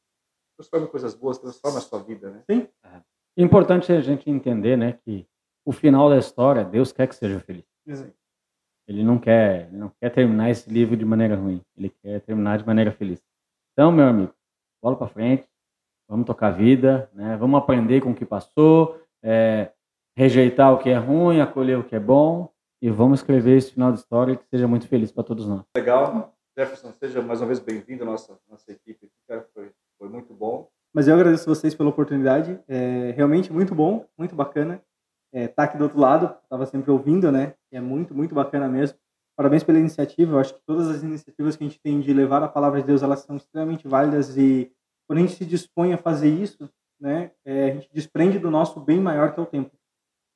transforma 0.60 0.86
coisas 0.86 1.14
boas, 1.14 1.38
transforma 1.38 1.78
a 1.78 1.80
sua 1.80 2.02
vida, 2.02 2.30
né? 2.30 2.42
Sim. 2.50 2.68
É. 2.84 3.00
Importante 3.36 3.92
a 3.92 4.00
gente 4.00 4.28
entender, 4.30 4.76
né, 4.76 4.98
que 5.04 5.26
o 5.64 5.72
final 5.72 6.10
da 6.10 6.18
história, 6.18 6.64
Deus 6.64 6.92
quer 6.92 7.06
que 7.06 7.14
seja 7.14 7.40
feliz. 7.40 7.64
Sim. 7.88 8.12
Ele 8.86 9.02
não 9.02 9.18
quer, 9.18 9.68
ele 9.68 9.78
não 9.78 9.90
quer 10.00 10.10
terminar 10.10 10.50
esse 10.50 10.68
livro 10.68 10.96
de 10.96 11.04
maneira 11.04 11.36
ruim. 11.36 11.62
Ele 11.76 11.90
quer 12.02 12.20
terminar 12.22 12.58
de 12.58 12.66
maneira 12.66 12.90
feliz. 12.90 13.22
Então, 13.72 13.92
meu 13.92 14.06
amigo, 14.06 14.34
bola 14.82 14.96
para 14.96 15.08
frente. 15.08 15.48
Vamos 16.08 16.26
tocar 16.26 16.48
a 16.48 16.50
vida, 16.50 17.08
né? 17.14 17.36
Vamos 17.36 17.58
aprender 17.58 18.00
com 18.00 18.10
o 18.10 18.14
que 18.14 18.26
passou, 18.26 19.00
é, 19.22 19.72
rejeitar 20.16 20.74
o 20.74 20.78
que 20.78 20.90
é 20.90 20.96
ruim, 20.98 21.40
acolher 21.40 21.78
o 21.78 21.84
que 21.84 21.94
é 21.94 22.00
bom 22.00 22.52
e 22.82 22.90
vamos 22.90 23.20
escrever 23.20 23.56
esse 23.56 23.72
final 23.72 23.92
de 23.92 24.00
história 24.00 24.36
que 24.36 24.44
seja 24.48 24.66
muito 24.66 24.88
feliz 24.88 25.12
para 25.12 25.22
todos 25.22 25.46
nós. 25.46 25.62
Legal. 25.76 26.34
Jefferson, 26.58 26.92
seja 26.92 27.22
mais 27.22 27.40
uma 27.40 27.46
vez 27.46 27.60
bem-vindo 27.60 28.02
à 28.02 28.06
nossa, 28.06 28.38
nossa 28.48 28.72
equipe. 28.72 29.08
Cara, 29.28 29.48
foi 29.54 29.70
foi 30.00 30.08
muito 30.08 30.32
bom. 30.32 30.66
Mas 30.94 31.06
eu 31.06 31.14
agradeço 31.14 31.46
vocês 31.46 31.74
pela 31.74 31.90
oportunidade. 31.90 32.58
É 32.66 33.12
realmente 33.12 33.52
muito 33.52 33.74
bom, 33.74 34.06
muito 34.18 34.34
bacana. 34.34 34.82
É, 35.32 35.46
tá 35.46 35.64
aqui 35.64 35.76
do 35.76 35.84
outro 35.84 36.00
lado, 36.00 36.34
estava 36.42 36.66
sempre 36.66 36.90
ouvindo, 36.90 37.30
né? 37.30 37.54
É 37.70 37.80
muito, 37.80 38.14
muito 38.14 38.34
bacana 38.34 38.66
mesmo. 38.66 38.98
Parabéns 39.36 39.62
pela 39.62 39.78
iniciativa. 39.78 40.32
Eu 40.32 40.38
acho 40.40 40.54
que 40.54 40.60
todas 40.66 40.88
as 40.88 41.02
iniciativas 41.02 41.54
que 41.54 41.62
a 41.62 41.68
gente 41.68 41.80
tem 41.80 42.00
de 42.00 42.12
levar 42.12 42.42
a 42.42 42.48
palavra 42.48 42.80
de 42.80 42.86
Deus, 42.86 43.02
elas 43.02 43.20
são 43.20 43.36
extremamente 43.36 43.86
válidas 43.86 44.36
e 44.36 44.72
quando 45.06 45.18
a 45.18 45.22
gente 45.22 45.34
se 45.34 45.44
dispõe 45.44 45.92
a 45.92 45.98
fazer 45.98 46.28
isso, 46.28 46.68
né, 47.00 47.30
é, 47.44 47.70
a 47.70 47.74
gente 47.74 47.90
desprende 47.92 48.38
do 48.38 48.50
nosso 48.50 48.80
bem 48.80 49.00
maior 49.00 49.32
que 49.32 49.40
é 49.40 49.42
o 49.42 49.46
tempo. 49.46 49.70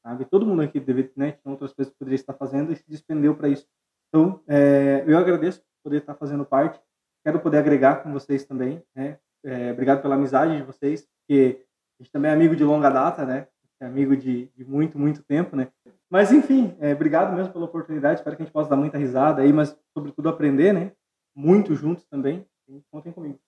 Sabe? 0.03 0.25
Todo 0.27 0.47
mundo 0.47 0.63
aqui 0.63 0.79
deve, 0.79 1.11
né, 1.17 1.33
tinha 1.33 1.51
outras 1.51 1.73
coisas 1.73 1.93
que 1.93 1.99
poderia 1.99 2.17
estar 2.17 2.35
fazendo 2.35 2.73
e 2.73 2.77
se 2.77 2.85
despendeu 2.89 3.35
para 3.35 3.49
isso. 3.49 3.67
Então, 4.09 4.43
é, 4.47 5.05
eu 5.07 5.19
agradeço 5.19 5.61
por 5.61 5.85
poder 5.85 5.99
estar 5.99 6.15
fazendo 6.15 6.45
parte. 6.45 6.81
Quero 7.25 7.41
poder 7.41 7.59
agregar 7.59 8.03
com 8.03 8.13
vocês 8.13 8.45
também, 8.45 8.83
né? 8.95 9.19
É, 9.45 9.73
obrigado 9.73 10.01
pela 10.03 10.15
amizade 10.15 10.57
de 10.57 10.63
vocês, 10.63 11.07
porque 11.21 11.65
a 11.99 12.03
gente 12.03 12.13
também 12.13 12.31
é 12.31 12.35
amigo 12.35 12.57
de 12.57 12.65
longa 12.65 12.91
data, 12.91 13.25
né? 13.25 13.47
É 13.81 13.87
amigo 13.87 14.17
de, 14.17 14.47
de 14.57 14.65
muito, 14.65 14.99
muito 14.99 15.23
tempo, 15.23 15.55
né? 15.55 15.69
Mas 16.09 16.33
enfim, 16.33 16.77
é, 16.81 16.93
obrigado 16.93 17.35
mesmo 17.35 17.53
pela 17.53 17.65
oportunidade. 17.65 18.21
Espero 18.21 18.37
que 18.37 18.43
a 18.43 18.45
gente 18.47 18.53
possa 18.53 18.71
dar 18.71 18.77
muita 18.77 18.97
risada 18.97 19.43
aí, 19.43 19.53
mas 19.53 19.79
sobretudo 19.93 20.29
aprender, 20.29 20.73
né? 20.73 20.93
Muito 21.35 21.75
juntos 21.75 22.05
também. 22.05 22.47
E 22.69 22.83
contem 22.91 23.13
comigo. 23.13 23.39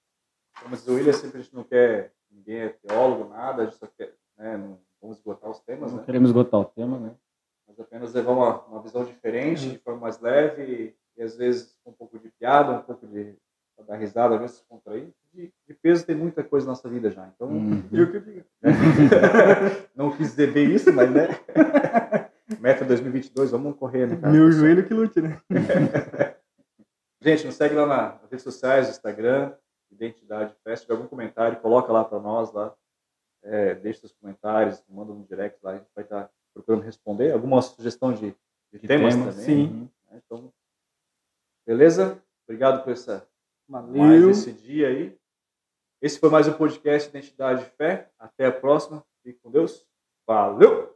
Como 0.62 0.74
diz 0.74 0.86
o 0.86 0.94
William, 0.94 1.12
sempre 1.12 1.38
a 1.38 1.42
gente 1.42 1.54
não 1.54 1.64
quer, 1.64 2.12
ninguém 2.30 2.60
é 2.60 2.68
teólogo, 2.68 3.30
nada, 3.30 3.62
a 3.62 3.64
gente 3.66 3.76
só 3.76 3.86
quer, 3.86 4.14
né, 4.36 4.56
não 4.56 4.78
vamos 5.00 5.18
esgotar 5.18 5.50
os 5.50 5.60
temas, 5.60 5.92
Não 5.92 5.98
né? 5.98 6.04
queremos 6.04 6.30
esgotar 6.30 6.60
o 6.60 6.64
tema, 6.64 6.98
né? 6.98 7.14
Mas 7.66 7.78
apenas 7.78 8.12
levar 8.14 8.32
uma, 8.32 8.64
uma 8.64 8.82
visão 8.82 9.04
diferente, 9.04 9.70
de 9.70 9.78
forma 9.78 10.00
mais 10.00 10.20
leve 10.20 10.62
e, 10.62 10.96
e 11.20 11.22
às 11.22 11.36
vezes 11.36 11.78
um 11.84 11.92
pouco 11.92 12.18
de 12.18 12.28
piada, 12.30 12.72
um 12.72 12.82
pouco 12.82 13.06
de 13.06 13.36
dar 13.86 13.96
risada, 13.96 14.34
às 14.34 14.40
vezes 14.40 14.60
contrair. 14.68 15.12
De, 15.36 15.52
de 15.68 15.74
peso 15.74 16.06
tem 16.06 16.16
muita 16.16 16.42
coisa 16.42 16.64
na 16.66 16.72
nossa 16.72 16.88
vida 16.88 17.10
já, 17.10 17.26
então 17.34 17.48
Uhum. 17.48 17.82
Eu 17.92 18.10
que 18.10 18.20
digo. 18.20 18.44
não 19.94 20.10
quis 20.16 20.28
dizer 20.30 20.50
bem 20.50 20.72
isso, 20.74 20.90
mas 20.94 21.10
né? 21.10 21.28
Meta 22.58 22.84
2022, 22.86 23.50
vamos 23.50 23.76
correr, 23.76 24.06
né, 24.06 24.16
cara? 24.16 24.32
Meu 24.32 24.50
joelho 24.50 24.86
que 24.86 24.94
lute, 24.94 25.20
né? 25.20 25.38
Gente, 27.20 27.44
nos 27.44 27.54
segue 27.56 27.74
lá 27.74 27.86
na- 27.86 28.12
nas 28.22 28.30
redes 28.30 28.44
sociais, 28.44 28.88
Instagram, 28.88 29.52
Identidade 29.90 30.54
Fest. 30.64 30.78
Se 30.80 30.86
tiver 30.86 30.94
algum 30.96 31.08
comentário, 31.08 31.60
coloca 31.60 31.92
lá 31.92 32.02
para 32.04 32.18
nós 32.20 32.52
lá. 32.52 32.74
É, 33.42 33.74
deixa 33.74 34.00
seus 34.00 34.12
comentários, 34.12 34.82
manda 34.88 35.12
no 35.12 35.24
direct 35.26 35.58
lá, 35.62 35.72
a 35.72 35.76
gente 35.76 35.88
vai 35.94 36.02
estar 36.04 36.30
procurando 36.54 36.82
responder. 36.82 37.32
Alguma 37.32 37.60
sugestão 37.62 38.12
de, 38.12 38.34
de 38.72 38.78
De 38.80 38.88
temas 38.88 39.14
temas, 39.14 39.34
também. 39.36 39.44
sim. 39.68 39.90
né? 40.10 40.20
Então, 40.24 40.50
beleza? 41.66 42.20
Obrigado 42.48 42.82
por 42.84 42.92
essa, 42.92 43.26
mais 43.68 44.22
esse 44.24 44.52
dia 44.52 44.88
aí. 44.88 45.16
Esse 46.00 46.18
foi 46.18 46.28
mais 46.28 46.46
um 46.46 46.52
podcast 46.52 47.08
Identidade 47.08 47.62
e 47.62 47.76
Fé. 47.76 48.10
Até 48.18 48.46
a 48.46 48.52
próxima. 48.52 49.04
Fique 49.22 49.40
com 49.42 49.50
Deus. 49.50 49.86
Valeu! 50.26 50.95